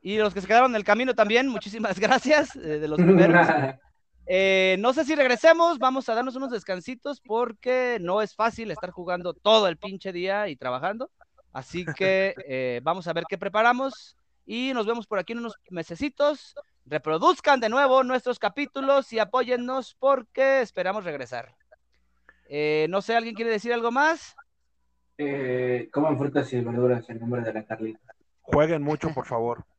Y 0.00 0.18
los 0.18 0.34
que 0.34 0.40
se 0.40 0.46
quedaron 0.46 0.70
en 0.72 0.76
el 0.76 0.84
camino 0.84 1.14
también, 1.14 1.48
muchísimas 1.48 1.98
gracias 2.00 2.54
eh, 2.56 2.78
de 2.78 2.88
los 2.88 2.98
primeros. 2.98 3.46
Eh, 4.28 4.74
no 4.80 4.92
sé 4.92 5.04
si 5.04 5.14
regresemos, 5.14 5.78
vamos 5.78 6.08
a 6.08 6.14
darnos 6.16 6.34
unos 6.34 6.50
descansitos 6.50 7.20
porque 7.20 7.98
no 8.00 8.20
es 8.20 8.34
fácil 8.34 8.72
estar 8.72 8.90
jugando 8.90 9.34
todo 9.34 9.68
el 9.68 9.76
pinche 9.76 10.12
día 10.12 10.48
y 10.48 10.56
trabajando. 10.56 11.12
Así 11.52 11.86
que 11.96 12.34
eh, 12.46 12.80
vamos 12.82 13.06
a 13.06 13.12
ver 13.12 13.22
qué 13.28 13.38
preparamos 13.38 14.16
y 14.44 14.72
nos 14.74 14.84
vemos 14.84 15.06
por 15.06 15.18
aquí 15.18 15.32
en 15.32 15.38
unos 15.38 15.54
mesecitos. 15.70 16.54
Reproduzcan 16.84 17.60
de 17.60 17.68
nuevo 17.68 18.04
nuestros 18.04 18.38
capítulos 18.38 19.12
y 19.12 19.18
apóyennos 19.18 19.96
porque 19.98 20.60
esperamos 20.60 21.04
regresar. 21.04 21.54
Eh, 22.48 22.86
no 22.90 23.00
sé, 23.00 23.16
¿alguien 23.16 23.34
quiere 23.34 23.50
decir 23.50 23.72
algo 23.72 23.90
más? 23.90 24.36
Eh, 25.18 25.88
coman 25.92 26.18
frutas 26.18 26.52
y 26.52 26.60
verduras 26.60 27.08
en 27.08 27.20
nombre 27.20 27.40
de 27.40 27.52
la 27.52 27.64
Carlita. 27.64 28.05
Jueguen 28.46 28.82
mucho, 28.82 29.12
por 29.12 29.26
favor. 29.26 29.64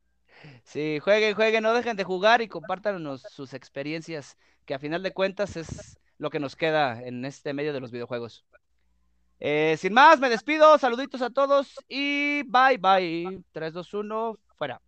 Sí, 0.62 1.00
jueguen, 1.00 1.34
jueguen, 1.34 1.64
no 1.64 1.74
dejen 1.74 1.96
de 1.96 2.04
jugar 2.04 2.42
y 2.42 2.46
compártanos 2.46 3.22
sus 3.22 3.54
experiencias, 3.54 4.36
que 4.66 4.74
a 4.74 4.78
final 4.78 5.02
de 5.02 5.12
cuentas 5.12 5.56
es 5.56 5.98
lo 6.16 6.30
que 6.30 6.38
nos 6.38 6.54
queda 6.54 7.02
en 7.02 7.24
este 7.24 7.52
medio 7.54 7.72
de 7.72 7.80
los 7.80 7.90
videojuegos. 7.90 8.44
Eh, 9.40 9.76
sin 9.78 9.92
más, 9.92 10.20
me 10.20 10.28
despido, 10.28 10.78
saluditos 10.78 11.22
a 11.22 11.30
todos 11.30 11.74
y 11.88 12.42
bye 12.44 12.78
bye. 12.78 13.42
3, 13.52 13.72
2, 13.72 13.94
1, 13.94 14.38
fuera. 14.56 14.80